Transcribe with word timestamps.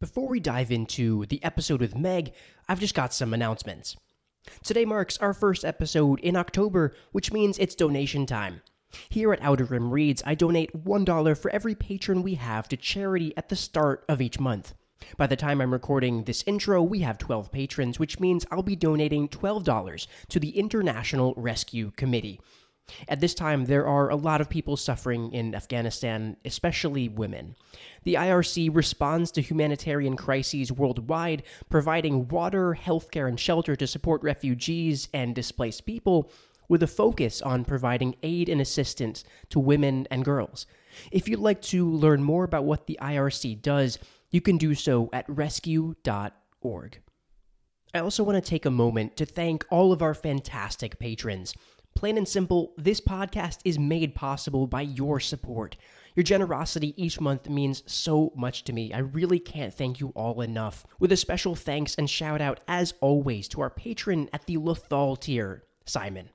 Before 0.00 0.28
we 0.28 0.40
dive 0.40 0.70
into 0.70 1.26
the 1.26 1.44
episode 1.44 1.82
with 1.82 1.94
Meg, 1.94 2.32
I've 2.66 2.80
just 2.80 2.94
got 2.94 3.12
some 3.12 3.34
announcements. 3.34 3.98
Today 4.64 4.86
marks 4.86 5.18
our 5.18 5.34
first 5.34 5.62
episode 5.62 6.20
in 6.20 6.36
October, 6.36 6.94
which 7.12 7.32
means 7.32 7.58
it's 7.58 7.74
donation 7.74 8.24
time. 8.24 8.62
Here 9.10 9.30
at 9.30 9.42
Outer 9.42 9.64
Rim 9.64 9.90
Reads, 9.90 10.22
I 10.24 10.34
donate 10.34 10.72
$1 10.72 11.36
for 11.36 11.50
every 11.50 11.74
patron 11.74 12.22
we 12.22 12.36
have 12.36 12.66
to 12.68 12.78
charity 12.78 13.34
at 13.36 13.50
the 13.50 13.56
start 13.56 14.06
of 14.08 14.22
each 14.22 14.40
month. 14.40 14.72
By 15.18 15.26
the 15.26 15.36
time 15.36 15.60
I'm 15.60 15.70
recording 15.70 16.24
this 16.24 16.44
intro, 16.46 16.82
we 16.82 17.00
have 17.00 17.18
12 17.18 17.52
patrons, 17.52 17.98
which 17.98 18.18
means 18.18 18.46
I'll 18.50 18.62
be 18.62 18.76
donating 18.76 19.28
$12 19.28 20.06
to 20.30 20.40
the 20.40 20.58
International 20.58 21.34
Rescue 21.36 21.90
Committee. 21.96 22.40
At 23.08 23.20
this 23.20 23.34
time, 23.34 23.64
there 23.64 23.86
are 23.86 24.10
a 24.10 24.16
lot 24.16 24.40
of 24.40 24.48
people 24.48 24.76
suffering 24.76 25.32
in 25.32 25.54
Afghanistan, 25.54 26.36
especially 26.44 27.08
women. 27.08 27.56
The 28.04 28.14
IRC 28.14 28.74
responds 28.74 29.30
to 29.32 29.42
humanitarian 29.42 30.16
crises 30.16 30.72
worldwide, 30.72 31.42
providing 31.68 32.28
water, 32.28 32.78
healthcare, 32.80 33.28
and 33.28 33.38
shelter 33.38 33.76
to 33.76 33.86
support 33.86 34.22
refugees 34.22 35.08
and 35.12 35.34
displaced 35.34 35.86
people, 35.86 36.30
with 36.68 36.82
a 36.84 36.86
focus 36.86 37.42
on 37.42 37.64
providing 37.64 38.14
aid 38.22 38.48
and 38.48 38.60
assistance 38.60 39.24
to 39.48 39.58
women 39.58 40.06
and 40.10 40.24
girls. 40.24 40.66
If 41.10 41.28
you'd 41.28 41.40
like 41.40 41.60
to 41.62 41.90
learn 41.90 42.22
more 42.22 42.44
about 42.44 42.64
what 42.64 42.86
the 42.86 42.98
IRC 43.02 43.60
does, 43.60 43.98
you 44.30 44.40
can 44.40 44.56
do 44.56 44.74
so 44.74 45.10
at 45.12 45.28
rescue.org. 45.28 47.00
I 47.92 47.98
also 47.98 48.22
want 48.22 48.42
to 48.42 48.48
take 48.50 48.66
a 48.66 48.70
moment 48.70 49.16
to 49.16 49.26
thank 49.26 49.66
all 49.68 49.92
of 49.92 50.00
our 50.00 50.14
fantastic 50.14 51.00
patrons. 51.00 51.54
Plain 51.94 52.16
and 52.16 52.28
simple, 52.28 52.72
this 52.78 53.00
podcast 53.00 53.58
is 53.64 53.78
made 53.78 54.14
possible 54.14 54.66
by 54.66 54.80
your 54.82 55.20
support. 55.20 55.76
Your 56.14 56.24
generosity 56.24 56.94
each 56.96 57.20
month 57.20 57.48
means 57.48 57.82
so 57.86 58.32
much 58.34 58.64
to 58.64 58.72
me. 58.72 58.92
I 58.92 58.98
really 58.98 59.38
can't 59.38 59.72
thank 59.72 60.00
you 60.00 60.08
all 60.14 60.40
enough. 60.40 60.86
With 60.98 61.12
a 61.12 61.16
special 61.16 61.54
thanks 61.54 61.94
and 61.94 62.08
shout 62.08 62.40
out, 62.40 62.60
as 62.66 62.94
always, 63.00 63.48
to 63.48 63.60
our 63.60 63.70
patron 63.70 64.28
at 64.32 64.46
the 64.46 64.56
Lethal 64.56 65.16
tier, 65.16 65.64
Simon. 65.84 66.30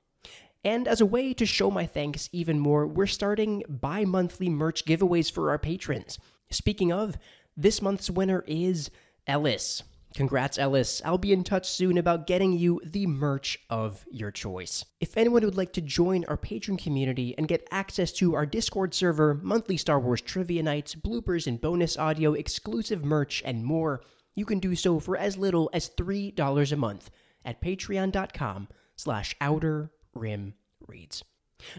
And 0.64 0.88
as 0.88 1.00
a 1.00 1.06
way 1.06 1.32
to 1.34 1.46
show 1.46 1.70
my 1.70 1.86
thanks 1.86 2.28
even 2.32 2.58
more, 2.58 2.86
we're 2.86 3.06
starting 3.06 3.62
bi 3.68 4.04
monthly 4.04 4.48
merch 4.48 4.84
giveaways 4.84 5.30
for 5.30 5.50
our 5.50 5.58
patrons. 5.58 6.18
Speaking 6.50 6.92
of, 6.92 7.16
this 7.56 7.80
month's 7.80 8.10
winner 8.10 8.44
is 8.46 8.90
Ellis. 9.26 9.82
Congrats, 10.16 10.56
Ellis. 10.56 11.02
I'll 11.04 11.18
be 11.18 11.34
in 11.34 11.44
touch 11.44 11.68
soon 11.68 11.98
about 11.98 12.26
getting 12.26 12.54
you 12.54 12.80
the 12.82 13.06
merch 13.06 13.58
of 13.68 14.06
your 14.10 14.30
choice. 14.30 14.82
If 14.98 15.14
anyone 15.18 15.44
would 15.44 15.58
like 15.58 15.74
to 15.74 15.82
join 15.82 16.24
our 16.24 16.38
patron 16.38 16.78
community 16.78 17.34
and 17.36 17.46
get 17.46 17.68
access 17.70 18.12
to 18.12 18.34
our 18.34 18.46
Discord 18.46 18.94
server, 18.94 19.34
monthly 19.42 19.76
Star 19.76 20.00
Wars 20.00 20.22
trivia 20.22 20.62
nights, 20.62 20.94
bloopers 20.94 21.46
and 21.46 21.60
bonus 21.60 21.98
audio, 21.98 22.32
exclusive 22.32 23.04
merch, 23.04 23.42
and 23.44 23.62
more, 23.62 24.00
you 24.34 24.46
can 24.46 24.58
do 24.58 24.74
so 24.74 24.98
for 24.98 25.18
as 25.18 25.36
little 25.36 25.68
as 25.74 25.90
$3 25.90 26.72
a 26.72 26.76
month 26.76 27.10
at 27.44 27.60
patreon.com 27.60 28.68
slash 28.96 29.36
outer 29.42 29.90
rim 30.14 30.54
reads. 30.88 31.22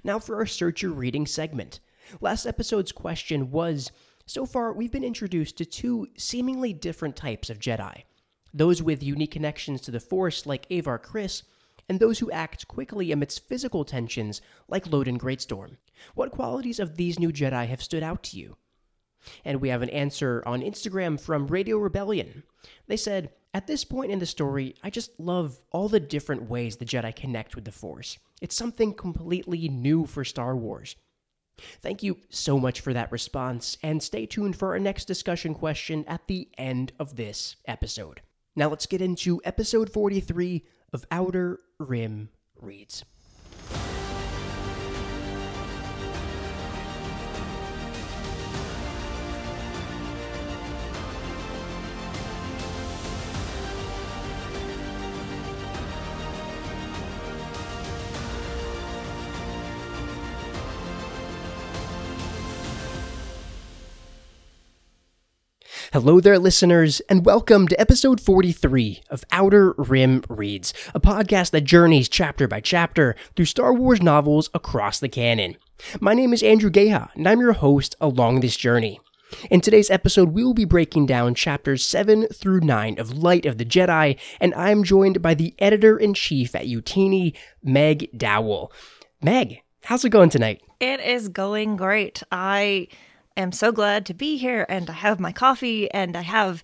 Now 0.04 0.20
for 0.20 0.36
our 0.36 0.46
Search 0.46 0.84
Your 0.84 0.92
Reading 0.92 1.26
segment. 1.26 1.80
Last 2.22 2.46
episode's 2.46 2.92
question 2.92 3.50
was, 3.50 3.92
so 4.28 4.46
far 4.46 4.74
we've 4.74 4.92
been 4.92 5.04
introduced 5.04 5.58
to 5.58 5.66
two 5.66 6.06
seemingly 6.18 6.72
different 6.72 7.16
types 7.16 7.50
of 7.50 7.58
Jedi 7.58 8.04
those 8.54 8.82
with 8.82 9.04
unique 9.04 9.32
connections 9.32 9.82
to 9.82 9.92
the 9.92 10.00
Force, 10.00 10.46
like 10.46 10.68
Avar 10.72 11.00
Kriss, 11.00 11.44
and 11.90 12.00
those 12.00 12.20
who 12.20 12.32
act 12.32 12.68
quickly 12.68 13.12
amidst 13.12 13.48
physical 13.48 13.86
tensions, 13.86 14.42
like 14.68 14.86
Loden 14.86 15.18
Greatstorm. 15.18 15.78
What 16.16 16.32
qualities 16.32 16.80
of 16.80 16.98
these 16.98 17.20
new 17.20 17.32
Jedi 17.32 17.68
have 17.68 17.82
stood 17.82 18.04
out 18.04 18.24
to 18.24 18.38
you? 18.38 18.58
And 19.44 19.60
we 19.60 19.70
have 19.70 19.82
an 19.82 19.90
answer 19.90 20.44
on 20.46 20.62
Instagram 20.62 21.20
from 21.20 21.48
Radio 21.48 21.78
Rebellion. 21.78 22.44
They 22.88 22.98
said, 22.98 23.32
At 23.54 23.68
this 23.68 23.84
point 23.84 24.12
in 24.12 24.20
the 24.20 24.26
story, 24.26 24.76
I 24.84 24.90
just 24.90 25.20
love 25.20 25.60
all 25.72 25.90
the 25.90 26.00
different 26.00 26.50
ways 26.50 26.78
the 26.78 26.86
Jedi 26.86 27.16
connect 27.16 27.56
with 27.56 27.66
the 27.66 27.72
Force. 27.72 28.18
It's 28.42 28.56
something 28.56 28.94
completely 28.94 29.68
new 29.68 30.06
for 30.06 30.24
Star 30.24 30.56
Wars. 30.56 30.96
Thank 31.82 32.04
you 32.04 32.18
so 32.30 32.60
much 32.60 32.82
for 32.82 32.94
that 32.94 33.12
response, 33.12 33.78
and 33.82 34.02
stay 34.04 34.28
tuned 34.28 34.56
for 34.56 34.70
our 34.70 34.80
next 34.80 35.06
discussion 35.06 35.56
question 35.56 36.06
at 36.08 36.28
the 36.28 36.50
end 36.58 36.92
of 37.00 37.16
this 37.16 37.56
episode. 37.66 38.22
Now 38.58 38.70
let's 38.70 38.88
get 38.88 39.04
into 39.04 39.40
episode 39.46 39.88
43 39.88 40.66
of 40.92 41.06
Outer 41.12 41.60
Rim 41.78 42.30
Reads. 42.60 43.06
Hello 66.00 66.20
there, 66.20 66.38
listeners, 66.38 67.00
and 67.10 67.26
welcome 67.26 67.68
to 67.68 67.82
episode 67.82 68.22
43 68.22 69.02
of 69.10 69.24
Outer 69.32 69.74
Rim 69.80 70.24
Reads, 70.30 70.72
a 70.94 71.00
podcast 71.00 71.50
that 71.50 71.62
journeys 71.62 72.08
chapter 72.08 72.48
by 72.48 72.62
chapter 72.62 73.16
through 73.36 73.46
Star 73.46 73.74
Wars 73.74 74.00
novels 74.00 74.52
across 74.54 75.00
the 75.00 75.10
canon. 75.10 75.58
My 76.00 76.14
name 76.14 76.34
is 76.34 76.44
Andrew 76.44 76.70
Geha, 76.70 77.10
and 77.16 77.28
I'm 77.28 77.40
your 77.40 77.54
host 77.54 77.96
along 78.00 78.42
this 78.42 78.56
journey. 78.56 79.00
In 79.50 79.60
today's 79.60 79.90
episode, 79.90 80.34
we 80.34 80.44
will 80.44 80.54
be 80.54 80.66
breaking 80.66 81.08
down 81.08 81.34
chapters 81.34 81.84
7 81.84 82.28
through 82.28 82.60
9 82.60 83.00
of 83.00 83.18
Light 83.18 83.48
of 83.48 83.58
the 83.58 83.66
Jedi, 83.66 84.20
and 84.40 84.54
I'm 84.54 84.84
joined 84.84 85.24
by 85.24 85.34
the 85.34 85.56
editor 85.58 85.98
in 85.98 86.14
chief 86.14 86.54
at 86.54 86.68
Utini, 86.68 87.36
Meg 87.64 88.16
Dowell. 88.16 88.72
Meg, 89.20 89.64
how's 89.86 90.06
it 90.06 90.10
going 90.10 90.30
tonight? 90.30 90.62
It 90.80 91.00
is 91.00 91.28
going 91.28 91.76
great. 91.76 92.22
I 92.32 92.88
am 93.42 93.52
so 93.52 93.72
glad 93.72 94.06
to 94.08 94.14
be 94.14 94.38
here 94.38 94.66
and 94.68 94.90
I 94.90 94.94
have 94.94 95.20
my 95.20 95.32
coffee 95.32 95.90
and 95.92 96.16
I 96.16 96.22
have 96.22 96.64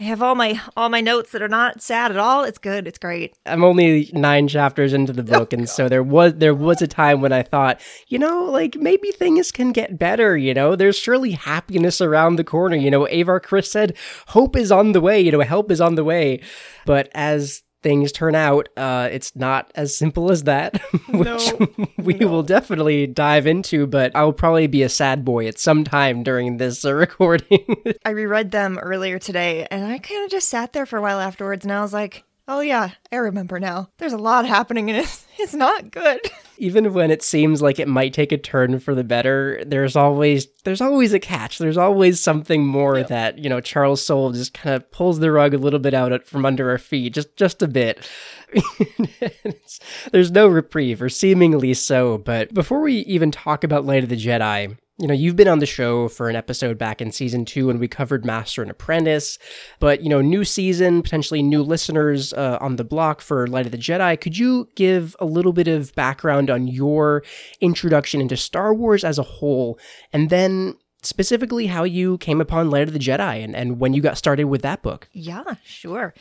I 0.00 0.04
have 0.04 0.22
all 0.22 0.34
my 0.34 0.58
all 0.78 0.88
my 0.88 1.02
notes 1.02 1.32
that 1.32 1.42
are 1.42 1.48
not 1.48 1.82
sad 1.82 2.10
at 2.10 2.16
all. 2.16 2.42
It's 2.42 2.56
good. 2.56 2.88
It's 2.88 2.98
great. 2.98 3.36
I'm 3.44 3.62
only 3.62 4.10
nine 4.14 4.48
chapters 4.48 4.94
into 4.94 5.12
the 5.12 5.22
book, 5.22 5.50
oh, 5.52 5.56
and 5.58 5.68
so 5.68 5.90
there 5.90 6.02
was 6.02 6.36
there 6.36 6.54
was 6.54 6.80
a 6.80 6.86
time 6.86 7.20
when 7.20 7.34
I 7.34 7.42
thought, 7.42 7.82
you 8.08 8.18
know, 8.18 8.44
like 8.44 8.76
maybe 8.76 9.10
things 9.10 9.52
can 9.52 9.72
get 9.72 9.98
better. 9.98 10.38
You 10.38 10.54
know, 10.54 10.74
there's 10.74 10.96
surely 10.96 11.32
happiness 11.32 12.00
around 12.00 12.36
the 12.36 12.44
corner. 12.44 12.76
You 12.76 12.90
know, 12.90 13.06
Avar 13.08 13.40
Kriss 13.40 13.66
said, 13.66 13.94
"Hope 14.28 14.56
is 14.56 14.72
on 14.72 14.92
the 14.92 15.02
way." 15.02 15.20
You 15.20 15.32
know, 15.32 15.40
help 15.40 15.70
is 15.70 15.82
on 15.82 15.96
the 15.96 16.04
way. 16.04 16.40
But 16.86 17.10
as 17.14 17.62
things 17.82 18.12
turn 18.12 18.34
out, 18.34 18.68
uh, 18.76 19.08
it's 19.10 19.34
not 19.34 19.70
as 19.74 19.96
simple 19.96 20.30
as 20.30 20.44
that, 20.44 20.80
which 21.08 21.52
no, 21.58 21.68
we 21.98 22.14
no. 22.14 22.28
will 22.28 22.42
definitely 22.42 23.06
dive 23.06 23.46
into. 23.46 23.86
But 23.86 24.12
I'll 24.14 24.32
probably 24.32 24.66
be 24.66 24.82
a 24.82 24.88
sad 24.88 25.24
boy 25.24 25.46
at 25.46 25.58
some 25.58 25.84
time 25.84 26.22
during 26.22 26.56
this 26.56 26.84
uh, 26.84 26.94
recording. 26.94 27.64
I 28.04 28.10
reread 28.10 28.50
them 28.50 28.78
earlier 28.78 29.18
today, 29.18 29.66
and 29.70 29.84
I 29.84 29.98
kind 29.98 30.24
of 30.24 30.30
just 30.30 30.48
sat 30.48 30.72
there 30.72 30.86
for 30.86 30.98
a 30.98 31.02
while 31.02 31.20
afterwards, 31.20 31.64
and 31.64 31.72
I 31.72 31.82
was 31.82 31.92
like, 31.92 32.24
"Oh 32.50 32.60
yeah, 32.60 32.90
I 33.12 33.16
remember 33.16 33.60
now. 33.60 33.90
There's 33.98 34.12
a 34.12 34.18
lot 34.18 34.44
happening, 34.44 34.90
and 34.90 34.98
it's 34.98 35.24
it's 35.38 35.54
not 35.54 35.90
good." 35.90 36.20
even 36.60 36.92
when 36.92 37.10
it 37.10 37.22
seems 37.22 37.62
like 37.62 37.78
it 37.78 37.88
might 37.88 38.12
take 38.12 38.32
a 38.32 38.36
turn 38.36 38.78
for 38.78 38.94
the 38.94 39.02
better, 39.02 39.62
there's 39.66 39.96
always 39.96 40.46
there's 40.64 40.80
always 40.80 41.14
a 41.14 41.18
catch. 41.18 41.58
There's 41.58 41.78
always 41.78 42.20
something 42.20 42.66
more 42.66 42.98
yep. 42.98 43.08
that 43.08 43.38
you 43.38 43.48
know 43.48 43.60
Charles 43.60 44.04
Soule 44.04 44.32
just 44.32 44.52
kind 44.52 44.76
of 44.76 44.90
pulls 44.90 45.18
the 45.20 45.32
rug 45.32 45.54
a 45.54 45.58
little 45.58 45.78
bit 45.78 45.94
out 45.94 46.26
from 46.26 46.44
under 46.44 46.70
our 46.70 46.78
feet, 46.78 47.14
just 47.14 47.34
just 47.36 47.62
a 47.62 47.68
bit. 47.68 48.08
there's 50.12 50.30
no 50.30 50.48
reprieve, 50.48 51.00
or 51.00 51.08
seemingly 51.08 51.72
so. 51.72 52.18
But 52.18 52.52
before 52.52 52.80
we 52.80 52.98
even 53.00 53.30
talk 53.30 53.64
about 53.64 53.86
Light 53.86 54.02
of 54.02 54.10
the 54.10 54.16
Jedi, 54.16 54.76
you 55.00 55.06
know, 55.06 55.14
you've 55.14 55.36
been 55.36 55.48
on 55.48 55.60
the 55.60 55.66
show 55.66 56.08
for 56.08 56.28
an 56.28 56.36
episode 56.36 56.76
back 56.76 57.00
in 57.00 57.10
season 57.10 57.46
two 57.46 57.68
when 57.68 57.78
we 57.78 57.88
covered 57.88 58.24
Master 58.24 58.60
and 58.60 58.70
Apprentice, 58.70 59.38
but, 59.78 60.02
you 60.02 60.10
know, 60.10 60.20
new 60.20 60.44
season, 60.44 61.02
potentially 61.02 61.42
new 61.42 61.62
listeners 61.62 62.34
uh, 62.34 62.58
on 62.60 62.76
the 62.76 62.84
block 62.84 63.22
for 63.22 63.46
Light 63.46 63.64
of 63.64 63.72
the 63.72 63.78
Jedi. 63.78 64.20
Could 64.20 64.36
you 64.36 64.68
give 64.74 65.16
a 65.18 65.24
little 65.24 65.54
bit 65.54 65.68
of 65.68 65.94
background 65.94 66.50
on 66.50 66.68
your 66.68 67.22
introduction 67.62 68.20
into 68.20 68.36
Star 68.36 68.74
Wars 68.74 69.02
as 69.02 69.18
a 69.18 69.22
whole, 69.22 69.78
and 70.12 70.28
then 70.28 70.74
specifically 71.02 71.66
how 71.66 71.82
you 71.82 72.18
came 72.18 72.42
upon 72.42 72.68
Light 72.68 72.86
of 72.86 72.92
the 72.92 72.98
Jedi 72.98 73.42
and, 73.42 73.56
and 73.56 73.80
when 73.80 73.94
you 73.94 74.02
got 74.02 74.18
started 74.18 74.44
with 74.44 74.60
that 74.60 74.82
book? 74.82 75.08
Yeah, 75.12 75.54
sure. 75.64 76.12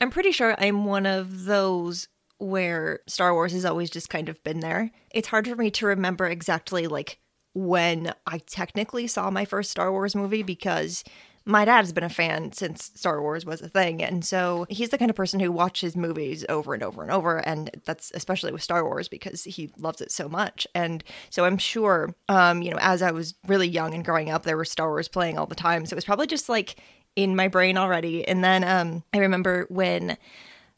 I'm 0.00 0.10
pretty 0.10 0.30
sure 0.30 0.54
I'm 0.58 0.84
one 0.84 1.06
of 1.06 1.46
those 1.46 2.06
where 2.38 3.00
Star 3.08 3.34
Wars 3.34 3.52
has 3.52 3.64
always 3.64 3.90
just 3.90 4.10
kind 4.10 4.28
of 4.28 4.40
been 4.44 4.60
there. 4.60 4.92
It's 5.10 5.26
hard 5.26 5.48
for 5.48 5.56
me 5.56 5.72
to 5.72 5.86
remember 5.86 6.28
exactly, 6.28 6.86
like, 6.86 7.18
when 7.54 8.12
I 8.26 8.38
technically 8.38 9.06
saw 9.06 9.30
my 9.30 9.44
first 9.44 9.70
Star 9.70 9.90
Wars 9.90 10.14
movie 10.14 10.42
because 10.42 11.04
my 11.48 11.64
dad 11.64 11.78
has 11.78 11.94
been 11.94 12.04
a 12.04 12.10
fan 12.10 12.52
since 12.52 12.92
Star 12.94 13.22
Wars 13.22 13.46
was 13.46 13.62
a 13.62 13.70
thing. 13.70 14.02
And 14.02 14.22
so 14.22 14.66
he's 14.68 14.90
the 14.90 14.98
kind 14.98 15.10
of 15.10 15.16
person 15.16 15.40
who 15.40 15.50
watches 15.50 15.96
movies 15.96 16.44
over 16.50 16.74
and 16.74 16.82
over 16.82 17.02
and 17.02 17.10
over. 17.10 17.38
And 17.38 17.70
that's 17.86 18.12
especially 18.14 18.52
with 18.52 18.62
Star 18.62 18.84
Wars 18.84 19.08
because 19.08 19.44
he 19.44 19.72
loves 19.78 20.02
it 20.02 20.12
so 20.12 20.28
much. 20.28 20.66
And 20.74 21.02
so 21.30 21.46
I'm 21.46 21.56
sure, 21.56 22.14
um, 22.28 22.60
you 22.60 22.70
know, 22.70 22.78
as 22.82 23.00
I 23.00 23.12
was 23.12 23.34
really 23.46 23.66
young 23.66 23.94
and 23.94 24.04
growing 24.04 24.28
up, 24.28 24.42
there 24.42 24.58
were 24.58 24.66
Star 24.66 24.88
Wars 24.88 25.08
playing 25.08 25.38
all 25.38 25.46
the 25.46 25.54
time. 25.54 25.86
So 25.86 25.94
it 25.94 25.96
was 25.96 26.04
probably 26.04 26.26
just 26.26 26.50
like 26.50 26.76
in 27.16 27.34
my 27.34 27.48
brain 27.48 27.78
already. 27.78 28.28
And 28.28 28.44
then 28.44 28.62
um, 28.62 29.02
I 29.14 29.18
remember 29.18 29.66
when 29.70 30.18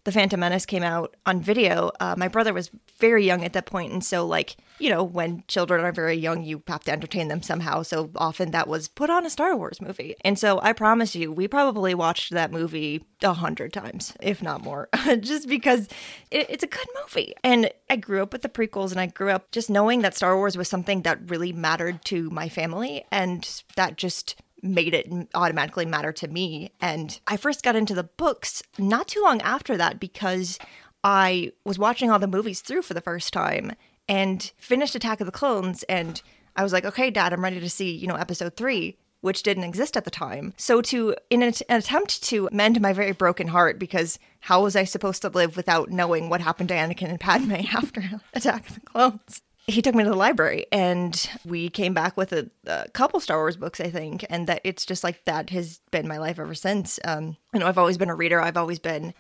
the 0.05 0.13
Phantom 0.13 0.41
Menace 0.41 0.67
came 0.67 0.83
out 0.83 1.17
on 1.27 1.41
video, 1.41 1.91
uh, 2.01 2.15
my 2.17 2.29
brother 2.29 2.53
was 2.53 2.71
very 2.99 3.25
young 3.25 3.45
at 3.45 3.53
that 3.53 3.67
point, 3.67 3.93
and 3.93 4.05
so 4.05 4.27
like 4.27 4.57
you 4.79 4.91
know 4.91 5.03
when 5.03 5.45
children 5.49 5.85
are 5.85 5.93
very 5.93 6.17
young, 6.17 6.43
you 6.43 6.63
have 6.67 6.85
to 6.85 6.93
entertain 6.93 7.29
them 7.29 7.43
somehow. 7.43 7.83
So 7.83 8.11
often 8.17 8.51
that 8.53 8.69
was 8.69 8.89
put 8.89 9.11
on 9.11 9.27
a 9.27 9.31
Star 9.31 9.57
Wars 9.57 9.81
movie, 9.81 10.17
and 10.25 10.39
so 10.39 10.61
I 10.63 10.73
promise 10.73 11.15
you, 11.15 11.33
we 11.33 11.49
probably 11.49 11.95
watched 11.95 12.33
that 12.33 12.53
movie 12.53 13.05
a 13.23 13.33
hundred 13.35 13.73
times, 13.73 14.15
if 14.21 14.43
not 14.43 14.63
more, 14.63 14.89
just 15.21 15.49
because 15.49 15.89
it, 16.31 16.47
it's 16.49 16.65
a 16.65 16.69
good 16.69 16.87
movie. 17.03 17.35
And 17.45 17.71
I 17.89 17.97
grew 17.97 18.23
up 18.23 18.33
with 18.33 18.43
the 18.43 18.49
prequels, 18.49 18.91
and 18.91 19.01
I 19.01 19.07
grew 19.07 19.31
up 19.31 19.51
just 19.51 19.71
knowing 19.71 20.03
that 20.03 20.17
Star 20.17 20.37
Wars 20.37 20.57
was 20.57 20.69
something 20.69 21.03
that 21.03 21.31
really 21.31 21.53
mattered 21.53 22.05
to 22.07 22.31
my 22.31 22.49
family, 22.49 23.05
and 23.11 23.63
that 23.77 23.97
just 23.97 24.37
made 24.63 24.95
it 24.95 25.11
automatically 25.35 25.87
matter 25.87 26.13
to 26.13 26.29
me. 26.29 26.73
And 26.81 27.19
I 27.27 27.37
first 27.37 27.63
got 27.63 27.77
into 27.77 27.95
the 27.95 28.05
books 28.05 28.63
not 28.79 29.09
too 29.09 29.23
long 29.23 29.41
after 29.43 29.77
that 29.77 30.01
because 30.01 30.59
I 31.03 31.53
was 31.65 31.79
watching 31.79 32.11
all 32.11 32.19
the 32.19 32.27
movies 32.27 32.61
through 32.61 32.83
for 32.83 32.95
the 32.95 33.01
first 33.01 33.33
time 33.33 33.73
and 34.09 34.51
finished 34.59 34.95
Attack 34.95 35.21
of 35.21 35.27
the 35.27 35.33
Clones 35.33 35.83
and 35.85 36.21
I 36.57 36.63
was 36.63 36.73
like, 36.73 36.85
okay, 36.85 37.11
dad, 37.11 37.33
I'm 37.33 37.45
ready 37.45 37.61
to 37.61 37.71
see, 37.71 37.93
you 37.93 38.07
know, 38.07 38.17
episode 38.17 38.57
three, 38.57 38.99
which 39.21 39.43
didn't 39.43 39.65
exist 39.65 39.97
at 39.97 40.05
the 40.05 40.11
time. 40.11 40.53
So 40.57 40.83
to, 40.83 41.15
in 41.31 41.43
an, 41.43 41.53
an 41.69 41.79
attempt 41.79 42.23
to 42.25 42.49
mend 42.53 42.81
my 42.81 42.93
very 42.93 43.13
broken 43.13 43.49
heart, 43.49 43.79
because 43.79 44.19
how 44.41 44.63
was 44.63 44.77
I 44.77 44.85
supposed 44.85 45.23
to 45.23 45.29
live 45.29 45.57
without 45.57 45.91
knowing 45.91 46.29
what 46.29 46.41
happened 46.41 46.69
to 46.71 46.75
Anakin 46.75 47.09
and 47.09 47.21
Padme 47.21 47.53
after 47.73 48.03
Attack 48.35 48.69
of 48.69 48.75
the 48.75 48.81
Clones? 48.81 49.43
He 49.67 49.83
took 49.83 49.95
me 49.95 50.05
to 50.05 50.11
the 50.11 50.17
library 50.17 50.67
and 50.73 51.31
we 51.45 51.69
came 51.69 51.95
back 51.95 52.17
with 52.17 52.33
a, 52.33 52.51
a, 52.67 52.89
couple 52.91 53.21
Star 53.21 53.39
Wars 53.39 53.57
books, 53.57 53.81
I 53.81 53.91
think, 53.91 54.25
and 54.29 54.47
that 54.47 54.61
it's 54.65 54.85
just 54.85 55.05
like 55.05 55.25
that 55.25 55.51
has 55.51 55.81
been 55.91 56.09
my 56.09 56.19
life 56.19 56.39
ever 56.39 56.55
since. 56.55 56.99
Um, 57.05 57.37
you 57.55 57.61
know, 57.61 57.67
I've 57.67 57.79
always 57.79 57.99
been 57.99 58.11
a 58.11 58.15
reader. 58.15 58.41
I've 58.41 58.57
always 58.57 58.79
been 58.79 59.15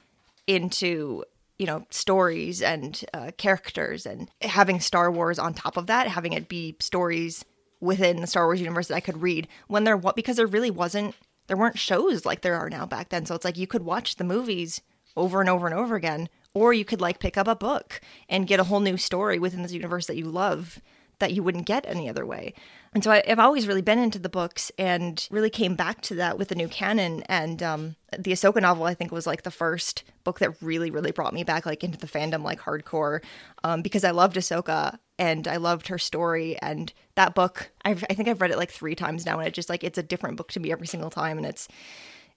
into 0.47 1.25
you 1.59 1.67
know 1.67 1.87
stories 1.91 2.63
and 2.63 3.05
uh, 3.13 3.31
characters 3.37 4.07
and 4.07 4.31
having 4.41 4.81
Star 4.81 5.11
Wars 5.11 5.39
on 5.39 5.55
top 5.55 5.77
of 5.77 5.87
that, 5.87 6.09
having 6.09 6.33
it 6.33 6.49
be 6.49 6.77
stories 6.81 7.45
within 7.81 8.21
the 8.21 8.27
Star 8.27 8.47
Wars 8.47 8.61
universe 8.61 8.89
that 8.89 8.97
I 8.97 9.01
could 9.01 9.23
read 9.23 9.49
when 9.69 9.85
there 9.85 9.97
because 9.97 10.37
there 10.37 10.47
really 10.47 10.71
wasn't 10.71 11.15
there 11.47 11.57
weren't 11.57 11.79
shows 11.79 12.25
like 12.25 12.43
there 12.43 12.57
are 12.57 12.71
now 12.71 12.87
back 12.87 13.09
then. 13.11 13.27
So 13.27 13.35
it's 13.35 13.45
like 13.45 13.59
you 13.59 13.67
could 13.67 13.83
watch 13.83 14.17
the 14.17 14.25
movies 14.25 14.81
over 15.17 15.41
and 15.41 15.51
over 15.51 15.67
and 15.67 15.75
over 15.75 15.97
again 15.97 16.29
or 16.55 16.73
you 16.73 16.85
could 16.85 17.01
like 17.01 17.19
pick 17.19 17.37
up 17.37 17.49
a 17.49 17.55
book 17.55 18.01
and 18.29 18.47
get 18.47 18.61
a 18.61 18.65
whole 18.65 18.81
new 18.81 18.97
story 18.97 19.39
within 19.39 19.63
this 19.63 19.73
universe 19.73 20.07
that 20.07 20.17
you 20.17 20.27
love 20.27 20.81
that 21.21 21.33
you 21.33 21.43
wouldn't 21.43 21.67
get 21.67 21.87
any 21.87 22.09
other 22.09 22.27
way. 22.27 22.55
And 22.93 23.05
so 23.05 23.13
I, 23.13 23.23
have 23.27 23.39
always 23.39 23.69
really 23.69 23.83
been 23.83 24.01
into 24.01 24.19
the 24.19 24.29
books 24.29 24.73
and 24.77 25.27
really 25.31 25.51
came 25.51 25.77
back 25.77 26.01
to 26.03 26.17
that 26.17 26.37
with 26.37 26.49
the 26.49 26.57
new 26.57 26.67
canon. 26.67 27.23
And 27.29 27.63
um, 27.63 27.97
the 28.19 28.33
Ahsoka 28.33 28.61
novel, 28.61 28.85
I 28.85 28.95
think, 28.95 29.13
was 29.13 29.27
like 29.27 29.43
the 29.43 29.51
first 29.51 30.03
book 30.25 30.41
that 30.41 30.61
really, 30.61 30.91
really 30.91 31.13
brought 31.13 31.33
me 31.33 31.45
back 31.45 31.67
like 31.67 31.85
into 31.85 31.99
the 31.99 32.09
fandom, 32.09 32.43
like 32.43 32.61
hardcore, 32.61 33.23
um, 33.63 33.83
because 33.83 34.03
I 34.03 34.11
loved 34.11 34.37
Ahsoka 34.37 34.99
and 35.19 35.47
I 35.47 35.59
loved 35.59 35.89
her 35.89 35.99
story. 35.99 36.57
And 36.61 36.93
that 37.15 37.35
book, 37.35 37.71
I've, 37.85 38.03
I 38.11 38.15
think 38.15 38.29
I've 38.29 38.41
read 38.41 38.51
it 38.51 38.59
like 38.59 38.73
three 38.73 38.97
times 38.97 39.25
now, 39.25 39.39
and 39.39 39.47
it 39.47 39.55
just 39.55 39.69
like 39.69 39.85
it's 39.85 39.99
a 39.99 40.03
different 40.03 40.37
book 40.37 40.51
to 40.53 40.61
me 40.61 40.73
every 40.73 40.87
single 40.87 41.11
time, 41.11 41.37
and 41.37 41.47
it's 41.47 41.69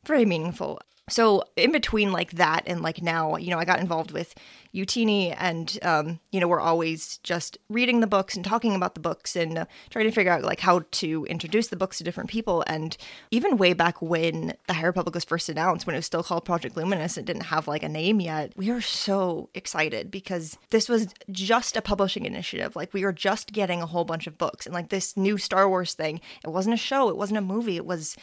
very 0.06 0.26
meaningful 0.26 0.80
so 1.10 1.44
in 1.56 1.72
between 1.72 2.12
like 2.12 2.32
that 2.32 2.64
and 2.66 2.82
like 2.82 3.02
now 3.02 3.36
you 3.36 3.50
know 3.50 3.60
i 3.60 3.66
got 3.66 3.80
involved 3.80 4.12
with 4.12 4.34
utini 4.74 5.36
and 5.38 5.78
um, 5.84 6.20
you 6.32 6.40
know 6.40 6.48
we're 6.48 6.60
always 6.60 7.20
just 7.20 7.58
reading 7.70 8.00
the 8.00 8.08
books 8.08 8.36
and 8.36 8.44
talking 8.44 8.76
about 8.76 8.96
the 8.96 9.00
books 9.00 9.36
and 9.36 9.58
uh, 9.60 9.66
trying 9.90 10.06
to 10.06 10.12
figure 10.12 10.32
out 10.32 10.42
like 10.42 10.60
how 10.60 10.82
to 10.92 11.26
introduce 11.26 11.68
the 11.68 11.76
books 11.76 12.00
to 12.00 12.04
different 12.04 12.30
people. 12.30 12.64
And 12.68 12.98
even 13.30 13.58
way 13.58 13.74
back 13.74 14.02
when 14.02 14.54
the 14.68 14.74
high 14.74 14.86
republic 14.86 15.14
was 15.14 15.24
first 15.24 15.50
announced 15.50 15.86
when 15.86 15.96
it 15.96 16.00
was 16.00 16.06
still 16.06 16.24
called 16.24 16.46
project 16.46 16.76
luminous 16.76 17.18
it 17.18 17.26
didn't 17.26 17.44
have 17.44 17.68
like 17.68 17.84
a 17.84 17.90
name 17.90 18.20
yet 18.20 18.52
we 18.56 18.72
were 18.72 18.82
so 18.82 19.50
excited 19.54 20.10
because 20.10 20.58
this 20.72 20.90
was 20.90 21.14
just 21.32 21.78
a 21.78 21.82
publishing 21.82 22.26
initiative. 22.26 22.76
Like 22.76 22.94
we 22.94 23.04
were 23.04 23.14
just 23.14 23.54
getting 23.54 23.82
a 23.82 23.86
whole 23.86 24.06
bunch 24.06 24.26
of 24.28 24.38
books. 24.38 24.66
And 24.66 24.74
like 24.74 24.90
this 24.90 25.16
new 25.16 25.38
star 25.38 25.70
wars 25.70 25.94
thing 25.94 26.20
it 26.44 26.50
wasn't 26.50 26.74
a 26.74 26.78
show 26.78 27.10
it 27.10 27.18
wasn't 27.18 27.38
a 27.38 27.42
movie 27.42 27.76
it 27.76 27.86
was 27.86 28.18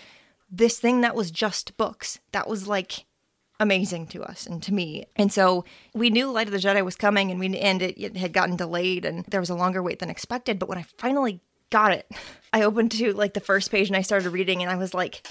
this 0.50 0.78
thing 0.78 1.00
that 1.02 1.14
was 1.14 1.30
just 1.30 1.76
books. 1.76 2.18
That 2.32 2.48
was 2.48 2.66
like 2.66 3.04
amazing 3.60 4.06
to 4.08 4.22
us 4.22 4.46
and 4.46 4.62
to 4.62 4.74
me. 4.74 5.04
And 5.16 5.32
so 5.32 5.64
we 5.94 6.10
knew 6.10 6.30
Light 6.30 6.48
of 6.48 6.52
the 6.52 6.58
Jedi 6.58 6.84
was 6.84 6.96
coming 6.96 7.30
and 7.30 7.38
we 7.38 7.56
and 7.58 7.82
it, 7.82 8.00
it, 8.00 8.16
had 8.16 8.32
gotten 8.32 8.56
delayed 8.56 9.04
and 9.04 9.24
there 9.26 9.40
was 9.40 9.50
a 9.50 9.54
longer 9.54 9.82
wait 9.82 9.98
than 9.98 10.10
expected, 10.10 10.58
but 10.58 10.68
when 10.68 10.78
I 10.78 10.86
finally 10.96 11.40
got 11.68 11.92
it, 11.92 12.10
I 12.52 12.62
opened 12.62 12.90
to 12.92 13.12
like 13.12 13.34
the 13.34 13.40
first 13.40 13.70
page 13.70 13.88
and 13.88 13.96
I 13.96 14.02
started 14.02 14.30
reading 14.30 14.62
and 14.62 14.70
I 14.70 14.76
was 14.76 14.94
like 14.94 15.26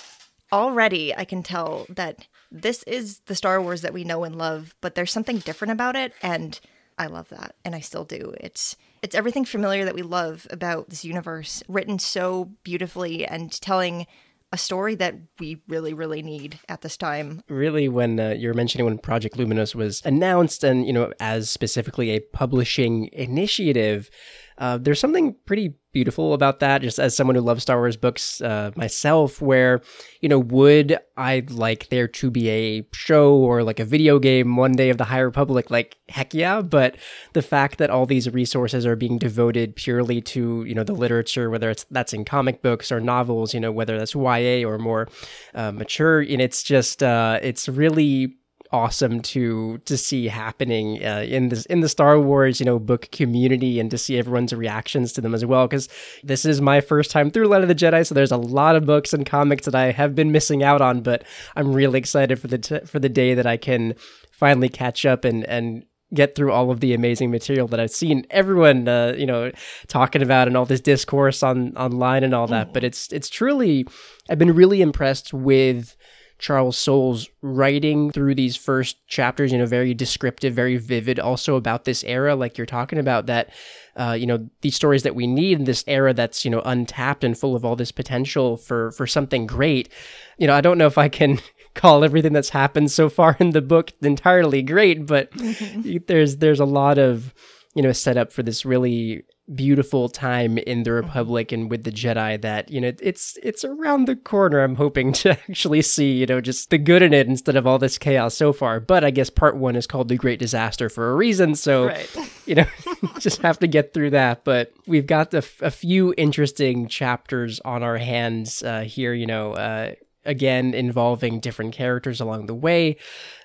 already 0.51 1.16
I 1.16 1.25
can 1.25 1.44
tell 1.44 1.86
that 1.89 2.27
this 2.51 2.83
is 2.83 3.19
the 3.25 3.36
Star 3.36 3.62
Wars 3.62 3.81
that 3.81 3.94
we 3.94 4.04
know 4.04 4.24
and 4.24 4.36
love, 4.36 4.75
but 4.80 4.95
there's 4.95 5.12
something 5.12 5.39
different 5.39 5.71
about 5.71 5.95
it 5.95 6.13
and 6.21 6.60
I 6.98 7.07
love 7.07 7.30
that 7.30 7.56
and 7.66 7.75
I 7.75 7.80
still 7.80 8.06
do. 8.06 8.36
It's 8.39 8.75
it's 9.01 9.16
everything 9.16 9.45
familiar 9.45 9.86
that 9.86 9.95
we 9.95 10.01
love 10.01 10.45
about 10.51 10.89
this 10.89 11.06
universe 11.06 11.63
written 11.68 11.98
so 11.98 12.51
beautifully 12.63 13.25
and 13.25 13.51
telling 13.62 14.06
a 14.51 14.57
story 14.57 14.96
that 14.96 15.16
we 15.40 15.62
really, 15.68 15.94
really 15.94 16.22
need 16.22 16.60
at 16.69 16.81
this 16.81 16.98
time. 16.98 17.42
Really, 17.50 17.88
when 17.88 18.19
uh, 18.19 18.30
you're 18.38 18.54
mentioning 18.54 18.86
when 18.86 18.98
Project 18.98 19.38
Luminous 19.38 19.75
was 19.75 20.01
announced, 20.06 20.63
and 20.63 20.86
you 20.86 20.94
know, 20.94 21.12
as 21.19 21.50
specifically 21.50 22.12
a 22.12 22.19
publishing 22.19 23.10
initiative, 23.13 24.10
uh, 24.57 24.78
there's 24.78 25.00
something 25.00 25.36
pretty 25.46 25.75
beautiful 25.92 26.34
about 26.34 26.60
that. 26.60 26.82
Just 26.82 27.00
as 27.00 27.16
someone 27.16 27.36
who 27.36 27.42
loves 27.42 27.64
Star 27.64 27.78
Wars 27.78 27.98
books 27.98 28.42
uh, 28.42 28.72
myself, 28.76 29.42
where 29.42 29.82
you 30.22 30.30
know, 30.30 30.40
would 30.40 30.98
I 31.16 31.46
like 31.50 31.90
there 31.90 32.08
to 32.08 32.30
be 32.30 32.50
a 32.50 32.88
show 32.94 33.36
or 33.36 33.64
like 33.64 33.80
a 33.80 33.86
video 33.86 34.20
game 34.20 34.56
one 34.56 34.74
day 34.74 34.90
of 34.90 34.98
the 34.98 35.06
High 35.06 35.20
Republic? 35.20 35.72
Like, 35.72 35.98
heck 36.10 36.34
yeah! 36.34 36.62
But 36.62 36.98
the 37.34 37.42
fact 37.42 37.78
that 37.78 37.90
all 37.90 38.06
these 38.06 38.30
resources 38.30 38.86
are 38.86 38.96
being 38.96 39.18
devoted 39.18 39.76
purely 39.76 40.22
to 40.22 40.64
you 40.66 40.76
know 40.76 40.84
the 40.84 40.94
literature, 40.94 41.50
whether 41.50 41.70
it's 41.70 41.86
that's 41.92 42.14
in 42.14 42.26
comic 42.26 42.62
books 42.62 42.92
or 42.92 43.00
novels, 43.00 43.54
you 43.54 43.60
know, 43.60 43.72
whether 43.72 43.98
that's 43.98 44.16
YA 44.16 44.68
or 44.68 44.78
more 44.78 45.08
uh, 45.56 45.72
mature, 45.72 46.22
and 46.22 46.42
it's 46.42 46.64
just 46.64 47.04
uh, 47.04 47.40
it's 47.42 47.70
really 47.70 48.39
awesome 48.71 49.19
to 49.21 49.80
to 49.80 49.98
see 49.98 50.27
happening 50.27 51.04
uh, 51.04 51.25
in 51.27 51.50
this 51.50 51.66
in 51.66 51.80
the 51.80 51.89
Star 51.89 52.19
Wars 52.19 52.60
you 52.60 52.66
know 52.66 52.77
book 52.77 53.10
community 53.12 53.80
and 53.80 53.89
to 53.89 53.98
see 53.98 54.18
everyone's 54.18 54.54
reactions 54.54 55.12
to 55.13 55.21
them 55.21 55.33
as 55.33 55.44
well 55.44 55.68
because 55.68 55.89
this 56.24 56.45
is 56.45 56.62
my 56.62 56.80
first 56.80 57.10
time 57.10 57.31
through 57.31 57.48
Light 57.48 57.63
of 57.63 57.68
the 57.68 57.75
Jedi 57.75 58.06
so 58.06 58.13
there's 58.13 58.31
a 58.31 58.38
lot 58.38 58.75
of 58.75 58.86
books 58.86 59.13
and 59.13 59.25
comics 59.25 59.66
that 59.66 59.75
I 59.75 59.92
have 59.92 60.13
been 60.13 60.31
missing 60.31 60.63
out 60.63 60.81
on 60.81 61.01
but 61.01 61.24
I'm 61.56 61.74
really 61.74 61.98
excited 61.98 62.39
for 62.39 62.48
the 62.48 62.60
t- 62.60 62.86
for 62.86 63.00
the 63.00 63.10
day 63.10 63.33
that 63.33 63.48
I 63.48 63.57
can 63.57 63.95
finally 64.31 64.69
catch 64.69 65.06
up 65.06 65.26
and 65.26 65.44
and 65.45 65.83
get 66.14 66.35
through 66.35 66.52
all 66.52 66.71
of 66.71 66.80
the 66.80 66.94
amazing 66.94 67.30
material 67.30 67.68
that 67.68 67.80
I've 67.80 67.92
seen 67.92 68.26
everyone 68.30 68.88
uh, 68.88 69.14
you 69.18 69.26
know 69.26 69.52
talking 69.88 70.21
about 70.21 70.47
and 70.47 70.57
all 70.57 70.66
this 70.66 70.81
discourse 70.81 71.44
on 71.44 71.76
online 71.78 72.23
and 72.23 72.33
all 72.33 72.47
that. 72.47 72.69
Mm. 72.69 72.73
But 72.73 72.83
it's 72.83 73.11
it's 73.11 73.30
truly 73.30 73.85
I've 74.30 74.40
been 74.40 74.54
really 74.54 74.81
impressed 74.81 75.33
with 75.33 75.95
Charles 76.40 76.78
Soule's 76.78 77.30
writing 77.42 78.12
through 78.12 78.34
these 78.34 78.56
first 78.56 79.06
chapters, 79.08 79.52
you 79.52 79.58
know, 79.58 79.66
very 79.66 79.94
descriptive, 79.94 80.54
very 80.54 80.78
vivid, 80.78 81.19
also 81.19 81.58
about 81.58 81.84
this 81.84 82.02
era, 82.06 82.34
like 82.34 82.58
you're 82.58 82.66
talking 82.66 82.98
about, 82.98 83.26
that, 83.26 83.50
uh, 83.98 84.16
you 84.18 84.26
know, 84.26 84.50
these 84.62 84.76
stories 84.76 85.04
that 85.04 85.16
we 85.16 85.28
need 85.28 85.60
in 85.60 85.66
this 85.66 85.84
era 85.86 86.14
that's, 86.14 86.46
you 86.46 86.50
know, 86.50 86.62
untapped 86.62 87.26
and 87.26 87.38
full 87.38 87.58
of 87.58 87.66
all 87.66 87.76
this 87.76 87.92
potential 87.92 88.56
for, 88.56 88.92
for 88.92 89.06
something 89.06 89.46
great. 89.46 89.90
You 90.38 90.48
know, 90.48 90.56
I 90.56 90.62
don't 90.62 90.78
know 90.78 90.88
if 90.88 90.98
I 90.98 91.10
can 91.10 91.40
call 91.76 92.06
everything 92.06 92.31
that's 92.31 92.50
happened 92.50 92.90
so 92.90 93.10
far 93.10 93.36
in 93.40 93.50
the 93.50 93.62
book 93.62 93.92
entirely 94.02 94.64
great, 94.64 95.06
but 95.06 95.30
there's, 96.08 96.38
there's 96.38 96.62
a 96.62 96.66
lot 96.66 96.98
of, 96.98 97.34
you 97.76 97.84
know, 97.84 97.92
set 97.92 98.16
up 98.16 98.31
for 98.31 98.44
this 98.44 98.66
really 98.66 99.24
beautiful 99.56 100.10
time 100.10 100.58
in 100.60 100.84
the 100.84 100.92
mm-hmm. 100.92 101.08
Republic 101.08 101.52
and 101.52 101.70
with 101.70 101.84
the 101.84 101.92
Jedi 101.92 102.40
that 102.42 102.70
you 102.70 102.80
know 102.80 102.92
it's 103.02 103.38
it's 103.42 103.64
around 103.64 104.06
the 104.06 104.16
corner. 104.16 104.60
I'm 104.60 104.76
hoping 104.76 105.12
to 105.24 105.32
actually 105.32 105.82
see 105.82 106.14
you 106.14 106.26
know 106.26 106.42
just 106.42 106.70
the 106.70 106.78
good 106.78 107.02
in 107.02 107.14
it 107.14 107.28
instead 107.28 107.56
of 107.56 107.66
all 107.66 107.80
this 107.80 107.98
chaos 107.98 108.36
so 108.36 108.54
far. 108.54 108.80
But 108.80 109.04
I 109.04 109.12
guess 109.12 109.30
part 109.30 109.58
one 109.58 109.76
is 109.76 109.88
called 109.88 110.10
the 110.10 110.18
Great 110.18 110.40
Disaster 110.40 110.90
for 110.90 111.12
a 111.12 111.16
reason, 111.16 111.56
so 111.56 111.88
right. 111.88 112.32
you 112.46 112.56
know 112.56 112.66
just 113.20 113.42
have 113.42 113.60
to 113.60 113.68
get 113.68 113.94
through 113.94 114.12
that. 114.12 114.44
But 114.44 114.72
we've 114.88 115.08
got 115.08 115.34
a, 115.34 115.44
a 115.62 115.72
few 115.72 116.14
interesting 116.18 116.88
chapters 116.88 117.60
on 117.62 117.84
our 117.84 117.98
hands 117.98 118.64
uh, 118.64 118.82
here. 118.82 119.14
You 119.14 119.26
know. 119.26 119.54
Uh, 119.54 119.94
again, 120.26 120.74
involving 120.74 121.40
different 121.40 121.74
characters 121.74 122.20
along 122.20 122.46
the 122.46 122.54
way. 122.54 122.98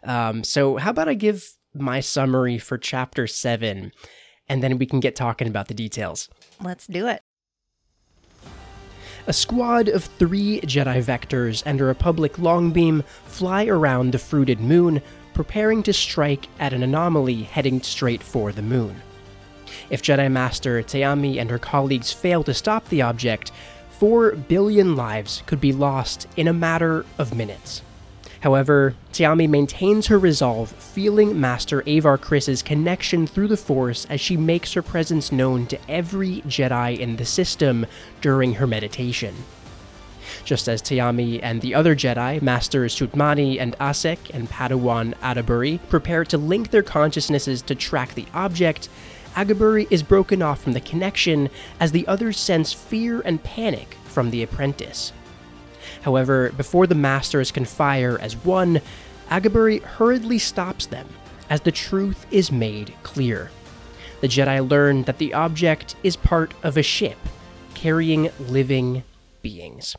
Um, 0.03 0.43
so, 0.43 0.77
how 0.77 0.91
about 0.91 1.09
I 1.09 1.15
give 1.15 1.55
my 1.73 2.01
summary 2.01 2.59
for 2.59 2.77
chapter 2.77 3.27
seven? 3.27 3.93
And 4.49 4.63
then 4.63 4.79
we 4.79 4.87
can 4.87 5.01
get 5.01 5.17
talking 5.17 5.49
about 5.49 5.69
the 5.69 5.75
details. 5.75 6.29
Let's 6.63 6.87
do 6.87 7.07
it. 7.07 7.21
A 9.27 9.33
squad 9.33 9.89
of 9.89 10.05
three 10.05 10.61
Jedi 10.63 11.03
Vectors 11.03 11.63
and 11.65 11.81
a 11.81 11.85
Republic 11.85 12.35
Longbeam 12.35 13.03
fly 13.25 13.65
around 13.65 14.13
the 14.13 14.19
fruited 14.19 14.61
moon, 14.61 15.01
preparing 15.33 15.83
to 15.85 15.95
strike 15.95 16.47
at 16.61 16.75
an 16.75 16.83
anomaly 16.83 17.45
heading 17.45 17.81
straight 17.81 18.23
for 18.23 18.53
the 18.53 18.61
moon. 18.61 19.01
If 19.89 20.03
Jedi 20.03 20.31
Master 20.31 20.83
Te'Ami 20.83 21.39
and 21.41 21.51
her 21.51 21.59
colleagues 21.59 22.13
fail 22.13 22.45
to 22.45 22.53
stop 22.53 22.87
the 22.89 23.01
object, 23.01 23.51
4 23.99 24.33
billion 24.33 24.95
lives 24.95 25.43
could 25.47 25.61
be 25.61 25.73
lost 25.73 26.29
in 26.37 26.49
a 26.49 26.53
matter 26.53 27.07
of 27.19 27.35
minutes. 27.35 27.81
However, 28.45 28.95
Te'Ami 29.15 29.49
maintains 29.49 30.09
her 30.09 30.19
resolve, 30.19 30.71
feeling 30.73 31.41
Master 31.41 31.83
Avar 31.87 32.19
Kriss's 32.19 32.61
connection 32.61 33.27
through 33.27 33.49
the 33.49 33.57
Force 33.57 34.05
as 34.11 34.21
she 34.21 34.37
makes 34.37 34.75
her 34.75 34.83
presence 34.83 35.33
known 35.33 35.65
to 35.69 35.79
every 35.89 36.43
Jedi 36.43 36.99
in 36.99 37.17
the 37.17 37.25
system 37.25 37.87
during 38.21 38.53
her 38.53 38.67
meditation. 38.67 39.35
Just 40.45 40.69
as 40.69 40.83
Te'Ami 40.83 41.41
and 41.43 41.63
the 41.63 41.75
other 41.75 41.97
Jedi, 41.97 42.43
Masters 42.43 42.95
Sutmani 42.95 43.59
and 43.59 43.79
Assek 43.79 44.19
and 44.35 44.51
Padawan 44.51 45.15
Agaburry, 45.23 45.81
prepare 45.89 46.27
to 46.27 46.37
link 46.37 46.71
their 46.71 46.83
consciousnesses 46.83 47.63
to 47.63 47.75
track 47.75 48.13
the 48.13 48.27
object, 48.35 48.91
Agaburry 49.37 49.87
is 49.91 50.03
broken 50.03 50.43
off 50.43 50.63
from 50.63 50.75
the 50.75 50.83
connection 50.83 51.49
as 51.81 51.93
the 51.93 52.07
others 52.07 52.39
sense 52.39 52.75
fear 52.75 53.23
and 53.23 53.43
panic 53.43 53.97
from 54.05 54.31
the 54.31 54.43
apprentice. 54.43 55.15
However, 56.03 56.50
before 56.57 56.87
the 56.87 56.95
Masters 56.95 57.50
can 57.50 57.64
fire 57.64 58.19
as 58.21 58.37
one, 58.45 58.81
Agaburry 59.31 59.83
hurriedly 59.83 60.38
stops 60.38 60.87
them 60.87 61.09
as 61.50 61.62
the 61.62 61.73
truth 61.73 62.26
is 62.31 62.53
made 62.53 62.95
clear. 63.03 63.50
The 64.21 64.29
Jedi 64.29 64.69
learn 64.69 65.03
that 65.05 65.19
the 65.19 65.35
object 65.35 65.97
is 66.03 66.17
part 66.17 66.55
of 66.62 66.76
a 66.76 66.83
ship 66.83 67.19
carrying 67.75 68.31
living 68.38 69.03
beings 69.43 69.97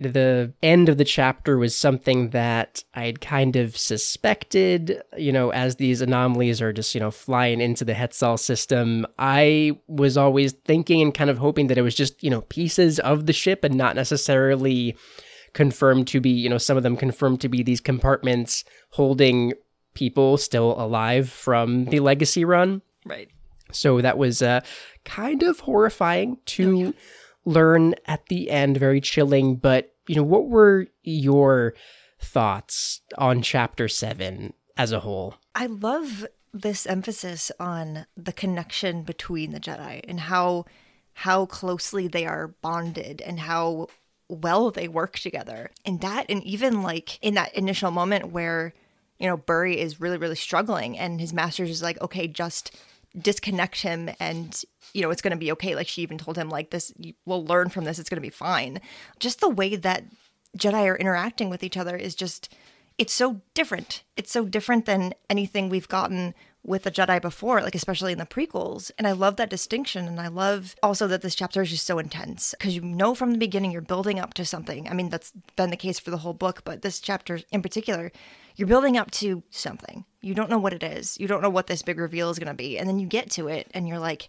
the 0.00 0.52
end 0.62 0.88
of 0.88 0.96
the 0.96 1.04
chapter 1.04 1.58
was 1.58 1.76
something 1.76 2.30
that 2.30 2.82
I 2.94 3.04
had 3.04 3.20
kind 3.20 3.54
of 3.56 3.76
suspected, 3.76 5.02
you 5.16 5.30
know, 5.30 5.50
as 5.50 5.76
these 5.76 6.00
anomalies 6.00 6.62
are 6.62 6.72
just, 6.72 6.94
you 6.94 7.00
know, 7.00 7.10
flying 7.10 7.60
into 7.60 7.84
the 7.84 7.92
Hetzal 7.92 8.38
system. 8.38 9.06
I 9.18 9.78
was 9.88 10.16
always 10.16 10.52
thinking 10.52 11.02
and 11.02 11.12
kind 11.12 11.28
of 11.28 11.36
hoping 11.36 11.66
that 11.66 11.76
it 11.76 11.82
was 11.82 11.94
just, 11.94 12.22
you 12.24 12.30
know, 12.30 12.40
pieces 12.42 12.98
of 13.00 13.26
the 13.26 13.34
ship 13.34 13.62
and 13.62 13.74
not 13.74 13.94
necessarily 13.94 14.96
confirmed 15.52 16.08
to 16.08 16.20
be, 16.20 16.30
you 16.30 16.48
know, 16.48 16.58
some 16.58 16.78
of 16.78 16.82
them 16.82 16.96
confirmed 16.96 17.42
to 17.42 17.50
be 17.50 17.62
these 17.62 17.80
compartments 17.80 18.64
holding 18.90 19.52
people 19.92 20.38
still 20.38 20.80
alive 20.80 21.28
from 21.28 21.84
the 21.86 22.00
legacy 22.00 22.44
run. 22.44 22.80
Right. 23.04 23.28
So 23.70 24.00
that 24.00 24.16
was 24.16 24.40
uh, 24.40 24.62
kind 25.04 25.42
of 25.42 25.60
horrifying 25.60 26.38
to. 26.46 26.70
Oh, 26.70 26.84
yeah 26.84 26.92
learn 27.44 27.94
at 28.06 28.26
the 28.26 28.50
end, 28.50 28.76
very 28.76 29.00
chilling. 29.00 29.56
But, 29.56 29.89
you 30.06 30.14
know, 30.14 30.22
what 30.22 30.48
were 30.48 30.86
your 31.02 31.74
thoughts 32.20 33.00
on 33.18 33.42
chapter 33.42 33.88
seven 33.88 34.52
as 34.76 34.92
a 34.92 35.00
whole? 35.00 35.34
I 35.54 35.66
love 35.66 36.26
this 36.52 36.86
emphasis 36.86 37.52
on 37.60 38.06
the 38.16 38.32
connection 38.32 39.02
between 39.02 39.52
the 39.52 39.60
Jedi 39.60 40.00
and 40.08 40.20
how 40.20 40.64
how 41.12 41.46
closely 41.46 42.08
they 42.08 42.26
are 42.26 42.48
bonded 42.48 43.20
and 43.20 43.40
how 43.40 43.88
well 44.28 44.70
they 44.70 44.88
work 44.88 45.18
together. 45.18 45.70
And 45.84 46.00
that 46.00 46.26
and 46.28 46.42
even 46.44 46.82
like 46.82 47.18
in 47.22 47.34
that 47.34 47.54
initial 47.54 47.90
moment 47.90 48.30
where, 48.30 48.72
you 49.18 49.26
know, 49.26 49.36
Burry 49.36 49.78
is 49.78 50.00
really, 50.00 50.16
really 50.18 50.36
struggling 50.36 50.98
and 50.98 51.20
his 51.20 51.32
master's 51.32 51.70
is 51.70 51.82
like, 51.82 52.00
okay, 52.00 52.26
just 52.26 52.76
disconnect 53.18 53.82
him 53.82 54.10
and 54.20 54.62
you 54.92 55.02
know 55.02 55.10
it's 55.10 55.22
going 55.22 55.32
to 55.32 55.36
be 55.36 55.52
okay. 55.52 55.74
Like 55.74 55.88
she 55.88 56.02
even 56.02 56.18
told 56.18 56.36
him 56.36 56.48
like 56.48 56.70
this 56.70 56.92
we'll 57.24 57.44
learn 57.44 57.68
from 57.68 57.84
this. 57.84 57.98
It's 57.98 58.08
going 58.08 58.22
to 58.22 58.26
be 58.26 58.30
fine. 58.30 58.80
Just 59.18 59.40
the 59.40 59.48
way 59.48 59.76
that 59.76 60.04
jedi 60.56 60.86
are 60.86 60.96
interacting 60.96 61.50
with 61.50 61.62
each 61.62 61.76
other 61.76 61.96
is 61.96 62.14
just 62.14 62.54
it's 62.98 63.12
so 63.12 63.40
different. 63.54 64.02
It's 64.16 64.30
so 64.30 64.44
different 64.44 64.86
than 64.86 65.14
anything 65.28 65.68
we've 65.68 65.88
gotten 65.88 66.34
with 66.62 66.82
the 66.82 66.90
jedi 66.90 67.20
before 67.22 67.62
like 67.62 67.74
especially 67.74 68.12
in 68.12 68.18
the 68.18 68.26
prequels. 68.26 68.90
And 68.98 69.06
i 69.06 69.12
love 69.12 69.36
that 69.36 69.50
distinction 69.50 70.06
and 70.06 70.20
i 70.20 70.28
love 70.28 70.76
also 70.82 71.06
that 71.08 71.22
this 71.22 71.34
chapter 71.34 71.62
is 71.62 71.70
just 71.70 71.86
so 71.86 71.98
intense 71.98 72.54
because 72.58 72.76
you 72.76 72.82
know 72.82 73.14
from 73.14 73.32
the 73.32 73.38
beginning 73.38 73.70
you're 73.70 73.80
building 73.80 74.20
up 74.20 74.34
to 74.34 74.44
something. 74.44 74.88
I 74.88 74.94
mean 74.94 75.08
that's 75.08 75.32
been 75.56 75.70
the 75.70 75.76
case 75.76 75.98
for 75.98 76.10
the 76.10 76.18
whole 76.18 76.34
book 76.34 76.62
but 76.64 76.82
this 76.82 77.00
chapter 77.00 77.40
in 77.50 77.62
particular 77.62 78.12
you're 78.60 78.66
building 78.66 78.98
up 78.98 79.10
to 79.10 79.42
something. 79.48 80.04
You 80.20 80.34
don't 80.34 80.50
know 80.50 80.58
what 80.58 80.74
it 80.74 80.82
is. 80.82 81.18
You 81.18 81.26
don't 81.26 81.40
know 81.40 81.48
what 81.48 81.66
this 81.66 81.80
big 81.80 81.98
reveal 81.98 82.28
is 82.28 82.38
going 82.38 82.48
to 82.48 82.54
be. 82.54 82.78
And 82.78 82.86
then 82.86 82.98
you 82.98 83.06
get 83.06 83.30
to 83.30 83.48
it 83.48 83.70
and 83.72 83.88
you're 83.88 83.98
like, 83.98 84.28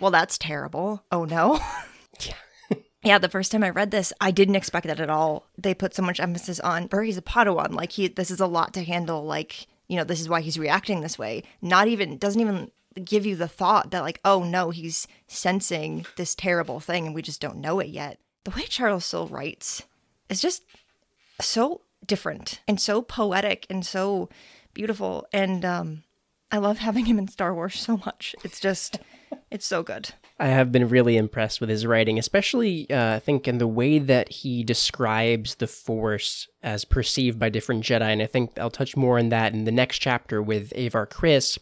well, 0.00 0.10
that's 0.10 0.36
terrible. 0.36 1.04
Oh 1.12 1.24
no. 1.24 1.60
yeah. 2.20 2.34
yeah, 3.04 3.18
the 3.18 3.28
first 3.28 3.52
time 3.52 3.62
I 3.62 3.70
read 3.70 3.92
this, 3.92 4.12
I 4.20 4.32
didn't 4.32 4.56
expect 4.56 4.88
that 4.88 4.98
at 4.98 5.08
all. 5.08 5.46
They 5.56 5.72
put 5.72 5.94
so 5.94 6.02
much 6.02 6.18
emphasis 6.18 6.58
on 6.58 6.88
Burry's 6.88 7.16
a 7.16 7.22
Padawan. 7.22 7.72
Like 7.72 7.92
he 7.92 8.08
this 8.08 8.32
is 8.32 8.40
a 8.40 8.46
lot 8.46 8.74
to 8.74 8.82
handle. 8.82 9.22
Like, 9.22 9.68
you 9.86 9.96
know, 9.96 10.02
this 10.02 10.20
is 10.20 10.28
why 10.28 10.40
he's 10.40 10.58
reacting 10.58 11.00
this 11.00 11.16
way. 11.16 11.44
Not 11.62 11.86
even 11.86 12.18
doesn't 12.18 12.40
even 12.40 12.72
give 13.04 13.24
you 13.24 13.36
the 13.36 13.46
thought 13.46 13.92
that 13.92 14.00
like, 14.00 14.18
oh 14.24 14.42
no, 14.42 14.70
he's 14.70 15.06
sensing 15.28 16.06
this 16.16 16.34
terrible 16.34 16.80
thing 16.80 17.06
and 17.06 17.14
we 17.14 17.22
just 17.22 17.40
don't 17.40 17.60
know 17.60 17.78
it 17.78 17.88
yet. 17.88 18.18
The 18.42 18.50
way 18.50 18.62
Charles 18.62 19.04
Soule 19.04 19.28
writes 19.28 19.84
is 20.28 20.42
just 20.42 20.64
so 21.40 21.82
different 22.06 22.60
and 22.66 22.80
so 22.80 23.02
poetic 23.02 23.66
and 23.70 23.84
so 23.84 24.28
beautiful. 24.74 25.26
And 25.32 25.64
um, 25.64 26.04
I 26.50 26.58
love 26.58 26.78
having 26.78 27.04
him 27.06 27.18
in 27.18 27.28
Star 27.28 27.54
Wars 27.54 27.78
so 27.78 27.98
much. 27.98 28.34
It's 28.44 28.60
just, 28.60 28.98
it's 29.50 29.66
so 29.66 29.82
good. 29.82 30.10
I 30.38 30.48
have 30.48 30.72
been 30.72 30.88
really 30.88 31.16
impressed 31.16 31.60
with 31.60 31.68
his 31.68 31.86
writing, 31.86 32.18
especially 32.18 32.90
uh, 32.90 33.16
I 33.16 33.18
think 33.18 33.46
in 33.46 33.58
the 33.58 33.68
way 33.68 33.98
that 33.98 34.30
he 34.30 34.64
describes 34.64 35.56
the 35.56 35.66
Force 35.66 36.48
as 36.62 36.84
perceived 36.84 37.38
by 37.38 37.50
different 37.50 37.84
Jedi. 37.84 38.00
And 38.00 38.22
I 38.22 38.26
think 38.26 38.58
I'll 38.58 38.70
touch 38.70 38.96
more 38.96 39.18
on 39.18 39.28
that 39.28 39.52
in 39.52 39.64
the 39.64 39.72
next 39.72 39.98
chapter 39.98 40.42
with 40.42 40.72
Avar 40.76 41.06
Kriss. 41.06 41.58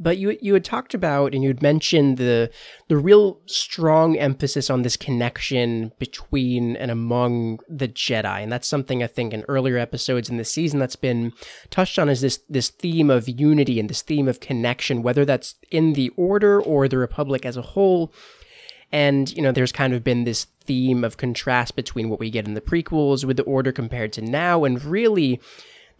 But 0.00 0.18
you 0.18 0.36
you 0.42 0.54
had 0.54 0.64
talked 0.64 0.92
about 0.92 1.34
and 1.34 1.44
you'd 1.44 1.62
mentioned 1.62 2.18
the 2.18 2.50
the 2.88 2.96
real 2.96 3.40
strong 3.46 4.16
emphasis 4.16 4.68
on 4.68 4.82
this 4.82 4.96
connection 4.96 5.92
between 6.00 6.76
and 6.76 6.90
among 6.90 7.60
the 7.68 7.86
Jedi, 7.86 8.42
and 8.42 8.50
that's 8.50 8.66
something 8.66 9.04
I 9.04 9.06
think 9.06 9.32
in 9.32 9.44
earlier 9.46 9.78
episodes 9.78 10.28
in 10.28 10.36
the 10.36 10.44
season 10.44 10.80
that's 10.80 10.96
been 10.96 11.32
touched 11.70 11.98
on 11.98 12.08
is 12.08 12.22
this 12.22 12.40
this 12.48 12.70
theme 12.70 13.08
of 13.08 13.28
unity 13.28 13.78
and 13.78 13.88
this 13.88 14.02
theme 14.02 14.26
of 14.26 14.40
connection, 14.40 15.02
whether 15.02 15.24
that's 15.24 15.54
in 15.70 15.92
the 15.92 16.10
Order 16.16 16.60
or 16.60 16.88
the 16.88 16.98
Republic 16.98 17.46
as 17.46 17.56
a 17.56 17.62
whole. 17.62 18.12
And 18.90 19.30
you 19.36 19.42
know, 19.42 19.52
there's 19.52 19.72
kind 19.72 19.92
of 19.94 20.02
been 20.02 20.24
this 20.24 20.46
theme 20.64 21.04
of 21.04 21.18
contrast 21.18 21.76
between 21.76 22.08
what 22.08 22.18
we 22.18 22.30
get 22.30 22.48
in 22.48 22.54
the 22.54 22.60
prequels 22.60 23.24
with 23.24 23.36
the 23.36 23.42
Order 23.44 23.70
compared 23.70 24.12
to 24.14 24.22
now, 24.22 24.64
and 24.64 24.84
really 24.84 25.40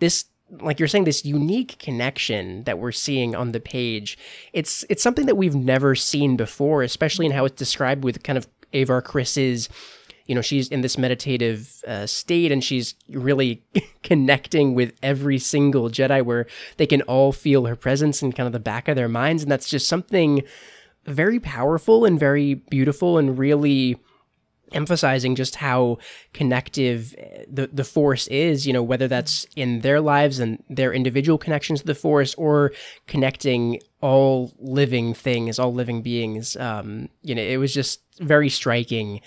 this 0.01 0.25
like 0.61 0.79
you're 0.79 0.89
saying 0.89 1.05
this 1.05 1.25
unique 1.25 1.79
connection 1.79 2.65
that 2.65 2.79
we're 2.79 2.93
seeing 2.93 3.35
on 3.35 3.53
the 3.53 3.61
page 3.61 4.19
it's 4.53 4.85
it's 4.89 5.03
something 5.03 5.27
that 5.27 5.37
we've 5.37 5.55
never 5.55 5.95
seen 5.95 6.37
before 6.37 6.83
especially 6.83 7.27
in 7.27 7.33
how 7.33 7.45
it's 7.45 7.57
described 7.57 8.05
with 8.05 8.23
kind 8.23 8.39
of 8.39 8.47
avar 8.73 9.03
Kriss's 9.03 9.69
you 10.27 10.35
know 10.35 10.41
she's 10.41 10.69
in 10.69 10.81
this 10.81 10.97
meditative 10.97 11.83
uh, 11.87 12.07
state 12.07 12.51
and 12.51 12.63
she's 12.65 12.95
really 13.09 13.63
connecting 14.03 14.75
with 14.75 14.93
every 15.03 15.39
single 15.39 15.91
jedi 15.91 16.25
where 16.25 16.47
they 16.77 16.87
can 16.87 17.03
all 17.03 17.33
feel 17.33 17.67
her 17.67 17.77
presence 17.77 18.23
in 18.23 18.33
kind 18.33 18.47
of 18.47 18.53
the 18.53 18.61
back 18.61 18.89
of 18.89 18.97
their 18.97 19.09
minds. 19.09 19.43
And 19.43 19.53
that's 19.53 19.69
just 19.69 19.89
something 19.89 20.43
very 21.07 21.39
powerful 21.39 22.05
and 22.05 22.19
very 22.19 22.55
beautiful 22.55 23.19
and 23.19 23.39
really 23.39 23.99
emphasizing 24.73 25.35
just 25.35 25.55
how 25.57 25.99
connective 26.33 27.15
eh, 27.19 27.45
the 27.49 27.69
the 27.73 27.85
force 27.85 28.27
is 28.29 28.67
you 28.67 28.73
know 28.73 28.83
whether 28.83 29.09
that's 29.09 29.47
in 29.57 29.81
their 29.81 30.01
lives 30.01 30.39
and 30.39 30.63
their 30.69 30.93
individual 30.93 31.39
connections 31.39 31.81
to 31.81 31.87
the 31.87 31.95
force 31.95 32.35
or 32.35 32.73
connecting 33.07 33.81
all 34.01 34.53
living 34.59 35.15
things 35.15 35.59
all 35.59 35.73
living 35.73 36.03
beings. 36.03 36.57
Um 36.57 37.09
you 37.23 37.35
know 37.35 37.43
it 37.43 37.57
was 37.57 37.73
just 37.73 38.01
very 38.21 38.49
striking 38.49 39.21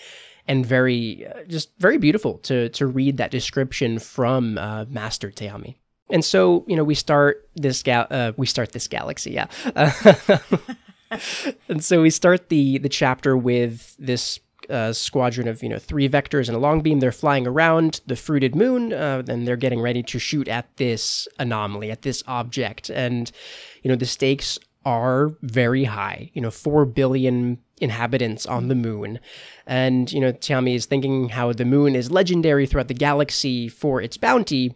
and 0.48 0.66
very 0.66 1.28
uh, 1.28 1.44
just 1.48 1.70
very 1.80 1.98
beautiful 1.98 2.38
to 2.40 2.70
to 2.70 2.88
read 2.88 3.18
that 3.18 3.32
description 3.32 4.00
from 4.00 4.58
uh, 4.58 4.86
master 4.90 5.30
Te'Ami 5.30 5.76
and 6.10 6.24
so 6.24 6.64
you 6.68 6.76
know 6.76 6.84
we 6.84 6.96
start 6.96 7.50
this 7.56 7.84
gal 7.84 8.08
uh, 8.12 8.32
we 8.38 8.46
start 8.46 8.72
this 8.72 8.88
galaxy 8.88 9.32
yeah. 9.32 9.48
And 11.70 11.84
so 11.84 12.02
we 12.02 12.10
start 12.10 12.50
the 12.50 12.78
the 12.80 12.90
chapter 12.90 13.38
with 13.38 13.96
this 13.98 14.40
a 14.70 14.94
squadron 14.94 15.48
of 15.48 15.64
you 15.64 15.70
know 15.70 15.80
three 15.80 16.08
vectors 16.10 16.48
and 16.48 16.56
a 16.56 16.60
long 16.60 16.82
beam. 16.82 17.00
They're 17.00 17.12
flying 17.12 17.48
around 17.48 18.02
the 18.06 18.16
fruited 18.16 18.56
moon, 18.56 18.94
uh, 18.94 19.24
and 19.28 19.48
they're 19.48 19.56
getting 19.56 19.82
ready 19.82 20.04
to 20.04 20.20
shoot 20.20 20.48
at 20.48 20.76
this 20.78 21.28
anomaly, 21.40 21.92
at 21.92 22.02
this 22.02 22.24
object. 22.28 22.90
And 22.90 23.32
you 23.84 23.90
know 23.90 23.96
the 23.96 24.06
stakes 24.06 24.60
are 24.86 25.32
very 25.42 25.84
high. 25.84 26.32
You 26.34 26.42
know, 26.42 26.52
four 26.52 26.86
billion 26.86 27.60
inhabitants 27.80 28.46
on 28.46 28.68
the 28.68 28.76
moon, 28.76 29.20
and 29.66 30.12
you 30.12 30.20
know 30.20 30.32
Te'Ami 30.32 30.76
is 30.76 30.86
thinking 30.86 31.30
how 31.30 31.54
the 31.54 31.66
moon 31.66 31.96
is 31.96 32.12
legendary 32.12 32.66
throughout 32.66 32.88
the 32.88 32.94
galaxy 32.94 33.68
for 33.68 34.02
its 34.02 34.18
bounty 34.18 34.76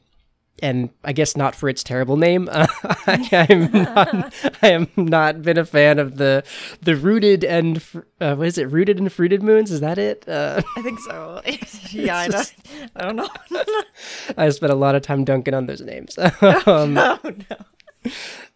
and 0.62 0.90
I 1.04 1.14
guess 1.14 1.36
not 1.36 1.56
for 1.56 1.70
its 1.70 1.84
terrible 1.84 2.18
name. 2.18 2.48
Uh, 2.52 2.68
I, 3.08 3.48
am 3.50 3.72
not, 3.74 4.34
I 4.62 4.72
am 4.72 4.88
not 4.96 5.42
been 5.42 5.58
a 5.58 5.66
fan 5.66 6.00
of 6.00 6.18
the 6.18 6.44
the 6.82 6.96
rooted 6.96 7.44
and 7.44 7.78
uh, 8.20 8.36
what 8.36 8.48
is 8.48 8.58
it? 8.58 8.66
Rooted 8.66 9.00
and 9.00 9.12
fruited 9.12 9.44
moons. 9.44 9.72
Is 9.72 9.80
that 9.82 9.98
it? 9.98 10.28
Uh, 10.28 10.62
I 10.78 10.82
think 10.82 11.00
so. 11.00 11.42
yeah, 11.92 12.18
I 12.18 12.28
don't, 12.28 12.54
I 12.96 13.02
don't 13.04 13.16
know. 13.16 13.30
I 14.38 14.50
spent 14.50 14.72
a 14.72 14.76
lot 14.76 14.96
of 14.96 15.02
time 15.02 15.24
dunking 15.24 15.54
on 15.54 15.66
those 15.66 15.82
names. 15.82 16.18
um, 16.18 16.94
no, 16.94 17.20
no. 17.24 18.12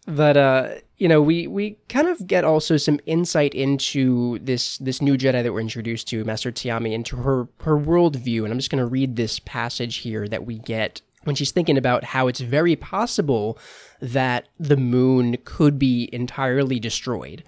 But 0.06 0.36
uh, 0.36 0.74
you 0.98 1.08
know, 1.08 1.20
we 1.20 1.46
we 1.46 1.78
kind 1.88 2.06
of 2.06 2.26
get 2.26 2.44
also 2.44 2.76
some 2.76 3.00
insight 3.06 3.54
into 3.54 4.38
this 4.38 4.78
this 4.78 5.02
new 5.02 5.16
Jedi 5.16 5.42
that 5.42 5.52
we're 5.52 5.60
introduced 5.60 6.08
to, 6.08 6.24
Master 6.24 6.52
Te'Ami, 6.52 6.92
into 6.92 7.16
her 7.16 7.48
her 7.62 7.76
worldview, 7.76 8.44
and 8.44 8.52
I'm 8.52 8.58
just 8.58 8.70
going 8.70 8.82
to 8.82 8.86
read 8.86 9.16
this 9.16 9.40
passage 9.40 9.96
here 9.96 10.28
that 10.28 10.46
we 10.46 10.58
get 10.58 11.02
when 11.26 11.36
she's 11.36 11.50
thinking 11.50 11.76
about 11.76 12.04
how 12.04 12.28
it's 12.28 12.40
very 12.40 12.76
possible 12.76 13.58
that 14.00 14.48
the 14.58 14.76
moon 14.76 15.36
could 15.44 15.78
be 15.78 16.08
entirely 16.12 16.78
destroyed, 16.78 17.44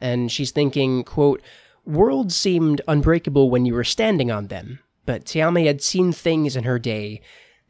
and 0.00 0.30
she's 0.30 0.50
thinking, 0.50 1.04
quote. 1.04 1.42
Worlds 1.84 2.36
seemed 2.36 2.80
unbreakable 2.86 3.50
when 3.50 3.66
you 3.66 3.74
were 3.74 3.82
standing 3.82 4.30
on 4.30 4.46
them, 4.46 4.78
but 5.04 5.24
Te'Ami 5.24 5.66
had 5.66 5.82
seen 5.82 6.12
things 6.12 6.54
in 6.54 6.62
her 6.62 6.78
day 6.78 7.20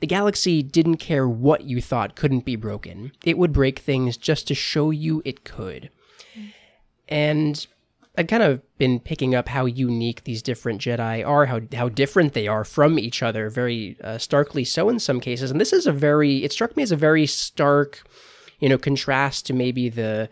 the 0.02 0.06
galaxy 0.08 0.64
didn't 0.64 0.96
care 0.96 1.28
what 1.28 1.62
you 1.62 1.80
thought 1.80 2.16
couldn't 2.16 2.44
be 2.44 2.56
broken. 2.56 3.12
It 3.24 3.38
would 3.38 3.52
break 3.52 3.78
things 3.78 4.16
just 4.16 4.48
to 4.48 4.54
show 4.54 4.90
you 4.90 5.22
it 5.24 5.44
could. 5.44 5.90
And 7.08 7.64
I've 8.16 8.26
kind 8.26 8.42
of 8.42 8.60
been 8.76 9.00
picking 9.00 9.34
up 9.34 9.48
how 9.48 9.64
unique 9.64 10.24
these 10.24 10.42
different 10.42 10.82
Jedi 10.82 11.26
are, 11.26 11.46
how 11.46 11.60
how 11.74 11.88
different 11.88 12.34
they 12.34 12.46
are 12.46 12.64
from 12.64 12.98
each 12.98 13.22
other, 13.22 13.48
very 13.48 13.96
uh, 14.04 14.18
starkly 14.18 14.64
so 14.64 14.88
in 14.90 14.98
some 14.98 15.18
cases. 15.18 15.50
And 15.50 15.60
this 15.60 15.72
is 15.72 15.86
a 15.86 15.92
very, 15.92 16.44
it 16.44 16.52
struck 16.52 16.76
me 16.76 16.82
as 16.82 16.92
a 16.92 16.96
very 16.96 17.26
stark, 17.26 18.02
you 18.60 18.68
know, 18.68 18.76
contrast 18.76 19.46
to 19.46 19.54
maybe 19.54 19.88
the 19.88 20.28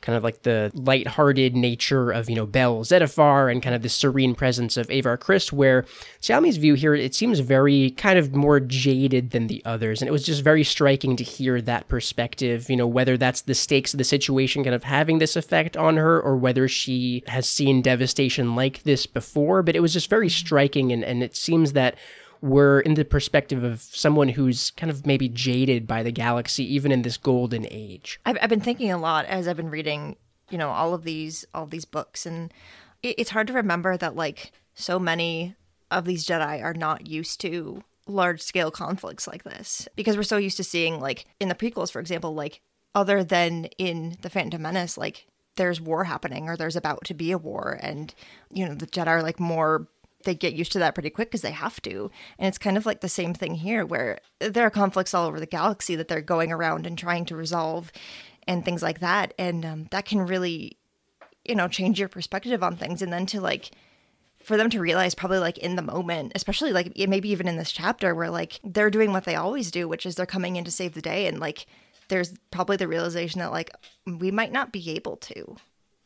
kind 0.00 0.16
of 0.16 0.22
like 0.22 0.42
the 0.42 0.70
light-hearted 0.74 1.56
nature 1.56 2.10
of, 2.10 2.30
you 2.30 2.36
know, 2.36 2.46
Bell 2.46 2.84
Zettifar 2.84 3.50
and 3.50 3.62
kind 3.62 3.74
of 3.74 3.82
the 3.82 3.88
serene 3.88 4.34
presence 4.34 4.76
of 4.76 4.90
Avar 4.90 5.18
Kriss, 5.18 5.52
where 5.52 5.84
Te'Ami's 6.20 6.58
view 6.58 6.74
here, 6.74 6.94
it 6.94 7.14
seems 7.14 7.40
very 7.40 7.90
kind 7.90 8.18
of 8.18 8.34
more 8.34 8.60
jaded 8.60 9.30
than 9.30 9.46
the 9.46 9.62
others. 9.64 10.00
And 10.00 10.08
it 10.08 10.12
was 10.12 10.24
just 10.24 10.42
very 10.42 10.64
striking 10.64 11.16
to 11.16 11.24
hear 11.24 11.60
that 11.62 11.88
perspective, 11.88 12.70
you 12.70 12.76
know, 12.76 12.86
whether 12.86 13.16
that's 13.16 13.42
the 13.42 13.54
stakes 13.54 13.94
of 13.94 13.98
the 13.98 14.04
situation 14.04 14.62
kind 14.62 14.74
of 14.74 14.84
having 14.84 15.18
this 15.18 15.36
effect 15.36 15.76
on 15.76 15.96
her 15.96 16.20
or 16.20 16.36
whether 16.36 16.68
she 16.68 17.22
has 17.26 17.48
seen 17.48 17.82
devastation 17.82 18.54
like 18.54 18.82
this 18.84 19.06
before. 19.06 19.62
But 19.62 19.76
it 19.76 19.80
was 19.80 19.92
just 19.92 20.10
very 20.10 20.28
striking. 20.28 20.92
And, 20.92 21.02
and 21.02 21.22
it 21.22 21.34
seems 21.34 21.72
that 21.72 21.96
we're 22.40 22.80
in 22.80 22.94
the 22.94 23.04
perspective 23.04 23.64
of 23.64 23.80
someone 23.82 24.28
who's 24.28 24.70
kind 24.72 24.90
of 24.90 25.06
maybe 25.06 25.28
jaded 25.28 25.86
by 25.86 26.02
the 26.02 26.12
galaxy, 26.12 26.64
even 26.74 26.92
in 26.92 27.02
this 27.02 27.16
golden 27.16 27.66
age. 27.70 28.20
I've, 28.26 28.38
I've 28.40 28.50
been 28.50 28.60
thinking 28.60 28.90
a 28.90 28.98
lot 28.98 29.26
as 29.26 29.48
I've 29.48 29.56
been 29.56 29.70
reading, 29.70 30.16
you 30.50 30.58
know, 30.58 30.70
all 30.70 30.94
of 30.94 31.04
these 31.04 31.44
all 31.54 31.66
these 31.66 31.84
books, 31.84 32.26
and 32.26 32.52
it, 33.02 33.16
it's 33.18 33.30
hard 33.30 33.46
to 33.48 33.52
remember 33.52 33.96
that 33.96 34.16
like 34.16 34.52
so 34.74 34.98
many 34.98 35.54
of 35.90 36.04
these 36.04 36.26
Jedi 36.26 36.62
are 36.62 36.74
not 36.74 37.06
used 37.06 37.40
to 37.40 37.82
large 38.06 38.40
scale 38.40 38.70
conflicts 38.70 39.26
like 39.26 39.42
this 39.42 39.88
because 39.96 40.16
we're 40.16 40.22
so 40.22 40.36
used 40.36 40.56
to 40.56 40.64
seeing 40.64 41.00
like 41.00 41.26
in 41.40 41.48
the 41.48 41.54
prequels, 41.54 41.90
for 41.90 42.00
example, 42.00 42.34
like 42.34 42.60
other 42.94 43.24
than 43.24 43.66
in 43.78 44.16
the 44.22 44.30
Phantom 44.30 44.60
Menace, 44.60 44.96
like 44.96 45.26
there's 45.56 45.80
war 45.80 46.04
happening 46.04 46.48
or 46.48 46.56
there's 46.56 46.76
about 46.76 47.04
to 47.04 47.14
be 47.14 47.32
a 47.32 47.38
war, 47.38 47.78
and 47.82 48.14
you 48.50 48.66
know 48.66 48.74
the 48.74 48.86
Jedi 48.86 49.08
are 49.08 49.22
like 49.22 49.40
more 49.40 49.88
they 50.26 50.34
get 50.34 50.52
used 50.52 50.72
to 50.72 50.78
that 50.80 50.94
pretty 50.94 51.08
quick 51.08 51.30
because 51.30 51.40
they 51.40 51.52
have 51.52 51.80
to. 51.82 52.10
And 52.38 52.46
it's 52.46 52.58
kind 52.58 52.76
of 52.76 52.84
like 52.84 53.00
the 53.00 53.08
same 53.08 53.32
thing 53.32 53.54
here, 53.54 53.86
where 53.86 54.18
there 54.38 54.66
are 54.66 54.70
conflicts 54.70 55.14
all 55.14 55.26
over 55.26 55.40
the 55.40 55.46
galaxy 55.46 55.96
that 55.96 56.08
they're 56.08 56.20
going 56.20 56.52
around 56.52 56.86
and 56.86 56.98
trying 56.98 57.24
to 57.26 57.36
resolve 57.36 57.90
and 58.46 58.64
things 58.64 58.82
like 58.82 59.00
that. 59.00 59.32
And 59.38 59.64
um, 59.64 59.88
that 59.90 60.04
can 60.04 60.26
really, 60.26 60.76
you 61.46 61.54
know, 61.54 61.68
change 61.68 61.98
your 61.98 62.10
perspective 62.10 62.62
on 62.62 62.76
things. 62.76 63.00
And 63.00 63.10
then 63.12 63.24
to 63.26 63.40
like, 63.40 63.70
for 64.42 64.56
them 64.56 64.70
to 64.70 64.80
realize 64.80 65.14
probably 65.14 65.38
like 65.38 65.58
in 65.58 65.76
the 65.76 65.82
moment, 65.82 66.32
especially 66.34 66.72
like 66.72 66.92
maybe 66.96 67.30
even 67.30 67.48
in 67.48 67.56
this 67.56 67.72
chapter 67.72 68.14
where 68.14 68.30
like 68.30 68.60
they're 68.62 68.90
doing 68.90 69.12
what 69.12 69.24
they 69.24 69.34
always 69.34 69.70
do, 69.70 69.88
which 69.88 70.04
is 70.04 70.14
they're 70.14 70.26
coming 70.26 70.56
in 70.56 70.64
to 70.64 70.70
save 70.70 70.92
the 70.92 71.02
day. 71.02 71.26
And 71.26 71.40
like, 71.40 71.66
there's 72.08 72.34
probably 72.52 72.76
the 72.76 72.86
realization 72.86 73.40
that 73.40 73.50
like 73.50 73.70
we 74.06 74.30
might 74.30 74.52
not 74.52 74.70
be 74.70 74.90
able 74.90 75.16
to. 75.16 75.56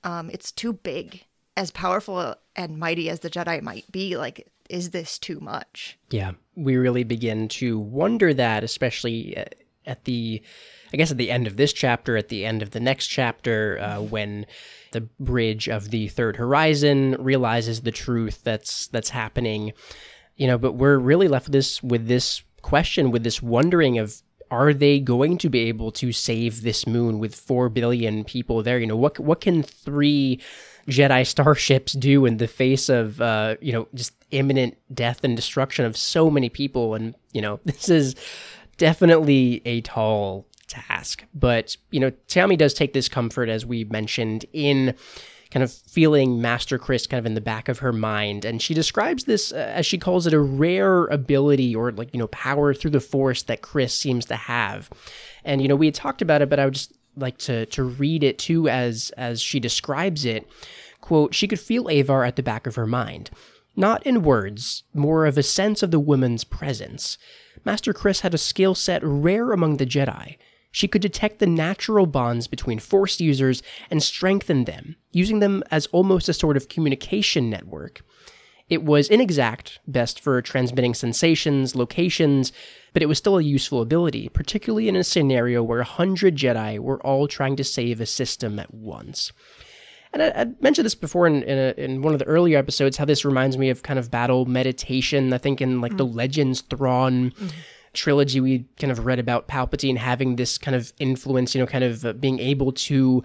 Um, 0.04 0.30
it's 0.30 0.52
too 0.52 0.72
big 0.72 1.24
as 1.56 1.70
powerful 1.70 2.34
and 2.56 2.78
mighty 2.78 3.10
as 3.10 3.20
the 3.20 3.30
Jedi 3.30 3.62
might 3.62 3.90
be, 3.90 4.16
like, 4.16 4.50
is 4.68 4.90
this 4.90 5.18
too 5.18 5.40
much? 5.40 5.98
Yeah, 6.10 6.32
we 6.54 6.76
really 6.76 7.04
begin 7.04 7.48
to 7.48 7.78
wonder 7.78 8.32
that, 8.34 8.62
especially 8.62 9.36
uh, 9.36 9.44
at 9.86 10.04
the, 10.04 10.42
I 10.92 10.96
guess, 10.96 11.10
at 11.10 11.16
the 11.16 11.30
end 11.30 11.46
of 11.46 11.56
this 11.56 11.72
chapter, 11.72 12.16
at 12.16 12.28
the 12.28 12.44
end 12.44 12.62
of 12.62 12.70
the 12.70 12.80
next 12.80 13.08
chapter, 13.08 13.78
uh, 13.80 14.00
when 14.00 14.46
the 14.92 15.02
bridge 15.18 15.68
of 15.68 15.90
the 15.90 16.08
third 16.08 16.36
horizon 16.36 17.16
realizes 17.18 17.80
the 17.80 17.90
truth 17.90 18.42
that's 18.44 18.86
that's 18.88 19.10
happening, 19.10 19.72
you 20.36 20.46
know. 20.46 20.58
But 20.58 20.72
we're 20.72 20.98
really 20.98 21.28
left 21.28 21.46
with 21.46 21.52
this 21.52 21.82
with 21.82 22.06
this 22.06 22.42
question, 22.62 23.10
with 23.10 23.24
this 23.24 23.42
wondering 23.42 23.98
of 23.98 24.22
are 24.50 24.74
they 24.74 24.98
going 24.98 25.38
to 25.38 25.48
be 25.48 25.60
able 25.60 25.92
to 25.92 26.12
save 26.12 26.62
this 26.62 26.86
moon 26.86 27.18
with 27.18 27.34
4 27.34 27.68
billion 27.68 28.24
people 28.24 28.62
there 28.62 28.78
you 28.78 28.86
know 28.86 28.96
what 28.96 29.18
what 29.18 29.40
can 29.40 29.62
three 29.62 30.40
Jedi 30.88 31.26
starships 31.26 31.92
do 31.92 32.26
in 32.26 32.38
the 32.38 32.48
face 32.48 32.88
of, 32.88 33.20
uh, 33.20 33.56
you 33.60 33.72
know, 33.72 33.88
just 33.94 34.12
imminent 34.30 34.76
death 34.92 35.24
and 35.24 35.36
destruction 35.36 35.84
of 35.84 35.96
so 35.96 36.30
many 36.30 36.48
people. 36.48 36.94
And, 36.94 37.14
you 37.32 37.40
know, 37.40 37.60
this 37.64 37.88
is 37.88 38.14
definitely 38.76 39.62
a 39.64 39.80
tall 39.82 40.46
task. 40.66 41.24
But, 41.34 41.76
you 41.90 42.00
know, 42.00 42.10
Te'Ami 42.28 42.56
does 42.56 42.74
take 42.74 42.92
this 42.92 43.08
comfort, 43.08 43.48
as 43.48 43.66
we 43.66 43.84
mentioned, 43.84 44.46
in 44.52 44.94
kind 45.50 45.62
of 45.62 45.72
feeling 45.72 46.40
Master 46.40 46.78
Kriss 46.78 47.08
kind 47.08 47.18
of 47.18 47.26
in 47.26 47.34
the 47.34 47.40
back 47.40 47.68
of 47.68 47.80
her 47.80 47.92
mind. 47.92 48.44
And 48.44 48.62
she 48.62 48.72
describes 48.72 49.24
this, 49.24 49.52
uh, 49.52 49.56
as 49.56 49.84
she 49.84 49.98
calls 49.98 50.26
it, 50.26 50.32
a 50.32 50.40
rare 50.40 51.06
ability 51.06 51.74
or 51.74 51.90
like, 51.92 52.10
you 52.12 52.18
know, 52.18 52.28
power 52.28 52.72
through 52.72 52.92
the 52.92 53.00
Force 53.00 53.42
that 53.44 53.62
Kriss 53.62 53.90
seems 53.90 54.26
to 54.26 54.36
have. 54.36 54.90
And, 55.44 55.60
you 55.60 55.68
know, 55.68 55.76
we 55.76 55.86
had 55.86 55.94
talked 55.94 56.22
about 56.22 56.42
it, 56.42 56.48
but 56.48 56.60
I 56.60 56.66
would 56.66 56.74
just 56.74 56.92
like 57.16 57.38
to 57.38 57.66
to 57.66 57.82
read 57.82 58.22
it 58.22 58.38
too 58.38 58.68
as 58.68 59.10
as 59.16 59.40
she 59.40 59.60
describes 59.60 60.24
it 60.24 60.48
quote 61.00 61.34
she 61.34 61.48
could 61.48 61.60
feel 61.60 61.88
avar 61.88 62.24
at 62.24 62.36
the 62.36 62.42
back 62.42 62.66
of 62.66 62.76
her 62.76 62.86
mind 62.86 63.30
not 63.76 64.04
in 64.06 64.22
words 64.22 64.84
more 64.94 65.26
of 65.26 65.36
a 65.36 65.42
sense 65.42 65.82
of 65.82 65.90
the 65.90 66.00
woman's 66.00 66.44
presence 66.44 67.18
master 67.64 67.92
Kriss 67.92 68.20
had 68.20 68.34
a 68.34 68.38
skill 68.38 68.74
set 68.74 69.02
rare 69.04 69.52
among 69.52 69.76
the 69.76 69.86
jedi 69.86 70.36
she 70.70 70.88
could 70.88 71.02
detect 71.02 71.38
the 71.38 71.46
natural 71.46 72.06
bonds 72.06 72.46
between 72.46 72.78
force 72.78 73.20
users 73.20 73.62
and 73.90 74.02
strengthen 74.02 74.64
them 74.64 74.96
using 75.12 75.40
them 75.40 75.62
as 75.70 75.86
almost 75.86 76.28
a 76.28 76.34
sort 76.34 76.56
of 76.56 76.68
communication 76.68 77.50
network 77.50 78.02
it 78.70 78.84
was 78.84 79.08
inexact, 79.08 79.80
best 79.88 80.20
for 80.20 80.40
transmitting 80.40 80.94
sensations, 80.94 81.74
locations, 81.74 82.52
but 82.92 83.02
it 83.02 83.06
was 83.06 83.18
still 83.18 83.36
a 83.36 83.42
useful 83.42 83.82
ability, 83.82 84.28
particularly 84.28 84.88
in 84.88 84.94
a 84.94 85.02
scenario 85.02 85.60
where 85.62 85.80
a 85.80 85.84
hundred 85.84 86.36
Jedi 86.36 86.78
were 86.78 87.04
all 87.04 87.26
trying 87.26 87.56
to 87.56 87.64
save 87.64 88.00
a 88.00 88.06
system 88.06 88.60
at 88.60 88.72
once. 88.72 89.32
And 90.12 90.22
I, 90.22 90.28
I 90.42 90.46
mentioned 90.60 90.86
this 90.86 90.94
before 90.94 91.26
in 91.26 91.42
in, 91.42 91.58
a, 91.58 91.74
in, 91.76 92.02
one 92.02 92.12
of 92.12 92.20
the 92.20 92.26
earlier 92.26 92.58
episodes, 92.58 92.96
how 92.96 93.04
this 93.04 93.24
reminds 93.24 93.58
me 93.58 93.70
of 93.70 93.82
kind 93.82 93.98
of 93.98 94.10
battle 94.10 94.46
meditation. 94.46 95.32
I 95.32 95.38
think 95.38 95.60
in 95.60 95.80
like 95.80 95.92
mm. 95.92 95.98
the 95.98 96.06
Legends 96.06 96.62
Thrawn. 96.62 97.32
Mm 97.32 97.50
trilogy 97.92 98.40
we 98.40 98.64
kind 98.78 98.92
of 98.92 99.04
read 99.04 99.18
about 99.18 99.48
palpatine 99.48 99.96
having 99.96 100.36
this 100.36 100.58
kind 100.58 100.76
of 100.76 100.92
influence 100.98 101.54
you 101.54 101.60
know 101.60 101.66
kind 101.66 101.84
of 101.84 102.04
uh, 102.04 102.12
being 102.12 102.38
able 102.38 102.72
to 102.72 103.22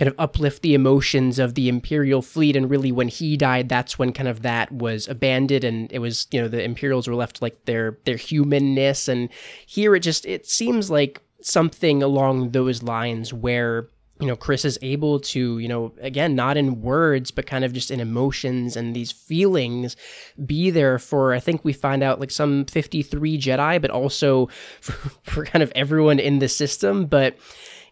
kind 0.00 0.08
of 0.08 0.14
uplift 0.18 0.62
the 0.62 0.72
emotions 0.72 1.38
of 1.38 1.54
the 1.54 1.68
imperial 1.68 2.22
fleet. 2.22 2.56
And 2.56 2.70
really 2.70 2.90
when 2.90 3.08
he 3.08 3.36
died 3.36 3.68
that's 3.68 3.98
when 3.98 4.14
kind 4.14 4.30
of 4.30 4.40
that 4.40 4.72
was 4.72 5.06
abandoned. 5.06 5.62
And 5.62 5.92
it 5.92 5.98
was 5.98 6.26
you 6.30 6.40
know 6.40 6.48
the 6.48 6.64
imperials 6.64 7.06
were 7.06 7.14
left 7.14 7.42
like 7.42 7.66
their 7.66 7.98
their 8.06 8.16
humanness. 8.16 9.08
And 9.08 9.28
here 9.66 9.94
it 9.94 10.00
just 10.00 10.24
it 10.24 10.46
seems 10.46 10.90
like 10.90 11.20
something 11.42 12.02
along 12.02 12.52
those 12.52 12.82
lines 12.82 13.34
where 13.34 13.88
you 14.20 14.26
know 14.26 14.36
Kriss 14.36 14.64
is 14.64 14.78
able 14.82 15.20
to 15.20 15.58
you 15.58 15.68
know 15.68 15.92
again 16.00 16.34
not 16.34 16.56
in 16.56 16.80
words 16.82 17.30
but 17.30 17.46
kind 17.46 17.64
of 17.64 17.72
just 17.72 17.90
in 17.90 18.00
emotions 18.00 18.76
and 18.76 18.94
these 18.94 19.10
feelings 19.10 19.96
be 20.44 20.70
there 20.70 20.98
for 20.98 21.32
i 21.32 21.40
think 21.40 21.64
we 21.64 21.72
find 21.72 22.02
out 22.02 22.20
like 22.20 22.30
some 22.30 22.64
53 22.66 23.38
jedi 23.38 23.80
but 23.80 23.90
also 23.90 24.46
for, 24.80 24.92
for 25.22 25.44
kind 25.44 25.62
of 25.62 25.72
everyone 25.74 26.18
in 26.18 26.38
the 26.38 26.48
system 26.48 27.06
but 27.06 27.36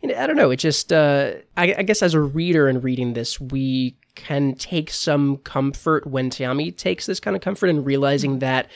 you 0.03 0.09
know, 0.09 0.15
I 0.17 0.27
don't 0.29 0.37
know. 0.37 0.51
It 0.51 0.59
just, 0.59 0.93
uh, 0.93 1.33
I, 1.57 1.75
I, 1.79 1.83
guess 1.83 2.03
as 2.03 2.15
a 2.15 2.21
reader 2.21 2.69
and 2.69 2.85
reading 2.85 3.15
this, 3.15 3.41
we 3.41 3.97
can 4.15 4.55
take 4.55 4.91
some 4.91 5.39
comfort 5.39 6.07
when 6.07 6.31
Te'Ami 6.31 6.77
takes 6.77 7.07
this 7.07 7.19
kind 7.19 7.35
of 7.35 7.43
comfort 7.43 7.67
in 7.67 7.83
realizing 7.83 8.33
mm-hmm. 8.33 8.39
that 8.41 8.71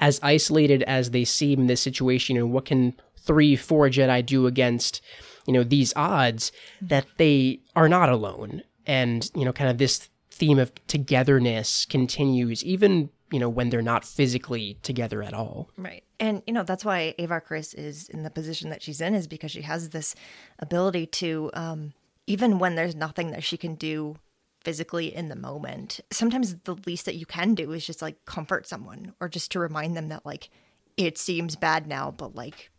as 0.00 0.20
isolated 0.22 0.84
as 0.84 1.10
they 1.10 1.24
seem 1.24 1.62
in 1.62 1.66
this 1.66 1.80
situation, 1.80 2.36
you 2.36 2.42
know, 2.42 2.46
what 2.46 2.64
can 2.64 2.94
three, 3.18 3.56
four 3.56 3.88
Jedi 3.88 4.24
do 4.24 4.46
against, 4.46 5.00
you 5.48 5.52
know, 5.52 5.64
these 5.64 5.92
odds 5.96 6.52
that 6.80 7.06
they 7.16 7.58
are 7.74 7.88
not 7.88 8.08
alone. 8.08 8.62
And, 8.86 9.28
you 9.34 9.44
know, 9.44 9.52
kind 9.52 9.68
of 9.68 9.78
this 9.78 10.08
theme 10.30 10.60
of 10.60 10.70
togetherness 10.86 11.84
continues 11.86 12.62
even 12.64 13.10
you 13.30 13.38
know, 13.38 13.48
when 13.48 13.70
they're 13.70 13.82
not 13.82 14.04
physically 14.04 14.78
together 14.82 15.22
at 15.22 15.34
all. 15.34 15.70
Right. 15.76 16.04
And, 16.20 16.42
you 16.46 16.52
know, 16.52 16.62
that's 16.62 16.84
why 16.84 17.14
Avar 17.18 17.40
Kriss 17.40 17.74
is 17.74 18.08
in 18.08 18.22
the 18.22 18.30
position 18.30 18.70
that 18.70 18.82
she's 18.82 19.00
in, 19.00 19.14
is 19.14 19.26
because 19.26 19.50
she 19.50 19.62
has 19.62 19.90
this 19.90 20.14
ability 20.58 21.06
to, 21.06 21.50
um, 21.54 21.92
even 22.26 22.58
when 22.58 22.74
there's 22.74 22.96
nothing 22.96 23.30
that 23.30 23.44
she 23.44 23.56
can 23.56 23.74
do 23.74 24.16
physically 24.62 25.14
in 25.14 25.28
the 25.28 25.36
moment, 25.36 26.00
sometimes 26.10 26.56
the 26.64 26.76
least 26.86 27.06
that 27.06 27.14
you 27.14 27.26
can 27.26 27.54
do 27.54 27.72
is 27.72 27.86
just 27.86 28.02
like 28.02 28.24
comfort 28.24 28.66
someone 28.66 29.14
or 29.20 29.28
just 29.28 29.52
to 29.52 29.58
remind 29.58 29.96
them 29.96 30.08
that, 30.08 30.26
like, 30.26 30.50
it 30.96 31.16
seems 31.16 31.54
bad 31.54 31.86
now, 31.86 32.10
but 32.10 32.34
like, 32.34 32.70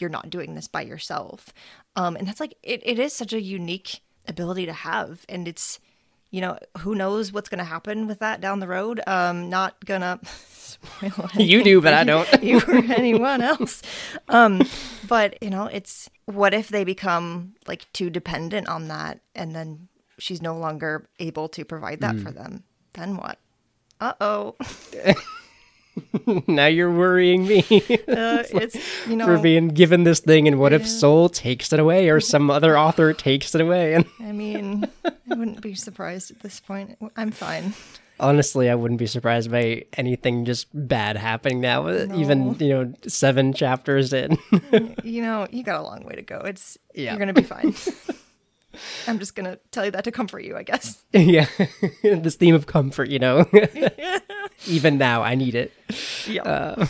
you're 0.00 0.10
not 0.10 0.30
doing 0.30 0.54
this 0.54 0.68
by 0.68 0.82
yourself. 0.82 1.52
Um, 1.96 2.16
and 2.16 2.26
that's 2.26 2.40
like 2.40 2.56
it, 2.62 2.82
it 2.84 2.98
is 2.98 3.12
such 3.12 3.32
a 3.32 3.40
unique 3.40 4.00
ability 4.26 4.66
to 4.66 4.72
have, 4.72 5.24
and 5.28 5.48
it's 5.48 5.78
you 6.30 6.40
know 6.40 6.58
who 6.78 6.94
knows 6.94 7.32
what's 7.32 7.48
going 7.48 7.58
to 7.58 7.64
happen 7.64 8.06
with 8.06 8.20
that 8.20 8.40
down 8.40 8.60
the 8.60 8.68
road. 8.68 9.00
Um, 9.06 9.50
not 9.50 9.84
gonna 9.84 10.20
spoil. 10.48 11.28
You 11.34 11.64
do, 11.64 11.80
but 11.80 11.94
I 11.94 12.04
don't. 12.04 12.28
you 12.42 12.60
or 12.60 12.76
anyone 12.92 13.42
else. 13.42 13.82
Um, 14.28 14.62
but 15.08 15.42
you 15.42 15.50
know, 15.50 15.66
it's 15.66 16.08
what 16.26 16.54
if 16.54 16.68
they 16.68 16.84
become 16.84 17.54
like 17.66 17.92
too 17.92 18.10
dependent 18.10 18.68
on 18.68 18.88
that, 18.88 19.20
and 19.34 19.54
then 19.54 19.88
she's 20.18 20.42
no 20.42 20.56
longer 20.56 21.08
able 21.18 21.48
to 21.48 21.64
provide 21.64 22.00
that 22.00 22.18
for 22.18 22.30
them. 22.30 22.64
Then 22.94 23.16
what? 23.16 23.38
Uh 24.00 24.14
oh. 24.20 24.56
now 26.46 26.66
you're 26.66 26.90
worrying 26.92 27.46
me 27.46 27.60
Uh, 28.08 28.42
it's 28.50 28.76
you 29.06 29.16
know. 29.16 29.24
for 29.26 29.38
being 29.38 29.68
given 29.68 30.04
this 30.04 30.20
thing, 30.20 30.46
and 30.48 30.58
what 30.58 30.72
if 30.72 30.86
Soule 30.86 31.28
takes 31.28 31.72
it 31.72 31.78
away, 31.80 32.08
or 32.08 32.20
some 32.20 32.50
other 32.50 32.78
author 32.78 33.12
takes 33.12 33.54
it 33.54 33.60
away? 33.60 33.94
And 33.94 34.04
I 34.20 34.32
mean, 34.32 34.88
I 35.04 35.34
wouldn't 35.34 35.60
be 35.60 35.74
surprised 35.74 36.30
at 36.30 36.40
this 36.40 36.60
point. 36.60 36.98
I'm 37.16 37.30
fine. 37.30 37.74
honestly, 38.18 38.68
I 38.68 38.74
wouldn't 38.74 38.98
be 38.98 39.06
surprised 39.06 39.50
by 39.50 39.84
anything 39.96 40.44
just 40.44 40.66
bad 40.74 41.16
happening 41.16 41.60
now. 41.60 41.88
Even 41.88 42.54
you 42.58 42.68
know, 42.68 42.92
seven 43.06 43.52
chapters 43.52 44.12
in. 44.12 44.38
You 45.02 45.22
know, 45.22 45.46
you 45.50 45.62
got 45.64 45.80
a 45.80 45.82
long 45.82 46.04
way 46.04 46.14
to 46.14 46.22
go. 46.22 46.38
It's 46.44 46.76
Yeah. 46.94 47.10
you're 47.12 47.18
gonna 47.18 47.32
be 47.32 47.42
fine. 47.42 47.74
I'm 49.08 49.18
just 49.18 49.34
gonna 49.34 49.58
tell 49.72 49.84
you 49.84 49.90
that 49.90 50.04
to 50.04 50.12
comfort 50.12 50.40
you, 50.44 50.56
I 50.56 50.62
guess. 50.62 51.02
yeah, 51.12 51.46
this 52.02 52.36
theme 52.36 52.54
of 52.54 52.66
comfort, 52.66 53.08
you 53.08 53.18
know. 53.18 53.46
Even 54.66 54.98
now, 54.98 55.22
I 55.22 55.34
need 55.34 55.54
it. 55.54 55.72
Yeah. 56.26 56.42
Uh, 56.42 56.86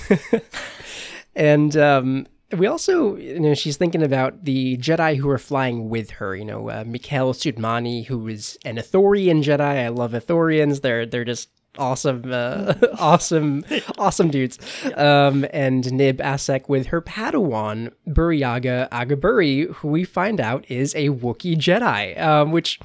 and 1.35 1.77
um, 1.77 2.27
we 2.57 2.67
also, 2.67 3.17
you 3.17 3.39
know, 3.39 3.55
she's 3.55 3.77
thinking 3.77 4.03
about 4.03 4.45
the 4.45 4.77
Jedi 4.79 5.17
who 5.17 5.29
are 5.31 5.39
flying 5.39 5.89
with 5.89 6.11
her. 6.13 6.35
You 6.35 6.45
know, 6.45 6.69
uh, 6.69 6.85
Mikkel 6.85 7.35
Sutmani, 7.35 8.07
who 8.07 8.27
is 8.29 8.59
an 8.65 8.77
Ithorian 8.77 9.43
Jedi. 9.43 9.61
I 9.61 9.89
love 9.89 10.13
Ithorians. 10.13 10.83
They're 10.83 11.07
they're 11.07 11.25
just 11.25 11.49
awesome, 11.79 12.31
uh, 12.33 12.75
awesome, 12.99 13.65
awesome 13.99 14.31
dudes. 14.31 14.59
Um, 14.97 15.47
and 15.53 15.91
Nib 15.93 16.19
Assek 16.19 16.69
with 16.69 16.89
her 16.89 17.01
Padawan 17.01 17.93
Burryaga 18.09 18.89
Agaburry, 18.91 19.73
who 19.75 19.89
we 19.89 20.05
find 20.05 20.41
out 20.41 20.65
is 20.69 20.95
a 20.95 21.11
Wookiee 21.11 21.57
Jedi, 21.57 22.21
um, 22.21 22.53
which. 22.53 22.79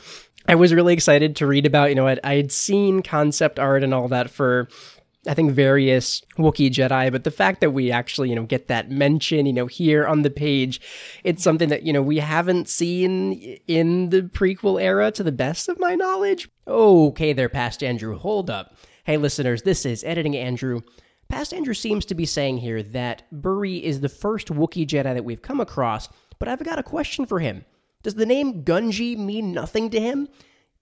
I 0.48 0.56
was 0.56 0.74
really 0.74 0.94
excited 0.94 1.36
to 1.38 1.48
read 1.48 1.66
about. 1.66 1.90
You 1.90 1.96
know, 1.96 2.08
I, 2.08 2.18
I 2.24 2.36
had 2.36 2.52
seen 2.52 3.02
concept 3.02 3.60
art 3.60 3.84
and 3.84 3.94
all 3.94 4.08
that 4.10 4.30
for 4.30 4.70
I 5.28 5.34
think 5.34 5.54
various 5.54 6.22
Wookiee 6.38 6.72
Jedi, 6.72 7.12
but 7.12 7.24
the 7.24 7.32
fact 7.32 7.62
that 7.62 7.72
we 7.72 7.92
actually, 7.92 8.30
you 8.30 8.36
know, 8.36 8.44
get 8.44 8.68
that 8.68 8.92
mention, 8.92 9.46
you 9.46 9.54
know, 9.54 9.66
here 9.66 10.06
on 10.06 10.22
the 10.22 10.30
page, 10.30 10.80
it's 11.24 11.44
something 11.44 11.70
that, 11.70 11.84
you 11.84 11.92
know, 11.92 12.02
we 12.02 12.20
haven't 12.20 12.70
seen 12.70 13.34
in 13.68 14.10
the 14.10 14.22
prequel 14.22 14.82
era 14.82 15.12
to 15.12 15.24
the 15.24 15.32
best 15.32 15.68
of 15.68 15.80
my 15.80 15.96
knowledge. 15.96 16.48
Okay, 16.68 17.34
there, 17.34 17.50
past 17.50 17.82
Andrew, 17.82 18.18
hold 18.18 18.50
up. 18.50 18.76
Hey, 19.04 19.18
listeners, 19.18 19.64
this 19.64 19.86
is 19.86 20.04
Editing 20.04 20.38
Andrew. 20.38 20.82
Past 21.28 21.54
Andrew 21.54 21.74
seems 21.74 22.06
to 22.06 22.16
be 22.16 22.26
saying 22.26 22.58
here 22.60 22.84
that 22.84 23.24
Burry 23.32 23.84
is 23.84 24.02
the 24.02 24.10
first 24.10 24.50
Wookiee 24.50 24.86
Jedi 24.86 25.14
that 25.16 25.26
we've 25.26 25.42
come 25.42 25.60
across, 25.60 26.08
but 26.38 26.48
I've 26.48 26.64
got 26.64 26.80
a 26.80 26.84
question 26.84 27.26
for 27.26 27.40
him. 27.40 27.66
Does 28.06 28.13
the 28.13 28.26
name 28.28 28.63
Gungi 28.63 29.18
mean 29.18 29.52
nothing 29.52 29.89
to 29.89 30.00
him? 30.00 30.30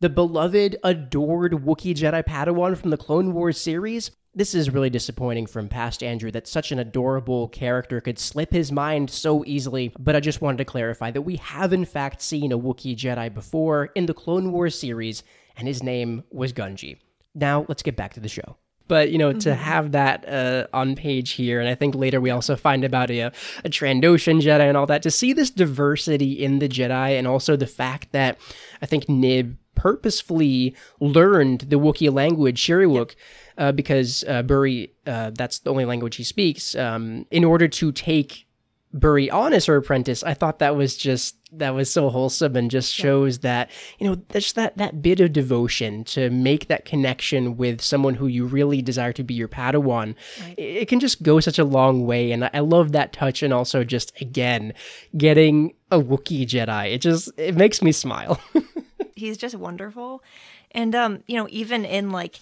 the 0.01 0.09
beloved, 0.09 0.75
adored 0.83 1.53
Wookiee 1.53 1.95
Jedi 1.95 2.21
Padawan 2.21 2.75
from 2.75 2.89
the 2.89 2.97
Clone 2.97 3.31
Wars 3.33 3.57
series. 3.57 4.12
This 4.36 4.53
is 4.53 4.71
really 4.71 4.89
disappointing 4.89 5.45
from 5.45 5.69
past 5.69 6.03
Andrew 6.03 6.31
that 6.31 6.49
such 6.49 6.73
an 6.73 6.79
adorable 6.79 7.47
character 7.47 8.01
could 8.01 8.19
slip 8.19 8.51
his 8.51 8.73
mind 8.73 9.09
so 9.09 9.45
easily, 9.45 9.93
but 9.97 10.17
I 10.17 10.19
just 10.19 10.41
wanted 10.41 10.57
to 10.57 10.65
clarify 10.65 11.12
that 11.12 11.21
we 11.21 11.38
have 11.38 11.71
in 11.71 11.86
fact 11.86 12.21
seen 12.21 12.51
a 12.51 12.59
Wookiee 12.59 12.97
Jedi 12.97 13.33
before 13.33 13.86
in 13.95 14.05
the 14.05 14.13
Clone 14.13 14.51
Wars 14.51 14.77
series, 14.77 15.23
and 15.55 15.65
his 15.65 15.81
name 15.81 16.25
was 16.29 16.51
Gungi. 16.51 16.97
Now, 17.33 17.65
let's 17.69 17.83
get 17.83 17.95
back 17.95 18.15
to 18.15 18.19
the 18.19 18.27
show. 18.27 18.57
But 18.93 19.10
you 19.10 19.17
know, 19.17 19.34
to 19.34 19.56
have 19.56 19.93
that 19.93 20.23
uh, 20.29 20.67
on 20.71 20.95
page 20.95 21.32
here, 21.32 21.60
and 21.60 21.67
I 21.67 21.73
think 21.73 21.95
later 21.95 22.21
we 22.21 22.29
also 22.29 22.56
find 22.56 22.84
about 22.84 23.10
a, 23.10 23.21
a 23.21 23.32
Trandoshan 23.65 24.39
Jedi 24.39 24.67
and 24.69 24.77
all 24.77 24.86
that. 24.86 25.01
To 25.01 25.10
see 25.10 25.34
this 25.34 25.49
diversity 25.49 26.34
in 26.34 26.60
the 26.60 26.69
Jedi, 26.69 27.17
and 27.17 27.25
also 27.25 27.56
the 27.56 27.65
fact 27.65 28.12
that 28.12 28.38
I 28.84 28.86
think 28.86 29.10
Nib 29.10 29.58
purposefully 29.73 30.75
learned 30.99 31.62
the 31.62 31.79
Wookiee 31.79 32.13
language, 32.13 32.62
Shyriiwook, 32.62 33.15
uh, 33.58 33.71
because 33.71 34.23
uh, 34.27 34.43
Burry, 34.43 34.93
uh, 35.08 35.32
that's 35.34 35.58
the 35.58 35.71
only 35.71 35.86
language 35.86 36.17
he 36.17 36.23
speaks, 36.23 36.75
um, 36.75 37.25
in 37.32 37.43
order 37.43 37.67
to 37.67 37.91
take 37.91 38.45
Burry 38.93 39.29
on 39.29 39.53
as 39.53 39.65
her 39.65 39.75
apprentice. 39.75 40.23
I 40.23 40.34
thought 40.34 40.60
that 40.60 40.75
was 40.75 40.95
just 40.95 41.36
that 41.51 41.71
was 41.71 41.91
so 41.91 42.10
wholesome 42.10 42.56
and 42.56 42.69
just 42.69 42.93
shows 42.93 43.39
that 43.39 43.69
you 43.99 44.08
know 44.08 44.15
just 44.32 44.56
that 44.56 44.77
that 44.77 45.01
bit 45.01 45.19
of 45.19 45.34
devotion 45.34 46.03
to 46.06 46.29
make 46.29 46.67
that 46.67 46.86
connection 46.86 47.58
with 47.58 47.82
someone 47.82 48.15
who 48.15 48.27
you 48.27 48.45
really 48.45 48.82
desire 48.82 49.13
to 49.13 49.23
be 49.23 49.34
your 49.34 49.47
Padawan. 49.47 50.15
It, 50.58 50.62
it 50.62 50.88
can 50.88 50.99
just 50.99 51.23
go 51.23 51.39
such 51.39 51.60
a 51.60 51.63
long 51.63 52.06
way, 52.06 52.32
and 52.32 52.45
I, 52.45 52.51
I 52.53 52.60
love 52.60 52.91
that 52.91 53.13
touch, 53.13 53.41
and 53.41 53.53
also 53.53 53.84
just 53.84 54.13
again 54.21 54.73
getting 55.17 55.73
a 55.91 55.99
Wookiee 55.99 56.47
Jedi. 56.47 56.93
It 56.93 56.99
just 56.99 57.32
it 57.38 57.56
makes 57.56 57.82
me 57.82 57.91
smile. 57.91 58.39
he's 59.15 59.38
just 59.38 59.56
wonderful 59.56 60.23
and 60.71 60.95
um 60.95 61.23
you 61.27 61.38
know 61.38 61.47
even 61.49 61.86
in 61.86 62.12
like 62.12 62.39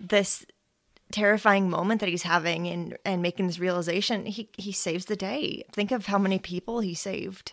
this 0.00 0.46
terrifying 1.12 1.70
moment 1.70 2.00
that 2.00 2.08
he's 2.08 2.24
having 2.24 2.66
and 2.66 2.96
and 3.04 3.22
making 3.22 3.46
this 3.46 3.58
realization 3.58 4.26
he 4.26 4.48
he 4.58 4.72
saves 4.72 5.04
the 5.06 5.16
day 5.16 5.64
think 5.72 5.92
of 5.92 6.06
how 6.06 6.18
many 6.18 6.38
people 6.38 6.80
he 6.80 6.94
saved 6.94 7.52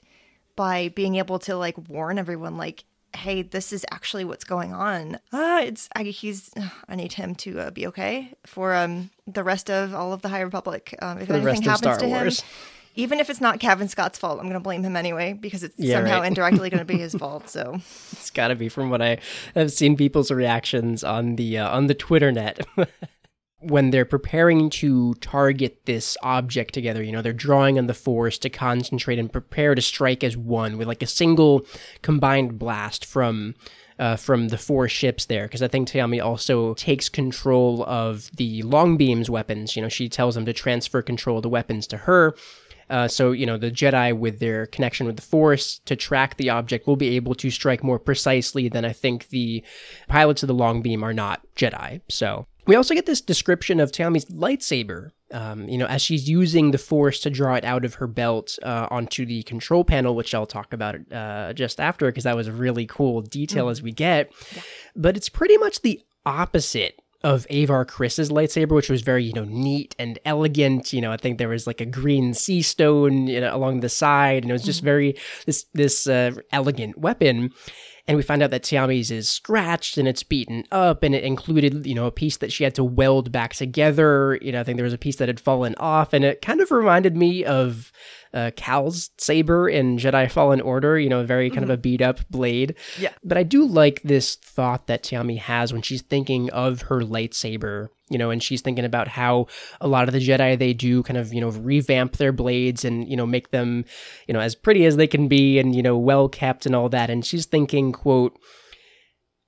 by 0.56 0.90
being 0.90 1.16
able 1.16 1.38
to 1.40 1.56
like 1.56 1.76
warn 1.88 2.18
everyone 2.18 2.58
like 2.58 2.84
hey 3.16 3.44
this 3.44 3.72
is 3.72 3.86
actually 3.92 4.26
what's 4.26 4.44
going 4.44 4.74
on 4.74 5.20
ah 5.32 5.62
it's 5.62 5.88
I, 5.96 6.04
he's 6.06 6.50
i 6.90 6.96
need 6.96 7.14
him 7.14 7.36
to 7.36 7.60
uh, 7.60 7.70
be 7.72 7.86
okay 7.88 8.34
for 8.46 8.74
um 8.74 9.12
the 9.28 9.44
rest 9.44 9.70
of 9.70 9.94
all 9.94 10.14
of 10.14 10.24
the 10.24 10.30
high 10.30 10.42
republic 10.42 10.96
um 11.00 11.20
if 11.20 11.30
anything 11.30 11.46
rest 11.46 11.64
happens 11.64 11.80
Star 11.80 11.98
to 12.00 12.08
Wars. 12.08 12.40
him 12.42 12.48
even 12.96 13.20
if 13.20 13.30
it's 13.32 13.42
not 13.42 13.60
Cavan 13.60 13.88
Scott's 13.88 14.20
fault, 14.20 14.38
I'm 14.38 14.46
going 14.46 14.54
to 14.54 14.60
blame 14.60 14.84
him 14.84 14.96
anyway 14.96 15.34
because 15.34 15.64
it's 15.64 15.74
Yeah, 15.80 15.98
somehow 15.98 16.20
right. 16.20 16.28
indirectly 16.28 16.70
going 16.70 16.78
to 16.80 16.86
be 16.86 17.00
his 17.00 17.16
fault. 17.20 17.50
So 17.50 17.80
it's 18.12 18.30
got 18.30 18.50
to 18.50 18.56
be 18.56 18.70
from 18.70 18.92
what 18.92 19.02
I 19.02 19.18
have 19.56 19.72
seen 19.72 19.98
people's 19.98 20.30
reactions 20.30 21.04
on 21.04 21.36
the 21.36 21.58
uh, 21.58 21.76
on 21.76 21.88
the 21.88 21.96
Twitter 21.96 22.32
net. 22.32 22.60
when 23.64 23.92
they're 23.92 24.06
preparing 24.06 24.70
to 24.70 25.14
target 25.16 25.86
this 25.86 26.18
object 26.22 26.74
together, 26.74 27.02
you 27.02 27.12
know, 27.12 27.22
they're 27.22 27.34
drawing 27.34 27.78
on 27.78 27.88
the 27.88 27.94
force 27.94 28.38
to 28.40 28.50
concentrate 28.50 29.20
and 29.20 29.32
prepare 29.32 29.76
to 29.76 29.82
strike 29.82 30.24
as 30.24 30.36
one 30.38 30.78
with 30.78 30.88
like 30.88 31.02
a 31.02 31.08
single 31.08 31.66
combined 32.02 32.60
blast 32.60 33.06
from 33.06 33.56
uh, 34.00 34.16
from 34.16 34.48
the 34.48 34.58
four 34.58 34.88
ships 34.88 35.26
there, 35.26 35.44
because 35.44 35.62
I 35.62 35.68
think 35.68 35.88
Te'Ami 35.88 36.24
also 36.24 36.74
takes 36.74 37.10
control 37.10 37.84
of 37.84 38.30
the 38.36 38.64
long 38.64 38.98
beams 38.98 39.30
weapons. 39.30 39.76
You 39.76 39.84
know, 39.84 39.90
she 39.90 40.10
tells 40.10 40.36
them 40.36 40.46
to 40.46 40.54
transfer 40.54 41.02
control 41.02 41.38
of 41.38 41.44
the 41.44 41.50
weapons 41.50 41.88
to 41.88 41.98
her. 41.98 42.36
Uh, 42.90 43.08
so, 43.08 43.32
you 43.32 43.46
know, 43.46 43.58
the 43.58 43.72
Jedi, 43.72 44.18
with 44.18 44.40
their 44.40 44.66
connection 44.68 45.06
with 45.06 45.16
the 45.16 45.22
Force 45.22 45.80
to 45.86 45.96
track 45.96 46.38
the 46.38 46.50
object, 46.50 46.86
will 46.86 46.96
be 46.96 47.16
able 47.16 47.34
to 47.36 47.50
strike 47.50 47.84
more 47.84 48.00
precisely 48.00 48.68
than 48.68 48.84
I 48.84 48.94
think 48.94 49.30
the 49.30 49.64
pilots 50.08 50.44
of 50.44 50.48
the 50.48 50.54
Long 50.54 50.82
Beam 50.82 51.04
are 51.04 51.14
not 51.14 51.42
Jedi. 51.56 52.02
So, 52.10 52.48
we 52.66 52.76
also 52.76 52.94
get 52.94 53.06
this 53.06 53.22
description 53.22 53.80
of 53.80 53.92
Te'Ami's 53.92 54.26
lightsaber, 54.26 55.12
um, 55.32 55.68
you 55.68 55.78
know, 55.78 55.86
as 55.86 56.02
she's 56.02 56.30
using 56.30 56.72
the 56.72 56.78
Force 56.78 57.20
to 57.22 57.30
draw 57.30 57.56
it 57.56 57.66
out 57.66 57.84
of 57.84 57.96
her 57.96 58.08
belt 58.08 58.58
uh, 58.64 58.88
onto 58.90 59.26
the 59.26 59.44
control 59.44 59.84
panel, 59.84 60.16
which 60.16 60.34
I'll 60.34 60.46
talk 60.46 60.74
about 60.74 60.96
uh, 61.12 61.54
just 61.54 61.80
after, 61.80 62.06
because 62.08 62.24
that 62.24 62.36
was 62.36 62.48
a 62.48 62.54
really 62.54 62.86
cool 62.86 63.22
detail 63.22 63.70
as 63.70 63.82
we 63.82 63.92
get. 63.92 64.32
But 64.96 65.18
it's 65.18 65.30
pretty 65.30 65.58
much 65.58 65.82
the 65.82 66.02
opposite 66.26 67.00
of 67.24 67.48
Avar 67.50 67.86
Kriss's 67.86 68.30
lightsaber, 68.30 68.76
which 68.76 68.90
was 68.90 69.02
very, 69.02 69.24
you 69.24 69.34
know, 69.34 69.46
neat 69.46 69.96
and 69.98 70.20
elegant. 70.26 70.92
You 70.92 71.02
know, 71.02 71.12
I 71.12 71.18
think 71.18 71.38
there 71.38 71.50
was 71.50 71.66
like 71.66 71.80
a 71.82 71.86
green 71.86 72.34
sea 72.34 72.62
stone 72.62 73.28
you 73.28 73.40
know, 73.40 73.56
along 73.56 73.80
the 73.80 73.90
side, 73.90 74.44
and 74.44 74.52
it 74.52 74.54
was 74.54 74.64
just 74.64 74.84
very 74.84 75.16
this 75.46 75.66
this 75.74 76.08
uh, 76.08 76.32
elegant 76.52 76.98
weapon. 76.98 77.52
And 78.06 78.18
we 78.18 78.24
find 78.24 78.44
out 78.44 78.52
that 78.52 78.64
Te'Ami's 78.64 79.12
is 79.12 79.30
scratched 79.30 79.98
and 79.98 80.10
it's 80.10 80.24
beaten 80.24 80.66
up, 80.72 81.04
and 81.04 81.16
it 81.16 81.24
included, 81.24 81.86
you 81.86 81.96
know, 81.96 82.06
a 82.06 82.12
piece 82.12 82.36
that 82.38 82.52
she 82.52 82.66
had 82.66 82.76
to 82.76 82.84
weld 82.84 83.32
back 83.32 83.54
together. 83.54 84.38
You 84.42 84.52
know, 84.52 84.60
I 84.60 84.64
think 84.64 84.76
there 84.76 84.84
was 84.84 84.94
a 84.94 84.98
piece 84.98 85.16
that 85.18 85.30
had 85.30 85.40
fallen 85.40 85.74
off, 85.78 86.12
and 86.12 86.26
it 86.26 86.42
kind 86.42 86.60
of 86.60 86.70
reminded 86.70 87.16
me 87.16 87.46
of 87.46 87.94
uh, 88.34 88.52
Cal's 88.56 89.12
saber 89.18 89.70
in 89.70 89.98
Jedi 89.98 90.30
Fallen 90.30 90.62
Order. 90.62 91.00
You 91.00 91.10
know, 91.10 91.24
very 91.24 91.50
kind 91.50 91.64
of 91.64 91.70
a 91.70 91.78
beat 91.78 92.02
up 92.02 92.20
blade. 92.30 92.76
Yeah. 93.00 93.12
But 93.24 93.38
I 93.38 93.44
do 93.44 93.66
like 93.66 94.02
this 94.04 94.36
thought 94.36 94.88
that 94.88 95.04
Te'Ami 95.04 95.40
has 95.40 95.72
when 95.72 95.82
she's 95.82 96.02
thinking 96.02 96.50
of 96.52 96.84
her 96.84 97.02
lightsaber, 97.02 97.90
you 98.10 98.18
know, 98.18 98.30
and 98.30 98.42
she's 98.42 98.62
thinking 98.62 98.86
about 98.86 99.08
how 99.08 99.48
a 99.82 99.88
lot 99.88 100.08
of 100.08 100.14
the 100.14 100.26
Jedi 100.26 100.58
they 100.58 100.74
do 100.74 101.04
kind 101.04 101.18
of, 101.18 101.34
you 101.34 101.42
know, 101.42 101.50
revamp 101.50 102.18
their 102.18 102.32
blades 102.32 102.86
and, 102.86 103.08
you 103.08 103.16
know, 103.16 103.26
make 103.26 103.52
them, 103.52 103.86
you 104.28 104.34
know, 104.34 104.40
as 104.40 104.56
pretty 104.56 104.86
as 104.86 104.98
they 104.98 105.08
can 105.08 105.28
be 105.28 105.60
and, 105.60 105.76
you 105.76 105.82
know, 105.82 105.98
well 105.98 106.30
kept 106.30 106.66
and 106.66 106.76
all 106.76 106.90
that. 106.90 107.10
And 107.10 107.26
she's 107.26 107.46
thinking, 107.46 107.92
quote, 107.92 108.38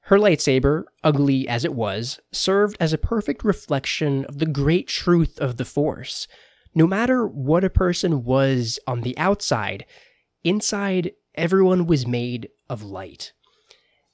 her 0.06 0.18
lightsaber, 0.18 0.84
ugly 1.04 1.48
as 1.48 1.66
it 1.66 1.74
was, 1.74 2.20
served 2.32 2.78
as 2.80 2.94
a 2.94 2.98
perfect 2.98 3.44
reflection 3.44 4.24
of 4.26 4.38
the 4.38 4.46
great 4.46 4.88
truth 4.88 5.40
of 5.40 5.58
the 5.58 5.66
Force. 5.66 6.28
No 6.76 6.86
matter 6.86 7.26
what 7.26 7.64
a 7.64 7.70
person 7.70 8.24
was 8.24 8.78
on 8.86 9.02
the 9.02 9.18
outside, 9.18 9.86
inside 10.44 11.14
everyone 11.34 11.88
was 11.88 12.06
made 12.06 12.50
of 12.70 12.84
light. 12.84 13.32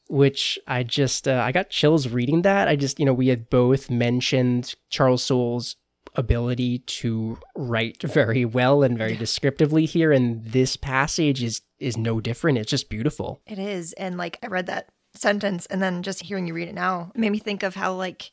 Which 0.08 0.60
I 0.68 0.84
just 0.84 1.28
uh, 1.28 1.42
I 1.44 1.52
got 1.52 1.70
chills 1.70 2.10
reading 2.10 2.42
that. 2.42 2.68
I 2.68 2.76
just 2.76 3.00
you 3.00 3.06
know 3.06 3.14
we 3.14 3.30
had 3.30 3.50
both 3.50 3.90
mentioned 3.90 4.76
Charles 4.90 5.24
Soule's 5.24 5.78
ability 6.16 6.80
to 6.80 7.40
write 7.56 8.02
very 8.04 8.44
well 8.44 8.84
and 8.84 8.98
very 8.98 9.16
descriptively 9.16 9.86
here, 9.86 10.12
and 10.12 10.44
this 10.44 10.76
passage 10.76 11.42
is 11.42 11.62
is 11.80 11.98
no 11.98 12.20
different. 12.20 12.58
It's 12.58 12.70
just 12.70 12.90
beautiful. 12.90 13.42
It 13.48 13.58
is. 13.58 13.94
And 13.94 14.18
like 14.18 14.38
I 14.44 14.48
read 14.48 14.68
that 14.68 14.90
sentence 15.14 15.66
and 15.68 15.82
then 15.82 16.04
just 16.04 16.24
hearing 16.24 16.48
you 16.48 16.54
read 16.54 16.70
it 16.70 16.76
now 16.76 17.12
made 17.16 17.32
me 17.32 17.40
think 17.40 17.64
of 17.64 17.76
how 17.76 17.94
like 17.94 18.32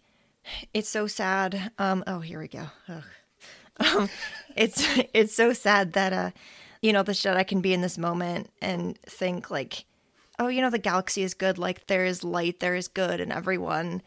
it's 0.74 0.88
so 0.88 1.06
sad. 1.06 1.72
Um 1.78 2.04
oh 2.06 2.20
here 2.20 2.40
we 2.40 2.48
go. 2.48 2.66
Ugh. 2.88 3.04
Um 3.78 4.08
it's 4.56 4.84
it's 5.14 5.34
so 5.34 5.52
sad 5.52 5.92
that 5.94 6.12
uh 6.12 6.30
you 6.82 6.92
know 6.92 7.02
the 7.02 7.12
Jedi 7.12 7.46
can 7.46 7.60
be 7.60 7.72
in 7.72 7.80
this 7.80 7.98
moment 7.98 8.50
and 8.60 8.98
think 9.02 9.50
like 9.50 9.84
oh 10.38 10.48
you 10.48 10.60
know 10.60 10.70
the 10.70 10.78
galaxy 10.78 11.22
is 11.22 11.34
good 11.34 11.58
like 11.58 11.86
there 11.86 12.04
is 12.04 12.22
light 12.22 12.60
there 12.60 12.76
is 12.76 12.88
good 12.88 13.20
and 13.20 13.32
everyone 13.32 14.02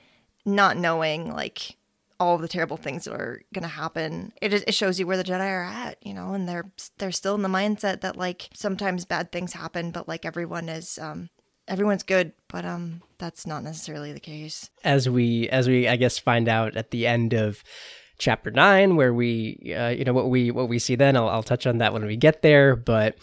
not 0.46 0.78
knowing 0.78 1.32
like 1.32 1.76
all 2.22 2.38
the 2.38 2.48
terrible 2.48 2.78
things 2.78 3.06
that 3.06 3.16
are 3.16 3.42
going 3.52 3.64
to 3.64 3.68
happen. 3.68 4.32
It 4.42 4.54
it 4.54 4.76
shows 4.76 5.00
you 5.00 5.08
where 5.08 5.18
the 5.18 5.24
Jedi 5.24 5.40
are 5.40 5.64
at, 5.64 5.98
you 6.06 6.14
know, 6.14 6.34
and 6.34 6.48
they're 6.48 6.70
they're 7.00 7.12
still 7.12 7.34
in 7.34 7.42
the 7.42 7.50
mindset 7.50 8.02
that 8.02 8.16
like 8.16 8.50
sometimes 8.54 9.06
bad 9.06 9.32
things 9.32 9.54
happen, 9.54 9.90
but 9.90 10.08
like 10.08 10.24
everyone 10.24 10.70
is 10.70 11.00
um 11.00 11.30
everyone's 11.68 12.04
good, 12.04 12.34
but 12.48 12.64
um 12.64 13.02
that's 13.18 13.48
not 13.48 13.64
necessarily 13.64 14.14
the 14.14 14.20
case. 14.20 14.70
As 14.84 15.10
we 15.10 15.50
as 15.50 15.68
we 15.68 15.88
I 15.88 15.96
guess 15.96 16.20
find 16.20 16.48
out 16.48 16.78
at 16.78 16.92
the 16.92 17.08
end 17.08 17.34
of 17.34 17.64
chapter 18.22 18.52
9 18.52 18.96
where 18.96 19.14
we 19.14 19.74
uh, 19.76 19.90
you 19.90 20.06
know 20.06 20.14
what 20.14 20.30
we 20.30 20.52
what 20.52 20.70
we 20.70 20.80
see 20.80 20.96
then 20.96 21.18
I'll, 21.18 21.28
I'll 21.28 21.44
touch 21.44 21.66
on 21.66 21.80
that 21.80 21.92
when 21.92 22.06
we 22.06 22.16
get 22.16 22.42
there 22.42 22.76
but 22.76 23.18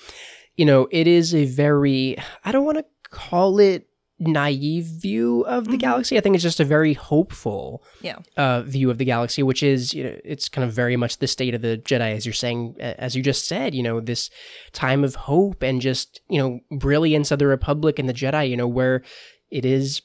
you 0.57 0.65
know 0.65 0.89
it 0.91 1.07
is 1.07 1.35
a 1.35 1.45
very 1.47 2.17
i 2.45 2.51
don't 2.51 2.65
want 2.65 2.79
to 2.79 2.85
call 3.11 3.61
it 3.61 3.89
naive 4.19 4.85
view 4.85 5.43
of 5.43 5.65
the 5.65 5.71
mm-hmm. 5.73 5.79
galaxy. 5.79 6.19
I 6.19 6.21
think 6.21 6.35
it's 6.35 6.43
just 6.43 6.61
a 6.61 6.65
very 6.65 6.93
hopeful 6.93 7.85
yeah. 8.01 8.17
uh, 8.37 8.63
view 8.63 8.91
of 8.91 8.99
the 8.99 9.05
galaxy, 9.05 9.43
which 9.43 9.63
is, 9.63 9.95
you 9.95 10.05
know, 10.05 10.17
it's 10.25 10.49
kind 10.49 10.67
of 10.67 10.73
very 10.73 10.97
much 10.97 11.19
the 11.19 11.29
state 11.29 11.55
of 11.55 11.63
the 11.63 11.79
Jedi, 11.79 12.17
as 12.17 12.27
you're 12.27 12.33
saying, 12.33 12.75
as 12.81 13.15
you 13.15 13.23
just 13.23 13.47
said, 13.47 13.75
you 13.75 13.83
know, 13.83 14.01
this 14.01 14.29
time 14.73 15.05
of 15.05 15.15
hope 15.15 15.63
and 15.63 15.81
just, 15.81 16.21
you 16.29 16.39
know, 16.39 16.61
brilliance 16.77 17.31
of 17.31 17.39
the 17.39 17.47
Republic 17.47 17.99
and 17.99 18.09
the 18.09 18.15
Jedi, 18.15 18.51
you 18.51 18.57
know, 18.57 18.69
where 18.69 19.03
it 19.51 19.65
is 19.65 20.03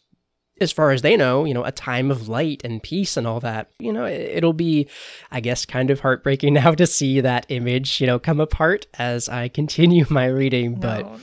as 0.62 0.72
far 0.72 0.92
as 0.92 1.02
they 1.02 1.18
know, 1.18 1.46
you 1.46 1.54
know, 1.54 1.64
a 1.64 1.72
time 1.72 2.12
of 2.12 2.30
light 2.30 2.62
and 2.64 2.82
peace 2.82 3.18
and 3.18 3.26
all 3.26 3.40
that. 3.40 3.72
You 3.80 3.92
know, 3.92 4.06
it'll 4.06 4.54
be, 4.54 4.88
I 5.32 5.40
guess, 5.40 5.66
kind 5.66 5.90
of 5.90 6.00
heartbreaking 6.02 6.54
now 6.56 6.74
to 6.74 6.88
see 6.88 7.22
that 7.22 7.46
image, 7.50 8.00
you 8.00 8.08
know, 8.08 8.20
come 8.20 8.40
apart 8.40 8.88
as 8.96 9.30
I 9.30 9.48
continue 9.48 10.06
my 10.10 10.26
reading. 10.26 10.76
But 10.76 11.06
no, 11.06 11.14
no 11.14 11.20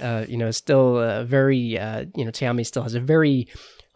uh, 0.00 0.24
you 0.28 0.36
know, 0.36 0.50
still 0.50 0.98
uh, 0.98 1.24
very, 1.24 1.78
uh, 1.78 2.06
you 2.16 2.24
know, 2.24 2.30
Te'Ami 2.30 2.64
still 2.64 2.82
has 2.82 2.94
a 2.94 3.00
very 3.00 3.48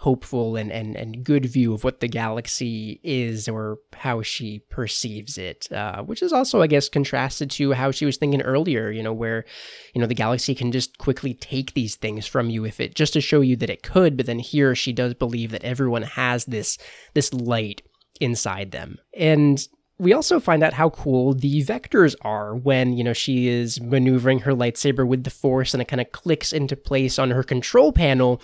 hopeful 0.05 0.55
and, 0.55 0.71
and, 0.71 0.95
and 0.97 1.25
good 1.25 1.47
view 1.47 1.73
of 1.73 1.83
what 1.83 2.01
the 2.01 2.07
galaxy 2.07 3.01
is 3.03 3.49
or 3.49 3.79
how 3.95 4.21
she 4.21 4.59
perceives 4.69 5.39
it, 5.39 5.67
uh, 5.73 6.03
which 6.03 6.23
is 6.23 6.31
also, 6.31 6.61
I 6.61 6.67
guess, 6.67 6.91
contrasted 6.91 7.51
to 7.53 7.73
how 7.73 7.91
she 7.91 8.05
was 8.05 8.19
thinking 8.19 8.43
earlier, 8.43 8.91
you 8.91 9.03
know, 9.03 9.15
where, 9.15 9.47
you 9.95 10.03
know, 10.03 10.07
the 10.07 10.15
galaxy 10.15 10.55
can 10.55 10.73
just 10.73 10.99
quickly 10.99 11.33
take 11.33 11.73
these 11.73 11.97
things 11.97 12.27
from 12.27 12.51
you 12.51 12.67
if 12.67 12.81
it 12.81 12.95
just 12.95 13.15
to 13.15 13.23
show 13.23 13.41
you 13.41 13.57
that 13.57 13.71
it 13.71 13.83
could. 13.83 14.19
But 14.19 14.27
then 14.27 14.41
here 14.41 14.75
she 14.75 14.93
does 14.93 15.15
believe 15.15 15.53
that 15.53 15.65
everyone 15.65 16.03
has 16.03 16.45
this, 16.45 16.77
this 17.15 17.33
light 17.33 17.81
inside 18.21 18.73
them. 18.73 18.99
And 19.17 19.67
we 19.99 20.13
also 20.13 20.39
find 20.39 20.63
out 20.63 20.75
how 20.75 20.91
cool 20.91 21.33
the 21.33 21.65
vectors 21.65 22.15
are 22.21 22.55
when, 22.55 22.93
you 22.93 23.05
know, 23.05 23.15
she 23.15 23.49
is 23.49 23.81
maneuvering 23.81 24.41
her 24.41 24.53
lightsaber 24.53 25.07
with 25.07 25.25
the 25.25 25.31
force 25.31 25.73
and 25.73 25.81
it 25.81 25.89
kind 25.89 26.03
of 26.03 26.13
clicks 26.13 26.53
into 26.53 26.77
place 26.77 27.19
on 27.19 27.31
her 27.31 27.43
control 27.43 27.91
panel. 27.91 28.43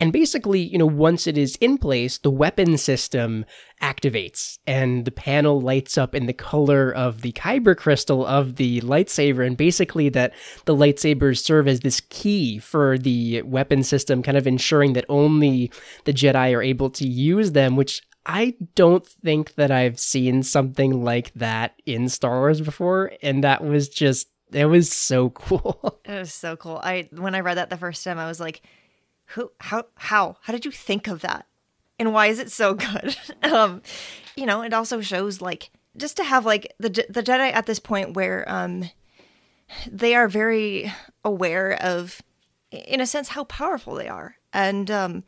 And 0.00 0.12
basically, 0.12 0.60
you 0.60 0.78
know, 0.78 0.86
once 0.86 1.26
it 1.26 1.36
is 1.36 1.56
in 1.56 1.76
place, 1.76 2.18
the 2.18 2.30
weapon 2.30 2.78
system 2.78 3.44
activates 3.82 4.58
and 4.64 5.04
the 5.04 5.10
panel 5.10 5.60
lights 5.60 5.98
up 5.98 6.14
in 6.14 6.26
the 6.26 6.32
color 6.32 6.92
of 6.94 7.22
the 7.22 7.32
kyber 7.32 7.76
crystal 7.76 8.24
of 8.24 8.56
the 8.56 8.80
lightsaber. 8.82 9.44
And 9.44 9.56
basically, 9.56 10.08
that 10.10 10.34
the 10.66 10.76
lightsabers 10.76 11.42
serve 11.42 11.66
as 11.66 11.80
this 11.80 12.00
key 12.00 12.58
for 12.60 12.96
the 12.96 13.42
weapon 13.42 13.82
system, 13.82 14.22
kind 14.22 14.36
of 14.36 14.46
ensuring 14.46 14.92
that 14.92 15.04
only 15.08 15.72
the 16.04 16.12
Jedi 16.12 16.54
are 16.54 16.62
able 16.62 16.90
to 16.90 17.06
use 17.06 17.52
them, 17.52 17.74
which 17.74 18.02
I 18.24 18.54
don't 18.76 19.06
think 19.06 19.54
that 19.54 19.72
I've 19.72 19.98
seen 19.98 20.42
something 20.44 21.02
like 21.02 21.32
that 21.34 21.74
in 21.86 22.08
Star 22.08 22.38
Wars 22.38 22.60
before, 22.60 23.12
and 23.22 23.42
that 23.42 23.64
was 23.64 23.88
just 23.88 24.28
it 24.52 24.66
was 24.66 24.92
so 24.92 25.30
cool. 25.34 26.00
It 26.04 26.18
was 26.18 26.32
so 26.32 26.54
cool. 26.54 26.78
I 26.84 27.08
when 27.12 27.34
I 27.34 27.40
read 27.40 27.56
that 27.56 27.70
the 27.70 27.76
first 27.76 28.04
time, 28.04 28.18
I 28.18 28.28
was 28.28 28.38
like, 28.38 28.62
"Who? 29.28 29.52
How? 29.60 29.86
How? 29.96 30.36
How 30.42 30.52
did 30.52 30.64
you 30.64 30.70
think 30.70 31.06
of 31.06 31.20
that? 31.20 31.46
And 31.98 32.12
why 32.12 32.26
is 32.26 32.38
it 32.38 32.50
so 32.50 32.74
good?" 32.86 33.16
um, 33.42 33.82
you 34.36 34.46
know, 34.46 34.62
it 34.62 34.72
also 34.72 35.00
shows 35.00 35.40
like 35.40 35.70
just 35.96 36.16
to 36.16 36.24
have 36.24 36.46
like 36.46 36.74
the 36.78 36.90
the 37.08 37.22
Jedi 37.22 37.52
at 37.52 37.66
this 37.66 37.78
point 37.78 38.14
where 38.14 38.44
um 38.50 38.90
they 39.90 40.14
are 40.14 40.28
very 40.28 40.92
aware 41.24 41.74
of, 41.82 42.22
in 42.70 43.00
a 43.00 43.06
sense, 43.06 43.28
how 43.28 43.44
powerful 43.44 43.94
they 43.94 44.08
are, 44.08 44.36
and 44.52 44.90
um 44.90 45.24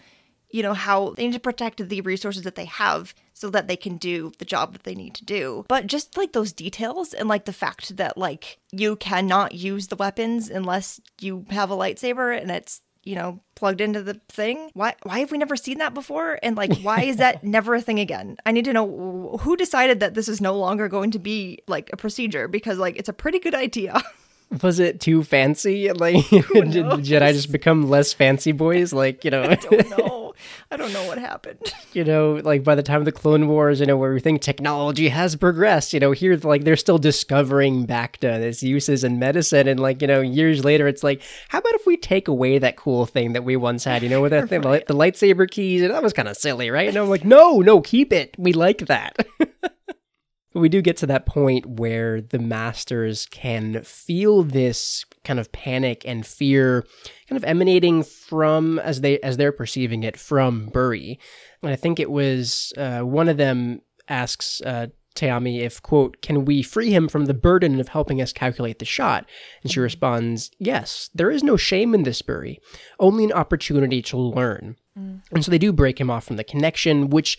you 0.50 0.62
know, 0.62 0.74
how 0.74 1.10
they 1.10 1.24
need 1.24 1.32
to 1.32 1.40
protect 1.40 1.88
the 1.88 2.00
resources 2.00 2.42
that 2.42 2.56
they 2.56 2.64
have 2.64 3.14
so 3.32 3.50
that 3.50 3.68
they 3.68 3.76
can 3.76 3.96
do 3.96 4.32
the 4.38 4.44
job 4.44 4.72
that 4.72 4.82
they 4.82 4.94
need 4.94 5.14
to 5.14 5.24
do. 5.24 5.64
But 5.68 5.86
just 5.86 6.16
like 6.16 6.32
those 6.32 6.52
details 6.52 7.14
and 7.14 7.28
like 7.28 7.44
the 7.44 7.52
fact 7.52 7.96
that 7.96 8.18
like 8.18 8.58
you 8.72 8.96
cannot 8.96 9.54
use 9.54 9.86
the 9.86 9.96
weapons 9.96 10.50
unless 10.50 11.00
you 11.20 11.46
have 11.50 11.70
a 11.70 11.76
lightsaber 11.76 12.36
and 12.38 12.50
it's 12.50 12.80
you 13.04 13.14
know 13.14 13.40
plugged 13.54 13.80
into 13.80 14.02
the 14.02 14.20
thing? 14.28 14.70
Why 14.74 14.94
why 15.02 15.20
have 15.20 15.30
we 15.30 15.38
never 15.38 15.56
seen 15.56 15.78
that 15.78 15.94
before? 15.94 16.38
And 16.42 16.56
like 16.56 16.78
why 16.80 17.02
is 17.02 17.16
that 17.16 17.44
never 17.56 17.74
a 17.74 17.80
thing 17.80 17.98
again? 17.98 18.36
I 18.46 18.52
need 18.52 18.64
to 18.66 18.72
know 18.72 19.38
who 19.40 19.56
decided 19.56 20.00
that 20.00 20.14
this 20.14 20.28
is 20.28 20.40
no 20.40 20.56
longer 20.56 20.88
going 20.88 21.10
to 21.12 21.18
be 21.18 21.62
like 21.66 21.90
a 21.92 21.96
procedure? 21.96 22.48
Because 22.48 22.78
like 22.78 22.96
it's 22.96 23.08
a 23.08 23.14
pretty 23.14 23.38
good 23.38 23.54
idea. 23.54 24.02
Was 24.62 24.80
it 24.80 25.00
too 25.00 25.22
fancy? 25.22 25.88
Like, 25.94 26.28
did 26.28 26.44
Jedi 26.46 27.32
just 27.32 27.52
become 27.52 27.88
less 27.88 28.12
fancy 28.12 28.50
boys? 28.50 28.92
Like, 28.92 29.24
you 29.24 29.30
know. 29.30 29.44
I 29.44 29.54
don't 29.54 29.90
know, 29.90 30.19
I 30.70 30.76
don't 30.76 30.78
know. 30.78 30.90
I 30.90 30.92
don't 30.92 31.02
know 31.02 31.08
what 31.08 31.18
happened. 31.18 31.58
You 31.92 32.04
know, 32.04 32.40
like 32.44 32.62
by 32.62 32.76
the 32.76 32.84
time 32.84 33.00
of 33.00 33.04
the 33.04 33.10
Clone 33.10 33.48
Wars, 33.48 33.80
you 33.80 33.86
know, 33.86 33.96
where 33.96 34.12
we 34.12 34.20
think 34.20 34.40
technology 34.40 35.08
has 35.08 35.34
progressed, 35.34 35.92
you 35.92 35.98
know, 35.98 36.12
here, 36.12 36.36
like, 36.36 36.62
they're 36.62 36.76
still 36.76 36.98
discovering 36.98 37.84
bacta, 37.84 38.40
its 38.40 38.62
uses 38.62 39.02
in 39.02 39.18
medicine. 39.18 39.66
And, 39.66 39.80
like, 39.80 40.00
you 40.00 40.06
know, 40.06 40.20
years 40.20 40.64
later, 40.64 40.86
it's 40.86 41.02
like, 41.02 41.20
how 41.48 41.58
about 41.58 41.74
if 41.74 41.86
we 41.86 41.96
take 41.96 42.28
away 42.28 42.60
that 42.60 42.76
cool 42.76 43.06
thing 43.06 43.32
that 43.32 43.42
we 43.42 43.56
once 43.56 43.82
had, 43.82 44.04
you 44.04 44.08
know, 44.08 44.20
with 44.20 44.30
that 44.30 44.48
thing, 44.48 44.62
right. 44.62 44.86
the 44.86 44.94
lightsaber 44.94 45.50
keys? 45.50 45.82
And 45.82 45.92
that 45.92 46.00
was 46.00 46.12
kind 46.12 46.28
of 46.28 46.36
silly, 46.36 46.70
right? 46.70 46.88
And 46.88 46.96
I'm 46.96 47.08
like, 47.08 47.24
no, 47.24 47.58
no, 47.58 47.80
keep 47.80 48.12
it. 48.12 48.36
We 48.38 48.52
like 48.52 48.86
that. 48.86 49.26
But 50.52 50.60
we 50.60 50.68
do 50.68 50.82
get 50.82 50.96
to 50.98 51.06
that 51.06 51.26
point 51.26 51.64
where 51.64 52.20
the 52.20 52.38
masters 52.38 53.26
can 53.26 53.82
feel 53.84 54.42
this 54.42 55.04
kind 55.24 55.38
of 55.38 55.52
panic 55.52 56.02
and 56.06 56.26
fear 56.26 56.84
kind 57.28 57.36
of 57.36 57.44
emanating 57.44 58.02
from 58.02 58.78
as 58.78 59.00
they 59.00 59.18
as 59.20 59.36
they're 59.36 59.52
perceiving 59.52 60.02
it 60.02 60.16
from 60.16 60.66
Burry. 60.66 61.18
And 61.62 61.72
I 61.72 61.76
think 61.76 62.00
it 62.00 62.10
was 62.10 62.72
uh, 62.76 63.00
one 63.00 63.28
of 63.28 63.36
them 63.36 63.82
asks 64.08 64.60
uh, 64.62 64.88
Te'Ami 65.14 65.60
if 65.60 65.82
quote 65.82 66.22
can 66.22 66.44
we 66.44 66.62
free 66.62 66.90
him 66.90 67.08
from 67.08 67.26
the 67.26 67.34
burden 67.34 67.80
of 67.80 67.88
helping 67.88 68.22
us 68.22 68.32
calculate 68.32 68.78
the 68.78 68.84
shot 68.84 69.28
and 69.62 69.70
she 69.70 69.76
mm-hmm. 69.76 69.84
responds 69.84 70.50
yes 70.58 71.10
there 71.14 71.30
is 71.30 71.42
no 71.42 71.56
shame 71.56 71.94
in 71.94 72.04
this 72.04 72.22
Burry 72.22 72.60
only 73.00 73.24
an 73.24 73.32
opportunity 73.32 74.02
to 74.02 74.16
learn 74.16 74.76
mm. 74.96 75.20
and 75.32 75.44
so 75.44 75.50
they 75.50 75.58
do 75.58 75.72
break 75.72 76.00
him 76.00 76.10
off 76.10 76.24
from 76.24 76.36
the 76.36 76.44
connection 76.44 77.10
which 77.10 77.38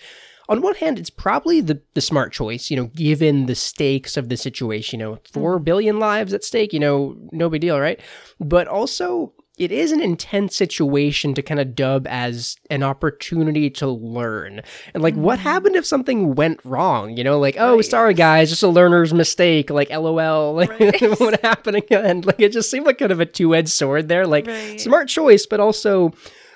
on 0.51 0.61
one 0.61 0.75
hand, 0.75 0.99
it's 0.99 1.09
probably 1.09 1.61
the, 1.61 1.79
the 1.93 2.01
smart 2.01 2.33
choice, 2.33 2.69
you 2.69 2.75
know, 2.75 2.87
given 2.87 3.45
the 3.45 3.55
stakes 3.55 4.17
of 4.17 4.27
the 4.27 4.35
situation, 4.35 4.99
you 4.99 5.05
know, 5.05 5.19
four 5.31 5.57
mm-hmm. 5.57 5.97
lives 5.97 6.33
at 6.33 6.43
stake, 6.43 6.73
you 6.73 6.79
know, 6.79 7.15
no 7.31 7.49
big 7.49 7.61
deal, 7.61 7.79
right? 7.79 8.01
But 8.37 8.67
also, 8.67 9.31
it 9.57 9.71
is 9.71 9.93
an 9.93 10.01
intense 10.01 10.57
situation 10.57 11.33
to 11.35 11.41
kind 11.41 11.61
of 11.61 11.73
dub 11.73 12.05
as 12.05 12.57
an 12.69 12.83
opportunity 12.83 13.69
to 13.69 13.87
learn. 13.87 14.61
And 14.93 15.01
like, 15.01 15.15
what 15.15 15.39
mm-hmm. 15.39 15.47
happened 15.47 15.75
if 15.77 15.85
something 15.85 16.35
went 16.35 16.59
wrong? 16.65 17.15
You 17.15 17.23
know, 17.23 17.39
like, 17.39 17.55
oh, 17.57 17.77
right. 17.77 17.85
sorry 17.85 18.13
guys, 18.13 18.49
just 18.49 18.61
a 18.61 18.67
learner's 18.67 19.13
mistake. 19.13 19.69
Like, 19.69 19.89
lol. 19.89 20.53
Like, 20.55 20.77
right. 20.81 21.01
what 21.21 21.41
happened 21.43 21.77
again? 21.77 22.21
Like, 22.21 22.41
it 22.41 22.51
just 22.51 22.69
seemed 22.69 22.85
like 22.85 22.97
kind 22.97 23.13
of 23.13 23.21
a 23.21 23.25
two 23.25 23.55
edged 23.55 23.69
sword 23.69 24.09
there. 24.09 24.27
Like, 24.27 24.47
right. 24.47 24.81
smart 24.81 25.07
choice, 25.07 25.45
but 25.45 25.61
also 25.61 26.11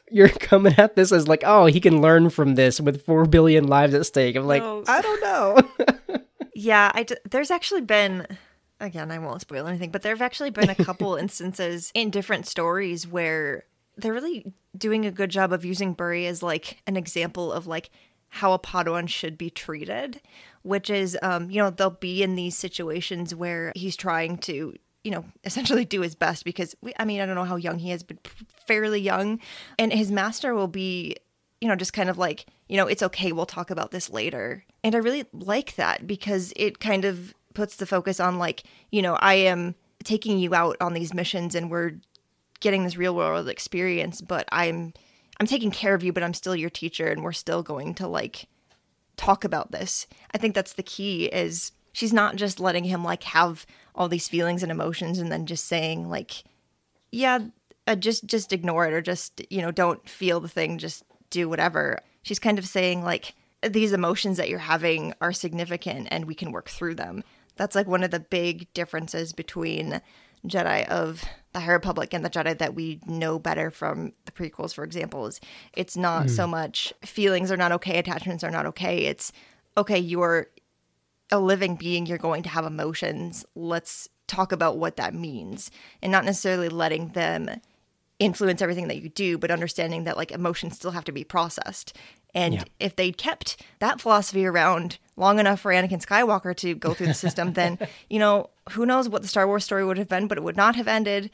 you're 0.10 0.30
coming 0.40 0.76
at 0.78 0.96
this 0.96 1.12
as 1.12 1.28
like, 1.28 1.44
oh, 1.46 1.66
he 1.66 1.80
can 1.80 2.02
learn 2.02 2.30
from 2.30 2.56
this 2.56 2.80
with 2.80 3.06
four 3.06 3.26
billion 3.26 3.68
lives 3.68 3.94
at 3.94 4.06
stake. 4.06 4.36
I'm 4.36 4.46
like, 4.46 4.64
no. 4.64 4.84
I 4.88 5.02
don't 5.02 5.22
know. 5.22 6.20
yeah, 6.56 6.92
I 6.94 7.04
d- 7.04 7.18
there's 7.30 7.52
actually 7.52 7.82
been. 7.82 8.28
Again, 8.82 9.10
I 9.10 9.20
won't 9.20 9.40
spoil 9.40 9.68
anything, 9.68 9.90
but 9.90 10.02
there 10.02 10.14
have 10.14 10.22
actually 10.22 10.50
been 10.50 10.70
a 10.70 10.76
couple 10.76 11.16
instances 11.20 11.92
in 11.94 12.10
different 12.10 12.46
stories 12.46 13.08
where 13.08 13.64
they're 13.96 14.14
really 14.14 14.54
doing 14.78 15.06
a 15.06 15.12
good 15.12 15.30
job 15.30 15.54
of 15.54 15.64
using 15.64 15.94
Burry 15.94 16.28
as 16.28 16.44
like 16.44 16.82
an 16.86 16.98
example 16.98 17.54
of 17.54 17.68
like 17.68 17.90
how 18.28 18.52
a 18.52 18.60
Padawan 18.60 19.08
should 19.08 19.38
be 19.38 19.50
treated, 19.50 20.20
which 20.62 20.90
is, 20.90 21.18
um, 21.22 21.50
you 21.50 21.62
know, 21.62 21.70
they'll 21.70 21.90
be 21.90 22.22
in 22.22 22.36
these 22.36 22.58
situations 22.58 23.34
where 23.34 23.72
he's 23.78 23.96
trying 23.96 24.38
to, 24.40 24.76
you 25.06 25.12
know, 25.12 25.24
essentially 25.44 25.86
do 25.86 26.02
his 26.02 26.16
best 26.16 26.44
because, 26.44 26.76
we, 26.82 26.94
I 27.00 27.06
mean, 27.06 27.22
I 27.22 27.26
don't 27.26 27.36
know 27.36 27.44
how 27.44 27.56
young 27.56 27.78
he 27.78 27.92
is, 27.92 28.02
but 28.02 28.18
fairly 28.68 29.00
young. 29.00 29.40
And 29.78 29.94
his 29.94 30.12
master 30.12 30.56
will 30.56 30.68
be, 30.68 31.16
you 31.62 31.68
know, 31.68 31.76
just 31.76 31.94
kind 31.94 32.10
of 32.10 32.18
like, 32.18 32.48
you 32.68 32.76
know, 32.76 32.88
it's 32.88 33.04
okay, 33.04 33.32
we'll 33.32 33.46
talk 33.46 33.70
about 33.70 33.92
this 33.92 34.10
later. 34.10 34.66
And 34.84 34.96
I 34.96 34.98
really 34.98 35.26
like 35.32 35.76
that 35.76 36.08
because 36.08 36.52
it 36.56 36.80
kind 36.80 37.06
of 37.06 37.36
puts 37.54 37.76
the 37.76 37.86
focus 37.86 38.20
on, 38.20 38.40
like, 38.40 38.64
you 38.92 39.04
know, 39.04 39.14
I 39.14 39.36
am 39.36 39.76
taking 40.04 40.40
you 40.40 40.56
out 40.56 40.76
on 40.82 40.94
these 40.94 41.14
missions 41.14 41.54
and 41.54 41.70
we're 41.70 41.94
getting 42.60 42.84
this 42.84 42.98
real 42.98 43.16
world 43.16 43.48
experience, 43.48 44.22
but 44.22 44.48
I'm 44.52 44.94
I'm 45.40 45.48
taking 45.48 45.70
care 45.70 45.94
of 45.94 46.04
you, 46.04 46.14
but 46.14 46.24
I'm 46.24 46.34
still 46.34 46.56
your 46.56 46.70
teacher 46.70 47.08
and 47.08 47.22
we're 47.22 47.34
still 47.34 47.62
going 47.62 47.94
to 47.96 48.08
like 48.08 48.48
talk 49.18 49.44
about 49.44 49.72
this. 49.72 50.08
I 50.34 50.38
think 50.38 50.56
that's 50.56 50.74
the 50.74 50.84
key 50.84 51.26
is 51.26 51.74
she's 51.92 52.14
not 52.14 52.38
just 52.38 52.60
letting 52.60 52.86
him 52.86 53.04
like 53.04 53.24
have 53.24 53.66
all 53.96 54.08
these 54.08 54.28
feelings 54.28 54.62
and 54.62 54.72
emotions 54.72 55.20
and 55.20 55.32
then 55.32 55.46
just 55.46 55.66
saying 55.66 56.10
like 56.10 56.44
yeah, 57.12 57.40
uh, 57.88 57.96
just 57.96 58.26
just 58.26 58.52
ignore 58.52 58.86
it 58.88 58.94
or 58.94 59.02
just, 59.02 59.42
you 59.50 59.62
know, 59.62 59.72
don't 59.72 60.08
feel 60.10 60.40
the 60.40 60.50
thing, 60.50 60.78
just 60.78 61.04
do 61.30 61.48
whatever. 61.48 62.00
She's 62.24 62.40
kind 62.40 62.60
of 62.60 62.68
saying 62.68 63.04
like 63.04 63.34
these 63.64 63.94
emotions 63.94 64.38
that 64.38 64.50
you're 64.50 64.60
having 64.60 65.14
are 65.22 65.32
significant 65.32 66.10
and 66.12 66.26
we 66.26 66.36
can 66.36 66.52
work 66.52 66.70
through 66.70 66.96
them. 66.96 67.24
That's 67.56 67.76
like 67.76 67.88
one 67.88 68.04
of 68.04 68.12
the 68.12 68.20
big 68.20 68.72
differences 68.74 69.32
between 69.32 70.02
Jedi 70.46 70.88
of 70.88 71.24
the 71.54 71.62
High 71.62 71.72
Republic 71.72 72.14
and 72.14 72.24
the 72.24 72.30
Jedi 72.30 72.58
that 72.58 72.76
we 72.76 73.00
know 73.06 73.40
better 73.40 73.72
from 73.72 74.12
the 74.26 74.32
prequels, 74.32 74.74
for 74.74 74.84
example, 74.84 75.26
is 75.28 75.40
it's 75.74 75.96
not 75.96 76.26
mm. 76.26 76.30
so 76.30 76.46
much 76.46 76.94
feelings 77.04 77.52
are 77.52 77.58
not 77.58 77.72
okay, 77.72 77.98
attachments 77.98 78.44
are 78.44 78.52
not 78.52 78.66
okay. 78.66 79.06
It's 79.06 79.32
okay, 79.78 79.98
you're 79.98 80.48
a 81.32 81.40
living 81.40 81.76
being, 81.76 82.06
you're 82.06 82.18
going 82.18 82.44
to 82.44 82.50
have 82.50 82.66
emotions. 82.66 83.46
Let's 83.56 84.10
talk 84.28 84.52
about 84.52 84.78
what 84.78 84.98
that 84.98 85.14
means 85.14 85.72
and 86.02 86.12
not 86.12 86.26
necessarily 86.26 86.70
letting 86.70 87.10
them 87.10 87.50
influence 88.20 88.62
everything 88.62 88.88
that 88.88 89.02
you 89.02 89.10
do, 89.10 89.38
but 89.38 89.52
understanding 89.52 90.06
that 90.06 90.18
like 90.18 90.32
emotions 90.32 90.76
still 90.76 90.92
have 90.92 91.04
to 91.06 91.12
be 91.12 91.24
processed. 91.24 91.96
And 92.34 92.56
yeah. 92.56 92.64
if 92.80 92.96
they 92.96 93.12
kept 93.12 93.62
that 93.80 94.02
philosophy 94.02 94.46
around 94.46 94.98
long 95.16 95.40
enough 95.40 95.62
for 95.62 95.72
Anakin 95.72 96.06
Skywalker 96.06 96.56
to 96.58 96.76
go 96.76 96.94
through 96.94 97.08
the 97.08 97.14
system, 97.14 97.54
then, 97.54 97.78
you 98.10 98.20
know, 98.20 98.50
who 98.72 98.86
knows 98.86 99.08
what 99.08 99.22
the 99.22 99.28
Star 99.28 99.48
Wars 99.48 99.64
story 99.64 99.86
would 99.86 99.98
have 99.98 100.10
been, 100.10 100.28
but 100.28 100.38
it 100.38 100.44
would 100.44 100.58
not 100.58 100.76
have 100.76 100.88
ended 100.88 101.32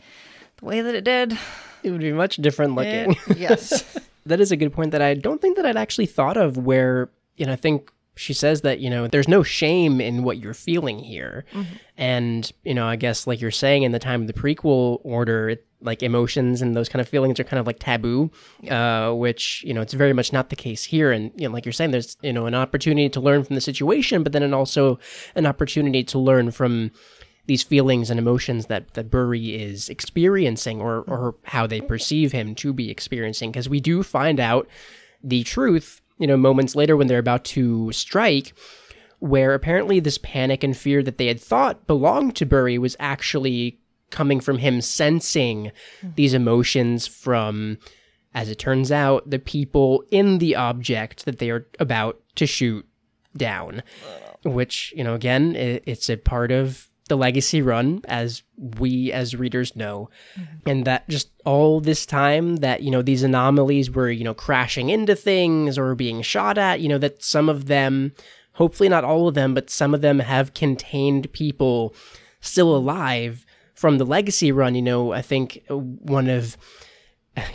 the 0.57 0.65
way 0.65 0.81
that 0.81 0.95
it 0.95 1.03
did. 1.03 1.37
It 1.83 1.91
would 1.91 2.01
be 2.01 2.11
much 2.11 2.37
different 2.37 2.75
looking. 2.75 3.17
It, 3.27 3.37
yes. 3.37 3.97
that 4.25 4.39
is 4.39 4.51
a 4.51 4.57
good 4.57 4.73
point 4.73 4.91
that 4.91 5.01
I 5.01 5.15
don't 5.15 5.41
think 5.41 5.55
that 5.57 5.65
I'd 5.65 5.77
actually 5.77 6.05
thought 6.05 6.37
of 6.37 6.57
where, 6.57 7.09
you 7.35 7.45
know, 7.45 7.53
I 7.53 7.57
think 7.57 7.91
she 8.15 8.33
says 8.33 8.61
that, 8.61 8.79
you 8.79 8.89
know, 8.89 9.07
there's 9.07 9.27
no 9.27 9.43
shame 9.43 10.01
in 10.01 10.23
what 10.23 10.37
you're 10.37 10.53
feeling 10.53 10.99
here. 10.99 11.45
Mm-hmm. 11.53 11.73
And, 11.97 12.51
you 12.63 12.73
know, 12.73 12.85
I 12.85 12.95
guess 12.95 13.25
like 13.25 13.39
you're 13.39 13.51
saying 13.51 13.83
in 13.83 13.91
the 13.91 13.99
time 13.99 14.21
of 14.21 14.27
the 14.27 14.33
prequel 14.33 14.99
order, 15.03 15.49
it, 15.49 15.65
like 15.81 16.03
emotions 16.03 16.61
and 16.61 16.75
those 16.75 16.89
kind 16.89 17.01
of 17.01 17.09
feelings 17.09 17.39
are 17.39 17.43
kind 17.43 17.59
of 17.59 17.67
like 17.67 17.79
taboo, 17.79 18.31
uh, 18.69 19.11
which 19.11 19.63
you 19.63 19.73
know 19.73 19.81
it's 19.81 19.93
very 19.93 20.13
much 20.13 20.31
not 20.31 20.49
the 20.49 20.55
case 20.55 20.83
here. 20.83 21.11
And 21.11 21.31
you 21.35 21.47
know, 21.47 21.53
like 21.53 21.65
you're 21.65 21.73
saying, 21.73 21.91
there's 21.91 22.17
you 22.21 22.33
know 22.33 22.45
an 22.45 22.55
opportunity 22.55 23.09
to 23.09 23.19
learn 23.19 23.43
from 23.43 23.55
the 23.55 23.61
situation, 23.61 24.23
but 24.23 24.31
then 24.31 24.43
an 24.43 24.53
also 24.53 24.99
an 25.35 25.45
opportunity 25.45 26.03
to 26.05 26.19
learn 26.19 26.51
from 26.51 26.91
these 27.47 27.63
feelings 27.63 28.09
and 28.09 28.19
emotions 28.19 28.67
that 28.67 28.93
that 28.93 29.09
Burry 29.09 29.55
is 29.55 29.89
experiencing, 29.89 30.79
or 30.79 31.01
or 31.01 31.35
how 31.43 31.67
they 31.67 31.81
perceive 31.81 32.31
him 32.31 32.55
to 32.55 32.73
be 32.73 32.89
experiencing. 32.89 33.51
Because 33.51 33.69
we 33.69 33.79
do 33.79 34.03
find 34.03 34.39
out 34.39 34.67
the 35.23 35.43
truth, 35.43 36.01
you 36.17 36.27
know, 36.27 36.37
moments 36.37 36.75
later 36.75 36.95
when 36.95 37.07
they're 37.07 37.19
about 37.19 37.45
to 37.45 37.91
strike 37.91 38.53
where 39.21 39.53
apparently 39.53 39.99
this 39.99 40.17
panic 40.17 40.63
and 40.63 40.75
fear 40.75 41.03
that 41.03 41.19
they 41.19 41.27
had 41.27 41.39
thought 41.39 41.85
belonged 41.85 42.35
to 42.35 42.45
Burry 42.45 42.79
was 42.79 42.95
actually 42.99 43.79
coming 44.09 44.39
from 44.39 44.57
him 44.57 44.81
sensing 44.81 45.71
hmm. 46.01 46.09
these 46.15 46.33
emotions 46.33 47.05
from, 47.05 47.77
as 48.33 48.49
it 48.49 48.57
turns 48.57 48.91
out, 48.91 49.29
the 49.29 49.37
people 49.37 50.03
in 50.09 50.39
the 50.39 50.55
object 50.55 51.25
that 51.25 51.37
they 51.37 51.51
are 51.51 51.67
about 51.79 52.19
to 52.35 52.47
shoot 52.47 52.85
down. 53.37 53.83
Which, 54.43 54.91
you 54.97 55.03
know, 55.03 55.13
again, 55.13 55.55
it's 55.55 56.09
a 56.09 56.17
part 56.17 56.51
of 56.51 56.89
the 57.11 57.17
legacy 57.17 57.61
run, 57.61 57.99
as 58.07 58.41
we 58.79 59.11
as 59.11 59.35
readers 59.35 59.75
know. 59.75 60.09
Mm-hmm. 60.39 60.69
And 60.69 60.85
that 60.85 61.09
just 61.09 61.29
all 61.43 61.81
this 61.81 62.05
time 62.05 62.57
that, 62.57 62.83
you 62.83 62.89
know, 62.89 63.01
these 63.01 63.21
anomalies 63.21 63.91
were, 63.91 64.09
you 64.09 64.23
know, 64.23 64.33
crashing 64.33 64.89
into 64.89 65.13
things 65.13 65.77
or 65.77 65.93
being 65.93 66.21
shot 66.21 66.57
at, 66.57 66.79
you 66.79 66.87
know, 66.87 66.97
that 66.99 67.21
some 67.21 67.49
of 67.49 67.65
them, 67.65 68.13
hopefully 68.53 68.87
not 68.87 69.03
all 69.03 69.27
of 69.27 69.33
them, 69.33 69.53
but 69.53 69.69
some 69.69 69.93
of 69.93 69.99
them 69.99 70.19
have 70.19 70.53
contained 70.53 71.33
people 71.33 71.93
still 72.39 72.73
alive 72.73 73.45
from 73.73 73.97
the 73.97 74.05
legacy 74.05 74.53
run, 74.53 74.73
you 74.73 74.81
know, 74.81 75.11
I 75.11 75.21
think 75.21 75.61
one 75.67 76.29
of 76.29 76.55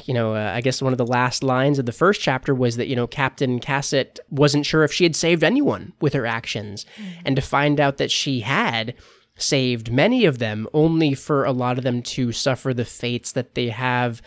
you 0.05 0.15
know, 0.15 0.35
uh, 0.35 0.53
I 0.55 0.63
guess 0.63 0.81
one 0.81 0.95
of 0.95 0.99
the 0.99 1.07
last 1.07 1.43
lines 1.43 1.79
of 1.79 1.85
the 1.85 1.93
first 1.93 2.21
chapter 2.21 2.55
was 2.55 2.77
that, 2.77 2.89
you 2.89 2.97
know, 2.97 3.07
Captain 3.07 3.61
Casset 3.61 4.19
wasn't 4.31 4.65
sure 4.65 4.85
if 4.85 4.93
she 4.93 5.05
had 5.05 5.15
saved 5.15 5.45
anyone 5.45 5.93
with 6.01 6.15
her 6.15 6.25
actions. 6.25 6.87
Mm-hmm. 6.97 7.21
And 7.27 7.37
to 7.37 7.43
find 7.43 7.79
out 7.79 7.99
that 7.99 8.11
she 8.11 8.41
had 8.41 8.95
saved 9.37 9.93
many 9.93 10.25
of 10.25 10.39
them, 10.39 10.67
only 10.73 11.15
for 11.15 11.45
a 11.45 11.53
lot 11.53 11.79
of 11.79 11.85
them 11.85 12.03
to 12.03 12.33
suffer 12.33 12.73
the 12.73 12.85
fates 12.85 13.33
that 13.33 13.55
they 13.55 13.69
have, 13.69 14.23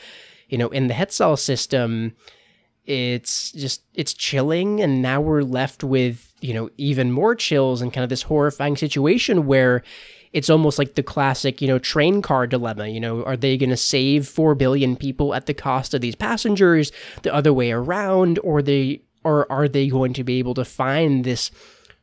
you 0.48 0.58
know, 0.58 0.70
in 0.70 0.88
the 0.88 0.94
Hetzal 0.94 1.38
system, 1.38 2.16
it's 2.86 3.52
just, 3.52 3.84
it's 3.94 4.14
chilling. 4.14 4.82
And 4.82 5.02
now 5.02 5.22
we're 5.22 5.44
left 5.44 5.84
with, 5.84 6.34
you 6.42 6.54
know, 6.54 6.70
even 6.78 7.12
more 7.12 7.36
chills 7.36 7.82
and 7.82 7.94
kind 7.94 8.04
of 8.04 8.10
this 8.10 8.24
horrifying 8.24 8.78
situation 8.78 9.46
where 9.46 9.84
it's 10.32 10.50
almost 10.50 10.78
like 10.78 10.96
the 10.96 11.04
classic, 11.04 11.62
you 11.62 11.68
know, 11.68 11.80
train 11.80 12.22
car 12.22 12.46
dilemma. 12.48 12.88
You 12.88 13.00
know, 13.00 13.24
are 13.24 13.38
they 13.38 13.58
going 13.58 13.70
to 13.72 13.78
save 13.78 14.28
4 14.28 14.56
billion 14.56 14.96
people 14.96 15.34
at 15.34 15.48
the 15.48 15.54
cost 15.54 15.94
of 15.94 16.02
these 16.02 16.16
passengers, 16.16 16.92
the 17.24 17.34
other 17.34 17.54
way 17.54 17.72
around, 17.72 18.40
or 18.44 18.62
they 18.62 19.02
or 19.24 19.52
are 19.52 19.68
they 19.68 19.90
going 19.90 20.14
to 20.14 20.24
be 20.24 20.40
able 20.40 20.54
to 20.54 20.64
find 20.64 21.26
this 21.26 21.52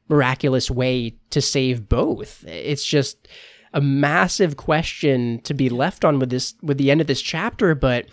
miraculous 0.09 0.71
way 0.71 1.15
to 1.31 1.41
save 1.41 1.89
both? 1.89 2.45
It's 2.47 2.85
just 2.85 3.29
a 3.73 3.81
massive 3.81 4.57
question 4.57 5.41
to 5.43 5.55
be 5.55 5.69
left 5.69 6.05
on 6.05 6.19
with 6.19 6.31
this 6.31 6.55
with 6.63 6.79
the 6.79 6.91
end 6.91 7.01
of 7.01 7.07
this 7.07 7.21
chapter, 7.21 7.75
but 7.75 8.07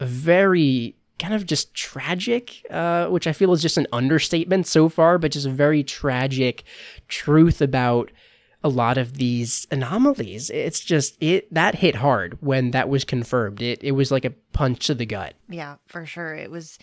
very 0.00 0.96
kind 1.18 1.34
of 1.34 1.46
just 1.46 1.74
tragic, 1.74 2.64
uh, 2.70 3.06
which 3.06 3.26
I 3.26 3.32
feel 3.32 3.52
is 3.52 3.62
just 3.62 3.78
an 3.78 3.86
understatement 3.92 4.66
so 4.66 4.88
far, 4.88 5.18
but 5.18 5.32
just 5.32 5.46
a 5.46 5.50
very 5.50 5.82
tragic 5.82 6.64
truth 7.08 7.62
about 7.62 8.10
a 8.62 8.68
lot 8.68 8.98
of 8.98 9.14
these 9.14 9.66
anomalies. 9.70 10.50
It's 10.50 10.80
just 10.80 11.16
it 11.22 11.52
that 11.54 11.76
hit 11.76 11.96
hard 11.96 12.38
when 12.40 12.72
that 12.72 12.88
was 12.88 13.04
confirmed. 13.04 13.62
It 13.62 13.82
it 13.82 13.92
was 13.92 14.10
like 14.10 14.24
a 14.24 14.34
punch 14.52 14.86
to 14.88 14.94
the 14.94 15.06
gut. 15.06 15.34
Yeah, 15.48 15.76
for 15.86 16.04
sure. 16.04 16.34
It 16.34 16.50
was 16.50 16.78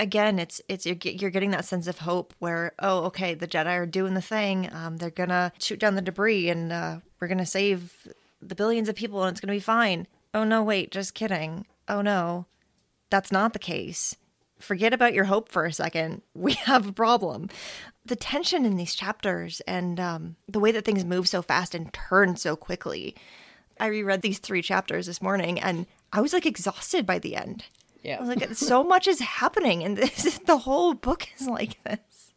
again, 0.00 0.38
it's 0.38 0.60
it's 0.68 0.86
you're, 0.86 0.96
you're 1.02 1.30
getting 1.30 1.52
that 1.52 1.64
sense 1.64 1.86
of 1.86 1.98
hope 1.98 2.34
where 2.38 2.72
oh, 2.78 3.04
okay, 3.04 3.34
the 3.34 3.48
Jedi 3.48 3.66
are 3.66 3.86
doing 3.86 4.14
the 4.14 4.22
thing. 4.22 4.72
Um, 4.72 4.96
they're 4.96 5.10
gonna 5.10 5.52
shoot 5.60 5.78
down 5.78 5.94
the 5.94 6.02
debris, 6.02 6.48
and 6.48 6.72
uh, 6.72 6.98
we're 7.20 7.28
gonna 7.28 7.46
save 7.46 8.08
the 8.42 8.54
billions 8.54 8.88
of 8.88 8.96
people, 8.96 9.22
and 9.22 9.32
it's 9.32 9.40
gonna 9.40 9.52
be 9.52 9.60
fine. 9.60 10.06
Oh 10.34 10.44
no, 10.44 10.62
wait, 10.62 10.90
just 10.90 11.14
kidding. 11.14 11.66
Oh 11.88 12.02
no, 12.02 12.46
that's 13.10 13.30
not 13.30 13.52
the 13.52 13.58
case 13.58 14.16
forget 14.60 14.92
about 14.92 15.14
your 15.14 15.24
hope 15.24 15.48
for 15.48 15.64
a 15.64 15.72
second. 15.72 16.22
We 16.34 16.52
have 16.54 16.86
a 16.88 16.92
problem. 16.92 17.48
The 18.06 18.16
tension 18.16 18.64
in 18.64 18.76
these 18.76 18.94
chapters 18.94 19.60
and 19.66 20.00
um, 20.00 20.36
the 20.48 20.60
way 20.60 20.72
that 20.72 20.84
things 20.84 21.04
move 21.04 21.28
so 21.28 21.42
fast 21.42 21.74
and 21.74 21.92
turn 21.92 22.36
so 22.36 22.56
quickly. 22.56 23.14
I 23.78 23.86
reread 23.86 24.22
these 24.22 24.38
three 24.38 24.62
chapters 24.62 25.06
this 25.06 25.20
morning 25.20 25.60
and 25.60 25.86
I 26.12 26.20
was 26.20 26.32
like 26.32 26.46
exhausted 26.46 27.04
by 27.04 27.18
the 27.18 27.36
end. 27.36 27.64
Yeah. 28.02 28.22
Like, 28.22 28.54
so 28.54 28.82
much 28.82 29.06
is 29.06 29.20
happening, 29.20 29.84
and 29.84 29.96
this 29.96 30.38
the 30.46 30.58
whole 30.58 30.94
book 30.94 31.28
is 31.38 31.46
like 31.48 31.82
this. 31.84 32.32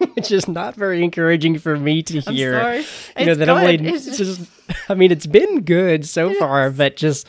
Which 0.14 0.30
is 0.30 0.48
not 0.48 0.76
very 0.76 1.04
encouraging 1.04 1.58
for 1.58 1.76
me 1.76 2.02
to 2.04 2.20
hear. 2.20 2.54
I'm 2.54 2.62
sorry. 2.62 2.78
You 2.78 2.84
it's 3.16 3.26
know 3.26 3.34
that 3.34 3.44
good. 3.46 3.48
only 3.50 3.88
it's 3.88 4.16
just 4.16 4.48
I 4.88 4.94
mean, 4.94 5.12
it's 5.12 5.26
been 5.26 5.62
good 5.62 6.06
so 6.06 6.32
far, 6.34 6.70
but 6.70 6.96
just 6.96 7.26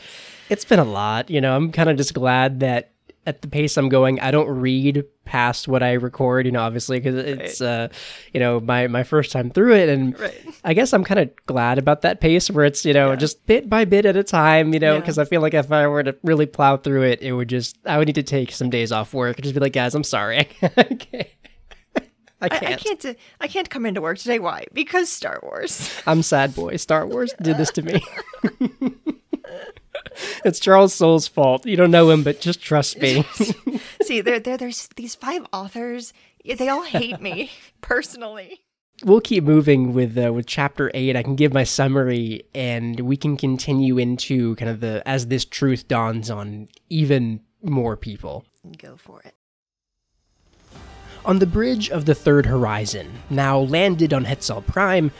it's 0.48 0.64
been 0.64 0.78
a 0.78 0.84
lot. 0.84 1.28
You 1.28 1.40
know, 1.40 1.54
I'm 1.54 1.70
kind 1.70 1.90
of 1.90 1.96
just 1.98 2.14
glad 2.14 2.60
that 2.60 2.91
at 3.26 3.42
the 3.42 3.48
pace 3.48 3.76
I'm 3.76 3.88
going, 3.88 4.20
I 4.20 4.30
don't 4.30 4.48
read 4.48 5.04
past 5.24 5.68
what 5.68 5.82
I 5.82 5.92
record, 5.92 6.46
you 6.46 6.52
know, 6.52 6.60
obviously 6.60 6.98
because 6.98 7.14
it's 7.14 7.60
right. 7.60 7.68
uh, 7.68 7.88
you 8.32 8.40
know, 8.40 8.60
my 8.60 8.88
my 8.88 9.04
first 9.04 9.30
time 9.30 9.50
through 9.50 9.74
it, 9.74 9.88
and 9.88 10.18
right. 10.18 10.44
I 10.64 10.74
guess 10.74 10.92
I'm 10.92 11.04
kind 11.04 11.20
of 11.20 11.30
glad 11.46 11.78
about 11.78 12.02
that 12.02 12.20
pace 12.20 12.50
where 12.50 12.64
it's 12.64 12.84
you 12.84 12.92
know 12.92 13.10
yeah. 13.10 13.16
just 13.16 13.46
bit 13.46 13.68
by 13.68 13.84
bit 13.84 14.06
at 14.06 14.16
a 14.16 14.24
time, 14.24 14.74
you 14.74 14.80
know, 14.80 14.98
because 14.98 15.18
yeah. 15.18 15.22
I 15.22 15.26
feel 15.26 15.40
like 15.40 15.54
if 15.54 15.70
I 15.70 15.86
were 15.86 16.02
to 16.02 16.16
really 16.22 16.46
plow 16.46 16.76
through 16.76 17.02
it, 17.02 17.22
it 17.22 17.32
would 17.32 17.48
just 17.48 17.78
I 17.86 17.98
would 17.98 18.08
need 18.08 18.14
to 18.16 18.22
take 18.22 18.52
some 18.52 18.70
days 18.70 18.90
off 18.92 19.14
work 19.14 19.36
and 19.36 19.44
just 19.44 19.54
be 19.54 19.60
like, 19.60 19.72
guys, 19.72 19.94
I'm 19.94 20.04
sorry, 20.04 20.38
I 20.38 20.44
can't. 20.68 21.28
I 22.42 22.48
can't. 22.48 22.64
I, 22.64 22.72
I 22.72 22.76
can't. 22.76 23.04
Uh, 23.04 23.14
I 23.40 23.48
can't 23.48 23.70
come 23.70 23.86
into 23.86 24.00
work 24.00 24.18
today. 24.18 24.40
Why? 24.40 24.66
Because 24.72 25.08
Star 25.08 25.38
Wars. 25.44 25.92
I'm 26.06 26.22
sad 26.22 26.56
boy. 26.56 26.76
Star 26.76 27.06
Wars 27.06 27.32
did 27.40 27.56
this 27.56 27.70
to 27.72 27.82
me. 27.82 28.04
it's 30.44 30.60
Charles 30.60 30.94
Soule's 30.94 31.28
fault. 31.28 31.66
You 31.66 31.76
don't 31.76 31.90
know 31.90 32.10
him, 32.10 32.22
but 32.22 32.40
just 32.40 32.62
trust 32.62 33.00
me. 33.00 33.24
See, 34.02 34.20
there, 34.22 34.40
there, 34.40 34.56
there's 34.56 34.88
these 34.96 35.14
five 35.14 35.46
authors. 35.52 36.12
They 36.44 36.68
all 36.68 36.82
hate 36.82 37.20
me 37.20 37.50
personally. 37.80 38.62
we'll 39.04 39.20
keep 39.20 39.44
moving 39.44 39.92
with 39.92 40.18
uh, 40.18 40.32
with 40.32 40.46
chapter 40.46 40.90
eight. 40.94 41.16
I 41.16 41.22
can 41.22 41.36
give 41.36 41.52
my 41.52 41.64
summary, 41.64 42.44
and 42.54 42.98
we 43.00 43.16
can 43.16 43.36
continue 43.36 43.98
into 43.98 44.56
kind 44.56 44.70
of 44.70 44.80
the 44.80 45.02
as 45.06 45.28
this 45.28 45.44
truth 45.44 45.88
dawns 45.88 46.30
on 46.30 46.68
even 46.88 47.40
more 47.62 47.96
people. 47.96 48.44
Go 48.78 48.96
for 48.96 49.20
it. 49.22 49.34
On 51.24 51.38
the 51.38 51.46
bridge 51.46 51.88
of 51.88 52.04
the 52.04 52.16
Third 52.16 52.46
Horizon, 52.46 53.08
now 53.30 53.60
landed 53.60 54.12
on 54.12 54.24
Hetzal 54.24 54.66
Prime, 54.66 55.12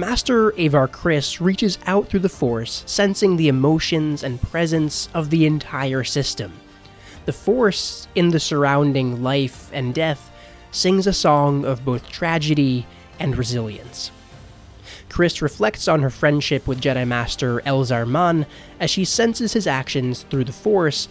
Master 0.00 0.54
Avar 0.58 0.88
Kriss 0.88 1.42
reaches 1.42 1.78
out 1.84 2.08
through 2.08 2.20
the 2.20 2.30
Force, 2.30 2.84
sensing 2.86 3.36
the 3.36 3.48
emotions 3.48 4.24
and 4.24 4.40
presence 4.40 5.10
of 5.12 5.28
the 5.28 5.44
entire 5.44 6.04
system. 6.04 6.54
The 7.26 7.34
Force, 7.34 8.08
in 8.14 8.30
the 8.30 8.40
surrounding 8.40 9.22
life 9.22 9.68
and 9.74 9.92
death, 9.92 10.30
sings 10.70 11.06
a 11.06 11.12
song 11.12 11.66
of 11.66 11.84
both 11.84 12.08
tragedy 12.08 12.86
and 13.18 13.36
resilience. 13.36 14.10
Kriss 15.10 15.42
reflects 15.42 15.86
on 15.86 16.00
her 16.00 16.08
friendship 16.08 16.66
with 16.66 16.80
Jedi 16.80 17.06
Master 17.06 17.60
Elzar 17.66 18.08
Mann 18.08 18.46
as 18.80 18.90
she 18.90 19.04
senses 19.04 19.52
his 19.52 19.66
actions 19.66 20.22
through 20.30 20.44
the 20.44 20.52
Force 20.52 21.08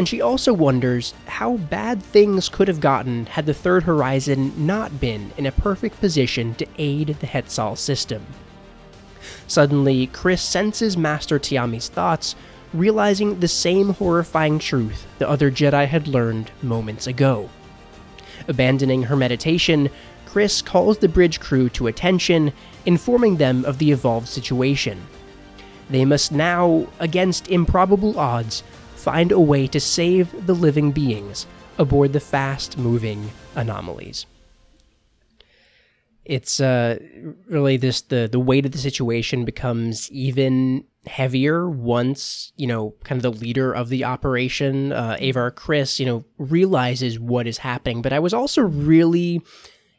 and 0.00 0.08
she 0.08 0.22
also 0.22 0.54
wonders 0.54 1.12
how 1.26 1.58
bad 1.58 2.02
things 2.02 2.48
could 2.48 2.68
have 2.68 2.80
gotten 2.80 3.26
had 3.26 3.44
the 3.44 3.52
Third 3.52 3.82
Horizon 3.82 4.50
not 4.56 4.98
been 4.98 5.30
in 5.36 5.44
a 5.44 5.52
perfect 5.52 6.00
position 6.00 6.54
to 6.54 6.66
aid 6.78 7.08
the 7.20 7.26
Hetzal 7.26 7.76
system. 7.76 8.24
Suddenly, 9.46 10.06
Kriss 10.06 10.40
senses 10.40 10.96
Master 10.96 11.38
Te'Ami's 11.38 11.90
thoughts, 11.90 12.34
realizing 12.72 13.40
the 13.40 13.46
same 13.46 13.90
horrifying 13.90 14.58
truth 14.58 15.06
the 15.18 15.28
other 15.28 15.50
Jedi 15.50 15.86
had 15.86 16.08
learned 16.08 16.50
moments 16.62 17.06
ago. 17.06 17.50
Abandoning 18.48 19.02
her 19.02 19.16
meditation, 19.16 19.90
Kriss 20.24 20.64
calls 20.64 20.96
the 20.96 21.08
bridge 21.10 21.40
crew 21.40 21.68
to 21.68 21.88
attention, 21.88 22.54
informing 22.86 23.36
them 23.36 23.66
of 23.66 23.76
the 23.76 23.92
evolved 23.92 24.28
situation. 24.28 24.98
They 25.90 26.06
must 26.06 26.32
now, 26.32 26.86
against 27.00 27.48
improbable 27.48 28.18
odds, 28.18 28.62
find 29.00 29.32
a 29.32 29.40
way 29.40 29.66
to 29.66 29.80
save 29.80 30.46
the 30.46 30.54
living 30.54 30.92
beings 30.92 31.46
aboard 31.78 32.12
the 32.12 32.20
fast 32.20 32.76
moving 32.76 33.30
anomalies. 33.56 34.26
It's 36.24 36.60
uh, 36.60 36.98
really 37.48 37.76
this 37.76 38.02
the 38.02 38.28
the 38.30 38.38
weight 38.38 38.66
of 38.66 38.72
the 38.72 38.78
situation 38.78 39.44
becomes 39.44 40.10
even 40.12 40.84
heavier 41.06 41.68
once 41.68 42.52
you 42.56 42.66
know 42.66 42.94
kind 43.04 43.18
of 43.18 43.22
the 43.22 43.40
leader 43.40 43.72
of 43.72 43.88
the 43.88 44.04
operation 44.04 44.92
uh, 44.92 45.16
Avar 45.18 45.50
Kriss, 45.50 45.98
you 45.98 46.06
know 46.06 46.24
realizes 46.38 47.18
what 47.18 47.46
is 47.46 47.58
happening. 47.58 48.02
But 48.02 48.12
I 48.12 48.18
was 48.18 48.34
also 48.34 48.62
really 48.62 49.42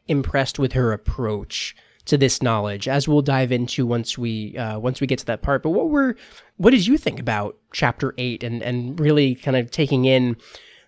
impressed 0.07 0.59
with 0.59 0.73
her 0.73 0.93
approach 0.93 1.75
to 2.05 2.17
this 2.17 2.41
knowledge, 2.41 2.87
as 2.87 3.07
we'll 3.07 3.21
dive 3.21 3.51
into 3.51 3.85
once 3.85 4.17
we 4.17 4.57
uh, 4.57 4.79
once 4.79 5.01
we 5.01 5.07
get 5.07 5.19
to 5.19 5.25
that 5.25 5.41
part. 5.41 5.63
But 5.63 5.71
what 5.71 5.89
were 5.89 6.15
what 6.61 6.71
did 6.71 6.85
you 6.85 6.95
think 6.95 7.19
about 7.19 7.57
chapter 7.73 8.13
eight 8.19 8.43
and 8.43 8.61
and 8.61 8.99
really 8.99 9.33
kind 9.33 9.57
of 9.57 9.71
taking 9.71 10.05
in 10.05 10.37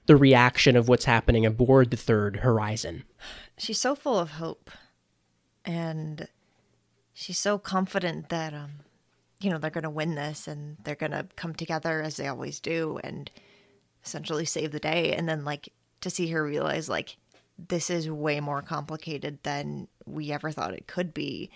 the 0.05 0.15
reaction 0.15 0.75
of 0.75 0.87
what's 0.87 1.05
happening 1.05 1.47
aboard 1.47 1.89
the 1.89 1.97
third 1.97 2.37
horizon? 2.37 3.03
She's 3.57 3.79
so 3.79 3.95
full 3.95 4.19
of 4.19 4.31
hope, 4.31 4.69
and 5.65 6.27
she's 7.11 7.39
so 7.39 7.57
confident 7.57 8.29
that 8.29 8.53
um, 8.53 8.71
you 9.39 9.49
know 9.49 9.57
they're 9.57 9.71
going 9.71 9.83
to 9.83 9.89
win 9.89 10.13
this 10.13 10.47
and 10.47 10.77
they're 10.83 10.93
going 10.93 11.11
to 11.11 11.27
come 11.35 11.55
together 11.55 12.03
as 12.03 12.17
they 12.17 12.27
always 12.27 12.59
do 12.59 12.99
and 13.03 13.31
essentially 14.05 14.45
save 14.45 14.73
the 14.73 14.79
day. 14.79 15.13
And 15.13 15.27
then 15.27 15.43
like 15.43 15.69
to 16.01 16.11
see 16.11 16.27
her 16.27 16.43
realize 16.43 16.87
like 16.87 17.17
this 17.57 17.89
is 17.89 18.11
way 18.11 18.39
more 18.39 18.61
complicated 18.61 19.39
than 19.41 19.87
we 20.05 20.31
ever 20.31 20.51
thought 20.51 20.75
it 20.75 20.85
could 20.85 21.15
be. 21.15 21.49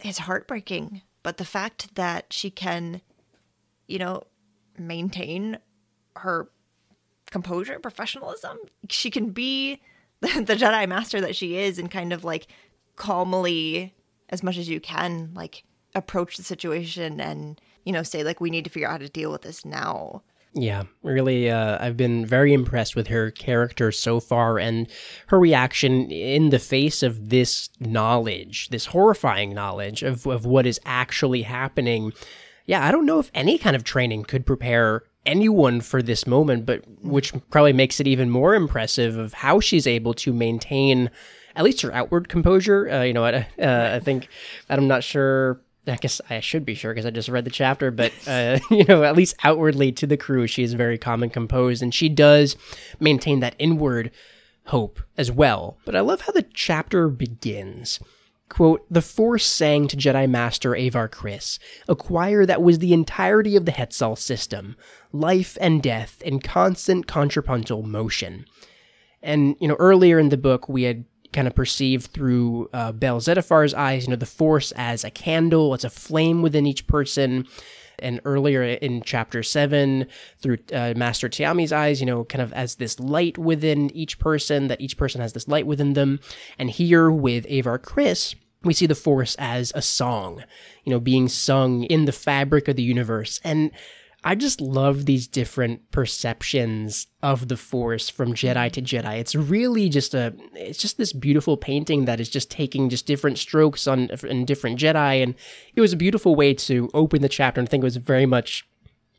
It's 0.00 0.18
heartbreaking. 0.18 1.02
But 1.22 1.36
the 1.36 1.44
fact 1.44 1.94
that 1.96 2.32
she 2.32 2.50
can, 2.50 3.02
you 3.90 3.98
know, 3.98 4.22
maintain 4.78 5.58
her 6.16 6.48
composure, 7.30 7.78
professionalism, 7.78 8.58
she 8.88 9.10
can 9.10 9.30
be 9.30 9.80
the, 10.20 10.28
the 10.46 10.54
Jedi 10.54 10.88
Master 10.88 11.20
that 11.20 11.36
she 11.36 11.56
is 11.56 11.78
and 11.78 11.90
kind 11.90 12.12
of 12.12 12.24
like 12.24 12.46
calmly, 12.96 13.94
as 14.28 14.42
much 14.42 14.56
as 14.56 14.68
you 14.68 14.80
can, 14.80 15.30
like 15.34 15.64
approach 15.94 16.36
the 16.36 16.42
situation 16.42 17.20
and, 17.20 17.60
you 17.84 17.92
know, 17.92 18.02
say, 18.02 18.22
like, 18.22 18.40
we 18.40 18.50
need 18.50 18.64
to 18.64 18.70
figure 18.70 18.88
out 18.88 18.92
how 18.92 18.98
to 18.98 19.08
deal 19.08 19.32
with 19.32 19.42
this 19.42 19.64
now. 19.64 20.22
Yeah, 20.52 20.84
really, 21.04 21.48
uh, 21.48 21.78
I've 21.80 21.96
been 21.96 22.26
very 22.26 22.52
impressed 22.52 22.96
with 22.96 23.06
her 23.06 23.30
character 23.30 23.92
so 23.92 24.18
far 24.18 24.58
and 24.58 24.88
her 25.28 25.38
reaction 25.38 26.10
in 26.10 26.50
the 26.50 26.58
face 26.58 27.04
of 27.04 27.28
this 27.28 27.70
knowledge, 27.78 28.68
this 28.70 28.86
horrifying 28.86 29.54
knowledge 29.54 30.02
of, 30.02 30.26
of 30.26 30.44
what 30.46 30.66
is 30.66 30.80
actually 30.84 31.42
happening. 31.42 32.12
Yeah, 32.70 32.86
I 32.86 32.92
don't 32.92 33.04
know 33.04 33.18
if 33.18 33.32
any 33.34 33.58
kind 33.58 33.74
of 33.74 33.82
training 33.82 34.22
could 34.22 34.46
prepare 34.46 35.02
anyone 35.26 35.80
for 35.80 36.02
this 36.02 36.24
moment, 36.24 36.66
but 36.66 36.84
which 37.02 37.32
probably 37.50 37.72
makes 37.72 37.98
it 37.98 38.06
even 38.06 38.30
more 38.30 38.54
impressive 38.54 39.18
of 39.18 39.32
how 39.32 39.58
she's 39.58 39.88
able 39.88 40.14
to 40.14 40.32
maintain 40.32 41.10
at 41.56 41.64
least 41.64 41.80
her 41.80 41.92
outward 41.92 42.28
composure. 42.28 42.88
Uh, 42.88 43.02
you 43.02 43.12
know, 43.12 43.24
uh, 43.24 43.42
I 43.58 43.98
think 43.98 44.28
I'm 44.68 44.86
not 44.86 45.02
sure 45.02 45.60
I 45.88 45.96
guess 45.96 46.20
I 46.30 46.38
should 46.38 46.64
be 46.64 46.74
sure 46.76 46.94
because 46.94 47.06
I 47.06 47.10
just 47.10 47.28
read 47.28 47.44
the 47.44 47.50
chapter, 47.50 47.90
but 47.90 48.12
uh, 48.28 48.60
you 48.70 48.84
know, 48.84 49.02
at 49.02 49.16
least 49.16 49.34
outwardly 49.42 49.90
to 49.90 50.06
the 50.06 50.16
crew, 50.16 50.46
she 50.46 50.62
is 50.62 50.74
very 50.74 50.96
calm 50.96 51.24
and 51.24 51.32
composed, 51.32 51.82
and 51.82 51.92
she 51.92 52.08
does 52.08 52.54
maintain 53.00 53.40
that 53.40 53.56
inward 53.58 54.12
hope 54.66 55.00
as 55.18 55.32
well. 55.32 55.76
But 55.84 55.96
I 55.96 56.00
love 56.02 56.20
how 56.20 56.30
the 56.30 56.46
chapter 56.54 57.08
begins. 57.08 57.98
Quote, 58.50 58.84
the 58.90 59.00
Force 59.00 59.46
sang 59.46 59.86
to 59.88 59.96
Jedi 59.96 60.28
Master 60.28 60.74
Avar 60.74 61.08
Kriss, 61.08 61.58
a 61.88 61.94
choir 61.94 62.44
that 62.44 62.60
was 62.60 62.80
the 62.80 62.92
entirety 62.92 63.56
of 63.56 63.64
the 63.64 63.72
Hetzal 63.72 64.18
system, 64.18 64.76
life 65.12 65.56
and 65.60 65.80
death 65.80 66.20
in 66.20 66.40
constant 66.40 67.06
contrapuntal 67.06 67.84
motion. 67.84 68.44
And, 69.22 69.54
you 69.60 69.68
know, 69.68 69.76
earlier 69.78 70.18
in 70.18 70.30
the 70.30 70.36
book, 70.36 70.68
we 70.68 70.82
had 70.82 71.04
kind 71.32 71.46
of 71.46 71.54
perceived 71.54 72.10
through 72.10 72.68
uh, 72.72 72.90
Bell 72.90 73.20
Zettifar's 73.20 73.72
eyes, 73.72 74.04
you 74.04 74.10
know, 74.10 74.16
the 74.16 74.26
force 74.26 74.72
as 74.74 75.04
a 75.04 75.10
candle, 75.10 75.72
as 75.72 75.84
a 75.84 75.90
flame 75.90 76.42
within 76.42 76.66
each 76.66 76.88
person. 76.88 77.46
And 78.02 78.20
earlier 78.24 78.62
in 78.62 79.02
chapter 79.02 79.42
seven, 79.42 80.06
through 80.38 80.58
uh, 80.72 80.94
Master 80.96 81.28
Te'Ami's 81.28 81.72
eyes, 81.72 82.00
you 82.00 82.06
know, 82.06 82.24
kind 82.24 82.42
of 82.42 82.52
as 82.52 82.76
this 82.76 82.98
light 82.98 83.38
within 83.38 83.94
each 83.96 84.18
person, 84.18 84.68
that 84.68 84.80
each 84.80 84.96
person 84.96 85.20
has 85.20 85.32
this 85.32 85.48
light 85.48 85.66
within 85.66 85.92
them. 85.92 86.20
And 86.58 86.70
here 86.70 87.10
with 87.10 87.46
Avar 87.50 87.78
Kriss, 87.78 88.34
we 88.62 88.74
see 88.74 88.86
the 88.86 88.94
force 88.94 89.34
as 89.38 89.72
a 89.74 89.82
song, 89.82 90.44
you 90.84 90.90
know, 90.90 91.00
being 91.00 91.28
sung 91.28 91.84
in 91.84 92.04
the 92.04 92.12
fabric 92.12 92.68
of 92.68 92.76
the 92.76 92.82
universe. 92.82 93.40
And 93.42 93.70
I 94.22 94.34
just 94.34 94.60
love 94.60 95.06
these 95.06 95.26
different 95.26 95.90
perceptions 95.92 97.06
of 97.22 97.48
the 97.48 97.56
Force 97.56 98.10
from 98.10 98.34
Jedi 98.34 98.70
to 98.72 98.82
Jedi. 98.82 99.18
It's 99.18 99.34
really 99.34 99.88
just 99.88 100.14
a, 100.14 100.34
it's 100.54 100.78
just 100.78 100.98
this 100.98 101.12
beautiful 101.12 101.56
painting 101.56 102.04
that 102.04 102.20
is 102.20 102.28
just 102.28 102.50
taking 102.50 102.90
just 102.90 103.06
different 103.06 103.38
strokes 103.38 103.86
on 103.86 104.10
in 104.24 104.44
different 104.44 104.78
Jedi, 104.78 105.22
and 105.22 105.34
it 105.74 105.80
was 105.80 105.92
a 105.92 105.96
beautiful 105.96 106.34
way 106.34 106.52
to 106.54 106.90
open 106.92 107.22
the 107.22 107.28
chapter. 107.28 107.60
And 107.60 107.68
I 107.68 107.70
think 107.70 107.82
it 107.82 107.84
was 107.84 107.96
very 107.96 108.26
much 108.26 108.66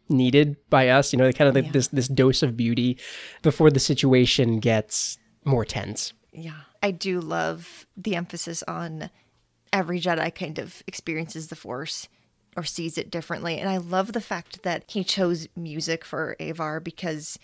needed 0.08 0.58
by 0.70 0.90
us. 0.90 1.12
You 1.12 1.18
know, 1.18 1.32
kind 1.32 1.50
of 1.50 1.56
like 1.56 1.66
yeah. 1.66 1.72
this 1.72 1.88
this 1.88 2.08
dose 2.08 2.44
of 2.44 2.56
beauty 2.56 3.00
before 3.42 3.72
the 3.72 3.80
situation 3.80 4.60
gets 4.60 5.18
more 5.46 5.66
tense. 5.66 6.14
Yeah, 6.32 6.62
I 6.84 6.92
do 6.92 7.20
love 7.20 7.88
the 7.98 8.16
emphasis 8.16 8.64
on 8.68 9.10
every 9.74 10.00
Jedi 10.00 10.34
kind 10.36 10.60
of 10.60 10.84
experiences 10.86 11.48
the 11.48 11.56
Force 11.56 12.08
or 12.58 12.64
sees 12.64 12.98
it 12.98 13.12
differently. 13.12 13.60
And 13.60 13.70
I 13.70 13.78
love 13.78 14.14
the 14.14 14.22
fact 14.22 14.64
that 14.64 14.84
he 14.88 15.04
chose 15.04 15.48
music 15.56 16.04
for 16.04 16.36
Avar 16.40 16.80
because 16.80 17.40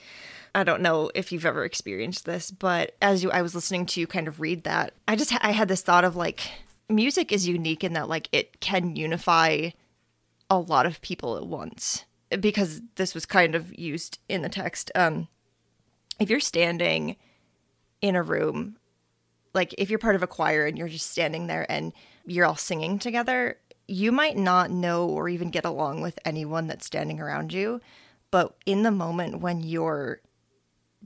I 0.53 0.63
don't 0.63 0.81
know 0.81 1.09
if 1.15 1.31
you've 1.31 1.45
ever 1.45 1.63
experienced 1.63 2.25
this, 2.25 2.51
but 2.51 2.95
as 3.01 3.23
you, 3.23 3.31
I 3.31 3.41
was 3.41 3.55
listening 3.55 3.85
to 3.87 3.99
you 3.99 4.07
kind 4.07 4.27
of 4.27 4.39
read 4.39 4.63
that, 4.63 4.93
I 5.07 5.15
just 5.15 5.33
I 5.43 5.51
had 5.51 5.67
this 5.67 5.81
thought 5.81 6.03
of 6.03 6.15
like 6.15 6.51
music 6.89 7.31
is 7.31 7.47
unique 7.47 7.83
in 7.83 7.93
that 7.93 8.09
like 8.09 8.29
it 8.31 8.59
can 8.59 8.95
unify 8.95 9.69
a 10.49 10.59
lot 10.59 10.85
of 10.85 11.01
people 11.01 11.37
at 11.37 11.45
once 11.45 12.05
because 12.39 12.81
this 12.95 13.13
was 13.13 13.25
kind 13.25 13.55
of 13.55 13.77
used 13.77 14.19
in 14.27 14.41
the 14.41 14.49
text. 14.49 14.91
Um, 14.95 15.27
if 16.19 16.29
you're 16.29 16.39
standing 16.39 17.15
in 18.01 18.15
a 18.15 18.23
room, 18.23 18.77
like 19.53 19.73
if 19.77 19.89
you're 19.89 19.99
part 19.99 20.15
of 20.15 20.23
a 20.23 20.27
choir 20.27 20.65
and 20.65 20.77
you're 20.77 20.87
just 20.87 21.11
standing 21.11 21.47
there 21.47 21.65
and 21.69 21.93
you're 22.25 22.45
all 22.45 22.55
singing 22.55 22.99
together, 22.99 23.57
you 23.87 24.11
might 24.11 24.37
not 24.37 24.69
know 24.69 25.07
or 25.07 25.29
even 25.29 25.49
get 25.49 25.65
along 25.65 26.01
with 26.01 26.19
anyone 26.25 26.67
that's 26.67 26.85
standing 26.85 27.19
around 27.19 27.53
you, 27.53 27.81
but 28.31 28.55
in 28.65 28.83
the 28.83 28.91
moment 28.91 29.39
when 29.39 29.61
you're 29.61 30.21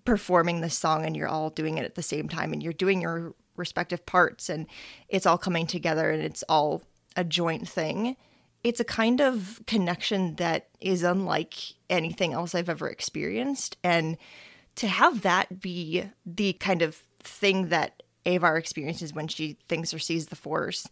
performing 0.05 0.61
this 0.61 0.75
song 0.75 1.05
and 1.05 1.15
you're 1.15 1.27
all 1.27 1.49
doing 1.49 1.77
it 1.77 1.86
at 1.86 1.95
the 1.95 2.01
same 2.01 2.27
time 2.27 2.53
and 2.53 2.63
you're 2.63 2.73
doing 2.73 3.01
your 3.01 3.36
respective 3.55 4.05
parts 4.05 4.49
and 4.49 4.65
it's 5.09 5.25
all 5.25 5.38
coming 5.38 5.67
together 5.67 6.09
and 6.09 6.23
it's 6.23 6.43
all 6.49 6.82
a 7.15 7.23
joint 7.23 7.67
thing, 7.67 8.15
it's 8.63 8.79
a 8.79 8.86
kind 8.86 9.21
of 9.21 9.61
connection 9.67 10.36
that 10.36 10.69
is 10.79 11.03
unlike 11.03 11.55
anything 11.89 12.34
else 12.34 12.55
I've 12.55 12.69
ever 12.69 12.89
experienced. 12.89 13.77
And 13.84 14.17
to 14.75 14.88
have 14.88 15.21
that 15.21 15.61
be 15.61 16.05
the 16.25 16.53
kind 16.53 16.82
of 16.82 16.95
thing 17.19 17.69
that 17.69 18.01
Avar 18.25 18.57
experiences 18.57 19.13
when 19.13 19.27
she 19.27 19.57
thinks 19.67 19.93
or 19.93 19.99
sees 19.99 20.27
the 20.27 20.36
Force 20.36 20.88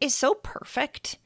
is 0.00 0.14
so 0.14 0.34
perfect. 0.34 1.18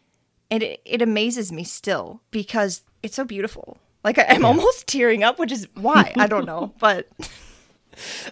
And 0.51 0.63
it, 0.63 0.81
it 0.85 1.03
amazes 1.03 1.53
me 1.53 1.65
still 1.65 2.23
because 2.31 2.83
it's 3.03 3.15
so 3.15 3.25
beautiful. 3.25 3.79
Like 4.03 4.19
I, 4.19 4.23
am 4.23 4.43
yeah. 4.43 4.47
almost 4.49 4.87
tearing 4.87 5.23
up, 5.23 5.39
which 5.39 5.53
is 5.53 5.69
why 5.75 6.13
I 6.17 6.27
don't 6.27 6.47
know, 6.47 6.73
but 6.81 7.09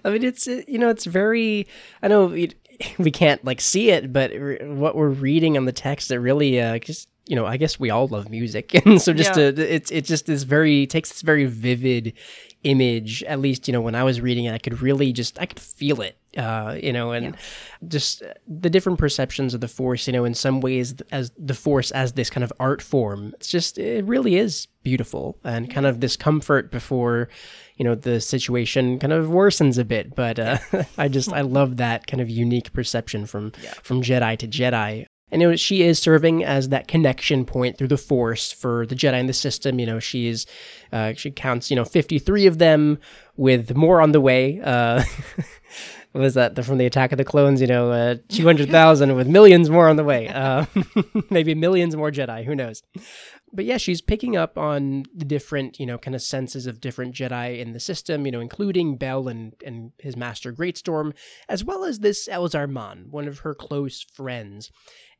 I 0.04 0.10
mean, 0.10 0.24
it's 0.24 0.46
you 0.46 0.78
know, 0.78 0.88
it's 0.88 1.04
very. 1.04 1.66
I 2.02 2.08
know 2.08 2.34
we 2.98 3.10
can't 3.10 3.44
like 3.44 3.60
see 3.60 3.90
it, 3.90 4.12
but 4.12 4.32
what 4.62 4.96
we're 4.96 5.08
reading 5.08 5.56
on 5.56 5.64
the 5.64 5.72
text, 5.72 6.10
it 6.10 6.18
really 6.18 6.60
uh, 6.60 6.78
just 6.78 7.08
you 7.28 7.36
know, 7.36 7.44
I 7.44 7.58
guess 7.58 7.78
we 7.78 7.90
all 7.90 8.08
love 8.08 8.30
music, 8.30 8.74
and 8.86 9.00
so 9.00 9.12
just 9.12 9.36
yeah. 9.36 9.50
to, 9.50 9.74
it's 9.74 9.90
it 9.90 10.04
just 10.04 10.28
is 10.28 10.44
very 10.44 10.86
takes 10.86 11.10
this 11.10 11.22
very 11.22 11.44
vivid 11.44 12.14
image. 12.64 13.22
At 13.24 13.40
least 13.40 13.68
you 13.68 13.72
know 13.72 13.80
when 13.80 13.94
I 13.94 14.02
was 14.02 14.20
reading 14.20 14.46
it, 14.46 14.54
I 14.54 14.58
could 14.58 14.80
really 14.82 15.12
just 15.12 15.38
I 15.38 15.46
could 15.46 15.60
feel 15.60 16.00
it. 16.00 16.16
Uh, 16.36 16.78
you 16.80 16.92
know, 16.92 17.12
and 17.12 17.26
yeah. 17.26 17.88
just 17.88 18.22
the 18.46 18.70
different 18.70 18.98
perceptions 18.98 19.54
of 19.54 19.60
the 19.60 19.68
force. 19.68 20.06
You 20.06 20.12
know, 20.12 20.24
in 20.24 20.34
some 20.34 20.60
ways, 20.60 20.94
as 21.12 21.30
the 21.38 21.54
force 21.54 21.90
as 21.90 22.14
this 22.14 22.30
kind 22.30 22.44
of 22.44 22.52
art 22.58 22.80
form, 22.80 23.32
it's 23.34 23.48
just 23.48 23.78
it 23.78 24.04
really 24.04 24.36
is 24.36 24.66
beautiful 24.82 25.38
and 25.44 25.70
kind 25.72 25.86
of 25.86 26.00
this 26.00 26.16
comfort 26.16 26.70
before 26.70 27.28
you 27.78 27.84
know 27.84 27.94
the 27.94 28.20
situation 28.20 28.98
kind 28.98 29.12
of 29.12 29.26
worsens 29.26 29.78
a 29.78 29.84
bit 29.84 30.14
but 30.14 30.38
uh, 30.38 30.58
i 30.98 31.08
just 31.08 31.32
i 31.32 31.40
love 31.40 31.78
that 31.78 32.06
kind 32.06 32.20
of 32.20 32.28
unique 32.28 32.72
perception 32.72 33.24
from 33.24 33.52
yeah. 33.62 33.72
from 33.82 34.02
jedi 34.02 34.36
to 34.36 34.46
jedi 34.46 35.06
and 35.30 35.42
you 35.42 35.50
know, 35.50 35.56
she 35.56 35.82
is 35.82 35.98
serving 35.98 36.44
as 36.44 36.70
that 36.70 36.88
connection 36.88 37.44
point 37.44 37.76
through 37.76 37.88
the 37.88 37.98
Force 37.98 38.50
for 38.50 38.86
the 38.86 38.94
Jedi 38.94 39.20
in 39.20 39.26
the 39.26 39.32
system. 39.34 39.78
You 39.78 39.86
know, 39.86 39.98
she 39.98 40.26
is, 40.26 40.46
uh, 40.92 41.12
she 41.14 41.30
counts, 41.30 41.70
you 41.70 41.76
know, 41.76 41.84
53 41.84 42.46
of 42.46 42.58
them 42.58 42.98
with 43.36 43.76
more 43.76 44.00
on 44.00 44.12
the 44.12 44.22
way. 44.22 44.60
Uh, 44.62 45.02
was 46.14 46.34
that 46.34 46.62
from 46.64 46.78
the 46.78 46.86
Attack 46.86 47.12
of 47.12 47.18
the 47.18 47.24
Clones? 47.24 47.60
You 47.60 47.66
know, 47.66 47.90
uh, 47.90 48.16
200,000 48.28 49.14
with 49.16 49.28
millions 49.28 49.68
more 49.68 49.88
on 49.88 49.96
the 49.96 50.04
way. 50.04 50.28
Uh, 50.28 50.64
maybe 51.30 51.54
millions 51.54 51.94
more 51.94 52.10
Jedi. 52.10 52.44
Who 52.44 52.54
knows? 52.54 52.82
But 53.52 53.64
yeah, 53.64 53.78
she's 53.78 54.00
picking 54.00 54.36
up 54.36 54.58
on 54.58 55.04
the 55.14 55.24
different, 55.24 55.80
you 55.80 55.86
know, 55.86 55.98
kind 55.98 56.14
of 56.14 56.22
senses 56.22 56.66
of 56.66 56.80
different 56.80 57.14
Jedi 57.14 57.58
in 57.58 57.72
the 57.72 57.80
system, 57.80 58.26
you 58.26 58.32
know, 58.32 58.40
including 58.40 58.96
Bell 58.96 59.28
and, 59.28 59.54
and 59.64 59.92
his 59.98 60.16
master 60.16 60.52
Greatstorm, 60.52 61.14
as 61.48 61.64
well 61.64 61.84
as 61.84 62.00
this 62.00 62.28
Elzar 62.28 62.68
Mann, 62.68 63.06
one 63.10 63.26
of 63.26 63.40
her 63.40 63.54
close 63.54 64.02
friends. 64.02 64.70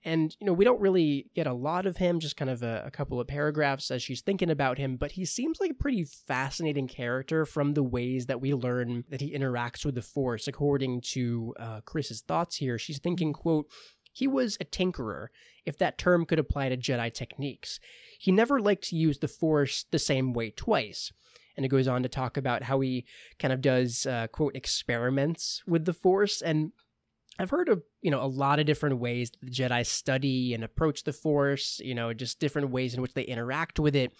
And, 0.04 0.34
you 0.40 0.46
know, 0.46 0.52
we 0.52 0.64
don't 0.64 0.80
really 0.80 1.26
get 1.34 1.48
a 1.48 1.52
lot 1.52 1.84
of 1.84 1.96
him, 1.96 2.20
just 2.20 2.36
kind 2.36 2.50
of 2.50 2.62
a, 2.62 2.84
a, 2.86 2.90
couple 2.90 3.20
of 3.20 3.26
paragraphs 3.26 3.90
as 3.90 4.00
she's 4.00 4.22
thinking 4.22 4.48
about 4.48 4.78
him, 4.78 4.96
but 4.96 5.12
he 5.12 5.24
seems 5.24 5.58
like 5.60 5.72
a 5.72 5.74
pretty 5.74 6.04
fascinating 6.04 6.86
character 6.86 7.44
from 7.44 7.74
the 7.74 7.82
ways 7.82 8.26
that 8.26 8.40
we 8.40 8.54
learn 8.54 9.02
that 9.08 9.20
he 9.20 9.36
interacts 9.36 9.84
with 9.84 9.96
the 9.96 10.02
Force. 10.02 10.46
According 10.46 11.00
to 11.12 11.52
uh, 11.58 11.80
Kriss's 11.80 12.22
thoughts 12.22 12.56
here, 12.56 12.78
she's 12.78 13.00
thinking, 13.00 13.32
quote, 13.32 13.66
he 14.12 14.26
was 14.26 14.56
a 14.60 14.64
tinkerer, 14.64 15.28
if 15.64 15.78
that 15.78 15.98
term 15.98 16.24
could 16.24 16.38
apply 16.38 16.68
to 16.68 16.76
Jedi 16.76 17.12
techniques. 17.12 17.78
He 18.18 18.32
never 18.32 18.60
liked 18.60 18.88
to 18.88 18.96
use 18.96 19.18
the 19.18 19.28
Force 19.28 19.84
the 19.90 19.98
same 19.98 20.32
way 20.32 20.50
twice. 20.50 21.12
And 21.56 21.64
it 21.64 21.70
goes 21.70 21.88
on 21.88 22.02
to 22.04 22.08
talk 22.08 22.36
about 22.36 22.62
how 22.62 22.80
he 22.80 23.04
kind 23.38 23.52
of 23.52 23.60
does, 23.60 24.06
uh, 24.06 24.28
quote, 24.28 24.54
experiments 24.54 25.62
with 25.66 25.84
the 25.84 25.92
Force. 25.92 26.40
And 26.40 26.72
I've 27.38 27.50
heard 27.50 27.68
of, 27.68 27.82
you 28.00 28.10
know, 28.10 28.22
a 28.22 28.26
lot 28.26 28.60
of 28.60 28.66
different 28.66 28.98
ways 28.98 29.30
that 29.30 29.40
the 29.42 29.50
Jedi 29.50 29.84
study 29.84 30.54
and 30.54 30.64
approach 30.64 31.04
the 31.04 31.12
Force, 31.12 31.80
you 31.84 31.94
know, 31.94 32.12
just 32.12 32.40
different 32.40 32.70
ways 32.70 32.94
in 32.94 33.02
which 33.02 33.14
they 33.14 33.22
interact 33.22 33.78
with 33.78 33.94
it. 33.94 34.12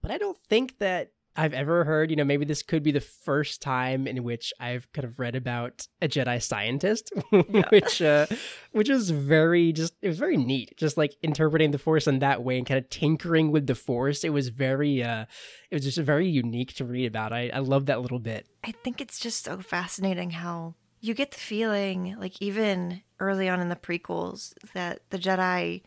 But 0.00 0.10
I 0.10 0.18
don't 0.18 0.38
think 0.48 0.78
that 0.78 1.10
I've 1.36 1.54
ever 1.54 1.84
heard, 1.84 2.10
you 2.10 2.16
know, 2.16 2.24
maybe 2.24 2.44
this 2.44 2.62
could 2.62 2.82
be 2.82 2.92
the 2.92 3.00
first 3.00 3.62
time 3.62 4.06
in 4.06 4.22
which 4.24 4.52
I've 4.58 4.90
kind 4.92 5.04
of 5.04 5.18
read 5.18 5.36
about 5.36 5.86
a 6.00 6.08
Jedi 6.08 6.42
scientist, 6.42 7.12
which 7.70 8.00
uh, 8.02 8.26
which 8.72 8.88
is 8.88 9.10
very 9.10 9.72
just 9.72 9.94
it 10.02 10.08
was 10.08 10.18
very 10.18 10.36
neat, 10.36 10.76
just 10.76 10.96
like 10.96 11.14
interpreting 11.22 11.70
the 11.70 11.78
Force 11.78 12.06
in 12.06 12.20
that 12.20 12.42
way 12.42 12.58
and 12.58 12.66
kind 12.66 12.78
of 12.78 12.88
tinkering 12.90 13.52
with 13.52 13.66
the 13.66 13.74
Force. 13.74 14.24
It 14.24 14.30
was 14.30 14.48
very 14.48 15.02
uh 15.02 15.26
it 15.70 15.74
was 15.74 15.84
just 15.84 15.98
very 15.98 16.28
unique 16.28 16.74
to 16.74 16.84
read 16.84 17.06
about. 17.06 17.32
I 17.32 17.50
I 17.52 17.58
love 17.58 17.86
that 17.86 18.00
little 18.00 18.18
bit. 18.18 18.46
I 18.64 18.72
think 18.72 19.00
it's 19.00 19.18
just 19.18 19.44
so 19.44 19.58
fascinating 19.58 20.30
how 20.30 20.74
you 21.00 21.14
get 21.14 21.30
the 21.30 21.38
feeling, 21.38 22.16
like 22.18 22.40
even 22.40 23.02
early 23.20 23.48
on 23.48 23.60
in 23.60 23.68
the 23.68 23.76
prequels, 23.76 24.54
that 24.74 25.00
the 25.10 25.18
Jedi, 25.18 25.82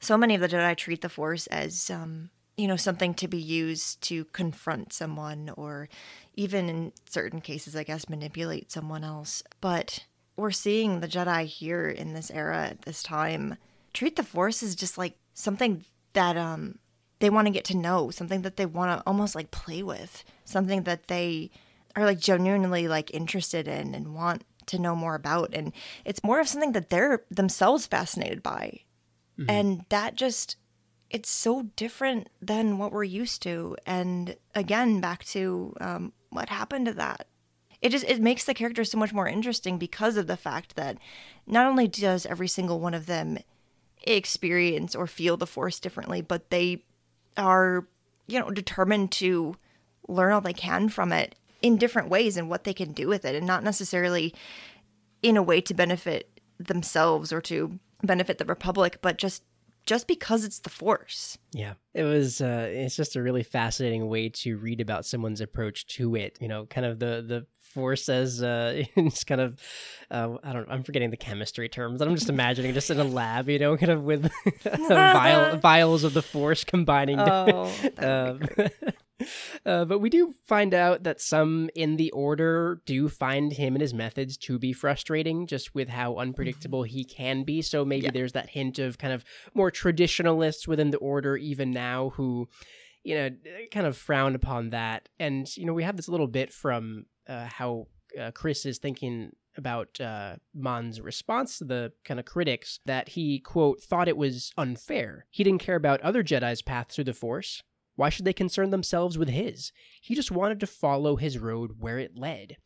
so 0.00 0.16
many 0.16 0.34
of 0.34 0.40
the 0.40 0.48
Jedi 0.48 0.76
treat 0.76 1.00
the 1.00 1.08
Force 1.08 1.46
as, 1.48 1.90
um, 1.90 2.30
you 2.56 2.68
know, 2.68 2.76
something 2.76 3.14
to 3.14 3.28
be 3.28 3.38
used 3.38 4.02
to 4.02 4.24
confront 4.26 4.92
someone 4.92 5.50
or 5.56 5.88
even 6.34 6.68
in 6.68 6.92
certain 7.08 7.40
cases, 7.40 7.74
I 7.74 7.84
guess, 7.84 8.08
manipulate 8.08 8.70
someone 8.70 9.04
else. 9.04 9.42
But 9.60 10.06
we're 10.36 10.50
seeing 10.50 11.00
the 11.00 11.08
Jedi 11.08 11.44
here 11.44 11.88
in 11.88 12.14
this 12.14 12.30
era 12.30 12.68
at 12.68 12.82
this 12.82 13.02
time 13.02 13.56
treat 13.92 14.16
the 14.16 14.22
Force 14.22 14.62
as 14.62 14.74
just 14.74 14.96
like 14.96 15.16
something 15.34 15.84
that 16.14 16.36
um 16.36 16.78
they 17.20 17.30
want 17.30 17.46
to 17.46 17.52
get 17.52 17.64
to 17.66 17.76
know, 17.76 18.10
something 18.10 18.42
that 18.42 18.56
they 18.56 18.66
want 18.66 18.98
to 18.98 19.06
almost 19.06 19.34
like 19.34 19.52
play 19.52 19.82
with, 19.82 20.24
something 20.44 20.82
that 20.82 21.06
they 21.06 21.50
are 21.94 22.04
like 22.04 22.18
genuinely 22.18 22.88
like 22.88 23.14
interested 23.14 23.68
in 23.68 23.94
and 23.94 24.14
want 24.14 24.44
to 24.66 24.78
know 24.78 24.94
more 24.94 25.14
about 25.14 25.50
and 25.52 25.72
it's 26.04 26.22
more 26.22 26.40
of 26.40 26.48
something 26.48 26.72
that 26.72 26.88
they're 26.88 27.24
themselves 27.30 27.86
fascinated 27.86 28.42
by 28.42 28.80
mm-hmm. 29.38 29.50
and 29.50 29.84
that 29.88 30.14
just 30.14 30.56
it's 31.12 31.30
so 31.30 31.62
different 31.76 32.28
than 32.40 32.78
what 32.78 32.90
we're 32.90 33.04
used 33.04 33.42
to. 33.42 33.76
And 33.86 34.36
again 34.54 35.00
back 35.00 35.24
to 35.26 35.74
um, 35.80 36.12
what 36.30 36.48
happened 36.48 36.86
to 36.86 36.94
that. 36.94 37.26
It 37.80 37.90
just 37.90 38.04
it 38.04 38.20
makes 38.20 38.44
the 38.44 38.54
characters 38.54 38.90
so 38.90 38.98
much 38.98 39.12
more 39.12 39.28
interesting 39.28 39.76
because 39.76 40.16
of 40.16 40.26
the 40.26 40.36
fact 40.36 40.76
that 40.76 40.98
not 41.46 41.66
only 41.66 41.86
does 41.86 42.24
every 42.26 42.48
single 42.48 42.80
one 42.80 42.94
of 42.94 43.06
them 43.06 43.38
experience 44.04 44.94
or 44.94 45.06
feel 45.06 45.36
the 45.36 45.46
force 45.46 45.78
differently 45.78 46.20
but 46.20 46.50
they 46.50 46.82
are 47.36 47.86
you 48.26 48.38
know 48.38 48.50
determined 48.50 49.12
to 49.12 49.54
learn 50.08 50.32
all 50.32 50.40
they 50.40 50.52
can 50.52 50.88
from 50.88 51.12
it 51.12 51.36
in 51.60 51.76
different 51.76 52.08
ways 52.08 52.36
and 52.36 52.50
what 52.50 52.64
they 52.64 52.74
can 52.74 52.92
do 52.92 53.06
with 53.06 53.24
it 53.24 53.36
and 53.36 53.46
not 53.46 53.62
necessarily 53.62 54.34
in 55.22 55.36
a 55.36 55.42
way 55.42 55.60
to 55.60 55.72
benefit 55.72 56.40
themselves 56.58 57.32
or 57.32 57.40
to 57.40 57.78
benefit 58.02 58.38
the 58.38 58.44
republic 58.44 58.98
but 59.02 59.18
just 59.18 59.44
just 59.86 60.06
because 60.06 60.44
it's 60.44 60.60
the 60.60 60.70
force. 60.70 61.38
Yeah. 61.52 61.74
It 61.94 62.04
was 62.04 62.40
uh 62.40 62.68
it's 62.70 62.96
just 62.96 63.16
a 63.16 63.22
really 63.22 63.42
fascinating 63.42 64.08
way 64.08 64.28
to 64.30 64.56
read 64.56 64.80
about 64.80 65.04
someone's 65.04 65.40
approach 65.40 65.86
to 65.86 66.14
it 66.16 66.38
you 66.40 66.48
know 66.48 66.66
kind 66.66 66.86
of 66.86 66.98
the 66.98 67.24
the 67.26 67.46
force 67.72 68.08
as 68.08 68.42
uh 68.42 68.82
it's 68.96 69.24
kind 69.24 69.40
of 69.40 69.58
uh, 70.10 70.36
i 70.42 70.52
don't 70.52 70.68
i'm 70.70 70.82
forgetting 70.82 71.10
the 71.10 71.16
chemistry 71.16 71.68
terms 71.68 71.98
but 71.98 72.06
i'm 72.06 72.14
just 72.14 72.28
imagining 72.28 72.74
just 72.74 72.90
in 72.90 73.00
a 73.00 73.04
lab 73.04 73.48
you 73.48 73.58
know 73.58 73.76
kind 73.76 73.92
of 73.92 74.02
with 74.02 74.30
vial, 74.88 75.56
vials 75.58 76.04
of 76.04 76.12
the 76.12 76.22
force 76.22 76.64
combining 76.64 77.18
oh, 77.18 77.70
um, 77.98 78.40
uh, 79.66 79.84
but 79.84 79.98
we 79.98 80.10
do 80.10 80.34
find 80.44 80.74
out 80.74 81.02
that 81.04 81.20
some 81.20 81.70
in 81.74 81.96
the 81.96 82.10
order 82.12 82.80
do 82.86 83.08
find 83.08 83.52
him 83.52 83.74
and 83.74 83.82
his 83.82 83.94
methods 83.94 84.36
to 84.38 84.58
be 84.58 84.72
frustrating, 84.72 85.46
just 85.46 85.74
with 85.74 85.88
how 85.88 86.16
unpredictable 86.16 86.82
he 86.82 87.04
can 87.04 87.44
be. 87.44 87.62
So 87.62 87.84
maybe 87.84 88.06
yeah. 88.06 88.10
there's 88.12 88.32
that 88.32 88.50
hint 88.50 88.78
of 88.78 88.98
kind 88.98 89.12
of 89.12 89.24
more 89.54 89.70
traditionalists 89.70 90.66
within 90.68 90.90
the 90.90 90.98
order, 90.98 91.36
even 91.36 91.70
now, 91.70 92.10
who, 92.10 92.48
you 93.02 93.14
know, 93.14 93.30
kind 93.70 93.86
of 93.86 93.96
frown 93.96 94.34
upon 94.34 94.70
that. 94.70 95.08
And, 95.18 95.54
you 95.56 95.66
know, 95.66 95.74
we 95.74 95.84
have 95.84 95.96
this 95.96 96.08
little 96.08 96.28
bit 96.28 96.52
from 96.52 97.06
uh, 97.28 97.46
how 97.46 97.86
uh, 98.18 98.30
Kriss 98.32 98.66
is 98.66 98.78
thinking 98.78 99.32
about 99.56 100.00
uh, 100.00 100.36
Mann's 100.54 101.00
response 101.00 101.58
to 101.58 101.64
the 101.64 101.92
kind 102.04 102.18
of 102.18 102.26
critics 102.26 102.78
that 102.86 103.10
he, 103.10 103.38
quote, 103.38 103.82
thought 103.82 104.08
it 104.08 104.16
was 104.16 104.52
unfair. 104.56 105.26
He 105.30 105.44
didn't 105.44 105.60
care 105.60 105.76
about 105.76 106.00
other 106.00 106.24
Jedi's 106.24 106.62
path 106.62 106.90
through 106.90 107.04
the 107.04 107.12
Force. 107.12 107.62
Why 108.02 108.08
should 108.08 108.24
they 108.24 108.32
concern 108.32 108.70
themselves 108.70 109.16
with 109.16 109.28
his? 109.28 109.70
He 110.00 110.16
just 110.16 110.32
wanted 110.32 110.58
to 110.58 110.66
follow 110.66 111.14
his 111.14 111.38
road 111.38 111.74
where 111.78 112.00
it 112.00 112.16
led. 112.16 112.56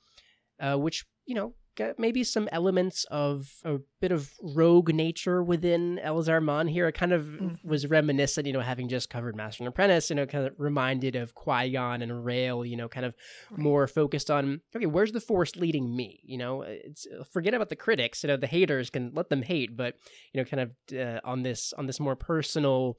Uh, 0.59 0.77
which, 0.77 1.05
you 1.27 1.35
know, 1.35 1.53
maybe 1.99 2.25
some 2.25 2.49
elements 2.53 3.05
of 3.11 3.53
a 3.63 3.77
bit 4.01 4.13
of 4.13 4.33
rogue 4.41 4.95
nature 4.95 5.43
within 5.43 6.01
Elzar 6.03 6.43
Mann 6.43 6.69
here. 6.69 6.89
It 6.89 6.95
kind 6.95 7.13
of 7.13 7.25
mm-hmm. 7.25 7.69
was 7.69 7.87
reminiscent, 7.87 8.47
you 8.47 8.55
know, 8.55 8.63
having 8.63 8.89
just 8.89 9.11
covered 9.11 9.37
Master 9.37 9.63
and 9.63 9.69
Apprentice, 9.69 10.09
you 10.09 10.17
know, 10.17 10.25
kind 10.25 10.47
of 10.47 10.55
reminded 10.57 11.17
of 11.17 11.35
Qui 11.35 11.71
Gon 11.71 12.01
and 12.01 12.25
Rael, 12.25 12.65
you 12.65 12.79
know, 12.79 12.89
kind 12.89 13.05
of 13.05 13.15
more 13.59 13.87
focused 13.87 14.31
on, 14.31 14.63
okay, 14.75 14.87
where's 14.87 15.13
the 15.13 15.21
Force 15.21 15.55
leading 15.57 15.95
me? 15.95 16.21
You 16.25 16.39
know, 16.39 16.63
it's 16.63 17.07
forget 17.31 17.53
about 17.53 17.69
the 17.69 17.77
critics, 17.77 18.23
you 18.23 18.29
know, 18.29 18.39
the 18.39 18.47
haters 18.47 18.89
can 18.89 19.13
let 19.15 19.29
them 19.29 19.43
hate, 19.43 19.77
but 19.77 19.97
you 20.33 20.41
know, 20.41 20.47
kind 20.47 20.63
of 20.63 20.99
uh, 20.99 21.21
on 21.25 21.43
this 21.43 21.75
on 21.77 21.85
this 21.85 22.01
more 22.01 22.17
personal 22.17 22.97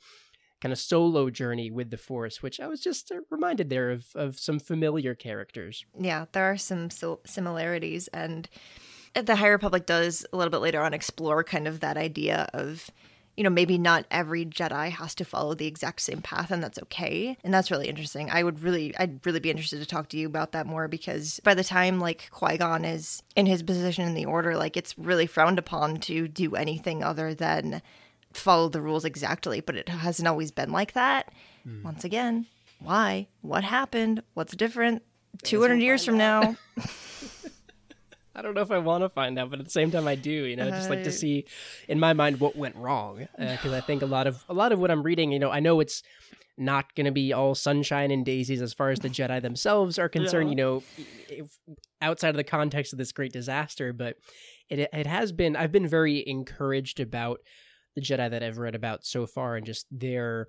kind 0.62 0.72
of 0.72 0.80
solo 0.80 1.30
journey 1.30 1.70
with 1.70 1.92
the 1.92 1.98
Force, 1.98 2.42
which 2.42 2.60
I 2.60 2.68
was 2.68 2.82
just 2.82 3.12
uh, 3.12 3.20
reminded 3.30 3.70
there 3.70 3.92
of 3.92 4.08
of 4.16 4.40
some 4.40 4.60
familiar 4.60 5.16
characters. 5.16 5.86
Yeah, 6.00 6.26
there 6.32 6.46
are 6.46 6.58
some 6.58 6.90
similarities, 7.26 8.08
and 8.10 8.50
the 9.14 9.36
High 9.36 9.48
Republic 9.48 9.86
does 9.86 10.26
a 10.32 10.38
little 10.38 10.52
bit 10.52 10.62
later 10.62 10.82
on 10.82 10.94
explore 10.94 11.44
kind 11.44 11.68
of 11.68 11.80
that 11.80 11.98
idea 11.98 12.50
of 12.54 12.92
you 13.38 13.44
know, 13.44 13.52
maybe 13.52 13.78
not 13.78 14.04
every 14.10 14.46
Jedi 14.46 14.90
has 14.90 15.14
to 15.14 15.24
follow 15.24 15.54
the 15.54 15.68
exact 15.68 16.02
same 16.02 16.24
path, 16.24 16.50
and 16.50 16.62
that's 16.62 16.80
okay. 16.80 17.38
And 17.44 17.54
that's 17.54 17.70
really 17.70 17.88
interesting. 17.88 18.32
I 18.32 18.42
would 18.42 18.62
really, 18.62 18.98
I'd 18.98 19.24
really 19.28 19.40
be 19.40 19.52
interested 19.52 19.80
to 19.80 19.86
talk 19.86 20.10
to 20.10 20.18
you 20.18 20.26
about 20.26 20.54
that 20.54 20.66
more 20.66 20.88
because 20.88 21.40
by 21.44 21.54
the 21.54 21.64
time 21.64 22.00
like 22.00 22.30
Qui 22.32 22.58
Gon 22.58 22.84
is 22.84 23.22
in 23.36 23.46
his 23.46 23.62
position 23.62 24.08
in 24.08 24.16
the 24.16 24.26
Order, 24.26 24.58
like 24.58 24.76
it's 24.76 24.98
really 24.98 25.28
frowned 25.28 25.60
upon 25.60 25.98
to 25.98 26.28
do 26.28 26.56
anything 26.56 27.04
other 27.04 27.36
than 27.36 27.84
follow 28.40 28.70
the 28.70 28.82
rules 28.82 29.06
exactly. 29.06 29.62
But 29.62 29.76
it 29.76 29.90
hasn't 29.90 30.28
always 30.28 30.52
been 30.52 30.72
like 30.72 30.94
that. 30.94 31.32
Mm. 31.68 31.84
Once 31.84 32.04
again, 32.04 32.46
why? 32.80 33.28
What 33.42 33.64
happened? 33.64 34.24
What's 34.34 34.56
different? 34.56 35.04
200 35.44 35.76
years 35.76 36.06
from 36.06 36.18
now. 36.18 36.56
I 38.36 38.44
don't 38.44 38.54
know 38.54 38.62
if 38.62 38.70
I 38.70 38.78
want 38.78 39.04
to 39.04 39.10
find 39.10 39.38
out, 39.40 39.50
but 39.50 39.60
at 39.60 39.66
the 39.66 39.72
same 39.72 39.90
time, 39.90 40.08
I 40.08 40.14
do. 40.14 40.32
You 40.32 40.56
know, 40.56 40.70
just 40.70 40.92
like 40.92 41.04
to 41.06 41.12
see, 41.12 41.46
in 41.88 42.00
my 42.00 42.14
mind, 42.14 42.40
what 42.40 42.56
went 42.56 42.76
wrong. 42.76 43.28
Because 43.38 43.74
uh, 43.74 43.78
I 43.78 43.82
think 43.82 44.04
a 44.04 44.06
lot 44.06 44.28
of 44.28 44.44
a 44.48 44.54
lot 44.54 44.72
of 44.72 44.80
what 44.80 44.92
I'm 44.92 45.02
reading, 45.02 45.32
you 45.32 45.40
know, 45.40 45.50
I 45.50 45.60
know 45.60 45.80
it's 45.80 46.04
not 46.56 46.94
going 46.96 47.06
to 47.06 47.12
be 47.12 47.34
all 47.34 47.56
sunshine 47.56 48.12
and 48.12 48.24
daisies 48.24 48.62
as 48.62 48.74
far 48.74 48.92
as 48.92 49.00
the 49.00 49.10
Jedi 49.10 49.42
themselves 49.42 49.98
are 49.98 50.10
concerned. 50.10 50.50
Yeah. 50.50 50.52
You 50.52 50.56
know, 50.56 50.84
if, 51.30 51.60
outside 52.02 52.30
of 52.30 52.36
the 52.36 52.44
context 52.44 52.94
of 52.94 53.00
this 53.00 53.12
great 53.12 53.34
disaster, 53.34 53.92
but 53.92 54.18
it 54.70 54.88
it 54.94 55.08
has 55.08 55.32
been. 55.32 55.56
I've 55.56 55.72
been 55.72 55.88
very 55.88 56.24
encouraged 56.28 57.00
about 57.00 57.40
the 57.98 58.02
Jedi 58.02 58.30
that 58.30 58.44
I've 58.44 58.60
read 58.60 58.76
about 58.76 59.06
so 59.06 59.26
far, 59.26 59.56
and 59.56 59.66
just 59.66 59.88
their 59.92 60.48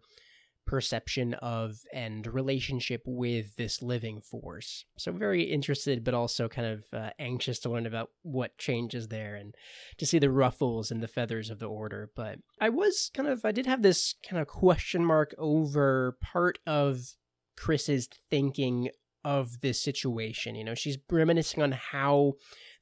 perception 0.66 1.32
of 1.32 1.78
and 1.94 2.26
relationship 2.26 3.00
with 3.06 3.56
this 3.56 3.80
living 3.80 4.20
force. 4.20 4.84
So 4.98 5.10
very 5.12 5.44
interested, 5.44 6.04
but 6.04 6.12
also 6.12 6.46
kind 6.46 6.68
of 6.68 6.84
uh, 6.92 7.10
anxious 7.18 7.58
to 7.60 7.70
learn 7.70 7.86
about 7.86 8.10
what 8.20 8.58
changes 8.58 9.08
there 9.08 9.34
and 9.34 9.54
to 9.96 10.04
see 10.04 10.18
the 10.18 10.30
ruffles 10.30 10.90
and 10.90 11.02
the 11.02 11.08
feathers 11.08 11.48
of 11.48 11.58
the 11.58 11.66
order. 11.66 12.10
But 12.14 12.40
I 12.60 12.68
was 12.68 13.10
kind 13.14 13.28
of 13.28 13.46
I 13.46 13.52
did 13.52 13.64
have 13.64 13.80
this 13.80 14.14
kind 14.28 14.42
of 14.42 14.46
question 14.46 15.02
mark 15.02 15.34
over 15.38 16.18
part 16.20 16.58
of 16.66 17.00
Kriss's 17.56 18.10
thinking 18.30 18.90
of 19.24 19.62
this 19.62 19.82
situation. 19.82 20.54
You 20.54 20.64
know, 20.64 20.74
she's 20.74 20.98
reminiscing 21.10 21.62
on 21.62 21.72
how 21.72 22.34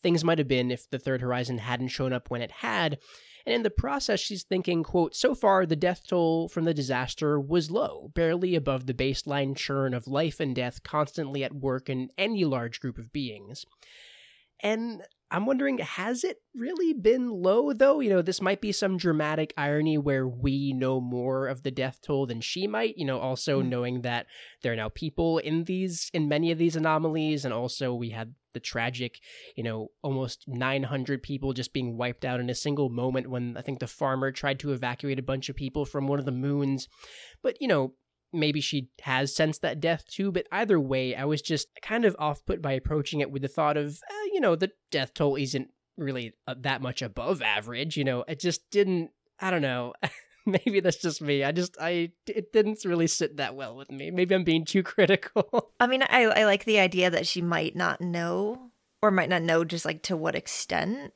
things 0.02 0.24
might 0.24 0.38
have 0.38 0.48
been 0.48 0.72
if 0.72 0.90
the 0.90 0.98
third 0.98 1.20
horizon 1.20 1.58
hadn't 1.58 1.88
shown 1.88 2.12
up 2.12 2.30
when 2.30 2.42
it 2.42 2.50
had 2.50 2.98
and 3.46 3.54
in 3.54 3.62
the 3.62 3.70
process, 3.70 4.18
she's 4.18 4.42
thinking, 4.42 4.82
quote, 4.82 5.14
so 5.14 5.32
far 5.32 5.64
the 5.64 5.76
death 5.76 6.02
toll 6.08 6.48
from 6.48 6.64
the 6.64 6.74
disaster 6.74 7.38
was 7.38 7.70
low, 7.70 8.10
barely 8.12 8.56
above 8.56 8.86
the 8.86 8.94
baseline 8.94 9.56
churn 9.56 9.94
of 9.94 10.08
life 10.08 10.40
and 10.40 10.54
death 10.54 10.82
constantly 10.82 11.44
at 11.44 11.54
work 11.54 11.88
in 11.88 12.10
any 12.18 12.44
large 12.44 12.80
group 12.80 12.98
of 12.98 13.12
beings. 13.12 13.64
And 14.60 15.02
I'm 15.30 15.46
wondering, 15.46 15.78
has 15.78 16.24
it 16.24 16.38
really 16.56 16.92
been 16.92 17.28
low 17.28 17.72
though? 17.72 18.00
You 18.00 18.10
know, 18.10 18.22
this 18.22 18.40
might 18.40 18.60
be 18.60 18.72
some 18.72 18.96
dramatic 18.96 19.54
irony 19.56 19.96
where 19.96 20.26
we 20.26 20.72
know 20.72 21.00
more 21.00 21.46
of 21.46 21.62
the 21.62 21.70
death 21.70 22.00
toll 22.02 22.26
than 22.26 22.40
she 22.40 22.66
might, 22.66 22.98
you 22.98 23.04
know, 23.04 23.20
also 23.20 23.62
mm. 23.62 23.68
knowing 23.68 24.02
that 24.02 24.26
there 24.62 24.72
are 24.72 24.76
now 24.76 24.88
people 24.88 25.38
in 25.38 25.64
these, 25.64 26.10
in 26.12 26.28
many 26.28 26.50
of 26.50 26.58
these 26.58 26.74
anomalies. 26.74 27.44
And 27.44 27.54
also 27.54 27.94
we 27.94 28.10
had 28.10 28.34
the 28.56 28.60
tragic, 28.60 29.20
you 29.54 29.62
know, 29.62 29.88
almost 30.02 30.44
900 30.48 31.22
people 31.22 31.52
just 31.52 31.74
being 31.74 31.98
wiped 31.98 32.24
out 32.24 32.40
in 32.40 32.48
a 32.48 32.54
single 32.54 32.88
moment 32.88 33.28
when 33.28 33.54
I 33.56 33.60
think 33.60 33.80
the 33.80 33.86
farmer 33.86 34.32
tried 34.32 34.58
to 34.60 34.72
evacuate 34.72 35.18
a 35.18 35.22
bunch 35.22 35.50
of 35.50 35.56
people 35.56 35.84
from 35.84 36.08
one 36.08 36.18
of 36.18 36.24
the 36.24 36.32
moons. 36.32 36.88
But, 37.42 37.60
you 37.60 37.68
know, 37.68 37.92
maybe 38.32 38.62
she 38.62 38.88
has 39.02 39.34
sensed 39.34 39.60
that 39.62 39.78
death 39.78 40.06
too, 40.06 40.32
but 40.32 40.46
either 40.50 40.80
way, 40.80 41.14
I 41.14 41.26
was 41.26 41.42
just 41.42 41.68
kind 41.82 42.06
of 42.06 42.16
off 42.18 42.44
put 42.46 42.62
by 42.62 42.72
approaching 42.72 43.20
it 43.20 43.30
with 43.30 43.42
the 43.42 43.48
thought 43.48 43.76
of, 43.76 44.00
eh, 44.10 44.30
you 44.32 44.40
know, 44.40 44.56
the 44.56 44.72
death 44.90 45.12
toll 45.12 45.36
isn't 45.36 45.68
really 45.98 46.32
uh, 46.46 46.54
that 46.60 46.80
much 46.80 47.02
above 47.02 47.42
average. 47.42 47.96
You 47.96 48.04
know, 48.04 48.24
it 48.26 48.40
just 48.40 48.70
didn't, 48.70 49.10
I 49.38 49.50
don't 49.50 49.62
know. 49.62 49.92
maybe 50.64 50.80
that's 50.80 50.98
just 50.98 51.20
me. 51.20 51.42
I 51.42 51.52
just, 51.52 51.76
I, 51.80 52.12
it 52.26 52.52
didn't 52.52 52.84
really 52.84 53.08
sit 53.08 53.36
that 53.38 53.54
well 53.56 53.74
with 53.74 53.90
me. 53.90 54.10
Maybe 54.10 54.34
I'm 54.34 54.44
being 54.44 54.64
too 54.64 54.82
critical. 54.84 55.72
I 55.80 55.86
mean, 55.86 56.02
I, 56.02 56.24
I 56.24 56.44
like 56.44 56.64
the 56.64 56.78
idea 56.78 57.10
that 57.10 57.26
she 57.26 57.42
might 57.42 57.74
not 57.74 58.00
know 58.00 58.70
or 59.02 59.10
might 59.10 59.28
not 59.28 59.42
know 59.42 59.64
just 59.64 59.84
like 59.84 60.02
to 60.02 60.16
what 60.16 60.34
extent, 60.34 61.12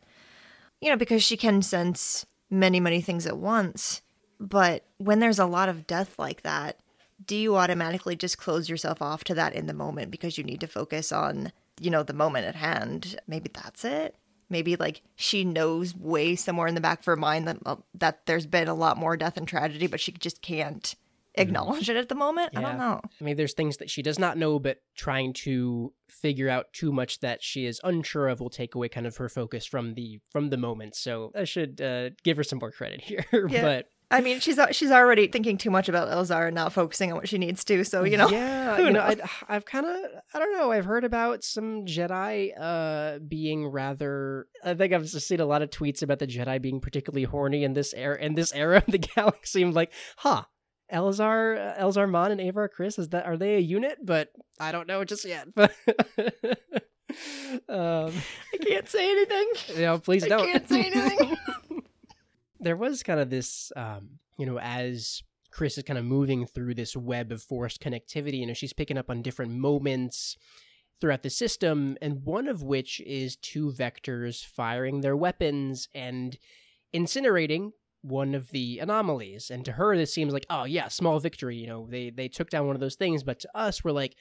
you 0.81 0.91
know, 0.91 0.97
because 0.97 1.23
she 1.23 1.37
can 1.37 1.63
sense 1.63 2.27
many, 2.51 2.81
many 2.81 3.01
things 3.01 3.27
at 3.27 3.39
once. 3.39 4.03
But 4.39 4.85
when 4.99 5.21
there's 5.21 5.39
a 5.39 5.47
lot 5.47 5.69
of 5.69 5.87
death 5.87 6.19
like 6.19 6.43
that, 6.43 6.79
do 7.25 7.37
you 7.37 7.57
automatically 7.57 8.17
just 8.17 8.39
close 8.39 8.69
yourself 8.69 9.01
off 9.03 9.25
to 9.25 9.35
that 9.35 9.55
in 9.55 9.67
the 9.67 9.75
moment 9.75 10.11
because 10.11 10.39
you 10.39 10.45
need 10.45 10.61
to 10.61 10.67
focus 10.67 11.13
on, 11.13 11.53
you 11.79 11.91
know, 11.91 12.03
the 12.03 12.13
moment 12.13 12.47
at 12.47 12.57
hand? 12.57 13.21
Maybe 13.29 13.51
that's 13.53 13.85
it. 13.85 14.17
Maybe 14.51 14.77
like 14.77 15.03
she 15.17 15.45
knows 15.45 15.95
way 15.95 16.37
somewhere 16.37 16.67
in 16.67 16.75
the 16.75 16.81
back 16.81 17.01
of 17.01 17.05
her 17.07 17.17
mind 17.17 17.49
that 17.49 17.59
uh, 17.65 17.77
that 17.95 18.27
there's 18.27 18.47
been 18.47 18.69
a 18.69 18.75
lot 18.75 18.99
more 18.99 19.17
death 19.17 19.37
and 19.37 19.47
tragedy, 19.47 19.87
but 19.87 20.01
she 20.01 20.13
just 20.13 20.43
can't 20.43 20.83
mm-hmm. 20.83 21.41
acknowledge 21.41 21.87
mm. 21.87 21.91
it 21.91 21.97
at 21.97 22.09
the 22.09 22.15
moment. 22.15 22.51
Yeah. 22.53 22.59
I 22.59 22.63
don't 22.63 22.79
know. 22.79 23.01
I 23.21 23.25
mean, 23.25 23.37
there's 23.37 23.55
things 23.55 23.77
that 23.79 23.91
she 23.91 24.03
does 24.03 24.19
not 24.19 24.37
know, 24.37 24.59
but 24.59 24.79
trying 24.97 25.33
to 25.45 25.93
figure 26.09 26.49
out 26.49 26.73
too 26.73 26.93
much 26.93 27.21
that 27.21 27.43
she 27.43 27.65
is 27.65 27.81
unsure 27.85 28.29
of 28.29 28.41
will 28.41 28.51
take 28.51 28.75
away 28.75 28.89
kind 28.89 29.07
of 29.07 29.17
her 29.17 29.29
focus 29.29 29.65
from 29.65 29.95
the 29.95 30.21
from 30.31 30.51
the 30.51 30.57
moment. 30.57 30.97
So 30.97 31.33
I 31.35 31.45
should 31.45 31.81
uh, 31.81 32.11
give 32.25 32.37
her 32.37 32.45
some 32.45 32.59
more 32.59 32.73
credit 32.73 33.01
here. 33.01 33.25
Yeah. 33.51 33.63
but 33.63 33.87
I 34.13 34.21
mean, 34.21 34.41
she's 34.41 34.59
she's 34.73 34.91
already 34.91 35.29
thinking 35.29 35.57
too 35.57 35.71
much 35.71 35.89
about 35.89 36.09
Elzar 36.09 36.47
and 36.47 36.55
not 36.55 36.73
focusing 36.73 37.13
on 37.13 37.19
what 37.19 37.29
she 37.29 37.39
needs 37.39 37.63
to. 37.65 37.85
So 37.85 38.03
you 38.03 38.17
know, 38.17 38.29
yeah, 38.29 38.79
you 38.85 38.91
know, 38.91 39.01
I, 39.01 39.17
have 39.53 39.65
kind 39.65 39.87
of 39.87 39.97
I 40.35 40.39
don't 40.39 40.53
know. 40.53 40.73
I've 40.73 40.85
heard 40.85 41.05
about 41.05 41.45
some 41.45 41.85
Jedi 41.85 42.53
uh 42.59 43.21
being 43.21 43.69
rather. 43.69 44.49
I 44.65 44.75
think 44.75 44.93
I've 44.93 45.09
seen 45.09 45.41
a 45.41 45.47
lot 45.47 45.63
of 45.63 45.71
tweets 45.71 46.03
about 46.03 46.19
the 46.19 46.27
Jedi 46.27 46.61
being 46.61 46.81
particularly 46.81 47.25
horny 47.25 47.63
in 47.63 47.75
this 47.75 47.95
era 47.95 48.19
in 48.21 48.35
this 48.35 48.53
era 48.53 48.79
of 48.79 48.87
the 48.87 48.99
galaxy. 49.17 49.63
I'm 49.63 49.73
like, 49.73 49.93
huh. 50.17 50.45
Elzar, 50.93 51.79
Elzar 51.79 52.11
Mann, 52.11 52.33
and 52.33 52.41
Avar 52.41 52.69
Kriss 52.69 52.99
is 52.99 53.11
that 53.11 53.25
are 53.25 53.37
they 53.37 53.55
a 53.55 53.61
unit? 53.61 53.99
But 54.03 54.31
I 54.59 54.73
don't 54.73 54.89
know 54.89 55.05
just 55.05 55.25
yet. 55.25 55.47
But 55.55 55.71
um, 57.69 58.13
I 58.53 58.57
can't 58.61 58.89
say 58.89 59.09
anything. 59.09 59.53
You 59.77 59.83
know, 59.83 59.99
please 60.01 60.27
don't. 60.27 60.41
I 60.41 60.47
can't 60.51 60.69
say 60.69 60.87
anything 60.87 61.37
there 62.61 62.77
was 62.77 63.03
kind 63.03 63.21
of 63.21 63.31
this, 63.31 63.73
um, 63.77 64.19
you 64.39 64.47
know, 64.47 64.59
as 64.59 65.23
Kriss 65.53 65.79
is 65.79 65.85
kind 65.85 65.99
of 65.99 66.05
moving 66.05 66.47
through 66.47 66.75
this 66.75 66.97
web 66.97 67.33
of 67.33 67.43
forced 67.43 67.83
connectivity, 67.83 68.39
you 68.39 68.47
know, 68.47 68.55
she's 68.55 68.73
picking 68.73 68.99
up 68.99 69.11
on 69.11 69.23
different 69.23 69.53
moments 69.53 70.37
throughout 71.01 71.23
the 71.23 71.31
system, 71.31 71.97
and 72.03 72.25
one 72.25 72.47
of 72.47 72.63
which 72.63 73.01
is 73.01 73.37
two 73.37 73.73
vectors 73.73 74.45
firing 74.45 75.01
their 75.01 75.17
weapons 75.17 75.89
and 75.95 76.39
incinerating 76.95 77.71
one 78.03 78.35
of 78.35 78.51
the 78.51 78.79
anomalies. 78.79 79.51
And 79.51 79.65
to 79.65 79.73
her, 79.73 79.97
this 79.97 80.13
seems 80.13 80.33
like, 80.33 80.47
oh 80.51 80.65
yeah, 80.65 80.89
small 80.89 81.19
victory. 81.19 81.57
You 81.57 81.67
know, 81.67 81.89
they 81.91 82.11
they 82.11 82.29
took 82.29 82.51
down 82.51 82.67
one 82.67 82.77
of 82.77 82.81
those 82.81 82.97
things. 82.97 83.23
But 83.23 83.41
to 83.41 83.49
us, 83.55 83.83
we're 83.83 83.93
like, 83.93 84.15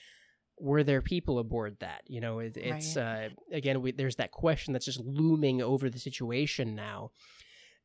were 0.60 0.84
there 0.84 1.02
people 1.02 1.40
aboard 1.40 1.78
that? 1.80 2.02
You 2.08 2.22
know, 2.22 2.40
it, 2.40 2.58
it's 2.58 2.96
right. 2.96 3.30
uh, 3.52 3.56
again, 3.56 3.82
we, 3.82 3.92
there's 3.92 4.18
that 4.18 4.32
question 4.32 4.74
that's 4.74 4.86
just 4.86 5.02
looming 5.02 5.62
over 5.62 5.90
the 5.90 6.00
situation 6.00 6.76
now 6.76 7.12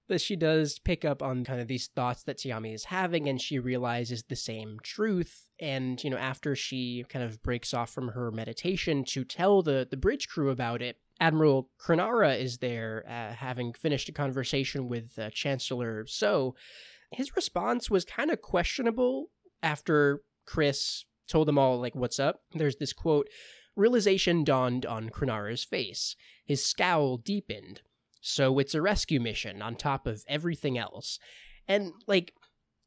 but 0.09 0.21
she 0.21 0.37
does 0.37 0.79
pick 0.79 1.05
up 1.05 1.23
on 1.23 1.45
kind 1.45 1.61
of 1.61 1.69
these 1.69 1.89
thoughts 1.89 2.23
that 2.25 2.39
Te'Ami 2.39 2.75
is 2.75 2.85
having, 2.85 3.29
and 3.29 3.41
she 3.41 3.59
realizes 3.59 4.25
the 4.25 4.37
same 4.37 4.79
truth. 4.83 5.49
And, 5.61 6.03
you 6.03 6.11
know, 6.11 6.17
after 6.17 6.55
she 6.55 7.05
kind 7.09 7.25
of 7.25 7.43
breaks 7.43 7.73
off 7.73 7.91
from 7.91 8.09
her 8.09 8.31
meditation 8.31 9.05
to 9.07 9.25
tell 9.25 9.63
the, 9.63 9.87
the 9.91 9.97
bridge 9.97 10.29
crew 10.29 10.51
about 10.51 10.83
it, 10.83 10.99
Admiral 11.21 11.71
Kronara 11.81 12.39
is 12.39 12.59
there, 12.59 13.05
uh, 13.09 13.35
having 13.35 13.73
finished 13.73 14.09
a 14.09 14.13
conversation 14.13 14.89
with 14.89 15.19
uh, 15.19 15.31
Chancellor 15.31 16.05
Soh. 16.07 16.55
His 17.13 17.37
response 17.37 17.89
was 17.89 18.05
kind 18.05 18.31
of 18.31 18.43
questionable 18.43 19.31
after 19.63 20.23
Kriss 20.47 21.05
told 21.29 21.49
them 21.49 21.59
all, 21.59 21.81
like, 21.81 21.95
what's 21.95 22.19
up. 22.19 22.41
There's 22.53 22.77
this 22.77 22.93
quote 22.93 23.29
Realization 23.77 24.45
dawned 24.45 24.87
on 24.87 25.11
Kronara's 25.11 25.65
face. 25.65 26.15
His 26.45 26.65
scowl 26.65 27.17
deepened. 27.17 27.81
So 28.27 28.59
it's 28.59 28.75
a 28.75 28.81
rescue 28.81 29.21
mission 29.21 29.61
on 29.61 29.77
top 29.77 30.07
of 30.07 30.25
everything 30.27 30.79
else. 30.79 31.19
And 31.69 31.93
like 32.07 32.33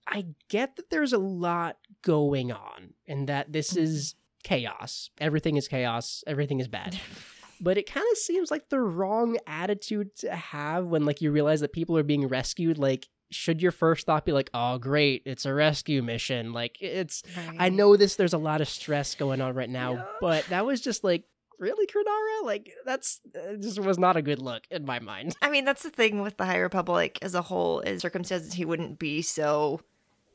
I 0.08 0.26
get 0.50 0.78
that 0.78 0.90
there's 0.90 1.14
a 1.14 1.20
lot 1.20 1.78
going 2.02 2.52
on 2.52 2.96
and 3.08 3.30
that 3.30 3.54
this 3.54 3.72
mm-hmm. 3.74 3.84
is 3.84 4.16
chaos. 4.44 5.12
Everything 5.20 5.56
is 5.56 5.68
chaos, 5.68 6.24
everything 6.26 6.60
is 6.60 6.68
bad. 6.68 7.00
but 7.62 7.78
it 7.78 7.92
kind 7.92 8.06
of 8.12 8.18
seems 8.18 8.50
like 8.50 8.70
the 8.70 8.80
wrong 8.80 9.38
attitude 9.46 10.16
to 10.18 10.36
have 10.36 10.86
when 10.88 11.06
like 11.06 11.22
you 11.22 11.32
realize 11.32 11.62
that 11.62 11.72
people 11.72 11.96
are 11.96 12.04
being 12.04 12.28
rescued 12.28 12.80
like 12.80 13.08
should 13.30 13.62
your 13.62 13.72
first 13.72 14.06
thought 14.06 14.26
be 14.26 14.32
like 14.32 14.50
oh 14.54 14.78
great 14.78 15.22
it's 15.26 15.46
a 15.46 15.54
rescue 15.54 16.02
mission 16.02 16.54
like 16.54 16.78
it's 16.80 17.24
right. 17.36 17.58
i 17.60 17.68
know 17.68 17.98
this 17.98 18.16
there's 18.16 18.34
a 18.34 18.38
lot 18.38 18.62
of 18.62 18.70
stress 18.70 19.16
going 19.16 19.42
on 19.42 19.54
right 19.54 19.70
now 19.70 19.94
yeah. 19.94 20.06
but 20.22 20.46
that 20.46 20.66
was 20.66 20.80
just 20.80 21.04
like 21.04 21.26
really 21.60 21.88
Kronara? 21.88 22.46
Like 22.46 22.74
that's 22.86 23.22
uh, 23.36 23.56
just 23.56 23.80
was 23.80 23.98
not 23.98 24.18
a 24.18 24.22
good 24.22 24.40
look 24.40 24.64
in 24.70 24.86
my 24.86 25.00
mind. 25.00 25.36
I 25.42 25.50
mean, 25.50 25.66
that's 25.66 25.84
the 25.84 25.90
thing 25.90 26.22
with 26.22 26.38
the 26.38 26.46
High 26.46 26.58
Republic 26.60 27.20
as 27.22 27.36
a 27.36 27.42
whole. 27.42 27.80
In 27.80 28.00
circumstances, 28.00 28.54
he 28.54 28.66
wouldn't 28.66 29.00
be 29.00 29.22
so. 29.22 29.82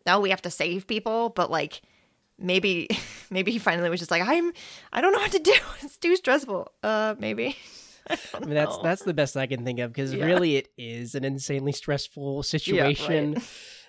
Now 0.07 0.21
we 0.21 0.31
have 0.31 0.43
to 0.43 0.51
save 0.51 0.87
people, 0.87 1.31
but 1.31 1.51
like 1.51 1.83
maybe 2.39 2.89
maybe 3.31 3.53
he 3.53 3.59
finally 3.59 3.91
was 3.91 4.01
just 4.01 4.11
like 4.11 4.23
I'm 4.27 4.53
I 4.93 5.01
don't 5.01 5.13
know 5.13 5.21
what 5.21 5.33
to 5.33 5.39
do. 5.39 5.55
It's 5.83 5.97
too 5.97 6.17
stressful. 6.17 6.73
Uh, 6.83 7.15
maybe. 7.19 7.57
I 8.11 8.41
mean, 8.41 8.55
that's 8.55 8.77
know. 8.77 8.83
that's 8.83 9.05
the 9.05 9.15
best 9.15 9.37
I 9.37 9.47
can 9.47 9.65
think 9.65 9.79
of 9.79 9.93
because 9.93 10.13
Yeah. 10.13 10.25
really 10.25 10.57
it 10.57 10.69
is 10.77 11.15
an 11.15 11.25
insanely 11.25 11.73
stressful 11.73 12.43
situation. 12.43 13.37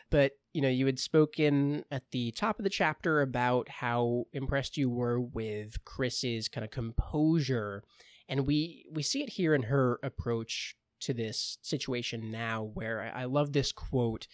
But 0.10 0.34
you 0.54 0.62
know, 0.62 0.70
you 0.70 0.86
had 0.86 1.00
spoken 1.00 1.84
at 1.92 2.12
the 2.12 2.32
top 2.32 2.60
of 2.60 2.64
the 2.64 2.70
chapter 2.70 3.22
about 3.22 3.68
how 3.70 4.26
impressed 4.34 4.78
you 4.78 4.90
were 4.90 5.20
with 5.20 5.84
Kriss's 5.84 6.48
kind 6.48 6.64
of 6.64 6.70
composure, 6.70 7.84
and 8.30 8.46
we 8.46 8.86
we 8.92 9.02
see 9.02 9.24
it 9.24 9.32
here 9.32 9.56
in 9.56 9.64
her 9.64 10.00
approach 10.04 10.76
to 11.02 11.14
this 11.14 11.58
situation 11.64 12.32
now. 12.32 12.64
Where 12.64 13.02
I, 13.02 13.24
I 13.24 13.26
love 13.26 13.52
this 13.52 13.72
quote 13.72 14.28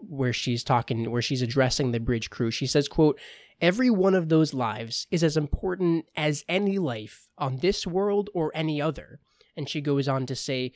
where 0.00 0.32
she's 0.32 0.62
talking, 0.62 1.10
where 1.10 1.22
she's 1.22 1.42
addressing 1.42 1.90
the 1.90 2.00
bridge 2.00 2.30
crew. 2.30 2.52
She 2.52 2.66
says, 2.66 2.88
"quote 2.88 3.18
Every 3.60 3.90
one 3.90 4.14
of 4.14 4.28
those 4.28 4.54
lives 4.54 5.06
is 5.10 5.24
as 5.24 5.36
important 5.36 6.06
as 6.16 6.44
any 6.48 6.78
life 6.78 7.28
on 7.36 7.58
this 7.58 7.84
world 7.84 8.30
or 8.32 8.52
any 8.54 8.80
other." 8.80 9.18
And 9.56 9.68
she 9.68 9.80
goes 9.80 10.06
on 10.06 10.26
to 10.26 10.36
say, 10.36 10.72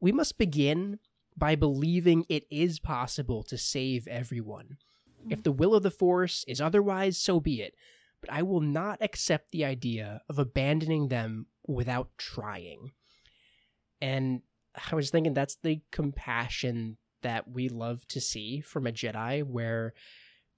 "We 0.00 0.10
must 0.10 0.38
begin." 0.38 0.98
By 1.40 1.56
believing 1.56 2.26
it 2.28 2.46
is 2.50 2.78
possible 2.78 3.42
to 3.42 3.58
save 3.58 4.06
everyone. 4.06 4.76
If 5.24 5.38
mm-hmm. 5.38 5.42
the 5.42 5.52
will 5.52 5.74
of 5.74 5.82
the 5.82 5.90
Force 5.90 6.44
is 6.46 6.60
otherwise, 6.60 7.18
so 7.18 7.40
be 7.40 7.62
it. 7.62 7.74
But 8.20 8.30
I 8.30 8.42
will 8.42 8.60
not 8.60 8.98
accept 9.00 9.50
the 9.50 9.64
idea 9.64 10.20
of 10.28 10.38
abandoning 10.38 11.08
them 11.08 11.46
without 11.66 12.10
trying. 12.18 12.92
And 14.00 14.42
I 14.90 14.94
was 14.94 15.10
thinking 15.10 15.32
that's 15.32 15.56
the 15.56 15.80
compassion 15.90 16.98
that 17.22 17.50
we 17.50 17.68
love 17.70 18.06
to 18.08 18.20
see 18.20 18.60
from 18.60 18.86
a 18.86 18.92
Jedi, 18.92 19.42
where 19.42 19.94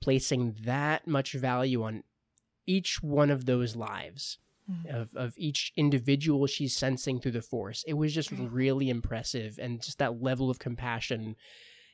placing 0.00 0.56
that 0.64 1.06
much 1.06 1.32
value 1.32 1.84
on 1.84 2.02
each 2.66 3.02
one 3.02 3.30
of 3.30 3.46
those 3.46 3.76
lives 3.76 4.38
Mhm. 4.70 4.94
of, 4.94 5.14
of 5.16 5.34
each 5.36 5.72
individual 5.76 6.46
she's 6.46 6.76
sensing 6.76 7.18
through 7.20 7.32
the 7.32 7.42
force 7.42 7.82
it 7.86 7.94
was 7.94 8.14
just 8.14 8.30
Right. 8.30 8.48
really 8.50 8.90
impressive 8.90 9.58
and 9.60 9.82
just 9.82 9.98
that 9.98 10.22
level 10.22 10.50
of 10.50 10.58
compassion 10.60 11.34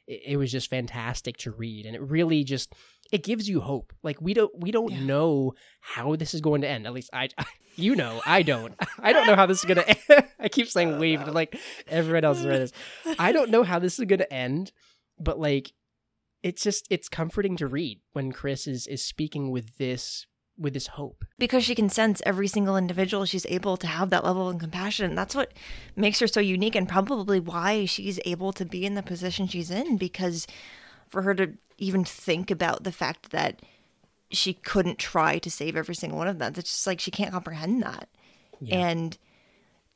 it, 0.06 0.20
it 0.32 0.36
was 0.36 0.52
just 0.52 0.68
fantastic 0.68 1.38
to 1.38 1.50
read 1.50 1.86
and 1.86 1.96
it 1.96 2.02
really 2.02 2.44
just 2.44 2.74
it 3.10 3.22
gives 3.24 3.48
you 3.48 3.60
hope 3.60 3.94
like 4.02 4.20
we 4.20 4.34
don't 4.34 4.52
we 4.60 4.70
don't 4.70 4.92
Yeah. 4.92 5.00
know 5.04 5.54
how 5.80 6.14
this 6.16 6.34
is 6.34 6.42
going 6.42 6.60
to 6.60 6.68
end 6.68 6.86
at 6.86 6.92
least 6.92 7.08
i, 7.14 7.30
you 7.76 7.96
know 7.96 8.20
i 8.26 8.42
don't 8.42 8.74
i 8.98 9.12
don't 9.14 9.26
know 9.26 9.34
how 9.36 9.46
this 9.46 9.60
is 9.60 9.64
going 9.64 9.76
to 9.84 9.88
end 10.12 10.24
i 10.38 10.48
keep 10.48 10.68
saying 10.68 10.98
we 10.98 11.16
but 11.16 11.32
like 11.32 11.58
everyone 11.86 12.24
else 12.24 12.36
has 12.38 12.46
read 12.46 12.60
this 12.60 12.72
i 13.18 13.32
don't 13.32 13.50
know 13.50 13.62
how 13.62 13.78
this 13.78 13.98
is 13.98 14.04
going 14.04 14.18
to 14.18 14.30
end 14.32 14.72
but 15.18 15.38
like 15.38 15.72
it's 16.42 16.62
just 16.62 16.86
it's 16.90 17.08
comforting 17.08 17.56
to 17.56 17.66
read 17.66 18.00
when 18.12 18.30
Kriss 18.32 18.68
is 18.68 18.86
is 18.86 19.02
speaking 19.02 19.50
with 19.50 19.78
this 19.78 20.26
with 20.58 20.74
this 20.74 20.88
hope. 20.88 21.24
Because 21.38 21.64
she 21.64 21.74
can 21.74 21.88
sense 21.88 22.20
every 22.26 22.48
single 22.48 22.76
individual 22.76 23.24
she's 23.24 23.46
able 23.46 23.76
to 23.76 23.86
have 23.86 24.10
that 24.10 24.24
level 24.24 24.48
of 24.48 24.58
compassion. 24.58 25.14
That's 25.14 25.34
what 25.34 25.52
makes 25.96 26.18
her 26.20 26.26
so 26.26 26.40
unique 26.40 26.74
and 26.74 26.88
probably 26.88 27.40
why 27.40 27.84
she's 27.84 28.18
able 28.24 28.52
to 28.54 28.64
be 28.64 28.84
in 28.84 28.94
the 28.94 29.02
position 29.02 29.46
she's 29.46 29.70
in 29.70 29.96
because 29.96 30.46
for 31.08 31.22
her 31.22 31.34
to 31.34 31.54
even 31.78 32.04
think 32.04 32.50
about 32.50 32.84
the 32.84 32.92
fact 32.92 33.30
that 33.30 33.62
she 34.30 34.52
couldn't 34.52 34.98
try 34.98 35.38
to 35.38 35.50
save 35.50 35.76
every 35.76 35.94
single 35.94 36.18
one 36.18 36.28
of 36.28 36.38
them 36.38 36.52
it's 36.56 36.70
just 36.70 36.86
like 36.86 37.00
she 37.00 37.10
can't 37.10 37.32
comprehend 37.32 37.82
that. 37.82 38.08
Yeah. 38.60 38.90
and 38.90 39.16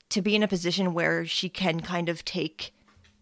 to 0.09 0.23
be 0.23 0.37
in 0.37 0.43
a 0.43 0.49
position 0.49 0.95
where 0.95 1.27
she 1.27 1.49
can 1.49 1.81
kind 1.81 2.09
of 2.09 2.25
take 2.25 2.73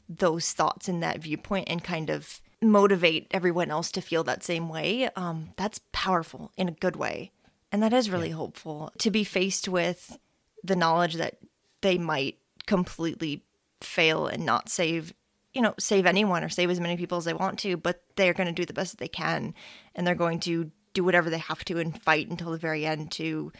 those 0.09 0.53
thoughts 0.53 0.89
and 0.89 1.03
that 1.03 1.21
viewpoint 1.21 1.69
and 1.69 1.83
kind 1.83 2.11
of 2.11 2.41
motivate 2.63 3.27
everyone 3.31 3.71
else 3.71 3.91
to 3.91 4.01
feel 4.01 4.25
that 4.25 4.43
same 4.43 4.69
way 4.69 5.09
um, 5.17 5.51
that's 5.57 5.81
powerful 5.93 6.53
in 6.57 6.69
a 6.69 6.73
good 6.73 6.97
way 6.97 7.31
and 7.73 7.83
that 7.83 7.93
is 7.93 8.11
really 8.11 8.31
hopeful 8.31 8.93
to 8.99 9.11
be 9.11 9.25
faced 9.25 9.69
with 9.69 10.19
the 10.63 10.77
knowledge 10.77 11.15
that 11.15 11.39
they 11.81 11.97
might 11.97 12.37
completely 12.67 13.43
fail 13.81 14.27
and 14.27 14.45
not 14.45 14.69
save 14.69 15.15
you 15.55 15.63
know 15.63 15.75
save 15.79 16.05
anyone 16.05 16.45
or 16.45 16.49
save 16.49 16.69
as 16.71 16.81
many 16.81 16.97
people 16.97 17.17
as 17.17 17.25
they 17.25 17.33
want 17.33 17.59
to 17.59 17.77
but 17.77 18.03
they're 18.17 18.35
going 18.35 18.47
to 18.47 18.53
do 18.53 18.67
the 18.67 18.75
best 18.75 18.93
that 18.93 18.99
they 18.99 19.09
can 19.09 19.55
and 19.95 20.07
they're 20.07 20.15
going 20.15 20.39
to 20.39 20.71
do 20.93 21.05
whatever 21.05 21.31
they 21.31 21.39
have 21.39 21.65
to 21.65 21.79
and 21.79 22.03
fight 22.03 22.29
until 22.29 22.51
the 22.51 22.59
very 22.59 22.85
end 22.85 23.11
to 23.11 23.53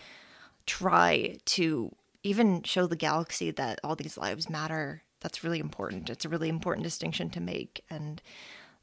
try 0.67 1.37
to 1.45 1.95
even 2.23 2.63
show 2.63 2.87
the 2.87 2.97
galaxy 2.97 3.51
that 3.51 3.81
all 3.83 3.97
these 3.97 4.19
lives 4.19 4.51
matter. 4.51 5.03
That's 5.21 5.45
really 5.45 5.59
important. 5.59 6.11
It's 6.11 6.25
a 6.25 6.29
really 6.29 6.49
important 6.49 6.85
distinction 6.85 7.31
to 7.31 7.41
make. 7.41 7.85
And 7.91 8.21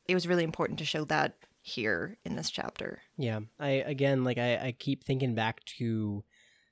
it 0.07 0.13
was 0.13 0.27
really 0.27 0.43
important 0.43 0.79
to 0.79 0.85
show 0.85 1.03
that 1.05 1.35
here 1.61 2.17
in 2.25 2.35
this 2.35 2.49
chapter. 2.49 3.01
Yeah, 3.17 3.41
I 3.59 3.69
again 3.69 4.23
like 4.23 4.37
I, 4.37 4.55
I 4.57 4.75
keep 4.77 5.03
thinking 5.03 5.35
back 5.35 5.63
to 5.77 6.23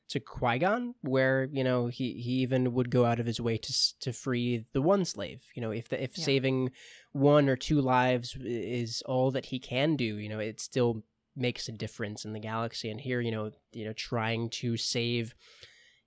to 0.07 0.19
Qui 0.19 0.59
Gon, 0.59 0.95
where 1.01 1.49
you 1.51 1.63
know 1.63 1.88
he 1.88 2.13
he 2.13 2.33
even 2.43 2.73
would 2.73 2.89
go 2.89 3.05
out 3.05 3.19
of 3.19 3.25
his 3.25 3.41
way 3.41 3.57
to 3.57 3.99
to 4.01 4.13
free 4.13 4.65
the 4.73 4.81
one 4.81 5.03
slave. 5.05 5.43
You 5.55 5.61
know, 5.61 5.71
if 5.71 5.89
the 5.89 6.01
if 6.01 6.17
Yeah. 6.17 6.25
saving 6.25 6.71
one 7.11 7.49
or 7.49 7.55
two 7.55 7.81
lives 7.81 8.38
is 8.39 9.01
all 9.05 9.31
that 9.31 9.45
he 9.45 9.59
can 9.59 9.95
do, 9.95 10.17
you 10.17 10.29
know, 10.29 10.39
it 10.39 10.59
still 10.59 11.03
makes 11.36 11.67
a 11.67 11.73
difference 11.73 12.23
in 12.23 12.31
the 12.31 12.39
galaxy. 12.39 12.89
And 12.89 13.01
here, 13.01 13.19
you 13.19 13.31
know, 13.31 13.51
you 13.73 13.83
know, 13.83 13.93
trying 13.93 14.49
to 14.51 14.77
save, 14.77 15.36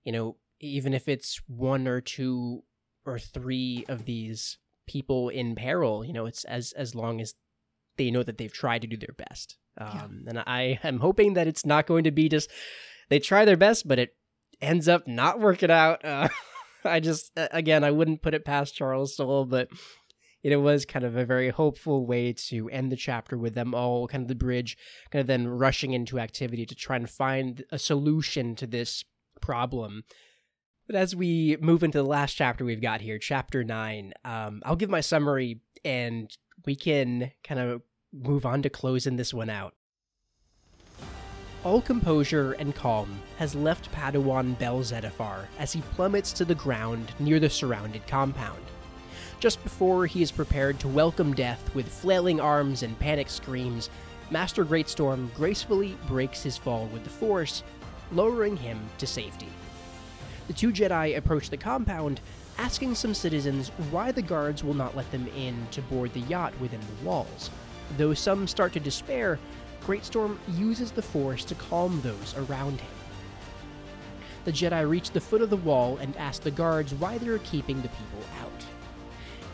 you 0.03 0.11
know, 0.11 0.37
even 0.59 0.93
if 0.93 1.07
it's 1.07 1.39
one 1.47 1.87
or 1.87 2.01
two 2.01 2.63
or 3.05 3.19
three 3.19 3.85
of 3.87 4.05
these 4.05 4.57
people 4.89 5.29
in 5.29 5.55
peril, 5.55 6.03
you 6.03 6.11
know, 6.11 6.25
it's 6.25 6.43
as 6.45 6.73
as 6.73 6.95
long 6.95 7.21
as 7.21 7.35
they 7.97 8.09
know 8.09 8.23
that 8.23 8.37
they've 8.37 8.51
tried 8.51 8.81
to 8.81 8.87
do 8.87 8.97
their 8.97 9.15
best. 9.29 9.57
Yeah. 9.77 10.03
Um, 10.03 10.25
And 10.27 10.39
I 10.39 10.79
am 10.83 10.99
hoping 10.99 11.35
that 11.35 11.47
it's 11.47 11.65
not 11.65 11.85
going 11.85 12.05
to 12.05 12.11
be 12.11 12.27
just 12.27 12.49
they 13.09 13.19
try 13.19 13.45
their 13.45 13.57
best, 13.57 13.87
but 13.87 13.99
it 13.99 14.15
ends 14.61 14.87
up 14.87 15.07
not 15.07 15.39
working 15.39 15.71
out. 15.71 16.03
Uh, 16.03 16.29
I 16.83 16.99
just, 16.99 17.31
again, 17.35 17.83
I 17.83 17.91
wouldn't 17.91 18.21
put 18.21 18.33
it 18.33 18.45
past 18.45 18.75
Charles 18.75 19.15
Soule, 19.15 19.45
but 19.45 19.67
it 20.43 20.55
was 20.55 20.85
kind 20.85 21.03
of 21.03 21.17
a 21.17 21.25
very 21.25 21.49
hopeful 21.49 22.05
way 22.05 22.33
to 22.47 22.69
end 22.69 22.91
the 22.91 22.95
chapter 22.95 23.37
with 23.37 23.53
them 23.53 23.75
all 23.75 24.07
kind 24.07 24.21
of 24.21 24.27
the 24.29 24.35
bridge, 24.35 24.77
kind 25.11 25.21
of 25.21 25.27
then 25.27 25.47
rushing 25.47 25.93
into 25.93 26.19
activity 26.19 26.65
to 26.65 26.75
try 26.75 26.95
and 26.95 27.09
find 27.09 27.63
a 27.71 27.77
solution 27.77 28.55
to 28.55 28.65
this 28.65 29.03
problem. 29.41 30.03
But 30.89 30.95
as 30.95 31.15
we 31.15 31.55
move 31.61 31.83
into 31.83 31.99
the 31.99 32.03
last 32.03 32.33
chapter 32.33 32.65
we've 32.65 32.81
got 32.81 32.99
here, 32.99 33.19
chapter 33.19 33.63
nine, 33.63 34.11
um, 34.25 34.63
I'll 34.65 34.75
give 34.75 34.89
my 34.89 35.01
summary 35.01 35.61
and 35.85 36.35
we 36.65 36.75
can 36.75 37.31
kind 37.43 37.59
of 37.59 37.83
move 38.11 38.43
on 38.43 38.63
to 38.63 38.71
closing 38.71 39.15
this 39.15 39.31
one 39.31 39.51
out. 39.51 39.75
All 41.63 41.79
composure 41.79 42.53
and 42.53 42.73
calm 42.73 43.21
has 43.37 43.53
left 43.53 43.91
Padawan 43.91 44.57
Bell 44.57 44.79
Zettifar 44.79 45.45
as 45.59 45.71
he 45.71 45.81
plummets 45.93 46.33
to 46.33 46.43
the 46.43 46.55
ground 46.55 47.11
near 47.19 47.39
the 47.39 47.51
surrounded 47.51 48.07
compound. 48.07 48.65
Just 49.39 49.61
before 49.63 50.07
he 50.07 50.23
is 50.23 50.31
prepared 50.31 50.79
to 50.79 50.87
welcome 50.87 51.35
death 51.35 51.75
with 51.75 51.87
flailing 51.87 52.39
arms 52.39 52.81
and 52.81 52.97
panic 52.97 53.29
screams, 53.29 53.91
Master 54.31 54.65
Greatstorm 54.65 55.31
gracefully 55.35 55.95
breaks 56.07 56.41
his 56.41 56.57
fall 56.57 56.87
with 56.87 57.03
the 57.03 57.11
Force, 57.11 57.61
lowering 58.11 58.57
him 58.57 58.79
to 58.97 59.05
safety. 59.05 59.49
The 60.49 60.55
two 60.55 60.71
Jedi 60.71 61.15
approach 61.15 61.51
the 61.51 61.57
compound, 61.57 62.21
asking 62.57 62.95
some 62.95 63.13
citizens 63.13 63.69
why 63.91 64.11
the 64.11 64.23
guards 64.23 64.63
will 64.63 64.73
not 64.73 64.95
let 64.95 65.09
them 65.11 65.27
in 65.37 65.67
to 65.69 65.81
board 65.83 66.11
the 66.13 66.21
yacht 66.21 66.59
within 66.59 66.79
the 66.79 67.07
walls. 67.07 67.51
Though 67.97 68.15
some 68.15 68.47
start 68.47 68.73
to 68.73 68.79
despair, 68.79 69.37
Greatstorm 69.85 70.39
uses 70.47 70.91
the 70.91 71.03
Force 71.03 71.45
to 71.45 71.53
calm 71.53 72.01
those 72.01 72.33
around 72.35 72.81
him. 72.81 72.89
The 74.45 74.51
Jedi 74.51 74.89
reach 74.89 75.11
the 75.11 75.21
foot 75.21 75.43
of 75.43 75.51
the 75.51 75.55
wall 75.55 75.97
and 75.97 76.17
ask 76.17 76.41
the 76.41 76.49
guards 76.49 76.95
why 76.95 77.19
they 77.19 77.27
are 77.27 77.37
keeping 77.37 77.79
the 77.83 77.89
people 77.89 78.23
out. 78.41 78.65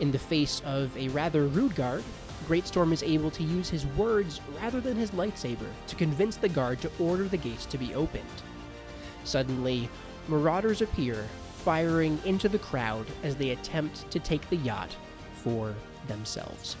In 0.00 0.10
the 0.10 0.18
face 0.18 0.62
of 0.64 0.96
a 0.96 1.08
rather 1.08 1.46
rude 1.46 1.74
guard, 1.74 2.04
Greatstorm 2.48 2.94
is 2.94 3.02
able 3.02 3.30
to 3.32 3.42
use 3.42 3.68
his 3.68 3.84
words 3.98 4.40
rather 4.62 4.80
than 4.80 4.96
his 4.96 5.10
lightsaber 5.10 5.68
to 5.88 5.96
convince 5.96 6.36
the 6.36 6.48
guard 6.48 6.80
to 6.80 6.90
order 6.98 7.24
the 7.24 7.36
gates 7.36 7.66
to 7.66 7.76
be 7.76 7.94
opened. 7.94 8.24
Suddenly, 9.24 9.90
marauders 10.28 10.82
appear, 10.82 11.24
firing 11.64 12.18
into 12.24 12.48
the 12.48 12.58
crowd 12.58 13.06
as 13.22 13.36
they 13.36 13.50
attempt 13.50 14.10
to 14.10 14.18
take 14.18 14.48
the 14.50 14.56
yacht 14.56 14.94
for 15.34 15.74
themselves. 16.06 16.76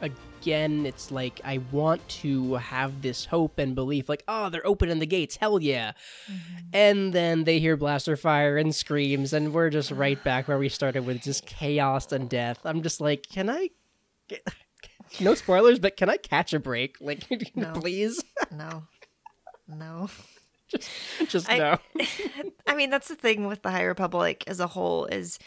Again, 0.00 0.86
it's 0.86 1.10
like 1.10 1.40
I 1.44 1.58
want 1.72 2.06
to 2.08 2.54
have 2.54 3.02
this 3.02 3.24
hope 3.24 3.58
and 3.58 3.74
belief, 3.74 4.08
like, 4.08 4.22
oh, 4.28 4.48
they're 4.48 4.66
opening 4.66 4.98
the 5.00 5.06
gates, 5.06 5.36
hell 5.36 5.60
yeah. 5.60 5.92
Mm-hmm. 6.30 6.56
And 6.72 7.12
then 7.12 7.44
they 7.44 7.58
hear 7.58 7.76
blaster 7.76 8.16
fire 8.16 8.56
and 8.56 8.74
screams, 8.74 9.32
and 9.32 9.52
we're 9.52 9.70
just 9.70 9.90
right 9.92 10.22
back 10.22 10.46
where 10.48 10.58
we 10.58 10.68
started 10.68 11.04
with 11.06 11.22
just 11.22 11.46
chaos 11.46 12.12
and 12.12 12.28
death. 12.28 12.60
I'm 12.64 12.82
just 12.82 13.00
like, 13.00 13.26
can 13.28 13.50
I? 13.50 13.70
Get... 14.28 14.46
No 15.20 15.34
spoilers, 15.34 15.78
but 15.78 15.96
can 15.96 16.10
I 16.10 16.16
catch 16.16 16.52
a 16.52 16.58
break? 16.58 16.96
Like, 17.00 17.24
No. 17.54 17.72
please, 17.74 18.22
No. 18.50 18.82
No. 19.68 20.10
just 21.28 21.50
I- 21.50 21.58
no. 21.58 21.78
I 22.66 22.74
mean, 22.74 22.90
that's 22.90 23.08
the 23.08 23.14
thing 23.14 23.46
with 23.46 23.62
the 23.62 23.70
High 23.70 23.84
Republic 23.84 24.44
as 24.46 24.60
a 24.60 24.66
whole 24.66 25.06
is 25.06 25.38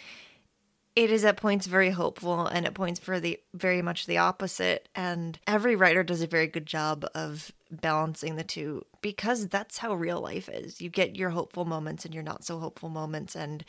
it 0.96 1.12
is 1.12 1.24
at 1.24 1.38
points 1.38 1.66
very 1.68 1.92
hopeful 1.92 2.46
and 2.48 2.66
at 2.66 2.74
points 2.74 3.00
for 3.00 3.20
the 3.20 3.40
very 3.54 3.82
much 3.82 4.06
the 4.06 4.18
opposite. 4.18 4.90
And 4.96 5.40
every 5.48 5.76
writer 5.76 6.04
does 6.04 6.22
a 6.22 6.28
very 6.28 6.48
good 6.48 6.66
job 6.66 7.06
of 7.16 7.52
balancing 7.72 8.36
the 8.36 8.44
two 8.44 8.84
because 9.02 9.48
that's 9.48 9.78
how 9.78 9.94
real 9.94 10.20
life 10.20 10.50
is. 10.50 10.82
You 10.82 10.90
get 10.90 11.16
your 11.16 11.30
hopeful 11.30 11.64
moments 11.64 12.06
and 12.06 12.14
your 12.14 12.24
not 12.24 12.44
so 12.44 12.60
hopeful 12.60 12.90
moments. 12.90 13.36
And 13.36 13.64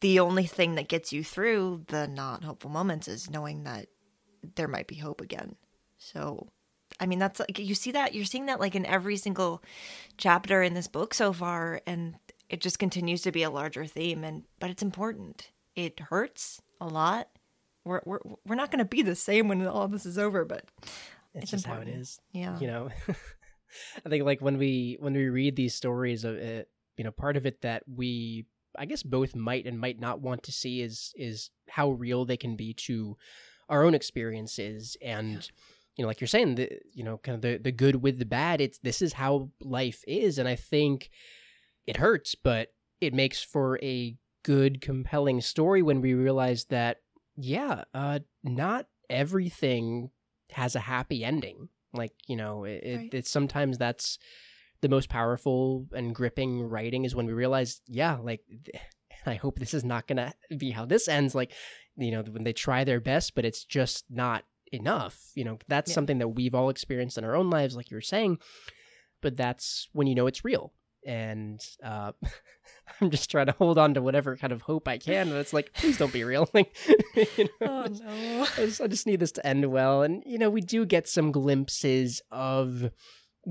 the 0.00 0.20
only 0.20 0.44
thing 0.46 0.74
that 0.76 0.88
gets 0.88 1.12
you 1.12 1.24
through 1.24 1.84
the 1.88 2.06
not 2.06 2.44
hopeful 2.44 2.70
moments 2.70 3.08
is 3.08 3.30
knowing 3.30 3.64
that 3.64 3.86
there 4.54 4.68
might 4.68 4.86
be 4.86 4.96
hope 4.96 5.20
again. 5.20 5.56
So 5.98 6.46
i 7.00 7.06
mean 7.06 7.18
that's 7.18 7.40
like 7.40 7.58
you 7.58 7.74
see 7.74 7.92
that 7.92 8.14
you're 8.14 8.24
seeing 8.24 8.46
that 8.46 8.60
like 8.60 8.74
in 8.74 8.86
every 8.86 9.16
single 9.16 9.62
chapter 10.16 10.62
in 10.62 10.74
this 10.74 10.88
book 10.88 11.14
so 11.14 11.32
far 11.32 11.80
and 11.86 12.16
it 12.48 12.60
just 12.60 12.78
continues 12.78 13.22
to 13.22 13.32
be 13.32 13.42
a 13.42 13.50
larger 13.50 13.86
theme 13.86 14.24
and 14.24 14.44
but 14.60 14.70
it's 14.70 14.82
important 14.82 15.50
it 15.76 16.00
hurts 16.00 16.62
a 16.80 16.88
lot. 16.88 17.28
We're 17.84 18.00
we're 18.04 18.18
we're 18.44 18.56
not 18.56 18.70
going 18.70 18.80
to 18.80 18.84
be 18.84 19.02
the 19.02 19.14
same 19.14 19.46
when 19.46 19.64
all 19.66 19.86
this 19.86 20.06
is 20.06 20.18
over, 20.18 20.44
but 20.44 20.64
it's, 21.34 21.42
it's 21.42 21.50
just 21.52 21.66
important. 21.66 21.90
how 21.90 21.98
it 21.98 22.00
is. 22.00 22.20
Yeah. 22.32 22.58
You 22.58 22.66
know, 22.66 22.88
I 24.04 24.08
think 24.08 24.24
like 24.24 24.40
when 24.40 24.58
we 24.58 24.96
when 24.98 25.12
we 25.12 25.28
read 25.28 25.54
these 25.54 25.74
stories 25.74 26.24
of 26.24 26.34
it, 26.34 26.68
you 26.96 27.04
know, 27.04 27.12
part 27.12 27.36
of 27.36 27.46
it 27.46 27.60
that 27.62 27.84
we 27.86 28.46
I 28.76 28.86
guess 28.86 29.02
both 29.02 29.36
might 29.36 29.66
and 29.66 29.78
might 29.78 30.00
not 30.00 30.20
want 30.20 30.42
to 30.44 30.52
see 30.52 30.80
is 30.80 31.12
is 31.16 31.50
how 31.68 31.90
real 31.90 32.24
they 32.24 32.36
can 32.36 32.56
be 32.56 32.74
to 32.74 33.16
our 33.68 33.84
own 33.84 33.94
experiences 33.94 34.96
and 35.02 35.48
you 35.96 36.02
know 36.02 36.08
like 36.08 36.20
you're 36.20 36.28
saying 36.28 36.54
the 36.56 36.70
you 36.92 37.02
know 37.02 37.18
kind 37.18 37.36
of 37.36 37.42
the 37.42 37.58
the 37.58 37.72
good 37.72 37.96
with 37.96 38.18
the 38.18 38.24
bad 38.24 38.60
it's 38.60 38.78
this 38.78 39.00
is 39.00 39.14
how 39.14 39.50
life 39.60 40.02
is 40.06 40.38
and 40.38 40.48
I 40.48 40.56
think 40.56 41.10
it 41.86 41.96
hurts 41.96 42.34
but 42.34 42.72
it 43.00 43.14
makes 43.14 43.42
for 43.42 43.78
a 43.82 44.16
good, 44.46 44.80
compelling 44.80 45.40
story 45.40 45.82
when 45.82 46.00
we 46.00 46.14
realize 46.14 46.66
that, 46.66 46.98
yeah, 47.36 47.82
uh, 47.92 48.20
not 48.44 48.86
everything 49.10 50.10
has 50.52 50.76
a 50.76 50.80
happy 50.80 51.24
ending. 51.24 51.68
Like, 51.92 52.12
you 52.28 52.36
know, 52.36 52.62
it, 52.62 52.82
right. 52.86 53.10
it's 53.12 53.28
sometimes 53.28 53.76
that's 53.76 54.18
the 54.82 54.88
most 54.88 55.08
powerful 55.08 55.86
and 55.92 56.14
gripping 56.14 56.62
writing 56.62 57.04
is 57.04 57.12
when 57.12 57.26
we 57.26 57.32
realize, 57.32 57.80
yeah, 57.88 58.18
like, 58.22 58.42
I 59.26 59.34
hope 59.34 59.58
this 59.58 59.74
is 59.74 59.84
not 59.84 60.06
going 60.06 60.18
to 60.18 60.56
be 60.56 60.70
how 60.70 60.84
this 60.84 61.08
ends. 61.08 61.34
Like, 61.34 61.52
you 61.96 62.12
know, 62.12 62.22
when 62.22 62.44
they 62.44 62.52
try 62.52 62.84
their 62.84 63.00
best, 63.00 63.34
but 63.34 63.44
it's 63.44 63.64
just 63.64 64.04
not 64.08 64.44
enough. 64.72 65.30
You 65.34 65.44
know, 65.44 65.58
that's 65.68 65.90
yeah. 65.90 65.94
something 65.94 66.18
that 66.18 66.28
we've 66.28 66.54
all 66.54 66.70
experienced 66.70 67.18
in 67.18 67.24
our 67.24 67.36
own 67.36 67.50
lives, 67.50 67.76
like 67.76 67.90
you 67.90 67.96
were 67.96 68.00
saying. 68.00 68.38
But 69.22 69.36
that's 69.36 69.88
when 69.92 70.06
you 70.06 70.14
know 70.14 70.26
it's 70.26 70.44
real 70.44 70.72
and 71.06 71.64
uh, 71.82 72.12
I'm 73.00 73.10
just 73.10 73.30
trying 73.30 73.46
to 73.46 73.52
hold 73.52 73.78
on 73.78 73.94
to 73.94 74.02
whatever 74.02 74.36
kind 74.36 74.52
of 74.52 74.62
hope 74.62 74.88
I 74.88 74.98
can. 74.98 75.28
And 75.28 75.38
it's 75.38 75.52
like, 75.52 75.72
please 75.72 75.96
don't 75.96 76.12
be 76.12 76.24
real. 76.24 76.48
Like, 76.54 76.74
you 77.36 77.48
know, 77.60 77.84
oh 77.84 77.86
no, 77.86 78.46
I 78.56 78.66
just, 78.66 78.80
I 78.80 78.86
just 78.86 79.06
need 79.06 79.20
this 79.20 79.32
to 79.32 79.46
end 79.46 79.70
well. 79.70 80.02
And 80.02 80.22
you 80.26 80.38
know, 80.38 80.50
we 80.50 80.60
do 80.60 80.86
get 80.86 81.08
some 81.08 81.32
glimpses 81.32 82.22
of 82.30 82.90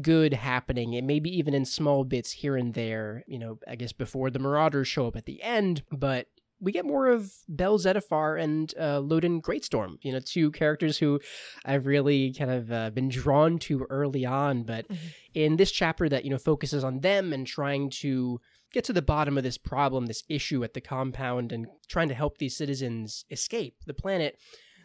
good 0.01 0.33
happening 0.33 0.95
and 0.95 1.07
maybe 1.07 1.29
even 1.37 1.53
in 1.53 1.63
small 1.63 2.03
bits 2.03 2.29
here 2.29 2.57
and 2.57 2.73
there 2.73 3.23
you 3.27 3.39
know 3.39 3.57
i 3.65 3.77
guess 3.77 3.93
before 3.93 4.29
the 4.29 4.39
marauders 4.39 4.89
show 4.89 5.07
up 5.07 5.15
at 5.15 5.25
the 5.25 5.41
end 5.41 5.83
but 5.89 6.27
we 6.59 6.71
get 6.71 6.85
more 6.85 7.07
of 7.07 7.31
Bell 7.47 7.77
Zettifar 7.77 8.41
and 8.41 8.73
uh, 8.79 8.99
Loden 8.99 9.41
Greatstorm, 9.41 9.97
you 10.01 10.11
know, 10.11 10.19
two 10.19 10.51
characters 10.51 10.97
who 10.97 11.19
I've 11.65 11.85
really 11.85 12.33
kind 12.33 12.51
of 12.51 12.71
uh, 12.71 12.89
been 12.91 13.09
drawn 13.09 13.59
to 13.59 13.85
early 13.89 14.25
on. 14.25 14.63
But 14.63 14.87
mm-hmm. 14.87 15.07
in 15.33 15.57
this 15.57 15.71
chapter 15.71 16.07
that, 16.09 16.23
you 16.23 16.31
know, 16.31 16.37
focuses 16.37 16.83
on 16.83 17.01
them 17.01 17.33
and 17.33 17.45
trying 17.45 17.89
to 18.01 18.39
get 18.71 18.85
to 18.85 18.93
the 18.93 19.01
bottom 19.01 19.37
of 19.37 19.43
this 19.43 19.57
problem, 19.57 20.05
this 20.05 20.23
issue 20.29 20.63
at 20.63 20.73
the 20.73 20.81
compound, 20.81 21.51
and 21.51 21.67
trying 21.87 22.09
to 22.09 22.15
help 22.15 22.37
these 22.37 22.57
citizens 22.57 23.25
escape 23.29 23.75
the 23.85 23.93
planet. 23.93 24.37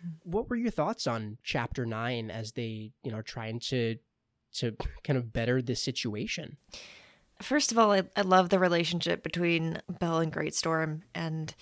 Mm-hmm. 0.04 0.30
What 0.30 0.50
were 0.50 0.56
your 0.56 0.70
thoughts 0.70 1.06
on 1.06 1.38
chapter 1.44 1.86
nine 1.86 2.30
as 2.30 2.52
they, 2.52 2.92
you 3.02 3.10
know, 3.10 3.18
are 3.18 3.22
trying 3.22 3.60
to 3.60 3.96
to 4.54 4.76
kind 5.04 5.16
of 5.16 5.32
better 5.32 5.62
this 5.62 5.80
situation? 5.80 6.56
First 7.42 7.72
of 7.72 7.78
all, 7.78 7.92
I, 7.92 8.02
I 8.16 8.22
love 8.22 8.50
the 8.50 8.58
relationship 8.58 9.22
between 9.22 9.80
Bell 9.88 10.18
and 10.18 10.32
Greatstorm, 10.32 11.02
and 11.14 11.54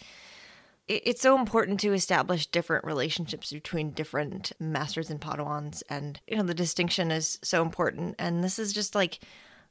it, 0.89 1.03
it's 1.07 1.23
so 1.23 1.39
important 1.39 1.81
to 1.81 1.93
establish 1.93 2.47
different 2.47 2.85
relationships 2.85 3.53
between 3.53 3.93
different 3.93 4.53
masters 4.59 5.11
and 5.11 5.21
Padawans, 5.21 5.83
and 5.89 6.21
you 6.27 6.37
know 6.37 6.43
the 6.43 6.55
distinction 6.55 7.11
is 7.11 7.39
so 7.43 7.63
important. 7.63 8.17
And 8.19 8.43
this 8.43 8.59
is 8.59 8.73
just 8.73 8.95
like, 8.95 9.21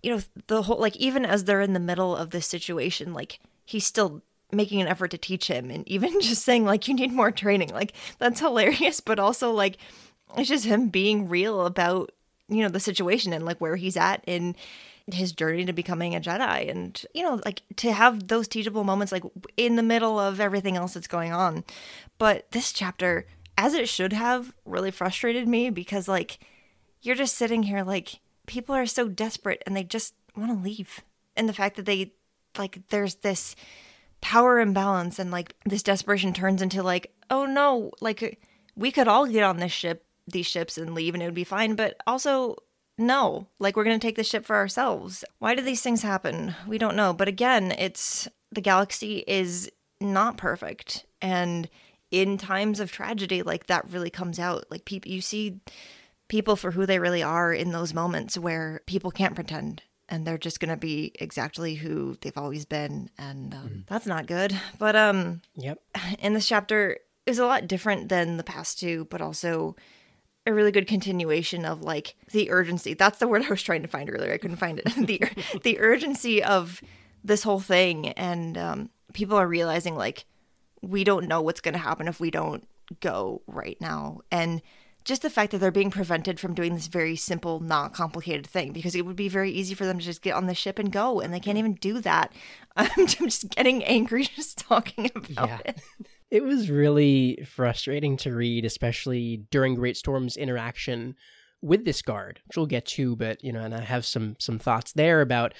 you 0.01 0.15
know, 0.15 0.21
the 0.47 0.63
whole 0.63 0.79
like 0.79 0.95
even 0.95 1.25
as 1.25 1.43
they're 1.43 1.61
in 1.61 1.73
the 1.73 1.79
middle 1.79 2.15
of 2.15 2.31
this 2.31 2.47
situation, 2.47 3.13
like 3.13 3.39
he's 3.65 3.85
still 3.85 4.21
making 4.51 4.79
an 4.79 4.87
effort 4.87 5.11
to 5.11 5.17
teach 5.17 5.47
him, 5.47 5.69
and 5.69 5.87
even 5.87 6.11
just 6.21 6.43
saying 6.43 6.63
like 6.65 6.87
you 6.87 6.93
need 6.93 7.11
more 7.11 7.31
training, 7.31 7.69
like 7.69 7.93
that's 8.17 8.39
hilarious, 8.39 9.01
but 9.01 9.19
also 9.19 9.51
like 9.51 9.77
it's 10.37 10.49
just 10.49 10.65
him 10.65 10.89
being 10.89 11.27
real 11.27 11.65
about 11.65 12.11
you 12.47 12.61
know 12.61 12.69
the 12.69 12.79
situation 12.79 13.33
and 13.33 13.45
like 13.45 13.59
where 13.59 13.75
he's 13.75 13.97
at 13.97 14.23
in 14.25 14.55
his 15.13 15.31
journey 15.31 15.65
to 15.65 15.73
becoming 15.73 16.15
a 16.15 16.19
Jedi 16.19 16.69
and 16.69 17.05
you 17.13 17.23
know 17.23 17.39
like 17.45 17.61
to 17.77 17.93
have 17.93 18.27
those 18.27 18.47
teachable 18.47 18.83
moments 18.83 19.11
like 19.11 19.23
in 19.55 19.77
the 19.77 19.83
middle 19.83 20.19
of 20.19 20.39
everything 20.39 20.75
else 20.75 20.93
that's 20.93 21.07
going 21.07 21.31
on. 21.31 21.63
But 22.17 22.51
this 22.51 22.73
chapter 22.73 23.25
as 23.57 23.73
it 23.73 23.89
should 23.89 24.13
have 24.13 24.53
really 24.65 24.91
frustrated 24.91 25.47
me 25.47 25.69
because 25.69 26.07
like 26.07 26.39
you're 27.01 27.15
just 27.15 27.35
sitting 27.35 27.63
here 27.63 27.83
like 27.83 28.19
people 28.47 28.75
are 28.75 28.85
so 28.85 29.07
desperate 29.07 29.63
and 29.65 29.75
they 29.75 29.83
just 29.83 30.13
want 30.35 30.51
to 30.51 30.63
leave. 30.63 31.01
And 31.35 31.47
the 31.47 31.53
fact 31.53 31.75
that 31.75 31.85
they 31.85 32.13
like 32.57 32.79
there's 32.89 33.15
this 33.15 33.55
power 34.21 34.59
imbalance 34.59 35.19
and 35.19 35.31
like 35.31 35.55
this 35.65 35.83
desperation 35.83 36.33
turns 36.33 36.61
into 36.61 36.81
like 36.81 37.13
oh 37.29 37.45
no 37.45 37.91
like 38.01 38.39
we 38.75 38.91
could 38.91 39.07
all 39.07 39.27
get 39.27 39.43
on 39.43 39.57
this 39.57 39.71
ship 39.71 40.05
these 40.25 40.47
ships 40.47 40.77
and 40.77 40.95
leave 40.95 41.13
and 41.13 41.21
it 41.21 41.27
would 41.27 41.35
be 41.35 41.43
fine 41.43 41.75
but 41.75 41.95
also 42.07 42.55
no, 42.97 43.47
like 43.59 43.75
we're 43.75 43.83
going 43.83 43.99
to 43.99 44.05
take 44.05 44.15
the 44.15 44.23
ship 44.23 44.45
for 44.45 44.55
ourselves. 44.55 45.23
Why 45.39 45.55
do 45.55 45.61
these 45.61 45.81
things 45.81 46.01
happen? 46.01 46.55
We 46.67 46.77
don't 46.77 46.95
know. 46.95 47.13
But 47.13 47.27
again, 47.27 47.71
it's 47.77 48.27
the 48.51 48.61
galaxy 48.61 49.23
is 49.27 49.69
not 50.01 50.37
perfect. 50.37 51.05
And 51.21 51.69
in 52.11 52.37
times 52.37 52.79
of 52.79 52.91
tragedy, 52.91 53.43
like 53.43 53.67
that 53.67 53.89
really 53.91 54.09
comes 54.09 54.39
out. 54.39 54.65
Like 54.69 54.85
people, 54.85 55.11
you 55.11 55.21
see 55.21 55.59
people 56.27 56.55
for 56.55 56.71
who 56.71 56.85
they 56.85 56.99
really 56.99 57.23
are 57.23 57.53
in 57.53 57.71
those 57.71 57.93
moments 57.93 58.37
where 58.37 58.81
people 58.85 59.11
can't 59.11 59.35
pretend 59.35 59.83
and 60.09 60.25
they're 60.25 60.37
just 60.37 60.59
going 60.59 60.69
to 60.69 60.77
be 60.77 61.11
exactly 61.19 61.75
who 61.75 62.17
they've 62.21 62.37
always 62.37 62.65
been 62.65 63.09
and 63.17 63.53
um, 63.53 63.69
mm. 63.69 63.87
that's 63.87 64.05
not 64.05 64.27
good 64.27 64.57
but 64.77 64.95
um 64.95 65.41
yep 65.55 65.79
in 66.19 66.33
this 66.33 66.47
chapter 66.47 66.97
is 67.25 67.39
a 67.39 67.45
lot 67.45 67.67
different 67.67 68.09
than 68.09 68.37
the 68.37 68.43
past 68.43 68.79
two 68.79 69.05
but 69.09 69.21
also 69.21 69.75
a 70.47 70.53
really 70.53 70.71
good 70.71 70.87
continuation 70.87 71.65
of 71.65 71.81
like 71.83 72.15
the 72.31 72.49
urgency. 72.49 72.93
That's 72.93 73.19
the 73.19 73.27
word 73.27 73.43
I 73.43 73.49
was 73.49 73.61
trying 73.61 73.81
to 73.81 73.87
find 73.87 74.09
earlier. 74.09 74.33
I 74.33 74.37
couldn't 74.37 74.57
find 74.57 74.79
it. 74.79 74.85
the 75.07 75.21
the 75.61 75.79
urgency 75.79 76.41
of 76.41 76.81
this 77.23 77.43
whole 77.43 77.59
thing, 77.59 78.09
and 78.09 78.57
um, 78.57 78.89
people 79.13 79.37
are 79.37 79.47
realizing 79.47 79.95
like 79.95 80.25
we 80.81 81.03
don't 81.03 81.27
know 81.27 81.41
what's 81.41 81.61
going 81.61 81.73
to 81.73 81.79
happen 81.79 82.07
if 82.07 82.19
we 82.19 82.31
don't 82.31 82.67
go 83.01 83.41
right 83.45 83.77
now, 83.81 84.21
and 84.31 84.61
just 85.03 85.21
the 85.21 85.29
fact 85.29 85.51
that 85.51 85.59
they're 85.59 85.71
being 85.71 85.91
prevented 85.91 86.39
from 86.39 86.53
doing 86.53 86.75
this 86.75 86.87
very 86.87 87.15
simple, 87.15 87.61
not 87.61 87.93
complicated 87.93 88.45
thing 88.45 88.73
because 88.73 88.93
it 88.93 89.05
would 89.05 89.15
be 89.15 89.29
very 89.29 89.51
easy 89.51 89.73
for 89.73 89.85
them 89.85 89.99
to 89.99 90.05
just 90.05 90.21
get 90.21 90.35
on 90.35 90.47
the 90.47 90.55
ship 90.55 90.79
and 90.79 90.91
go, 90.91 91.19
and 91.19 91.33
they 91.33 91.39
can't 91.39 91.57
even 91.57 91.75
do 91.75 91.99
that. 91.99 92.31
I'm 92.77 93.07
just 93.07 93.49
getting 93.49 93.83
angry 93.83 94.23
just 94.23 94.57
talking 94.57 95.11
about 95.15 95.49
yeah. 95.49 95.59
it. 95.65 95.81
It 96.29 96.43
was 96.43 96.69
really 96.69 97.45
frustrating 97.45 98.17
to 98.17 98.33
read, 98.33 98.65
especially 98.65 99.45
during 99.49 99.77
Greatstorm's 99.77 100.35
interaction 100.35 101.15
with 101.61 101.85
this 101.85 102.01
guard, 102.01 102.41
which 102.47 102.57
we'll 102.57 102.65
get 102.65 102.85
to, 102.85 103.15
but 103.15 103.43
you 103.43 103.51
know, 103.51 103.61
and 103.61 103.73
I 103.73 103.81
have 103.81 104.05
some 104.05 104.35
some 104.39 104.59
thoughts 104.59 104.93
there 104.93 105.21
about 105.21 105.53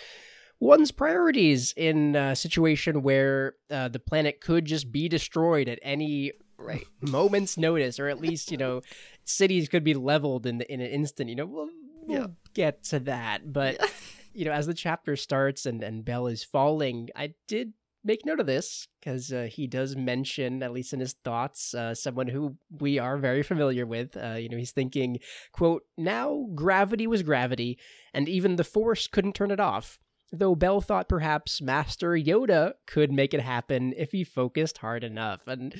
one's 0.60 0.92
priorities 0.92 1.74
in 1.78 2.16
a 2.16 2.36
situation 2.36 3.02
where 3.04 3.56
uh, 3.70 3.88
the 3.88 4.00
planet 4.00 4.42
could 4.42 4.66
just 4.66 4.92
be 4.92 5.08
destroyed 5.08 5.70
at 5.70 5.80
any 5.82 6.34
right 6.58 6.86
moment's 7.02 7.58
notice, 7.58 8.00
or 8.00 8.08
at 8.08 8.22
least 8.22 8.52
you 8.52 8.58
know, 8.58 8.82
cities 9.24 9.70
could 9.70 9.84
be 9.84 9.94
leveled 9.94 10.46
in 10.46 10.60
the, 10.60 10.72
in 10.72 10.82
an 10.82 10.90
instant. 10.90 11.30
You 11.30 11.36
know, 11.36 11.46
we'll, 11.46 11.70
we'll 12.04 12.20
yeah. 12.20 12.28
get 12.54 12.84
to 12.86 13.00
that, 13.02 13.52
but. 13.52 13.78
Yeah. 13.80 13.88
You 14.34 14.46
know, 14.46 14.52
as 14.52 14.68
the 14.68 14.76
chapter 14.76 15.16
starts 15.16 15.66
and, 15.66 15.82
and 15.82 16.06
Bell 16.06 16.28
is 16.28 16.44
falling, 16.44 17.10
I 17.16 17.34
did 17.48 17.74
make 18.04 18.26
note 18.26 18.40
of 18.40 18.46
this 18.46 18.88
because 19.00 19.32
uh, 19.32 19.48
he 19.52 19.68
does 19.68 19.96
mention, 19.96 20.64
at 20.64 20.74
least 20.74 20.94
in 20.94 21.00
his 21.00 21.14
thoughts, 21.24 21.74
uh, 21.74 21.94
someone 21.94 22.28
who 22.28 22.56
we 22.80 23.00
are 23.00 23.18
very 23.18 23.44
familiar 23.44 23.86
with. 23.86 24.16
Uh, 24.16 24.36
you 24.36 24.50
know, 24.50 24.58
he's 24.58 24.72
thinking, 24.72 25.20
"quote 25.52 25.84
Now 25.98 26.48
gravity 26.56 27.08
was 27.08 27.24
gravity, 27.24 27.78
and 28.14 28.28
even 28.30 28.56
the 28.56 28.64
Force 28.64 29.08
couldn't 29.08 29.34
turn 29.34 29.52
it 29.52 29.60
off. 29.60 30.00
Though 30.34 30.56
Bell 30.56 30.82
thought 30.82 31.08
perhaps 31.08 31.62
Master 31.62 32.12
Yoda 32.12 32.74
could 32.86 33.12
make 33.12 33.34
it 33.34 33.40
happen 33.40 33.94
if 33.96 34.12
he 34.12 34.24
focused 34.24 34.80
hard 34.80 35.04
enough. 35.04 35.42
And 35.48 35.74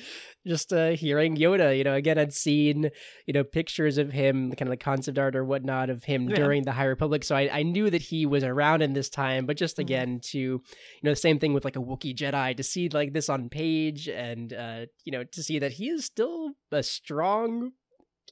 just 0.46 0.72
uh, 0.72 0.90
hearing 0.90 1.36
Yoda, 1.36 1.76
you 1.76 1.84
know, 1.84 1.94
again, 1.94 2.18
I'd 2.18 2.32
seen, 2.32 2.90
you 3.26 3.34
know, 3.34 3.44
pictures 3.44 3.98
of 3.98 4.10
him, 4.12 4.50
kind 4.52 4.62
of 4.62 4.70
the 4.70 4.76
concept 4.78 5.18
art 5.18 5.36
or 5.36 5.44
whatnot 5.44 5.90
of 5.90 6.04
him 6.04 6.28
Yeah. 6.28 6.36
during 6.36 6.62
the 6.64 6.72
High 6.72 6.84
Republic. 6.84 7.24
So 7.24 7.36
I, 7.36 7.50
I 7.52 7.62
knew 7.62 7.90
that 7.90 8.02
he 8.02 8.24
was 8.24 8.42
around 8.42 8.80
in 8.82 8.94
this 8.94 9.10
time, 9.10 9.44
but 9.44 9.56
just 9.58 9.76
Mhm. 9.76 9.80
again, 9.80 10.20
to, 10.30 10.38
you 10.38 10.62
know, 11.02 11.10
the 11.10 11.16
same 11.16 11.38
thing 11.38 11.52
with 11.52 11.64
like 11.64 11.76
a 11.76 11.80
Wookiee 11.80 12.16
Jedi, 12.16 12.56
to 12.56 12.62
see 12.62 12.88
like 12.88 13.12
this 13.12 13.28
on 13.28 13.48
page 13.50 14.08
and, 14.08 14.52
uh, 14.54 14.86
you 15.04 15.12
know, 15.12 15.24
to 15.24 15.42
see 15.42 15.58
that 15.58 15.72
he 15.72 15.88
is 15.88 16.06
still 16.06 16.52
a 16.72 16.82
strong 16.82 17.72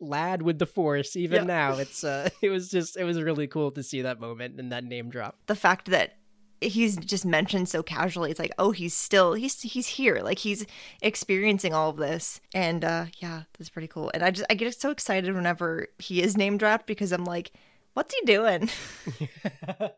lad 0.01 0.43
with 0.43 0.59
the 0.59 0.67
force 0.67 1.17
even 1.17 1.43
Yeah. 1.43 1.45
now. 1.45 1.79
It's 1.79 2.05
uh 2.05 2.29
it 2.43 2.51
was 2.51 2.69
just 2.71 2.97
it 2.97 3.05
was 3.05 3.21
really 3.23 3.47
cool 3.47 3.71
to 3.73 3.83
see 3.83 4.03
that 4.03 4.21
moment 4.21 4.59
and 4.61 4.73
that 4.73 4.85
name 4.85 5.09
drop. 5.11 5.39
The 5.47 5.55
fact 5.57 5.89
that 5.91 6.17
he's 6.63 6.97
just 6.97 7.27
mentioned 7.27 7.69
so 7.69 7.83
casually 7.83 8.31
it's 8.31 8.41
like 8.41 8.51
oh 8.59 8.71
he's 8.71 8.97
still 8.97 9.35
he's 9.35 9.61
he's 9.61 9.87
here. 9.89 10.21
Like 10.23 10.39
he's 10.39 10.65
experiencing 11.03 11.75
all 11.75 11.91
of 11.91 11.97
this. 11.97 12.41
And 12.55 12.85
uh 12.85 13.07
yeah 13.19 13.43
that's 13.59 13.71
pretty 13.71 13.89
cool. 13.89 14.11
And 14.15 14.23
i 14.23 14.31
just 14.31 14.47
i 14.51 14.55
get 14.55 14.79
so 14.81 14.91
excited 14.91 15.35
whenever 15.35 15.89
he 15.99 16.23
is 16.23 16.37
name 16.37 16.57
dropped 16.59 16.87
because 16.87 17.13
i'm 17.13 17.25
like 17.25 17.53
what's 17.95 18.15
he 18.15 18.21
doing? 18.27 18.69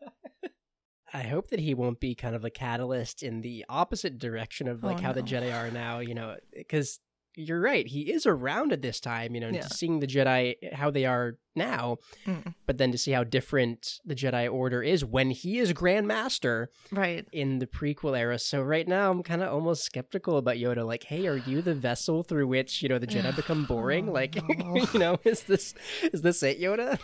I 1.11 1.23
hope 1.23 1.47
that 1.49 1.59
he 1.59 1.73
won't 1.73 1.99
be 1.99 2.13
kind 2.13 2.35
of 2.35 2.45
a 2.45 2.51
catalyst 2.51 3.23
in 3.23 3.41
the 3.41 3.65
opposite 3.67 4.19
direction 4.19 4.67
of 4.67 4.83
like 4.83 4.99
Oh, 4.99 5.01
how 5.01 5.11
the. 5.11 5.23
Jedi 5.23 5.51
are 5.53 5.71
now, 5.71 5.99
you 5.99 6.13
know, 6.13 6.35
because 6.55 6.99
you're 7.35 7.61
right, 7.61 7.87
he 7.87 8.11
is 8.11 8.25
around 8.25 8.73
at 8.73 8.81
this 8.81 8.99
time, 8.99 9.33
you 9.35 9.41
know, 9.41 9.49
Yeah. 9.49 9.67
seeing 9.67 9.99
the 9.99 10.07
Jedi 10.07 10.73
how 10.73 10.89
they 10.91 11.05
are 11.05 11.37
now, 11.55 11.97
Mm. 12.25 12.53
but 12.65 12.77
then 12.77 12.91
to 12.91 12.97
see 12.97 13.11
how 13.11 13.23
different 13.23 13.99
the 14.05 14.15
Jedi 14.15 14.51
Order 14.51 14.81
is 14.81 15.03
when 15.05 15.29
he 15.31 15.59
is 15.59 15.71
Grand 15.73 16.07
Master 16.07 16.69
right 16.91 17.25
in 17.31 17.59
the 17.59 17.67
prequel 17.67 18.17
era. 18.17 18.39
So 18.39 18.61
right 18.61 18.87
now 18.87 19.11
I'm 19.11 19.23
kind 19.23 19.41
of 19.41 19.51
almost 19.53 19.83
skeptical 19.83 20.37
about 20.37 20.55
Yoda. 20.55 20.85
Like, 20.85 21.03
hey, 21.03 21.27
are 21.27 21.37
you 21.37 21.61
the 21.61 21.75
vessel 21.75 22.23
through 22.23 22.47
which 22.47 22.81
you 22.81 22.89
know 22.89 22.97
the 22.99 23.07
Jedi 23.07 23.35
become 23.35 23.65
boring? 23.65 24.09
Oh, 24.09 24.13
like, 24.13 24.35
you 24.93 24.99
know, 24.99 25.19
is 25.23 25.43
this 25.43 25.73
is 26.13 26.21
this 26.21 26.41
it, 26.43 26.59
Yoda? 26.59 26.97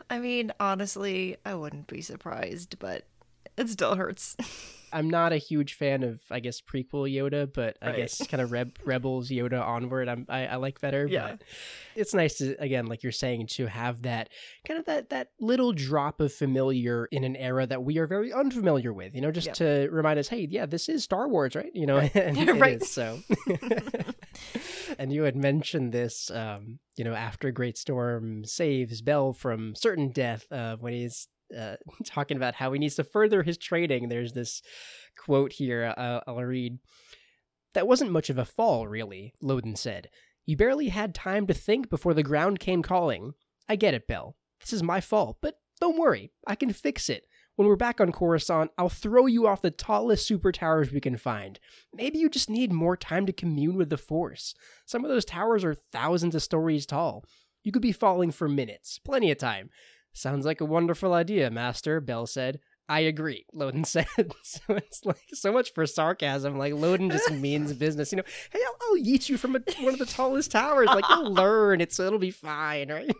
i 0.10 0.18
mean 0.18 0.52
honestly 0.60 1.36
i 1.44 1.54
wouldn't 1.54 1.86
be 1.86 2.00
surprised 2.00 2.78
but 2.78 3.04
it 3.56 3.68
still 3.68 3.94
hurts 3.96 4.36
I'm 4.96 5.10
not 5.10 5.32
a 5.32 5.36
huge 5.36 5.74
fan 5.74 6.02
of, 6.02 6.20
I 6.30 6.40
guess, 6.40 6.60
prequel 6.60 7.12
Yoda, 7.12 7.52
but 7.52 7.76
I 7.82 7.86
Right. 7.88 7.96
guess 7.96 8.26
kind 8.26 8.40
of 8.40 8.50
Reb- 8.52 8.78
Rebels 8.84 9.28
Yoda 9.30 9.60
onward. 9.64 10.08
I'm, 10.08 10.26
I, 10.28 10.46
I 10.46 10.56
like 10.56 10.80
better. 10.80 11.06
Yeah. 11.06 11.32
but 11.32 11.42
it's 11.94 12.14
nice 12.14 12.38
to 12.38 12.56
again, 12.58 12.86
like 12.86 13.02
you're 13.02 13.12
saying, 13.12 13.46
to 13.48 13.66
have 13.66 14.02
that 14.02 14.30
kind 14.66 14.78
of 14.80 14.86
that 14.86 15.10
that 15.10 15.28
little 15.40 15.72
drop 15.72 16.20
of 16.20 16.32
familiar 16.32 17.06
in 17.12 17.24
an 17.24 17.36
era 17.36 17.66
that 17.66 17.82
we 17.84 17.98
are 17.98 18.06
very 18.06 18.32
unfamiliar 18.32 18.92
with. 18.92 19.14
You 19.14 19.20
know, 19.20 19.30
just 19.30 19.46
Yeah. 19.48 19.52
to 19.54 19.88
remind 19.90 20.18
us, 20.18 20.28
hey, 20.28 20.46
yeah, 20.50 20.66
this 20.66 20.88
is 20.88 21.04
Star 21.04 21.28
Wars, 21.28 21.54
right? 21.54 21.70
You 21.74 21.86
know, 21.86 21.98
and 22.14 22.36
it 22.38 22.52
Right. 22.60 22.80
is, 22.82 22.90
so. 22.90 23.20
and 24.98 25.12
you 25.12 25.22
had 25.22 25.36
mentioned 25.36 25.92
this, 25.92 26.30
um, 26.30 26.78
you 26.96 27.04
know, 27.04 27.14
after 27.14 27.52
Greatstorm 27.52 28.46
saves 28.46 29.02
Bell 29.02 29.32
from 29.32 29.74
certain 29.74 30.10
death, 30.10 30.46
uh, 30.50 30.76
when 30.76 30.92
he's 30.92 31.28
uh, 31.56 31.76
talking 32.04 32.36
about 32.36 32.54
how 32.54 32.72
he 32.72 32.78
needs 32.78 32.96
to 32.96 33.04
further 33.04 33.42
his 33.42 33.58
training. 33.58 34.08
There's 34.08 34.32
this 34.32 34.62
quote 35.18 35.52
here 35.52 35.94
uh, 35.96 36.20
I'll 36.26 36.36
read. 36.36 36.78
That 37.74 37.86
wasn't 37.86 38.10
much 38.10 38.30
of 38.30 38.38
a 38.38 38.44
fall, 38.44 38.88
really, 38.88 39.34
Loden 39.42 39.76
said. 39.76 40.08
You 40.46 40.56
barely 40.56 40.88
had 40.88 41.14
time 41.14 41.46
to 41.48 41.54
think 41.54 41.90
before 41.90 42.14
the 42.14 42.22
ground 42.22 42.60
came 42.60 42.82
calling. 42.82 43.34
I 43.68 43.76
get 43.76 43.94
it, 43.94 44.06
Bell. 44.06 44.36
This 44.60 44.72
is 44.72 44.82
my 44.82 45.00
fault, 45.00 45.38
but 45.42 45.58
don't 45.80 45.98
worry, 45.98 46.32
I 46.46 46.54
can 46.54 46.72
fix 46.72 47.10
it. 47.10 47.26
When 47.56 47.68
we're 47.68 47.76
back 47.76 48.00
on 48.00 48.12
Coruscant, 48.12 48.70
I'll 48.76 48.90
throw 48.90 49.26
you 49.26 49.46
off 49.46 49.62
the 49.62 49.70
tallest 49.70 50.26
super 50.26 50.52
towers 50.52 50.92
we 50.92 51.00
can 51.00 51.16
find. 51.16 51.58
Maybe 51.94 52.18
you 52.18 52.28
just 52.28 52.50
need 52.50 52.70
more 52.70 52.96
time 52.96 53.26
to 53.26 53.32
commune 53.32 53.76
with 53.76 53.88
the 53.88 53.96
Force. 53.96 54.54
Some 54.84 55.04
of 55.04 55.10
those 55.10 55.24
towers 55.24 55.64
are 55.64 55.74
thousands 55.74 56.34
of 56.34 56.42
stories 56.42 56.84
tall. 56.84 57.24
You 57.62 57.72
could 57.72 57.82
be 57.82 57.92
falling 57.92 58.30
for 58.30 58.46
minutes. 58.46 58.98
Plenty 58.98 59.30
of 59.30 59.38
time. 59.38 59.70
Sounds 60.16 60.46
like 60.46 60.60
a 60.60 60.64
wonderful 60.64 61.12
idea, 61.12 61.50
Master, 61.50 62.00
Bell 62.00 62.26
said. 62.26 62.58
I 62.88 63.00
agree, 63.00 63.44
Loden 63.54 63.84
said. 63.84 64.06
so 64.42 64.60
it's 64.70 65.04
like 65.04 65.18
so 65.34 65.52
much 65.52 65.72
for 65.74 65.84
sarcasm. 65.86 66.56
Like 66.56 66.72
Loden 66.72 67.10
just 67.12 67.30
means 67.32 67.72
business. 67.74 68.12
You 68.12 68.16
know, 68.18 68.24
hey, 68.50 68.60
I'll, 68.66 68.76
I'll 68.90 68.96
eat 68.96 69.28
you 69.28 69.36
from 69.36 69.56
a, 69.56 69.60
one 69.80 69.92
of 69.92 69.98
the 69.98 70.06
tallest 70.06 70.52
towers. 70.52 70.86
Like 70.86 71.04
you'll 71.08 71.32
learn. 71.34 71.80
It's 71.80 71.98
it'll 72.00 72.18
be 72.18 72.30
fine, 72.30 72.90
right? 72.90 73.10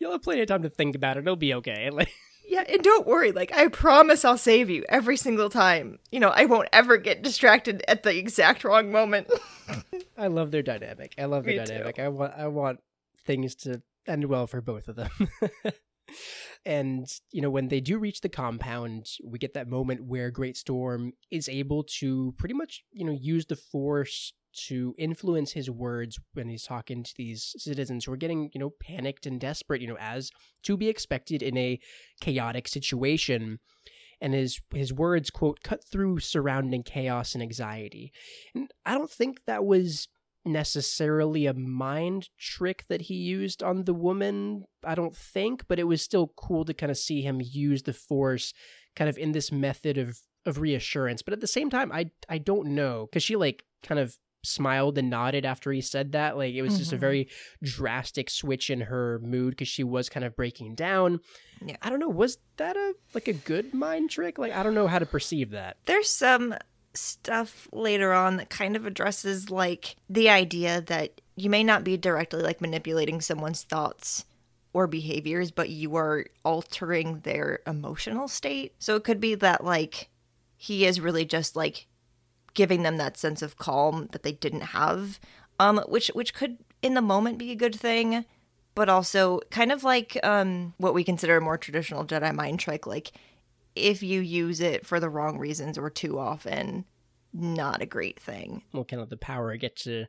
You'll 0.00 0.12
have 0.12 0.22
plenty 0.22 0.42
of 0.42 0.48
time 0.48 0.62
to 0.62 0.68
think 0.70 0.94
about 0.94 1.16
it. 1.16 1.20
It'll 1.20 1.36
be 1.36 1.54
okay. 1.54 1.90
Like 1.90 2.10
Yeah, 2.46 2.64
and 2.68 2.82
don't 2.82 3.06
worry. 3.06 3.32
Like, 3.32 3.52
I 3.52 3.68
promise 3.68 4.24
I'll 4.24 4.38
save 4.38 4.70
you 4.70 4.84
every 4.88 5.16
single 5.16 5.50
time. 5.50 5.98
You 6.10 6.18
know, 6.20 6.30
I 6.30 6.46
won't 6.46 6.68
ever 6.72 6.96
get 6.96 7.22
distracted 7.22 7.82
at 7.88 8.02
the 8.04 8.16
exact 8.16 8.64
wrong 8.64 8.90
moment. 8.90 9.30
I 10.16 10.28
love 10.28 10.50
their 10.50 10.62
dynamic. 10.62 11.14
I 11.18 11.26
love 11.26 11.44
their 11.44 11.58
Me 11.58 11.64
too. 11.66 11.72
dynamic. 11.72 11.98
I 11.98 12.08
want 12.08 12.32
I 12.36 12.46
want 12.48 12.80
things 13.26 13.54
to 13.56 13.82
end 14.08 14.24
well 14.24 14.46
for 14.46 14.60
both 14.60 14.88
of 14.88 14.96
them. 14.96 15.10
and 16.66 17.06
you 17.30 17.42
know 17.42 17.50
when 17.50 17.68
they 17.68 17.80
do 17.80 17.98
reach 17.98 18.20
the 18.20 18.28
compound, 18.28 19.06
we 19.24 19.38
get 19.38 19.54
that 19.54 19.68
moment 19.68 20.04
where 20.04 20.32
Greatstorm 20.32 21.10
is 21.30 21.48
able 21.48 21.84
to 21.98 22.34
pretty 22.38 22.54
much 22.54 22.82
you 22.92 23.04
know 23.04 23.16
use 23.18 23.46
the 23.46 23.56
force 23.56 24.32
to 24.54 24.94
influence 24.98 25.52
his 25.52 25.70
words 25.70 26.18
when 26.32 26.48
he's 26.48 26.64
talking 26.64 27.02
to 27.02 27.14
these 27.16 27.54
citizens 27.58 28.04
who 28.04 28.12
are 28.12 28.16
getting 28.16 28.50
you 28.54 28.60
know 28.60 28.72
panicked 28.80 29.26
and 29.26 29.40
desperate 29.40 29.80
you 29.80 29.86
know 29.86 29.98
as 30.00 30.30
to 30.62 30.76
be 30.76 30.88
expected 30.88 31.42
in 31.42 31.56
a 31.56 31.78
chaotic 32.20 32.66
situation 32.66 33.58
and 34.20 34.34
his 34.34 34.60
his 34.74 34.92
words 34.92 35.30
quote 35.30 35.62
cut 35.62 35.84
through 35.84 36.18
surrounding 36.18 36.82
chaos 36.82 37.34
and 37.34 37.42
anxiety 37.42 38.12
and 38.54 38.70
i 38.86 38.94
don't 38.94 39.10
think 39.10 39.44
that 39.46 39.64
was 39.64 40.08
necessarily 40.44 41.46
a 41.46 41.54
mind 41.54 42.28
trick 42.38 42.84
that 42.88 43.02
he 43.02 43.14
used 43.14 43.62
on 43.62 43.84
the 43.84 43.94
woman 43.94 44.64
i 44.84 44.94
don't 44.94 45.16
think 45.16 45.66
but 45.68 45.78
it 45.78 45.84
was 45.84 46.00
still 46.02 46.32
cool 46.36 46.64
to 46.64 46.74
kind 46.74 46.90
of 46.90 46.96
see 46.98 47.22
him 47.22 47.40
use 47.42 47.82
the 47.84 47.92
force 47.92 48.52
kind 48.96 49.08
of 49.08 49.16
in 49.18 49.32
this 49.32 49.52
method 49.52 49.96
of 49.98 50.18
of 50.46 50.60
reassurance. 50.60 51.20
But 51.20 51.34
at 51.34 51.40
the 51.40 51.46
same 51.46 51.68
time 51.68 51.92
i 51.92 52.10
i 52.28 52.38
don't 52.38 52.68
know 52.68 53.06
because 53.06 53.22
she 53.22 53.36
like 53.36 53.64
kind 53.82 53.98
of 53.98 54.16
smiled 54.44 54.96
and 54.96 55.10
nodded 55.10 55.44
after 55.44 55.70
he 55.72 55.80
said 55.80 56.12
that. 56.12 56.36
Like 56.38 56.54
it 56.54 56.62
was 56.62 56.78
just 56.78 56.92
a 56.92 56.96
Mhm. 56.96 57.00
very 57.00 57.28
drastic 57.62 58.30
switch 58.30 58.70
in 58.70 58.80
her 58.82 59.18
mood 59.22 59.50
because 59.50 59.68
she 59.68 59.82
was 59.84 60.08
kind 60.08 60.24
of 60.24 60.36
breaking 60.36 60.74
down. 60.76 61.20
Yeah. 61.60 61.76
i 61.82 61.90
don't 61.90 61.98
know 61.98 62.08
was 62.08 62.38
that 62.56 62.76
a 62.76 62.94
like 63.14 63.28
a 63.28 63.32
good 63.34 63.74
mind 63.74 64.10
trick? 64.10 64.38
Like 64.38 64.52
i 64.52 64.62
don't 64.62 64.74
know 64.74 64.86
how 64.86 65.00
to 65.00 65.06
perceive 65.06 65.50
that. 65.50 65.76
There's 65.86 66.08
some 66.08 66.54
stuff 66.98 67.68
later 67.72 68.12
on 68.12 68.36
that 68.36 68.50
kind 68.50 68.76
of 68.76 68.86
addresses 68.86 69.50
like 69.50 69.96
the 70.08 70.28
idea 70.28 70.80
that 70.82 71.20
you 71.36 71.48
may 71.50 71.62
not 71.62 71.84
be 71.84 71.96
directly 71.96 72.42
like 72.42 72.60
manipulating 72.60 73.20
someone's 73.20 73.62
thoughts 73.62 74.24
or 74.72 74.86
behaviors, 74.86 75.50
but 75.50 75.70
you 75.70 75.96
are 75.96 76.26
altering 76.44 77.20
their 77.20 77.60
emotional 77.66 78.28
state. 78.28 78.74
So 78.78 78.96
it 78.96 79.04
could 79.04 79.20
be 79.20 79.34
that 79.36 79.64
like 79.64 80.08
he 80.56 80.84
is 80.84 81.00
really 81.00 81.24
just 81.24 81.56
like 81.56 81.86
giving 82.54 82.82
them 82.82 82.96
that 82.96 83.16
sense 83.16 83.40
of 83.40 83.56
calm 83.56 84.08
that 84.10 84.24
they 84.24 84.32
didn't 84.32 84.60
have 84.60 85.20
um 85.60 85.78
which 85.88 86.08
which 86.08 86.34
could 86.34 86.58
in 86.82 86.94
the 86.94 87.00
moment 87.00 87.38
be 87.38 87.52
a 87.52 87.56
good 87.56 87.74
thing 87.74 88.24
but 88.74 88.88
also 88.88 89.40
kind 89.50 89.70
of 89.70 89.84
like 89.84 90.18
um 90.24 90.74
what 90.78 90.94
we 90.94 91.04
consider 91.04 91.36
a 91.36 91.40
more 91.40 91.56
traditional 91.56 92.04
jedi 92.04 92.34
mind 92.34 92.58
trick 92.58 92.86
like 92.86 93.12
if 93.78 94.02
you 94.02 94.20
use 94.20 94.60
it 94.60 94.84
for 94.86 95.00
the 95.00 95.08
wrong 95.10 95.38
reasons 95.38 95.78
or 95.78 95.90
too 95.90 96.18
often 96.18 96.84
not 97.32 97.82
a 97.82 97.86
great 97.86 98.18
thing 98.20 98.62
well 98.72 98.84
kind 98.84 99.02
of 99.02 99.08
the 99.10 99.16
power 99.16 99.54
get 99.56 99.76
to 99.76 100.06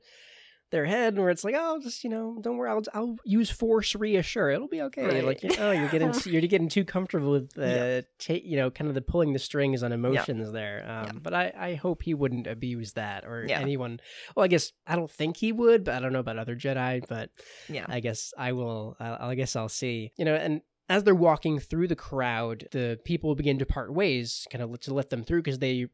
their 0.71 0.85
head 0.85 1.17
where 1.17 1.31
it's 1.31 1.43
like 1.43 1.55
oh 1.57 1.79
just 1.81 2.03
you 2.03 2.09
know 2.11 2.37
don't 2.41 2.55
worry 2.57 2.69
i'll, 2.69 2.83
I'll 2.93 3.15
use 3.25 3.49
force 3.49 3.95
reassure 3.95 4.51
it'll 4.51 4.67
be 4.67 4.83
okay 4.83 5.03
Right. 5.03 5.25
like 5.25 5.41
you 5.43 5.49
know 5.57 5.71
you're 5.71 5.89
getting 5.89 6.13
you're 6.25 6.41
getting 6.43 6.69
too 6.69 6.85
comfortable 6.85 7.31
with 7.31 7.51
the 7.53 7.67
Yeah. 7.67 8.01
ta- 8.35 8.41
you 8.43 8.55
know 8.55 8.69
kind 8.69 8.87
of 8.87 8.93
the 8.93 9.01
pulling 9.01 9.33
the 9.33 9.39
strings 9.39 9.81
on 9.81 9.91
emotions 9.91 10.51
there 10.51 10.83
um 10.87 11.05
Yeah. 11.05 11.11
but 11.23 11.33
i 11.33 11.51
i 11.57 11.73
hope 11.73 12.03
he 12.03 12.13
wouldn't 12.13 12.45
abuse 12.45 12.93
that 12.93 13.25
or 13.25 13.45
Yeah. 13.49 13.59
anyone 13.59 13.99
well 14.35 14.43
i 14.43 14.47
guess 14.47 14.71
i 14.85 14.95
don't 14.95 15.09
think 15.11 15.37
he 15.37 15.51
would 15.51 15.83
but 15.83 15.95
i 15.95 15.99
don't 15.99 16.13
know 16.13 16.19
about 16.19 16.37
other 16.37 16.55
jedi 16.55 17.03
but 17.09 17.31
yeah 17.67 17.85
I 17.89 17.99
guess 17.99 18.31
I 18.37 18.51
will. 18.51 18.95
I, 18.99 19.29
I 19.31 19.35
guess 19.35 19.55
I'll 19.55 19.69
see. 19.69 20.11
You 20.17 20.25
know, 20.25 20.35
and 20.35 20.61
as 20.89 21.03
they're 21.03 21.13
walking 21.15 21.59
through 21.59 21.87
the 21.87 21.95
crowd, 21.95 22.67
the 22.71 22.99
people 23.05 23.35
begin 23.35 23.59
to 23.59 23.65
part 23.65 23.93
ways, 23.93 24.47
kind 24.51 24.63
of 24.63 24.79
to 24.81 24.93
let 24.93 25.09
them 25.11 25.23
through 25.23 25.43
because 25.43 25.59
they 25.59 25.85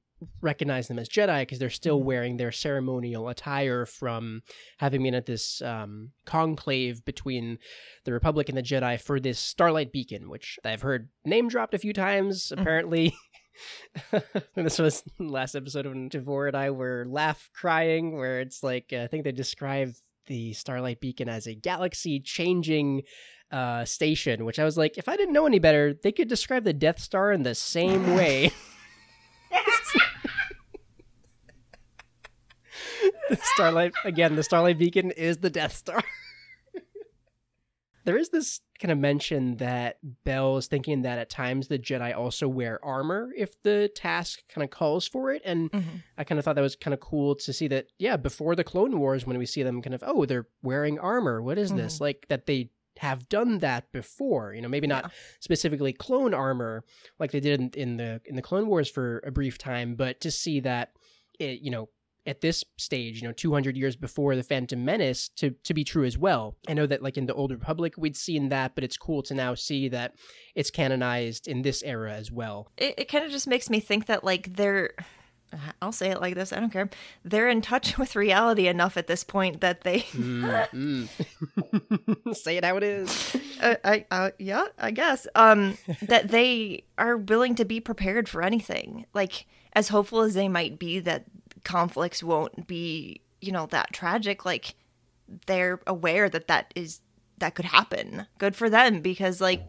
recognize 0.41 0.87
them 0.87 0.97
as 0.97 1.09
Jedi 1.09 1.41
because 1.41 1.59
they're 1.59 1.69
still 1.69 1.99
Mhm. 1.99 2.05
wearing 2.05 2.37
their 2.37 2.51
ceremonial 2.51 3.27
attire 3.27 3.85
from 3.85 4.41
having 4.77 5.03
been 5.03 5.13
at 5.13 5.25
this 5.25 5.61
um, 5.61 6.11
conclave 6.25 7.03
between 7.03 7.59
the 8.05 8.13
Republic 8.13 8.47
and 8.47 8.57
the 8.57 8.63
Jedi 8.63 8.99
for 8.99 9.19
this 9.19 9.37
Starlight 9.37 9.91
Beacon, 9.91 10.29
which 10.29 10.57
I've 10.63 10.81
heard 10.83 11.09
name 11.25 11.49
dropped 11.49 11.73
a 11.73 11.77
few 11.79 11.91
times. 11.93 12.53
Mhm. 12.55 12.61
Apparently. 12.61 13.13
this 14.55 14.79
was 14.79 15.03
last 15.19 15.55
episode 15.55 15.85
of 15.85 16.09
Devore 16.09 16.47
and 16.47 16.57
I 16.57 16.69
were 16.71 17.05
laugh 17.07 17.49
crying, 17.53 18.15
where 18.17 18.39
it's 18.41 18.63
like 18.63 18.91
uh, 18.93 18.97
I 19.03 19.07
think 19.07 19.23
they 19.23 19.31
describe 19.31 19.93
the 20.27 20.53
Starlight 20.53 20.99
Beacon 20.99 21.29
as 21.29 21.45
a 21.47 21.55
galaxy 21.55 22.19
changing 22.19 23.03
uh, 23.51 23.85
station, 23.85 24.45
which 24.45 24.59
I 24.59 24.63
was 24.65 24.77
like, 24.77 24.97
if 24.97 25.07
I 25.07 25.15
didn't 25.15 25.33
know 25.33 25.45
any 25.45 25.59
better, 25.59 25.93
they 25.93 26.11
could 26.11 26.27
describe 26.27 26.63
the 26.63 26.73
Death 26.73 26.99
Star 26.99 27.31
in 27.31 27.43
the 27.43 27.55
same 27.55 28.15
way. 28.15 28.51
the 33.29 33.37
Starlight, 33.41 33.93
again, 34.03 34.35
the 34.35 34.43
Starlight 34.43 34.77
Beacon 34.77 35.11
is 35.11 35.37
the 35.37 35.49
Death 35.49 35.75
Star. 35.75 36.01
there 38.05 38.17
is 38.17 38.29
this 38.29 38.61
kind 38.79 38.91
of 38.91 38.97
mention 38.99 39.57
that 39.57 39.97
Bell 40.25 40.57
is 40.57 40.67
thinking 40.67 41.03
that 41.03 41.17
at 41.17 41.29
times 41.29 41.67
the 41.69 41.79
Jedi 41.79 42.15
also 42.15 42.47
wear 42.47 42.83
armor 42.83 43.31
if 43.35 43.59
the 43.63 43.89
task 43.95 44.43
kind 44.49 44.63
of 44.63 44.69
calls 44.69 45.07
for 45.07 45.31
it. 45.31 45.41
And 45.45 45.71
Mhm. 45.71 46.03
I 46.17 46.23
kind 46.23 46.37
of 46.37 46.45
thought 46.45 46.55
that 46.55 46.61
was 46.61 46.75
kind 46.75 46.93
of 46.93 46.99
cool 46.99 47.35
to 47.35 47.53
see 47.53 47.67
that, 47.69 47.87
yeah, 47.97 48.17
before 48.17 48.55
the 48.55 48.63
Clone 48.63 48.99
Wars, 48.99 49.25
when 49.25 49.37
we 49.37 49.45
see 49.45 49.63
them 49.63 49.81
kind 49.81 49.93
of, 49.95 50.03
oh, 50.05 50.25
they're 50.25 50.47
wearing 50.61 50.99
armor. 50.99 51.41
What 51.41 51.57
is 51.57 51.73
this? 51.73 51.99
Like 52.01 52.25
that 52.29 52.45
they 52.45 52.69
have 52.99 53.27
done 53.29 53.59
that 53.59 53.91
before, 53.91 54.53
you 54.53 54.61
know, 54.61 54.69
maybe 54.69 54.87
not 54.87 55.03
Yeah. 55.05 55.09
specifically 55.39 55.93
clone 55.93 56.33
armor 56.33 56.83
like 57.19 57.31
they 57.31 57.39
did 57.39 57.59
in, 57.59 57.69
in 57.75 57.97
the 57.97 58.21
in 58.25 58.35
the 58.35 58.41
Clone 58.41 58.67
Wars 58.67 58.89
for 58.89 59.21
a 59.25 59.31
brief 59.31 59.57
time, 59.57 59.95
but 59.95 60.21
to 60.21 60.31
see 60.31 60.59
that 60.61 60.91
it, 61.39 61.59
you 61.61 61.71
know, 61.71 61.89
at 62.27 62.41
this 62.41 62.63
stage, 62.77 63.21
you 63.21 63.27
know, 63.27 63.31
200 63.33 63.77
years 63.77 63.95
before 63.95 64.35
the 64.35 64.41
Phantom 64.41 64.83
Menace 64.83 65.29
to 65.35 65.51
to 65.63 65.73
be 65.73 65.83
true 65.83 66.05
as 66.05 66.17
well. 66.17 66.55
I 66.67 66.73
know 66.73 66.87
that 66.87 67.03
like 67.03 67.17
in 67.17 67.27
the 67.27 67.33
Old 67.35 67.51
Republic 67.51 67.93
we'd 67.97 68.15
seen 68.17 68.49
that, 68.49 68.73
but 68.73 68.83
it's 68.83 68.97
cool 68.97 69.21
to 69.23 69.33
now 69.35 69.53
see 69.53 69.89
that 69.89 70.15
it's 70.55 70.71
canonized 70.71 71.47
in 71.47 71.61
this 71.61 71.83
era 71.83 72.13
as 72.13 72.31
well. 72.31 72.71
It, 72.77 72.95
it 72.97 73.05
kind 73.09 73.25
of 73.25 73.31
just 73.31 73.47
makes 73.47 73.69
me 73.69 73.79
think 73.79 74.07
that 74.07 74.23
like 74.23 74.55
they're 74.55 74.93
I'll 75.81 75.91
say 75.91 76.09
it 76.11 76.19
like 76.21 76.35
this, 76.35 76.51
I 76.53 76.59
don't 76.59 76.71
care. 76.71 76.89
They're 77.23 77.49
in 77.49 77.61
touch 77.61 77.97
with 77.99 78.15
reality 78.15 78.67
enough 78.67 78.97
at 78.97 79.07
this 79.07 79.23
point 79.23 79.61
that 79.61 79.81
they 79.81 79.99
Mm, 80.01 81.07
mm. 81.09 82.35
Say 82.35 82.57
it 82.57 82.65
how 82.65 82.77
it 82.77 82.83
is. 82.83 83.35
uh, 83.61 83.75
I 83.83 84.05
uh, 84.11 84.31
yeah, 84.39 84.65
I 84.77 84.91
guess. 84.91 85.27
Um 85.35 85.77
that 86.03 86.29
they 86.29 86.83
are 86.97 87.17
willing 87.17 87.55
to 87.55 87.65
be 87.65 87.79
prepared 87.79 88.27
for 88.29 88.41
anything. 88.41 89.05
Like 89.13 89.45
as 89.73 89.89
hopeful 89.89 90.21
as 90.21 90.33
they 90.33 90.47
might 90.47 90.79
be 90.79 90.99
that 90.99 91.25
conflicts 91.63 92.23
won't 92.23 92.67
be, 92.67 93.21
you 93.41 93.51
know, 93.51 93.65
that 93.67 93.91
tragic, 93.93 94.45
like 94.45 94.75
they're 95.47 95.79
aware 95.87 96.29
that 96.29 96.47
that 96.47 96.71
is 96.75 97.01
that 97.39 97.55
could 97.55 97.65
happen. 97.65 98.27
Good 98.37 98.55
for 98.55 98.69
them 98.69 99.01
because 99.01 99.41
like 99.41 99.63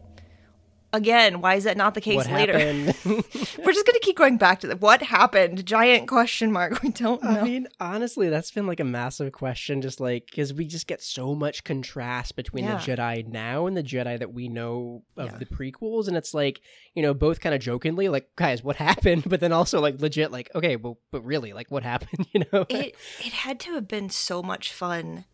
again, 0.97 1.39
why 1.41 1.55
is 1.55 1.63
that 1.63 1.77
not 1.77 1.93
the 1.93 2.01
case 2.01 2.17
what 2.17 2.31
later? 2.31 2.53
We're 3.05 3.73
just 3.73 3.85
gonna 3.85 3.99
keep 4.01 4.17
going 4.17 4.37
back 4.37 4.59
to 4.61 4.67
the 4.67 4.75
what 4.75 5.01
happened. 5.01 5.65
Giant 5.65 6.07
question 6.07 6.51
mark. 6.51 6.81
We 6.83 6.89
don't 6.89 7.21
know. 7.23 7.29
I 7.29 7.43
mean, 7.43 7.67
honestly, 7.79 8.29
that's 8.29 8.51
been 8.51 8.67
like 8.67 8.79
a 8.79 8.83
massive 8.85 9.31
question, 9.31 9.81
just 9.81 9.99
like 9.99 10.25
because 10.29 10.53
we 10.53 10.65
just 10.65 10.87
get 10.87 11.01
so 11.01 11.33
much 11.35 11.63
contrast 11.63 12.35
between 12.35 12.65
Yeah. 12.65 12.77
the 12.77 12.91
Jedi 12.95 13.27
now 13.27 13.67
and 13.67 13.75
the 13.77 13.83
Jedi 13.83 14.17
that 14.19 14.33
we 14.33 14.47
know 14.49 15.03
of 15.15 15.31
Yeah. 15.31 15.37
the 15.37 15.45
prequels, 15.45 16.07
and 16.07 16.17
it's 16.17 16.33
like 16.33 16.59
you 16.95 17.01
know 17.01 17.13
both 17.13 17.39
kind 17.39 17.53
of 17.55 17.61
jokingly 17.61 18.09
like, 18.09 18.29
guys, 18.35 18.63
what 18.63 18.75
happened? 18.87 19.23
But 19.27 19.39
then 19.39 19.51
also 19.51 19.79
like 19.79 20.01
legit, 20.01 20.31
like, 20.31 20.49
okay, 20.55 20.75
well, 20.75 20.99
but 21.11 21.21
really, 21.25 21.53
like, 21.53 21.69
what 21.71 21.83
happened? 21.83 22.27
You 22.33 22.43
know? 22.51 22.65
it 22.69 22.95
it 23.23 23.33
had 23.33 23.59
to 23.61 23.73
have 23.73 23.87
been 23.87 24.09
so 24.09 24.41
much 24.43 24.71
fun 24.73 25.25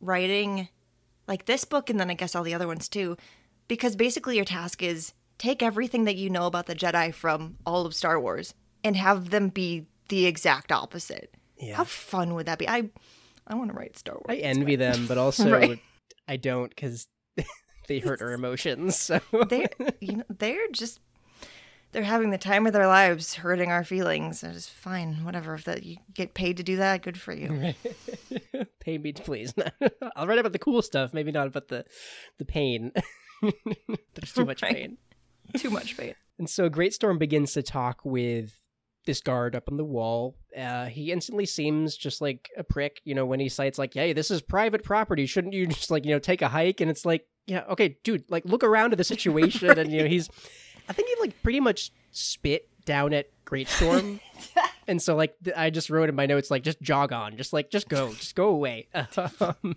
writing 0.00 0.68
like 1.28 1.46
this 1.46 1.64
book 1.64 1.88
and 1.88 1.98
then 2.00 2.10
I 2.10 2.14
guess 2.14 2.34
all 2.34 2.42
the 2.42 2.54
other 2.54 2.66
ones 2.66 2.88
too 2.88 3.16
because 3.72 3.96
basically 3.96 4.36
your 4.36 4.44
task 4.44 4.82
is 4.82 5.14
take 5.38 5.62
everything 5.62 6.04
that 6.04 6.16
you 6.16 6.28
know 6.28 6.44
about 6.44 6.66
the 6.66 6.74
Jedi 6.74 7.14
from 7.14 7.56
all 7.64 7.86
of 7.86 7.94
Star 7.94 8.20
Wars 8.20 8.52
and 8.84 8.94
have 8.98 9.30
them 9.30 9.48
be 9.48 9.86
the 10.10 10.26
exact 10.26 10.70
opposite. 10.70 11.34
yeah. 11.56 11.76
How 11.76 11.84
fun 11.84 12.34
would 12.34 12.44
that 12.44 12.58
be? 12.58 12.68
I 12.68 12.90
I 13.46 13.54
want 13.54 13.70
to 13.70 13.74
write 13.74 13.96
Star 13.96 14.16
Wars. 14.16 14.26
I 14.28 14.36
envy 14.36 14.76
them, 14.76 15.06
but 15.06 15.16
also 15.24 15.50
Right. 15.50 15.78
I 16.28 16.36
don't 16.36 16.68
because 16.68 17.08
they 17.88 17.98
hurt 17.98 18.20
our 18.20 18.32
emotions. 18.32 18.98
So 18.98 19.20
they're 19.48 19.70
you 20.02 20.16
know 20.18 20.24
they're 20.28 20.68
just 20.70 21.00
they're 21.92 22.02
having 22.02 22.28
the 22.28 22.36
time 22.36 22.66
of 22.66 22.74
their 22.74 22.86
lives 22.86 23.36
hurting 23.36 23.70
our 23.70 23.84
feelings. 23.84 24.42
It's 24.42 24.68
fine, 24.68 25.24
whatever. 25.24 25.54
If 25.54 25.64
that 25.64 25.82
you 25.82 25.96
get 26.12 26.34
paid 26.34 26.58
to 26.58 26.62
do 26.62 26.76
that, 26.76 27.00
good 27.00 27.18
for 27.18 27.32
you. 27.32 27.72
pay 28.80 28.98
me, 28.98 29.12
to 29.14 29.22
please. 29.22 29.54
I'll 30.14 30.26
write 30.26 30.38
about 30.38 30.52
the 30.52 30.58
cool 30.58 30.82
stuff, 30.82 31.14
maybe 31.14 31.32
not 31.32 31.46
about 31.46 31.68
the 31.68 31.86
the 32.36 32.44
pain. 32.44 32.92
There's 34.14 34.32
too 34.34 34.44
much 34.44 34.62
Right. 34.62 34.74
pain. 34.74 34.98
Too 35.56 35.70
much 35.70 35.96
pain. 35.96 36.14
And 36.38 36.48
so 36.48 36.70
Greatstorm 36.70 37.18
begins 37.18 37.52
to 37.54 37.62
talk 37.62 38.00
with 38.04 38.58
this 39.04 39.20
guard 39.20 39.54
up 39.56 39.64
on 39.70 39.76
the 39.76 39.84
wall. 39.84 40.36
Uh, 40.56 40.86
he 40.86 41.10
instantly 41.12 41.44
seems 41.44 41.96
just 41.96 42.20
like 42.20 42.48
a 42.56 42.62
prick, 42.64 43.00
you 43.04 43.14
know, 43.14 43.26
when 43.26 43.40
he 43.40 43.48
cites 43.48 43.78
like, 43.78 43.94
"Hey, 43.94 44.12
this 44.12 44.30
is 44.30 44.40
private 44.40 44.84
property. 44.84 45.26
Shouldn't 45.26 45.54
you 45.54 45.66
just 45.66 45.90
like, 45.90 46.04
you 46.04 46.12
know, 46.12 46.18
take 46.20 46.40
a 46.40 46.48
hike?" 46.48 46.80
And 46.80 46.90
it's 46.90 47.04
like, 47.04 47.26
"Yeah, 47.46 47.64
okay, 47.70 47.96
dude, 48.04 48.24
like 48.30 48.44
look 48.44 48.62
around 48.64 48.92
at 48.92 48.98
the 48.98 49.04
situation." 49.04 49.76
And 49.78 49.90
you 49.92 50.02
know, 50.02 50.08
he's, 50.08 50.28
I 50.88 50.92
think 50.92 51.08
he 51.08 51.16
like 51.20 51.42
pretty 51.42 51.60
much 51.60 51.90
spit 52.12 52.68
down 52.84 53.12
at 53.12 53.26
Greatstorm. 53.44 54.20
and 54.88 55.02
so 55.02 55.16
like 55.16 55.34
I 55.56 55.70
just 55.70 55.90
wrote 55.90 56.08
in 56.08 56.14
my 56.14 56.26
notes 56.26 56.50
like, 56.50 56.62
just 56.62 56.80
jog 56.80 57.12
on, 57.12 57.36
just 57.36 57.52
like 57.52 57.70
just 57.70 57.88
go, 57.88 58.12
just 58.14 58.34
go 58.36 58.48
away. 58.48 58.88
Um, 58.94 59.76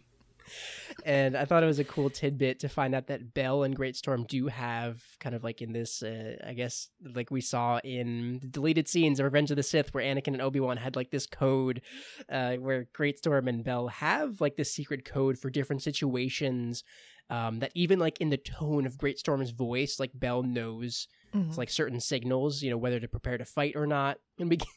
and 1.05 1.37
I 1.37 1.45
thought 1.45 1.63
it 1.63 1.67
was 1.67 1.79
a 1.79 1.83
cool 1.83 2.09
tidbit 2.09 2.59
to 2.61 2.69
find 2.69 2.95
out 2.95 3.07
that 3.07 3.33
Bell 3.33 3.63
and 3.63 3.77
Greatstorm 3.77 4.27
do 4.27 4.47
have 4.47 5.01
kind 5.19 5.35
of 5.35 5.43
like 5.43 5.61
in 5.61 5.71
this, 5.71 6.01
uh, 6.01 6.35
I 6.45 6.53
guess, 6.53 6.89
like 7.13 7.29
we 7.29 7.41
saw 7.41 7.79
in 7.83 8.39
the 8.41 8.47
deleted 8.47 8.87
scenes 8.87 9.19
of 9.19 9.25
Revenge 9.25 9.51
of 9.51 9.57
the 9.57 9.63
Sith, 9.63 9.93
where 9.93 10.03
Anakin 10.03 10.33
and 10.33 10.41
Obi 10.41 10.59
Wan 10.59 10.77
had 10.77 10.95
like 10.95 11.11
this 11.11 11.27
code, 11.27 11.81
uh, 12.29 12.55
where 12.55 12.87
Greatstorm 12.97 13.47
and 13.47 13.63
Bell 13.63 13.87
have 13.87 14.41
like 14.41 14.55
this 14.55 14.73
secret 14.73 15.05
code 15.05 15.37
for 15.37 15.49
different 15.49 15.83
situations. 15.83 16.83
Um, 17.27 17.57
that 17.59 17.71
even 17.73 17.97
like 17.97 18.21
in 18.21 18.29
the 18.29 18.37
tone 18.37 18.85
of 18.85 18.99
Greatstorm's 18.99 19.49
voice, 19.49 19.99
like 19.99 20.11
Bell 20.13 20.43
knows 20.43 21.07
it's 21.47 21.57
like 21.57 21.69
certain 21.69 21.99
signals, 21.99 22.61
you 22.61 22.69
know, 22.69 22.77
whether 22.77 22.99
to 22.99 23.07
prepare 23.07 23.37
to 23.37 23.45
fight 23.45 23.75
or 23.75 23.87
not. 23.87 24.17
And 24.39 24.49
we 24.49 24.57
get, 24.57 24.67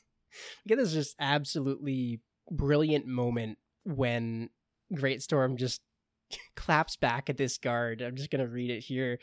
we 0.65 0.69
get 0.69 0.79
this 0.79 0.93
just 0.93 1.17
absolutely 1.19 2.21
brilliant 2.51 3.07
moment 3.07 3.59
when 3.85 4.51
Greatstorm 4.93 5.57
just 5.57 5.81
claps 6.57 6.97
back 6.97 7.31
at 7.31 7.37
this 7.37 7.59
guard. 7.59 8.03
I'm 8.03 8.17
just 8.17 8.31
gonna 8.31 8.47
read 8.47 8.71
it 8.71 8.81
here. 8.81 9.19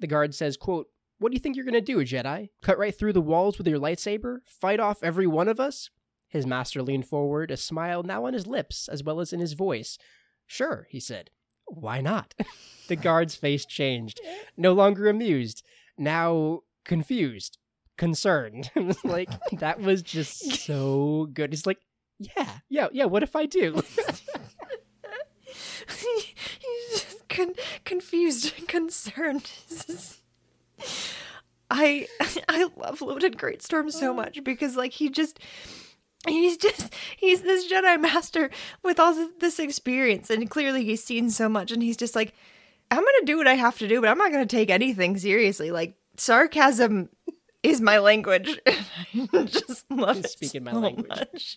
The 0.00 0.06
guard 0.06 0.34
says, 0.34 0.56
quote, 0.56 0.88
What 1.18 1.30
do 1.30 1.34
you 1.34 1.40
think 1.40 1.56
you're 1.56 1.64
gonna 1.64 1.80
do, 1.80 1.98
Jedi? 1.98 2.50
Cut 2.62 2.78
right 2.78 2.96
through 2.96 3.12
the 3.12 3.20
walls 3.20 3.58
with 3.58 3.66
your 3.66 3.78
lightsaber? 3.78 4.38
Fight 4.46 4.80
off 4.80 5.02
every 5.02 5.26
one 5.26 5.48
of 5.48 5.60
us? 5.60 5.90
His 6.28 6.46
master 6.46 6.82
leaned 6.82 7.06
forward, 7.06 7.50
a 7.52 7.56
smile 7.56 8.02
now 8.02 8.26
on 8.26 8.32
his 8.32 8.46
lips 8.46 8.88
as 8.88 9.04
well 9.04 9.20
as 9.20 9.32
in 9.32 9.40
his 9.40 9.52
voice. 9.52 9.98
Sure, 10.46 10.86
he 10.90 10.98
said. 10.98 11.30
Why 11.66 12.00
not? 12.00 12.34
the 12.88 12.96
guard's 12.96 13.36
face 13.36 13.64
changed. 13.64 14.20
No 14.56 14.72
longer 14.72 15.08
amused, 15.08 15.64
now 15.96 16.60
confused, 16.84 17.58
concerned. 17.96 18.70
It 18.76 18.84
was 18.84 19.04
like 19.04 19.30
that 19.58 19.80
was 19.80 20.02
just 20.02 20.64
so 20.64 21.28
good. 21.32 21.52
He's 21.52 21.66
like, 21.66 21.78
yeah, 22.18 22.58
yeah, 22.68 22.88
yeah. 22.92 23.04
What 23.06 23.22
if 23.22 23.34
I 23.36 23.46
do? 23.46 23.82
He's 25.86 27.00
just 27.00 27.23
con- 27.34 27.54
confused 27.84 28.52
and 28.58 28.68
concerned. 28.68 29.50
I 31.70 32.06
I 32.48 32.68
love 32.76 33.00
Loden 33.00 33.36
Greatstorm 33.36 33.90
so 33.90 34.10
oh. 34.10 34.14
much 34.14 34.42
because 34.44 34.76
like 34.76 34.92
he 34.92 35.10
just 35.10 35.40
he's 36.26 36.56
just 36.56 36.92
he's 37.16 37.42
this 37.42 37.70
Jedi 37.70 38.00
master 38.00 38.50
with 38.82 38.98
all 39.00 39.28
this 39.38 39.58
experience 39.58 40.30
and 40.30 40.48
clearly 40.50 40.84
he's 40.84 41.02
seen 41.02 41.30
so 41.30 41.48
much 41.48 41.72
and 41.72 41.82
he's 41.82 41.96
just 41.96 42.14
like 42.14 42.34
I'm 42.90 42.98
gonna 42.98 43.24
do 43.24 43.36
what 43.36 43.46
I 43.48 43.54
have 43.54 43.78
to 43.78 43.88
do 43.88 44.00
but 44.00 44.10
I'm 44.10 44.18
not 44.18 44.32
gonna 44.32 44.46
take 44.46 44.70
anything 44.70 45.16
seriously 45.18 45.70
like 45.70 45.94
sarcasm 46.16 47.08
is 47.62 47.80
my 47.80 47.98
language 47.98 48.58
I 48.66 49.44
just 49.44 49.90
love 49.90 50.18
it 50.18 50.30
Speaking 50.30 50.64
my 50.64 50.72
language. 50.72 51.56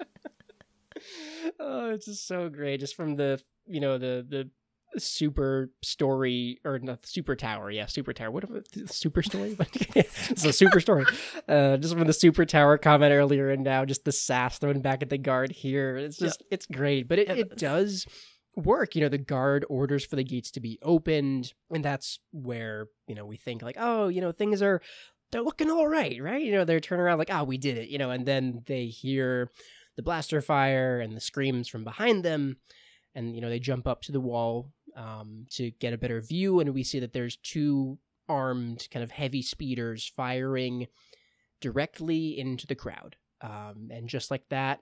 oh, 1.59 1.91
it's 1.91 2.05
just 2.05 2.27
so 2.27 2.49
great. 2.49 2.79
Just 2.79 2.95
from 2.95 3.15
the 3.15 3.41
you 3.67 3.79
know 3.79 3.97
the 3.97 4.25
the 4.27 4.49
super 4.97 5.71
story 5.83 6.59
or 6.65 6.79
not 6.79 7.05
super 7.05 7.35
tower, 7.35 7.69
yeah, 7.71 7.85
super 7.85 8.13
tower. 8.13 8.31
What 8.31 8.49
the 8.73 8.87
super 8.87 9.21
story? 9.21 9.55
it's 9.95 10.45
a 10.45 10.53
super 10.53 10.79
story. 10.79 11.05
Uh, 11.47 11.77
just 11.77 11.95
from 11.95 12.07
the 12.07 12.13
super 12.13 12.45
tower 12.45 12.77
comment 12.77 13.11
earlier, 13.13 13.49
and 13.49 13.63
now 13.63 13.85
just 13.85 14.05
the 14.05 14.11
sass 14.11 14.59
thrown 14.59 14.81
back 14.81 15.01
at 15.01 15.09
the 15.09 15.17
guard 15.17 15.51
here. 15.51 15.97
It's 15.97 16.17
just 16.17 16.43
it's 16.51 16.65
great, 16.65 17.07
but 17.07 17.19
it, 17.19 17.29
It 17.29 17.57
does 17.57 18.05
work. 18.55 18.95
You 18.95 19.01
know, 19.01 19.09
the 19.09 19.17
guard 19.17 19.65
orders 19.69 20.05
for 20.05 20.15
the 20.15 20.23
gates 20.23 20.51
to 20.51 20.59
be 20.59 20.79
opened, 20.81 21.53
and 21.69 21.83
that's 21.83 22.19
where 22.31 22.87
you 23.07 23.15
know 23.15 23.25
we 23.25 23.37
think 23.37 23.61
like, 23.61 23.77
oh, 23.79 24.07
you 24.07 24.21
know, 24.21 24.31
things 24.31 24.61
are 24.61 24.81
they're 25.31 25.41
looking 25.41 25.69
all 25.69 25.87
right, 25.87 26.21
right? 26.21 26.41
You 26.41 26.53
know, 26.53 26.65
they're 26.65 26.79
turning 26.79 27.03
around 27.03 27.17
like, 27.17 27.31
oh, 27.31 27.43
we 27.43 27.57
did 27.57 27.77
it, 27.77 27.89
you 27.89 27.97
know, 27.97 28.11
and 28.11 28.25
then 28.25 28.63
they 28.65 28.85
hear 28.85 29.51
the 29.97 30.03
blaster 30.03 30.41
fire 30.41 30.99
and 30.99 31.15
the 31.15 31.19
screams 31.19 31.67
from 31.67 31.83
behind 31.83 32.23
them, 32.23 32.57
and 33.13 33.35
you 33.35 33.41
know 33.41 33.49
they 33.49 33.59
jump 33.59 33.87
up 33.87 34.01
to 34.03 34.11
the 34.11 34.21
wall 34.21 34.71
um, 34.97 35.45
to 35.51 35.71
get 35.71 35.93
a 35.93 35.97
better 35.97 36.19
view, 36.19 36.59
and 36.59 36.73
we 36.73 36.83
see 36.83 36.99
that 36.99 37.13
there's 37.13 37.37
two 37.37 37.97
armed 38.27 38.87
kind 38.91 39.03
of 39.03 39.11
heavy 39.11 39.41
speeders 39.41 40.11
firing 40.15 40.87
directly 41.61 42.37
into 42.37 42.67
the 42.67 42.75
crowd, 42.75 43.15
um, 43.41 43.89
and 43.91 44.09
just 44.09 44.29
like 44.31 44.43
that, 44.49 44.81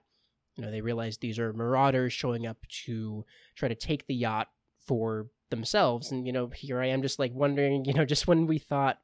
you 0.56 0.64
know 0.64 0.70
they 0.70 0.80
realize 0.80 1.18
these 1.18 1.38
are 1.38 1.52
marauders 1.52 2.12
showing 2.12 2.46
up 2.46 2.58
to 2.86 3.24
try 3.54 3.68
to 3.68 3.74
take 3.74 4.06
the 4.06 4.14
yacht 4.14 4.48
for 4.86 5.26
themselves. 5.50 6.10
And 6.10 6.26
you 6.26 6.32
know 6.32 6.48
here 6.48 6.80
i 6.80 6.86
am 6.86 7.02
just 7.02 7.18
like 7.18 7.32
wondering 7.32 7.84
you 7.84 7.94
know 7.94 8.04
just 8.04 8.26
when 8.26 8.46
we 8.46 8.58
thought 8.58 8.98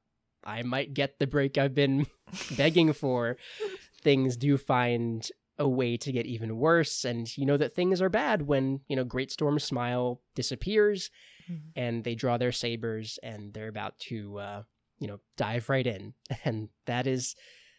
i 0.45 0.63
might 0.63 0.95
get 0.95 1.19
the 1.19 1.27
break 1.27 1.57
i've 1.59 1.75
been 1.75 2.07
begging 2.57 2.93
for 2.93 3.37
things 4.03 4.37
do 4.37 4.57
find 4.59 5.29
a 5.63 5.69
way 5.69 5.97
to 5.97 6.11
get 6.13 6.27
even 6.27 6.57
worse 6.59 7.05
and 7.05 7.37
you 7.39 7.47
know 7.47 7.57
that 7.57 7.75
things 7.75 8.03
are 8.03 8.09
bad 8.09 8.43
when 8.43 8.81
you 8.89 8.97
know 8.97 9.05
Greatstorm 9.05 9.61
smile 9.61 10.21
disappears 10.35 11.11
Mm-hmm. 11.51 11.71
and 11.75 12.05
they 12.05 12.15
draw 12.15 12.37
their 12.39 12.53
sabers 12.53 13.19
and 13.23 13.53
they're 13.53 13.67
about 13.77 13.99
to 14.09 14.39
uh 14.39 14.63
you 15.01 15.09
know 15.09 15.19
dive 15.37 15.69
right 15.69 15.87
in 15.87 16.15
and 16.45 16.69
that 16.87 17.07
is 17.09 17.35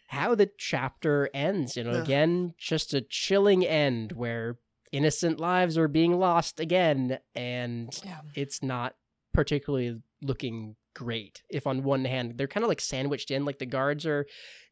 how 0.07 0.35
the 0.35 0.49
chapter 0.57 1.29
ends 1.33 1.77
you 1.77 1.83
know 1.85 2.01
again 2.03 2.53
just 2.57 2.93
a 2.93 2.99
chilling 3.01 3.65
end 3.65 4.11
where 4.11 4.57
innocent 4.91 5.39
lives 5.39 5.77
are 5.77 5.87
being 5.87 6.19
lost 6.19 6.59
again 6.59 7.17
and 7.35 7.89
Yeah. 8.05 8.19
it's 8.35 8.61
not 8.61 8.95
particularly 9.33 10.01
looking 10.21 10.75
great 10.93 11.41
if 11.49 11.65
on 11.65 11.83
one 11.83 12.03
hand 12.05 12.37
they're 12.37 12.47
kind 12.55 12.63
of 12.65 12.67
like 12.69 12.81
sandwiched 12.81 13.31
in 13.31 13.45
like 13.45 13.59
the 13.59 13.65
guards 13.65 14.05
are 14.05 14.25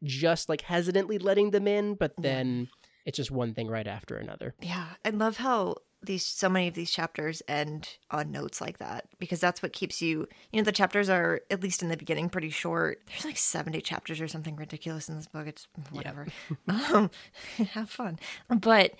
just 0.04 0.50
like 0.50 0.62
hesitantly 0.62 1.18
letting 1.18 1.52
them 1.52 1.66
in 1.68 1.96
but 1.96 2.14
then 2.18 2.68
it's 3.06 3.18
just 3.18 3.32
one 3.32 3.53
thing 3.53 3.68
right 3.68 3.88
after 3.88 4.18
another 4.18 4.53
Yeah, 4.61 4.88
I 5.03 5.10
love 5.10 5.38
how 5.38 5.78
these 6.03 6.26
so 6.26 6.49
many 6.49 6.68
of 6.68 6.73
these 6.73 6.90
chapters 6.90 7.44
end 7.48 7.98
on 8.10 8.32
notes 8.32 8.60
like 8.60 8.80
that 8.80 9.06
because 9.19 9.40
that's 9.40 9.61
what 9.61 9.73
keeps 9.73 10.02
you. 10.02 10.28
You 10.52 10.60
know, 10.60 10.64
the 10.64 10.72
chapters 10.72 11.10
are 11.10 11.41
at 11.52 11.61
least 11.61 11.84
in 11.84 11.90
the 11.90 11.98
beginning 11.98 12.30
pretty 12.30 12.49
short. 12.49 13.02
There's 13.07 13.26
like 13.26 13.38
seventy 13.38 13.82
chapters 13.82 14.19
or 14.19 14.28
something 14.28 14.56
ridiculous 14.56 15.10
in 15.10 15.15
this 15.15 15.28
book. 15.28 15.48
It's 15.48 15.68
whatever. 15.91 16.28
um, 16.68 17.11
have 17.72 17.90
fun, 17.90 18.19
but 18.49 18.94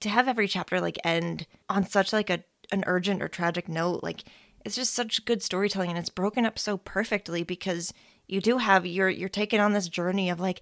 to 0.00 0.08
have 0.08 0.28
every 0.28 0.48
chapter 0.48 0.80
like 0.80 0.98
end 1.04 1.46
on 1.68 1.86
such 1.86 2.12
like 2.12 2.28
a 2.28 2.44
an 2.70 2.84
urgent 2.86 3.22
or 3.22 3.28
tragic 3.28 3.68
note, 3.68 4.02
like 4.02 4.24
it's 4.64 4.76
just 4.76 4.94
such 4.94 5.24
good 5.24 5.42
storytelling 5.42 5.90
and 5.90 5.98
it's 5.98 6.10
broken 6.10 6.44
up 6.44 6.58
so 6.58 6.76
perfectly 6.76 7.42
because 7.42 7.92
you 8.26 8.40
do 8.40 8.58
have 8.58 8.84
you're 8.84 9.08
you're 9.08 9.28
taken 9.28 9.60
on 9.60 9.72
this 9.72 9.88
journey 9.88 10.28
of 10.28 10.38
like 10.38 10.60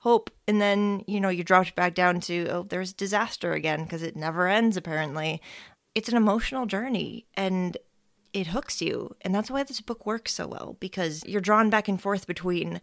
hope. 0.00 0.30
And 0.48 0.60
then 0.60 1.04
you 1.06 1.20
know 1.20 1.28
you 1.28 1.44
dropped 1.44 1.74
back 1.74 1.94
down 1.94 2.20
to 2.22 2.48
oh 2.48 2.62
there's 2.64 2.92
disaster 2.92 3.52
again 3.52 3.84
because 3.84 4.02
it 4.02 4.16
never 4.16 4.48
ends 4.48 4.76
apparently. 4.76 5.40
It's 5.94 6.08
an 6.08 6.16
emotional 6.16 6.66
journey 6.66 7.26
and 7.34 7.76
it 8.32 8.48
hooks 8.48 8.80
you. 8.80 9.16
And 9.22 9.34
that's 9.34 9.50
why 9.50 9.62
this 9.62 9.80
book 9.80 10.06
works 10.06 10.32
so 10.32 10.46
well 10.46 10.76
because 10.80 11.24
you're 11.26 11.40
drawn 11.40 11.70
back 11.70 11.88
and 11.88 12.00
forth 12.00 12.26
between 12.26 12.80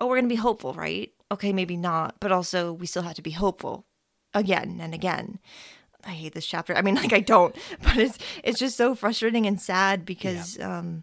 oh 0.00 0.06
we're 0.06 0.16
going 0.16 0.28
to 0.28 0.34
be 0.34 0.36
hopeful 0.36 0.74
right? 0.74 1.12
Okay 1.30 1.52
maybe 1.52 1.76
not. 1.76 2.16
But 2.20 2.32
also 2.32 2.72
we 2.72 2.86
still 2.86 3.02
have 3.02 3.14
to 3.14 3.22
be 3.22 3.32
hopeful 3.32 3.86
again 4.34 4.78
and 4.80 4.94
again. 4.94 5.38
I 6.04 6.10
hate 6.10 6.34
this 6.34 6.46
chapter. 6.46 6.76
I 6.76 6.82
mean 6.82 6.94
like 7.02 7.12
i 7.12 7.20
don't 7.20 7.56
but 7.82 7.96
it's 7.96 8.18
it's 8.44 8.58
just 8.58 8.76
so 8.76 8.94
frustrating 8.94 9.46
and 9.46 9.60
sad 9.60 10.04
because 10.04 10.58
um 10.60 11.02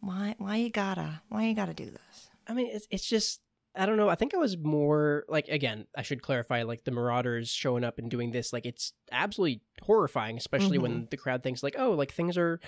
why 0.00 0.34
why 0.38 0.56
you 0.56 0.70
gotta 0.70 1.22
why 1.28 1.46
you 1.46 1.54
gotta 1.54 1.74
do 1.74 1.86
this? 1.86 2.30
I 2.46 2.54
mean, 2.54 2.68
it's 2.70 2.86
it's 2.90 3.06
just 3.06 3.40
I 3.74 3.86
don't 3.86 3.96
know. 3.96 4.08
I 4.08 4.16
think 4.16 4.34
I 4.34 4.38
was 4.38 4.58
more 4.58 5.24
like 5.28 5.48
again. 5.48 5.86
I 5.96 6.02
should 6.02 6.22
clarify 6.22 6.62
like 6.62 6.84
the 6.84 6.90
Marauders 6.90 7.50
showing 7.50 7.84
up 7.84 7.98
and 7.98 8.10
doing 8.10 8.30
this. 8.30 8.52
Like 8.52 8.66
it's 8.66 8.92
absolutely 9.10 9.62
horrifying, 9.80 10.36
especially 10.36 10.76
mm-hmm. 10.76 10.82
when 10.82 11.08
the 11.10 11.16
crowd 11.16 11.42
thinks 11.42 11.62
like, 11.62 11.76
oh, 11.78 11.92
like 11.92 12.12
things 12.12 12.36
are 12.36 12.60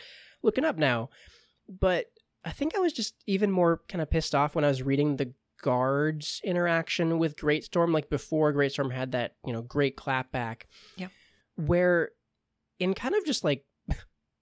looking 0.43 0.65
up 0.65 0.79
now. 0.79 1.11
But 1.69 2.07
I 2.45 2.51
think 2.51 2.75
I 2.75 2.79
was 2.79 2.93
just 2.93 3.15
even 3.27 3.51
more 3.51 3.83
kind 3.89 4.01
of 4.01 4.11
pissed 4.11 4.35
off 4.35 4.55
when 4.55 4.65
I 4.65 4.69
was 4.69 4.83
reading 4.83 5.17
the 5.17 5.33
guards 5.63 6.41
interaction 6.45 7.19
with 7.19 7.37
Greatstorm, 7.37 7.93
like 7.93 8.09
before 8.09 8.53
Greatstorm 8.53 8.93
had 8.93 9.13
that 9.13 9.35
you 9.45 9.53
know 9.53 9.63
great 9.63 9.97
clapback. 9.97 10.63
Yeah. 10.97 11.09
Where 11.57 12.11
in 12.79 12.95
kind 12.95 13.15
of 13.15 13.27
just 13.27 13.45
like 13.45 13.65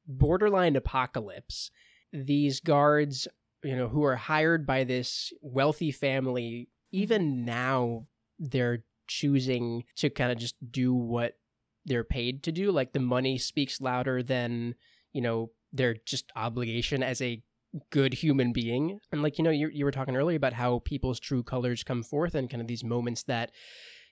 borderline 0.06 0.76
apocalypse, 0.76 1.72
these 2.12 2.60
guards 2.60 3.26
you 3.62 3.76
know, 3.76 3.88
who 3.88 4.04
are 4.04 4.16
hired 4.16 4.66
by 4.66 4.84
this 4.84 5.32
wealthy 5.40 5.90
family, 5.90 6.68
mm-hmm. 6.92 7.02
even 7.02 7.44
now 7.44 8.06
they're 8.38 8.84
choosing 9.06 9.84
to 9.96 10.10
kind 10.10 10.32
of 10.32 10.38
just 10.38 10.54
do 10.70 10.94
what 10.94 11.36
they're 11.84 12.04
paid 12.04 12.42
to 12.44 12.52
do. 12.52 12.70
Like 12.70 12.92
the 12.92 13.00
money 13.00 13.38
speaks 13.38 13.80
louder 13.80 14.22
than, 14.22 14.74
you 15.12 15.20
know, 15.20 15.50
their 15.72 15.96
just 16.06 16.30
obligation 16.36 17.02
as 17.02 17.20
a 17.20 17.42
good 17.90 18.14
human 18.14 18.52
being. 18.52 19.00
And 19.10 19.22
like, 19.22 19.38
you 19.38 19.44
know, 19.44 19.50
you, 19.50 19.68
you 19.72 19.84
were 19.84 19.90
talking 19.90 20.16
earlier 20.16 20.36
about 20.36 20.52
how 20.52 20.80
people's 20.80 21.20
true 21.20 21.42
colors 21.42 21.82
come 21.82 22.02
forth 22.02 22.34
and 22.34 22.50
kind 22.50 22.60
of 22.60 22.68
these 22.68 22.84
moments 22.84 23.22
that, 23.24 23.50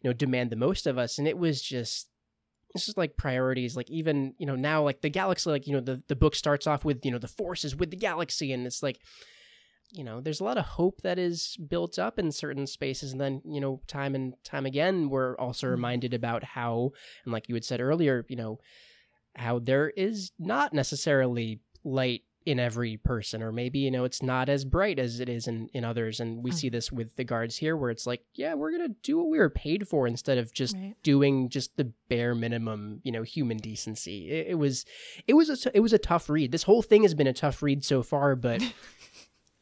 you 0.01 0.09
know, 0.09 0.15
demand 0.15 0.51
the 0.51 0.57
most 0.57 0.87
of 0.87 0.99
us. 0.99 1.19
And 1.19 1.29
it 1.29 1.39
was 1.39 1.61
just, 1.61 2.09
it's 2.75 2.87
just 2.87 2.99
like 2.99 3.17
priorities 3.17 3.77
like 3.77 3.91
even 3.91 4.33
you 4.39 4.47
know 4.47 4.55
now 4.55 4.81
like 4.81 5.01
the 5.01 5.09
galaxy 5.09 5.51
like 5.51 5.67
you 5.67 5.73
know 5.73 5.81
the, 5.81 6.03
the 6.07 6.15
book 6.15 6.37
starts 6.37 6.69
off 6.69 6.85
with 6.85 7.05
you 7.05 7.11
know 7.11 7.19
the 7.19 7.27
forces 7.27 7.75
with 7.75 7.91
the 7.91 7.97
galaxy 7.97 8.53
and 8.53 8.65
it's 8.65 8.81
like 8.81 9.01
you 9.93 10.05
know 10.05 10.21
there's 10.21 10.41
a 10.41 10.45
lot 10.45 10.57
of 10.59 10.65
hope 10.65 11.01
that 11.03 11.19
is 11.19 11.57
built 11.69 11.99
up 11.99 12.19
in 12.19 12.31
certain 12.33 12.67
spaces 12.67 13.13
and 13.13 13.21
then 13.21 13.43
you 13.45 13.61
know 13.61 13.81
time 13.87 14.15
and 14.15 14.35
time 14.45 14.67
again 14.67 15.09
we're 15.09 15.37
also 15.37 15.67
reminded 15.67 16.15
about 16.15 16.45
how 16.45 16.91
and 17.25 17.33
like 17.33 17.49
you 17.49 17.55
had 17.55 17.65
said 17.65 17.81
earlier 17.81 18.25
you 18.29 18.37
know 18.37 18.59
how 19.37 19.59
there 19.59 19.91
is 19.91 20.33
not 20.39 20.73
necessarily 20.73 21.61
light 21.85 22.23
in 22.47 22.59
every 22.59 22.97
person 22.97 23.43
or 23.43 23.53
maybe 23.53 23.79
you 23.81 23.91
know 23.91 24.05
it's 24.05 24.23
not 24.23 24.49
as 24.49 24.65
bright 24.65 24.99
as 24.99 25.21
it 25.21 25.29
is 25.29 25.47
in, 25.47 25.69
in 25.75 25.85
others 25.85 26.21
and 26.21 26.43
we 26.43 26.51
Mm. 26.51 26.55
see 26.55 26.69
this 26.71 26.91
with 26.91 27.15
the 27.17 27.23
guards 27.25 27.57
here 27.59 27.77
where 27.77 27.91
it's 27.91 28.07
like 28.07 28.23
yeah 28.35 28.55
we're 28.55 28.73
gonna 28.73 28.89
do 29.03 29.19
what 29.19 29.29
we 29.29 29.39
were 29.39 29.51
paid 29.51 29.87
for 29.87 30.07
instead 30.07 30.39
of 30.39 30.53
just 30.53 30.75
Right. 30.75 30.95
doing 31.03 31.51
just 31.51 31.77
the 31.77 31.93
bare 32.09 32.35
minimum 32.35 33.01
you 33.05 33.13
know 33.13 33.23
human 33.23 33.59
decency 33.59 34.31
it, 34.31 34.47
it 34.49 34.55
was 34.55 34.87
it 35.27 35.35
was 35.35 35.67
a 35.67 35.77
it 35.77 35.81
was 35.81 35.93
a 35.93 35.99
tough 35.99 36.31
read 36.31 36.51
this 36.51 36.63
whole 36.63 36.81
thing 36.83 37.03
has 37.03 37.15
been 37.15 37.27
a 37.27 37.33
tough 37.35 37.63
read 37.63 37.85
so 37.85 38.03
far 38.03 38.35
but 38.37 38.63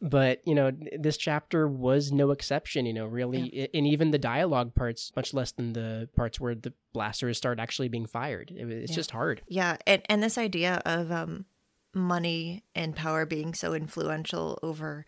but 0.00 0.40
you 0.46 0.54
know 0.54 0.70
this 0.98 1.16
chapter 1.16 1.66
was 1.66 2.12
no 2.12 2.30
exception 2.30 2.86
you 2.86 2.92
know 2.92 3.04
really 3.06 3.62
I- 3.74 3.76
and 3.76 3.86
even 3.86 4.10
the 4.12 4.18
dialogue 4.18 4.74
parts 4.74 5.10
much 5.16 5.34
less 5.34 5.50
than 5.52 5.72
the 5.72 6.08
parts 6.14 6.38
where 6.38 6.54
the 6.54 6.72
blasters 6.92 7.36
start 7.36 7.58
actually 7.58 7.88
being 7.88 8.06
fired 8.06 8.50
it, 8.50 8.68
it's 8.70 8.92
Yeah. 8.92 8.94
just 8.96 9.10
hard 9.10 9.42
Yeah, 9.48 9.76
and 9.86 10.02
and 10.08 10.22
this 10.22 10.38
idea 10.38 10.80
of 10.86 11.10
um, 11.10 11.46
money 11.94 12.62
and 12.76 12.94
power 12.94 13.26
being 13.26 13.54
so 13.54 13.72
influential 13.74 14.58
over 14.62 15.04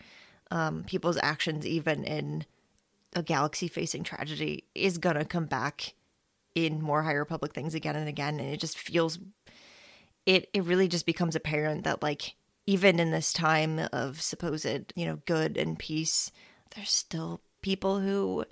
um, 0.50 0.82
people's 0.82 1.18
actions, 1.22 1.64
even 1.64 2.02
in 2.02 2.44
a 3.14 3.22
galaxy-facing 3.22 4.02
tragedy, 4.02 4.64
is 4.74 4.98
gonna 4.98 5.24
come 5.24 5.46
back 5.46 5.94
in 6.56 6.82
more 6.82 7.04
higher 7.04 7.24
public 7.24 7.54
things 7.54 7.74
again 7.74 7.94
and 7.94 8.08
again, 8.08 8.40
and 8.40 8.52
it 8.52 8.58
just 8.58 8.76
feels 8.76 9.20
it. 10.26 10.48
It 10.52 10.64
really 10.64 10.88
just 10.88 11.06
becomes 11.06 11.36
apparent 11.36 11.84
that 11.84 12.02
like 12.02 12.34
even 12.70 13.00
in 13.00 13.10
this 13.10 13.32
time 13.32 13.80
of 13.92 14.22
supposed 14.22 14.92
you 14.94 15.04
know 15.04 15.18
good 15.26 15.56
and 15.56 15.76
peace, 15.76 16.30
there's 16.76 16.92
still 16.92 17.40
people 17.62 17.98
who 17.98 18.44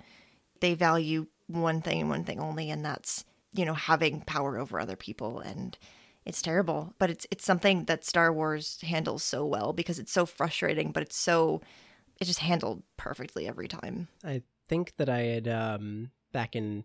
they 0.59 0.73
value 0.73 1.25
one 1.47 1.81
thing 1.81 2.01
and 2.01 2.09
one 2.09 2.25
thing 2.25 2.37
only, 2.37 2.69
and 2.69 2.83
that's 2.83 3.23
you 3.53 3.63
know 3.63 3.73
having 3.73 4.19
power 4.19 4.57
over 4.59 4.77
other 4.77 4.97
people 4.97 5.39
and 5.39 5.77
it's 6.25 6.41
terrible. 6.41 6.93
But 6.99 7.09
it's 7.09 7.27
it's 7.31 7.45
something 7.45 7.85
that 7.85 8.03
star 8.03 8.33
wars 8.33 8.79
handles 8.81 9.23
so 9.23 9.45
well 9.45 9.71
because 9.71 9.99
it's 9.99 10.11
so 10.11 10.25
frustrating 10.25 10.91
but 10.91 11.01
it's 11.01 11.15
so 11.15 11.61
it's 12.19 12.27
just 12.27 12.41
handled 12.41 12.83
perfectly 12.97 13.47
every 13.47 13.69
time. 13.69 14.09
I 14.21 14.41
think 14.67 14.97
that 14.97 15.07
I 15.07 15.21
had 15.21 15.47
um 15.47 16.11
back 16.33 16.57
in 16.57 16.83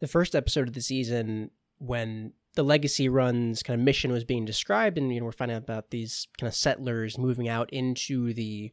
the 0.00 0.08
first 0.08 0.34
episode 0.34 0.66
of 0.66 0.74
the 0.74 0.82
season 0.82 1.52
when 1.78 2.32
the 2.58 2.64
legacy 2.64 3.08
runs 3.08 3.62
kind 3.62 3.78
of 3.80 3.84
mission 3.84 4.10
was 4.10 4.24
being 4.24 4.44
described 4.44 4.98
and 4.98 5.14
you 5.14 5.20
know 5.20 5.26
we're 5.26 5.30
finding 5.30 5.56
out 5.56 5.62
about 5.62 5.90
these 5.92 6.26
kind 6.40 6.48
of 6.48 6.54
settlers 6.56 7.16
moving 7.16 7.48
out 7.48 7.72
into 7.72 8.34
the 8.34 8.72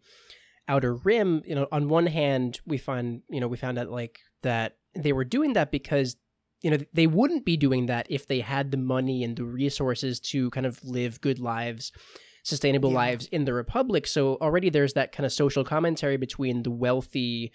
outer 0.68 0.96
rim 0.96 1.44
you 1.46 1.54
know 1.54 1.68
on 1.72 1.88
one 1.88 2.08
hand 2.08 2.60
we 2.66 2.80
find 2.80 3.22
you 3.30 3.40
know 3.40 3.48
we 3.48 3.58
found 3.58 3.78
out 3.78 3.92
like 3.92 4.22
that 4.42 4.78
they 4.96 5.14
were 5.14 5.24
doing 5.24 5.54
that 5.54 5.70
because 5.70 6.16
you 6.64 6.72
know 6.72 6.80
they 6.94 7.06
wouldn't 7.06 7.46
be 7.46 7.56
doing 7.58 7.86
that 7.86 8.08
if 8.10 8.26
they 8.26 8.40
had 8.40 8.72
the 8.72 8.78
money 8.78 9.24
and 9.24 9.36
the 9.36 9.46
resources 9.46 10.20
to 10.20 10.50
kind 10.50 10.66
of 10.66 10.84
live 10.84 11.22
good 11.22 11.38
lives 11.38 11.92
sustainable 12.44 12.90
Yeah. 12.90 12.96
lives 12.98 13.28
in 13.28 13.46
the 13.46 13.54
republic 13.54 14.08
so 14.08 14.38
already 14.42 14.72
there's 14.72 14.94
that 14.94 15.12
kind 15.12 15.28
of 15.28 15.32
social 15.32 15.64
commentary 15.64 16.18
between 16.18 16.64
the 16.64 16.72
wealthy 16.72 17.52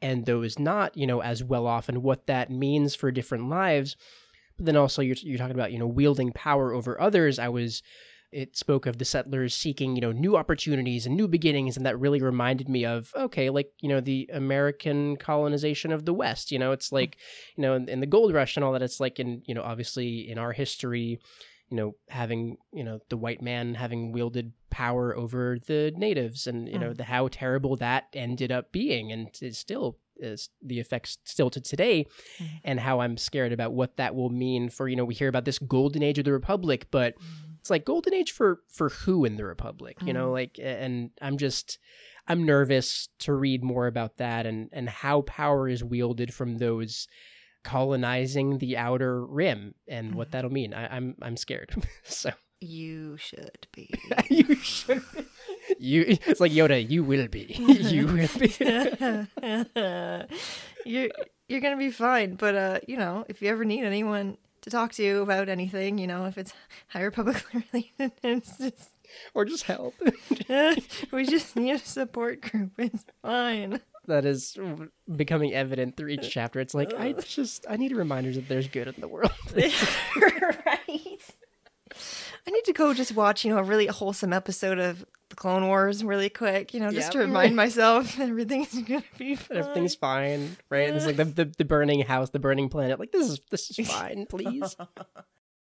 and 0.00 0.24
those 0.24 0.58
not 0.58 0.96
you 0.96 1.06
know 1.06 1.20
as 1.20 1.44
well 1.44 1.66
off 1.66 1.90
and 1.90 2.02
what 2.02 2.26
that 2.28 2.50
means 2.50 2.94
for 2.94 3.10
different 3.10 3.50
lives 3.50 3.94
but 4.56 4.66
then 4.66 4.76
also 4.76 5.02
you're, 5.02 5.16
you're 5.20 5.38
talking 5.38 5.54
about 5.54 5.72
you 5.72 5.78
know 5.78 5.86
wielding 5.86 6.32
power 6.32 6.72
over 6.72 7.00
others. 7.00 7.38
I 7.38 7.48
was 7.48 7.82
it 8.32 8.56
spoke 8.56 8.86
of 8.86 8.98
the 8.98 9.04
settlers 9.04 9.54
seeking 9.54 9.94
you 9.94 10.02
know 10.02 10.12
new 10.12 10.36
opportunities 10.36 11.06
and 11.06 11.16
new 11.16 11.28
beginnings 11.28 11.76
and 11.76 11.86
that 11.86 11.98
really 11.98 12.20
reminded 12.20 12.68
me 12.68 12.84
of 12.84 13.12
okay 13.16 13.50
like 13.50 13.70
you 13.80 13.88
know 13.88 14.00
the 14.00 14.28
american 14.32 15.16
colonization 15.16 15.92
of 15.92 16.04
the 16.04 16.12
west 16.12 16.50
you 16.50 16.58
know 16.58 16.72
it's 16.72 16.90
hmm. 16.90 16.96
like 16.96 17.16
you 17.56 17.62
know 17.62 17.74
in, 17.74 17.88
in 17.88 18.00
the 18.00 18.06
gold 18.06 18.34
rush 18.34 18.56
and 18.56 18.64
all 18.64 18.72
that 18.72 18.82
it's 18.82 19.00
like 19.00 19.18
in 19.18 19.42
you 19.46 19.54
know 19.54 19.62
obviously 19.62 20.28
in 20.28 20.38
our 20.38 20.52
history 20.52 21.18
you 21.70 21.76
know 21.76 21.94
having 22.08 22.56
you 22.72 22.84
know 22.84 22.98
the 23.08 23.16
white 23.16 23.42
man 23.42 23.74
having 23.74 24.12
wielded 24.12 24.52
power 24.70 25.16
over 25.16 25.58
the 25.66 25.92
natives 25.96 26.46
and 26.46 26.68
you 26.68 26.78
know 26.78 26.88
hmm. 26.88 26.94
the 26.94 27.04
how 27.04 27.28
terrible 27.28 27.76
that 27.76 28.04
ended 28.12 28.50
up 28.50 28.72
being 28.72 29.12
and 29.12 29.28
it 29.40 29.54
still 29.54 29.98
is 30.18 30.48
the 30.62 30.80
effects 30.80 31.18
still 31.24 31.50
to 31.50 31.60
today 31.60 32.06
Mhm. 32.38 32.60
and 32.64 32.80
how 32.80 33.00
I'm 33.00 33.16
scared 33.16 33.52
about 33.52 33.72
what 33.72 33.96
that 33.96 34.14
will 34.14 34.30
mean 34.30 34.68
for, 34.70 34.88
you 34.88 34.96
know, 34.96 35.04
we 35.04 35.14
hear 35.14 35.28
about 35.28 35.44
this 35.44 35.58
golden 35.58 36.02
age 36.02 36.18
of 36.18 36.24
the 36.24 36.32
republic, 36.32 36.86
but 36.90 37.14
it's 37.60 37.70
like 37.70 37.84
golden 37.84 38.14
age 38.14 38.32
for 38.32 38.60
for 38.68 38.88
who 38.90 39.24
in 39.24 39.36
the 39.36 39.44
republic, 39.44 39.96
you 40.02 40.12
know, 40.12 40.28
Mhm. 40.28 40.32
like 40.32 40.58
and 40.62 41.10
I'm 41.20 41.36
just 41.38 41.78
I'm 42.28 42.44
nervous 42.44 43.08
to 43.20 43.32
read 43.34 43.62
more 43.62 43.86
about 43.86 44.16
that 44.16 44.46
and 44.46 44.68
and 44.72 44.88
how 44.88 45.22
power 45.22 45.68
is 45.68 45.84
wielded 45.84 46.34
from 46.34 46.58
those 46.58 47.06
colonizing 47.64 48.58
the 48.58 48.76
outer 48.76 49.24
rim 49.26 49.74
and 49.88 50.14
what 50.14 50.30
that'll 50.30 50.50
mean. 50.52 50.72
I, 50.72 50.96
I'm 50.96 51.16
I'm 51.20 51.36
scared. 51.36 51.74
so 52.04 52.30
You 52.60 53.16
should 53.18 53.66
be. 53.72 53.90
you 54.30 54.54
should 54.56 55.02
you 55.78 56.04
it's 56.06 56.40
like 56.40 56.52
Yoda, 56.52 56.88
you 56.88 57.04
will 57.04 57.28
be. 57.28 57.54
you 57.58 58.06
will 58.06 58.28
be. 58.38 58.54
you're 60.84 61.10
you're 61.48 61.60
gonna 61.60 61.76
be 61.76 61.90
fine. 61.90 62.34
But 62.34 62.54
uh, 62.54 62.80
you 62.86 62.96
know, 62.96 63.24
if 63.28 63.42
you 63.42 63.48
ever 63.48 63.64
need 63.64 63.84
anyone 63.84 64.36
to 64.62 64.70
talk 64.70 64.92
to 64.92 65.04
you 65.04 65.22
about 65.22 65.48
anything, 65.48 65.98
you 65.98 66.06
know, 66.06 66.26
if 66.26 66.38
it's 66.38 66.52
High 66.88 67.02
Republic 67.02 67.44
related, 67.52 68.12
it's 68.22 68.58
just 68.58 68.90
or 69.34 69.44
just 69.44 69.64
help. 69.64 69.94
we 71.12 71.24
just 71.24 71.56
need 71.56 71.72
a 71.72 71.78
support 71.78 72.40
group. 72.40 72.72
It's 72.78 73.04
fine. 73.22 73.80
that 74.06 74.24
is 74.24 74.56
becoming 75.14 75.54
evident 75.54 75.96
through 75.96 76.08
each 76.08 76.30
chapter. 76.30 76.60
It's 76.60 76.74
like 76.74 76.92
I 76.94 77.12
just 77.12 77.66
I 77.68 77.76
need 77.76 77.92
reminders 77.92 78.36
that 78.36 78.48
there's 78.48 78.68
good 78.68 78.88
in 78.88 78.94
the 78.98 79.08
world. 79.08 79.32
right. 79.54 81.20
I 82.46 82.50
need 82.50 82.64
to 82.64 82.72
go 82.72 82.94
just 82.94 83.14
watch, 83.14 83.44
you 83.44 83.52
know, 83.52 83.58
a 83.58 83.62
really 83.62 83.86
wholesome 83.86 84.32
episode 84.32 84.78
of 84.78 85.04
the 85.36 85.40
Clone 85.40 85.66
Wars 85.66 86.02
really 86.02 86.28
quick, 86.30 86.72
you 86.74 86.80
know, 86.80 86.90
just 86.90 87.12
to 87.12 87.18
remind 87.18 87.54
myself 87.64 88.18
everything's 88.18 88.74
gonna 88.82 89.04
be 89.18 89.36
fine. 89.36 89.58
Everything's 89.58 89.94
fine, 89.94 90.56
right? 90.70 90.88
It's 90.88 91.06
like 91.06 91.16
the, 91.16 91.24
the 91.44 91.44
the 91.58 91.64
burning 91.64 92.00
house, 92.00 92.30
the 92.30 92.38
burning 92.38 92.68
planet. 92.68 92.98
Like 92.98 93.12
this 93.12 93.28
is 93.28 93.40
this 93.50 93.78
is 93.78 93.88
fine, 93.90 94.26
please. 94.26 94.76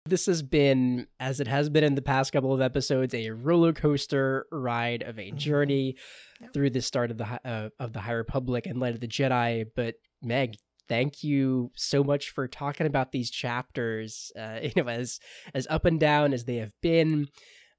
This 0.06 0.26
has 0.26 0.44
been, 0.44 1.08
as 1.18 1.40
it 1.40 1.48
has 1.48 1.70
been 1.70 1.86
in 1.86 1.95
the 1.95 2.02
past 2.02 2.34
couple 2.34 2.54
of 2.54 2.60
episodes, 2.60 3.14
a 3.14 3.30
roller 3.30 3.72
coaster 3.72 4.45
ride 4.52 5.02
of 5.02 5.18
a 5.18 5.32
journey 5.32 5.95
Yep. 6.41 6.54
through 6.54 6.70
the 6.72 6.82
start 6.82 7.10
of 7.10 7.18
the 7.18 7.40
uh, 7.45 7.70
of 7.80 7.94
the 7.94 8.02
High 8.02 8.12
Republic 8.12 8.66
and 8.66 8.82
Light 8.82 8.95
of 8.95 9.00
the 9.00 9.08
Jedi. 9.08 9.64
But 9.78 9.95
Meg, 10.22 10.56
thank 10.90 11.24
you 11.24 11.72
so 11.76 12.04
much 12.04 12.32
for 12.32 12.50
talking 12.50 12.86
about 12.86 13.14
these 13.14 13.32
chapters. 13.32 14.30
Uh, 14.38 14.60
you 14.62 14.74
know, 14.76 14.90
as 14.90 15.22
as 15.54 15.68
up 15.70 15.86
and 15.86 16.02
down 16.02 16.34
as 16.34 16.44
they 16.44 16.58
have 16.58 16.74
been. 16.82 17.30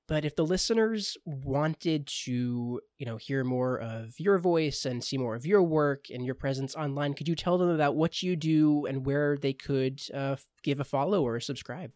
But 0.06 0.24
if 0.24 0.36
the 0.36 0.44
listeners 0.44 1.16
wanted 1.24 2.06
to, 2.24 2.80
you 2.98 3.06
know, 3.06 3.16
hear 3.16 3.42
more 3.42 3.78
of 3.78 4.14
your 4.18 4.38
voice 4.38 4.84
and 4.84 5.02
see 5.02 5.16
more 5.16 5.34
of 5.34 5.46
your 5.46 5.62
work 5.62 6.06
and 6.12 6.24
your 6.24 6.34
presence 6.34 6.74
online, 6.74 7.14
could 7.14 7.28
you 7.28 7.34
tell 7.34 7.56
them 7.56 7.70
about 7.70 7.96
what 7.96 8.22
you 8.22 8.36
do 8.36 8.84
and 8.86 9.06
where 9.06 9.38
they 9.38 9.54
could 9.54 10.02
uh, 10.12 10.36
give 10.62 10.80
a 10.80 10.84
follow 10.84 11.22
or 11.26 11.40
subscribe? 11.40 11.92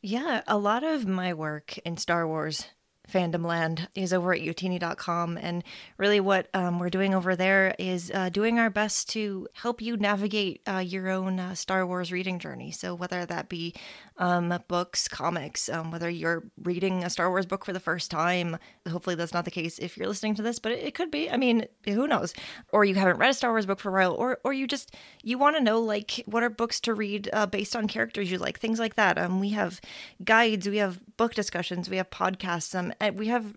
Yeah, 0.00 0.42
a 0.46 0.56
lot 0.56 0.84
of 0.84 1.06
my 1.06 1.34
work 1.34 1.76
in 1.78 1.96
Star 1.96 2.26
Wars 2.26 2.66
fandom 3.10 3.44
land 3.44 3.88
is 3.94 4.12
over 4.12 4.32
at 4.32 4.40
utini.com 4.40 5.38
and 5.38 5.64
really 5.96 6.20
what 6.20 6.48
um, 6.54 6.78
we're 6.78 6.90
doing 6.90 7.14
over 7.14 7.34
there 7.34 7.74
is 7.78 8.10
uh, 8.14 8.28
doing 8.28 8.58
our 8.58 8.70
best 8.70 9.08
to 9.10 9.48
help 9.54 9.80
you 9.80 9.96
navigate 9.96 10.60
uh, 10.68 10.78
your 10.78 11.08
own 11.08 11.40
uh, 11.40 11.54
star 11.54 11.86
wars 11.86 12.12
reading 12.12 12.38
journey. 12.38 12.70
So 12.70 12.94
whether 12.94 13.24
that 13.26 13.48
be 13.48 13.74
um, 14.18 14.52
books 14.66 15.06
comics 15.06 15.68
um, 15.68 15.90
whether 15.92 16.10
you're 16.10 16.44
reading 16.64 17.04
a 17.04 17.10
star 17.10 17.30
wars 17.30 17.46
book 17.46 17.64
for 17.64 17.72
the 17.72 17.80
first 17.80 18.10
time 18.10 18.56
hopefully 18.90 19.14
that's 19.14 19.32
not 19.32 19.44
the 19.44 19.50
case 19.50 19.78
if 19.78 19.96
you're 19.96 20.08
listening 20.08 20.34
to 20.34 20.42
this 20.42 20.58
but 20.58 20.72
it, 20.72 20.94
could 20.94 21.10
be. 21.10 21.30
I 21.30 21.36
mean 21.36 21.66
who 21.84 22.08
knows? 22.08 22.34
Or 22.72 22.84
you 22.84 22.96
haven't 22.96 23.18
read 23.18 23.30
a 23.30 23.34
star 23.34 23.50
wars 23.50 23.66
book 23.66 23.78
for 23.78 23.90
a 23.90 23.92
while 23.92 24.14
or, 24.14 24.38
or 24.44 24.52
you 24.52 24.66
just 24.66 24.94
you 25.22 25.38
want 25.38 25.56
to 25.56 25.62
know 25.62 25.80
like 25.80 26.22
what 26.26 26.42
are 26.42 26.50
books 26.50 26.80
to 26.80 26.94
read 26.94 27.30
uh, 27.32 27.46
based 27.46 27.76
on 27.76 27.86
characters 27.86 28.30
you 28.30 28.38
like 28.38 28.58
things 28.58 28.80
like 28.80 28.96
that. 28.96 29.18
Um, 29.18 29.38
we 29.38 29.50
have 29.50 29.80
guides 30.24 30.68
we 30.68 30.78
have 30.78 30.98
book 31.16 31.34
discussions 31.34 31.88
we 31.88 31.96
have 31.98 32.10
podcasts 32.10 32.76
um, 32.76 32.92
we 33.14 33.28
have 33.28 33.56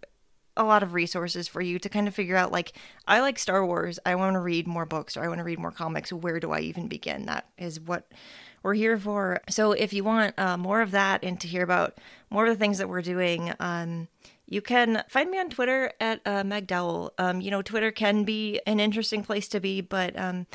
a 0.57 0.63
lot 0.63 0.83
of 0.83 0.93
resources 0.93 1.47
for 1.47 1.61
you 1.61 1.79
to 1.79 1.89
kind 1.89 2.07
of 2.07 2.13
figure 2.13 2.35
out 2.35 2.51
like 2.51 2.73
i 3.07 3.21
like 3.21 3.39
star 3.39 3.65
wars. 3.65 3.99
I 4.05 4.15
want 4.15 4.33
to 4.33 4.39
read 4.39 4.67
more 4.67 4.85
books 4.85 5.15
or 5.15 5.23
i 5.23 5.27
want 5.27 5.39
to 5.39 5.43
read 5.43 5.59
more 5.59 5.71
comics. 5.71 6.11
Where 6.11 6.39
do 6.39 6.51
i 6.51 6.59
even 6.59 6.87
begin? 6.87 7.25
That 7.25 7.47
is 7.57 7.79
what 7.79 8.11
we're 8.63 8.75
here 8.75 8.97
for. 8.99 9.41
So 9.49 9.71
if 9.71 9.91
you 9.91 10.03
want 10.03 10.37
uh, 10.37 10.57
more 10.57 10.81
of 10.81 10.91
that 10.91 11.23
and 11.23 11.39
to 11.41 11.47
hear 11.47 11.63
about 11.63 11.97
more 12.29 12.45
of 12.45 12.49
the 12.53 12.59
things 12.59 12.77
that 12.77 12.89
we're 12.89 13.01
doing 13.01 13.53
um, 13.59 14.07
you 14.51 14.61
can 14.61 15.01
find 15.07 15.31
me 15.31 15.39
on 15.39 15.49
twitter 15.49 15.93
at 15.99 16.21
uh, 16.25 16.43
meg 16.43 16.71
um, 16.71 17.41
you 17.41 17.49
know 17.49 17.61
twitter 17.63 17.89
can 17.89 18.23
be 18.23 18.59
an 18.67 18.79
interesting 18.79 19.23
place 19.23 19.47
to 19.47 19.59
be 19.59 19.81
but 19.81 20.17
um, 20.19 20.45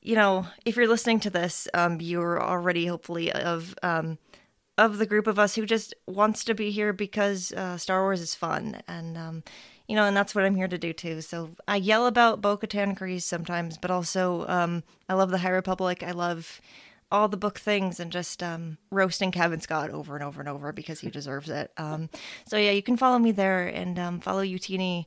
you 0.00 0.14
know 0.14 0.46
if 0.64 0.76
you're 0.76 0.88
listening 0.88 1.20
to 1.20 1.28
this 1.28 1.68
um, 1.74 2.00
you're 2.00 2.40
already 2.40 2.86
hopefully 2.86 3.30
of 3.32 3.74
um, 3.82 4.16
of 4.76 4.98
the 4.98 5.06
group 5.06 5.26
of 5.26 5.38
us 5.38 5.54
who 5.54 5.66
just 5.66 5.94
wants 6.06 6.44
to 6.44 6.54
be 6.54 6.70
here 6.70 6.92
because 6.92 7.52
uh, 7.52 7.76
Star 7.76 8.02
Wars 8.02 8.20
is 8.20 8.34
fun, 8.34 8.82
and 8.88 9.16
um, 9.16 9.42
you 9.88 9.94
know, 9.94 10.04
and 10.04 10.16
that's 10.16 10.34
what 10.34 10.44
I'm 10.44 10.56
here 10.56 10.68
to 10.68 10.78
do 10.78 10.92
too. 10.92 11.20
So 11.20 11.50
I 11.68 11.76
yell 11.76 12.06
about 12.06 12.40
Bo-Katan 12.40 12.98
Kryze 12.98 13.22
sometimes, 13.22 13.78
but 13.78 13.90
also 13.90 14.46
um, 14.48 14.82
I 15.08 15.14
love 15.14 15.30
the 15.30 15.38
High 15.38 15.50
Republic. 15.50 16.02
I 16.02 16.12
love 16.12 16.60
all 17.12 17.28
the 17.28 17.36
book 17.36 17.58
things 17.58 18.00
and 18.00 18.10
just 18.10 18.42
um, 18.42 18.78
roasting 18.90 19.30
Cavan 19.30 19.60
Scott 19.60 19.90
over 19.90 20.16
and 20.16 20.24
over 20.24 20.40
and 20.40 20.48
over 20.48 20.72
because 20.72 21.00
he 21.00 21.10
deserves 21.10 21.48
it. 21.48 21.70
Um, 21.76 22.08
so 22.46 22.56
yeah, 22.56 22.72
you 22.72 22.82
can 22.82 22.96
follow 22.96 23.18
me 23.18 23.30
there 23.30 23.66
and 23.68 23.98
um, 23.98 24.20
follow 24.20 24.42
Utini 24.42 25.06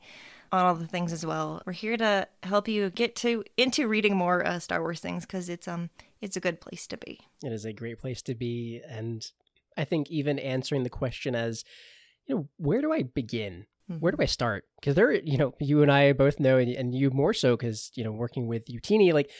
on 0.51 0.65
all 0.65 0.75
the 0.75 0.87
things 0.87 1.11
as 1.11 1.25
well. 1.25 1.61
We're 1.65 1.73
here 1.73 1.97
to 1.97 2.27
help 2.43 2.67
you 2.67 2.89
get 2.91 3.15
to 3.17 3.43
into 3.57 3.87
reading 3.87 4.15
more 4.15 4.45
uh, 4.45 4.59
Star 4.59 4.79
Wars 4.79 4.99
things 4.99 5.25
because 5.25 5.49
it's 5.49 5.67
um 5.67 5.89
it's 6.21 6.37
a 6.37 6.39
good 6.39 6.61
place 6.61 6.87
to 6.87 6.97
be. 6.97 7.19
It 7.43 7.51
is 7.51 7.65
a 7.65 7.73
great 7.73 7.99
place 7.99 8.21
to 8.23 8.35
be. 8.35 8.81
And 8.87 9.29
I 9.77 9.85
think 9.85 10.09
even 10.09 10.39
answering 10.39 10.83
the 10.83 10.89
question 10.89 11.35
as, 11.35 11.63
you 12.25 12.35
know, 12.35 12.49
where 12.57 12.81
do 12.81 12.91
I 12.91 13.03
begin? 13.03 13.65
Where 13.87 14.11
mm-hmm. 14.11 14.19
do 14.19 14.23
I 14.23 14.25
start? 14.25 14.65
Because 14.79 14.95
there, 14.95 15.13
you 15.13 15.37
know, 15.37 15.53
you 15.61 15.81
and 15.81 15.91
I 15.91 16.11
both 16.11 16.39
know, 16.39 16.57
and, 16.57 16.69
and 16.71 16.93
you 16.93 17.09
more 17.11 17.33
so, 17.33 17.55
because 17.55 17.89
you 17.95 18.03
know, 18.03 18.11
working 18.11 18.47
with 18.47 18.65
Utini, 18.65 19.13
like 19.13 19.31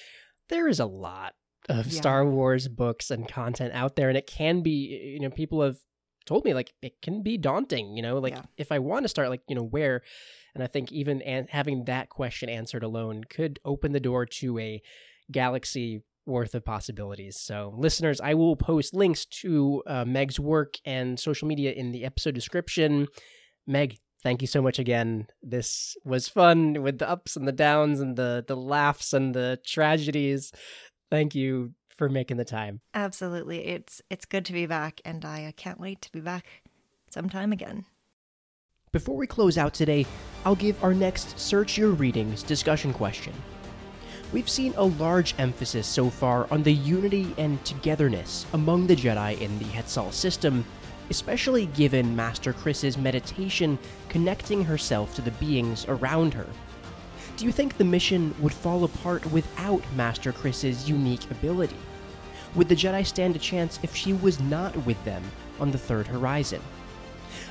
there 0.47 0.69
is 0.69 0.79
a 0.79 0.85
lot 0.85 1.33
of 1.67 1.87
Yeah. 1.87 1.99
Star 1.99 2.25
Wars 2.25 2.69
books 2.69 3.11
and 3.11 3.27
content 3.27 3.73
out 3.73 3.97
there, 3.97 4.07
and 4.07 4.17
it 4.17 4.25
can 4.25 4.61
be, 4.61 5.15
you 5.15 5.19
know, 5.19 5.29
people 5.29 5.61
have 5.61 5.77
told 6.25 6.45
me 6.45 6.53
like 6.53 6.73
it 6.81 7.01
can 7.01 7.23
be 7.23 7.37
daunting. 7.37 7.97
You 7.97 8.03
know, 8.03 8.19
like 8.19 8.35
Yeah. 8.35 8.43
if 8.55 8.71
I 8.71 8.79
want 8.79 9.03
to 9.03 9.09
start, 9.09 9.29
like 9.29 9.41
you 9.49 9.55
know, 9.55 9.65
where, 9.65 10.01
and 10.55 10.63
I 10.63 10.67
think 10.67 10.93
even 10.93 11.21
an- 11.23 11.47
having 11.49 11.83
that 11.85 12.07
question 12.07 12.47
answered 12.47 12.83
alone 12.83 13.25
could 13.25 13.59
open 13.65 13.91
the 13.91 13.99
door 13.99 14.25
to 14.25 14.59
a 14.59 14.81
galaxy 15.29 16.03
worth 16.27 16.53
of 16.53 16.65
possibilities. 16.65 17.39
So, 17.39 17.73
listeners, 17.77 18.21
I 18.21 18.33
will 18.33 18.55
post 18.55 18.93
links 18.93 19.25
to 19.41 19.83
uh, 19.87 20.05
Meg's 20.05 20.39
work 20.39 20.75
and 20.85 21.19
social 21.19 21.47
media 21.47 21.71
in 21.71 21.91
the 21.91 22.05
episode 22.05 22.35
description. 22.35 23.07
Meg, 23.65 23.97
thank 24.23 24.41
you 24.41 24.47
so 24.47 24.61
much 24.61 24.77
again. 24.79 25.27
This 25.41 25.95
was 26.03 26.27
fun 26.27 26.81
with 26.83 26.99
the 26.99 27.09
ups 27.09 27.35
and 27.35 27.47
the 27.47 27.51
downs 27.51 27.99
and 27.99 28.15
the 28.15 28.43
the 28.47 28.57
laughs 28.57 29.13
and 29.13 29.33
the 29.33 29.59
tragedies. 29.65 30.51
Thank 31.09 31.33
you 31.33 31.73
for 31.97 32.09
making 32.09 32.37
the 32.37 32.45
time. 32.45 32.81
Absolutely. 32.93 33.65
It's 33.65 34.01
it's 34.09 34.25
good 34.25 34.45
to 34.45 34.53
be 34.53 34.65
back 34.65 35.01
and 35.03 35.25
I 35.25 35.45
uh, 35.45 35.51
can't 35.55 35.79
wait 35.79 36.01
to 36.03 36.11
be 36.11 36.19
back 36.19 36.45
sometime 37.09 37.51
again. 37.51 37.85
Before 38.91 39.15
we 39.15 39.27
close 39.27 39.57
out 39.57 39.73
today, 39.73 40.05
I'll 40.45 40.55
give 40.55 40.81
our 40.83 40.93
next 40.93 41.37
Search 41.37 41.77
Your 41.77 41.89
Readings 41.89 42.41
discussion 42.41 42.93
question. 42.93 43.33
We've 44.33 44.49
seen 44.49 44.73
a 44.75 44.83
large 44.83 45.35
emphasis 45.37 45.87
so 45.87 46.09
far 46.09 46.47
on 46.51 46.61
the 46.61 46.73
unity 46.73 47.33
and 47.37 47.63
togetherness 47.63 48.45
among 48.51 48.87
the 48.87 48.95
Jedi 48.95 49.39
in 49.39 49.57
the 49.57 49.65
Hetzal 49.65 50.11
system, 50.11 50.65
especially 51.09 51.67
given 51.67 52.13
Master 52.13 52.51
Kriss's 52.51 52.97
meditation 52.97 53.79
connecting 54.09 54.65
herself 54.65 55.15
to 55.15 55.21
the 55.21 55.31
beings 55.31 55.85
around 55.87 56.33
her. 56.33 56.45
Do 57.37 57.45
you 57.45 57.53
think 57.53 57.77
the 57.77 57.85
mission 57.85 58.35
would 58.41 58.51
fall 58.51 58.83
apart 58.83 59.25
without 59.31 59.81
Master 59.95 60.33
Kriss's 60.33 60.89
unique 60.89 61.31
ability? 61.31 61.77
Would 62.55 62.67
the 62.67 62.75
Jedi 62.75 63.05
stand 63.05 63.37
a 63.37 63.39
chance 63.39 63.79
if 63.81 63.95
she 63.95 64.11
was 64.11 64.41
not 64.41 64.75
with 64.85 65.01
them 65.05 65.23
on 65.57 65.71
the 65.71 65.77
third 65.77 66.05
horizon? 66.05 66.61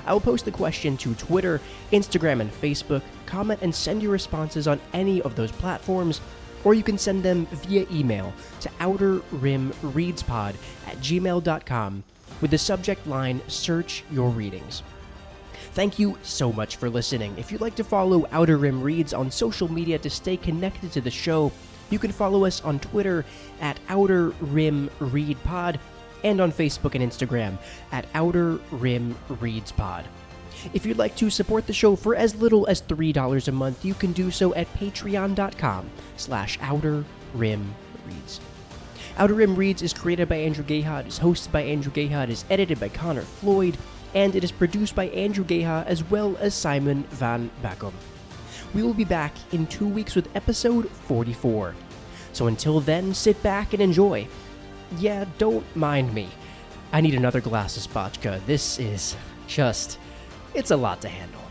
I 0.04 0.12
will 0.12 0.20
post 0.20 0.44
the 0.44 0.50
question 0.50 0.96
to 0.98 1.14
Twitter, 1.14 1.60
Instagram, 1.92 2.40
and 2.40 2.52
Facebook. 2.52 3.02
Comment 3.24 3.60
and 3.62 3.74
send 3.74 4.02
your 4.02 4.12
responses 4.12 4.68
on 4.68 4.80
any 4.92 5.22
of 5.22 5.36
those 5.36 5.52
platforms, 5.52 6.20
or 6.66 6.74
you 6.74 6.82
can 6.82 6.98
send 6.98 7.22
them 7.22 7.46
via 7.46 7.86
email 7.92 8.34
to 8.60 8.68
outerrimreadspod 8.80 10.54
at 10.88 10.96
gmail.com 10.96 12.02
with 12.40 12.50
the 12.50 12.58
subject 12.58 13.06
line 13.06 13.40
Search 13.46 14.02
Your 14.10 14.30
Readings. 14.30 14.82
Thank 15.74 16.00
you 16.00 16.18
so 16.22 16.52
much 16.52 16.74
for 16.74 16.90
listening. 16.90 17.32
If 17.38 17.52
you'd 17.52 17.60
like 17.60 17.76
to 17.76 17.84
follow 17.84 18.26
Outer 18.32 18.56
Rim 18.56 18.82
Reads 18.82 19.14
on 19.14 19.30
social 19.30 19.70
media 19.70 19.96
to 20.00 20.10
stay 20.10 20.36
connected 20.36 20.90
to 20.90 21.00
the 21.00 21.10
show, 21.10 21.52
you 21.90 22.00
can 22.00 22.10
follow 22.10 22.44
us 22.44 22.60
on 22.64 22.80
Twitter 22.80 23.24
at 23.60 23.78
Outer 23.88 24.30
Rim 24.40 24.90
Read 24.98 25.40
Pod 25.44 25.78
and 26.24 26.40
on 26.40 26.50
Facebook 26.50 26.96
and 26.96 27.04
Instagram 27.04 27.58
at 27.92 28.06
Outer 28.12 28.54
Rim 28.72 29.16
Reads 29.28 29.70
Pod. 29.70 30.04
If 30.72 30.86
you'd 30.86 30.98
like 30.98 31.16
to 31.16 31.30
support 31.30 31.66
the 31.66 31.72
show 31.72 31.96
for 31.96 32.14
as 32.14 32.34
little 32.34 32.66
as 32.66 32.82
$3 32.82 33.48
a 33.48 33.52
month, 33.52 33.84
you 33.84 33.94
can 33.94 34.12
do 34.12 34.30
so 34.30 34.54
at 34.54 34.72
patreon.com 34.74 35.90
slash 36.16 36.58
outer 36.60 37.04
rim 37.34 37.74
reads. 38.06 38.40
Outer 39.18 39.32
Rim 39.32 39.56
Reads 39.56 39.80
is 39.80 39.94
created 39.94 40.28
by 40.28 40.36
Andrew 40.36 40.62
Gayhod, 40.64 41.06
is 41.06 41.18
hosted 41.18 41.50
by 41.50 41.62
Andrew 41.62 41.90
Gayhod, 41.90 42.28
is 42.28 42.44
edited 42.50 42.78
by 42.78 42.90
Connor 42.90 43.22
Floyd, 43.22 43.78
and 44.14 44.36
it 44.36 44.44
is 44.44 44.52
produced 44.52 44.94
by 44.94 45.06
Andrew 45.08 45.42
Gayha 45.42 45.86
as 45.86 46.04
well 46.10 46.36
as 46.38 46.54
Simon 46.54 47.02
Van 47.04 47.50
Backum. 47.62 47.94
We 48.74 48.82
will 48.82 48.92
be 48.92 49.04
back 49.04 49.32
in 49.52 49.66
two 49.68 49.88
weeks 49.88 50.14
with 50.14 50.28
episode 50.36 50.90
44. 50.90 51.74
So 52.34 52.46
until 52.46 52.80
then, 52.80 53.14
sit 53.14 53.42
back 53.42 53.72
and 53.72 53.80
enjoy. 53.80 54.28
Yeah, 54.98 55.24
don't 55.38 55.64
mind 55.74 56.12
me. 56.12 56.28
I 56.92 57.00
need 57.00 57.14
another 57.14 57.40
glass 57.40 57.78
of 57.78 57.90
spotchka. 57.90 58.44
This 58.44 58.78
is 58.78 59.16
just, 59.46 59.98
it's 60.56 60.70
a 60.70 60.76
lot 60.76 61.02
to 61.02 61.08
handle. 61.08 61.45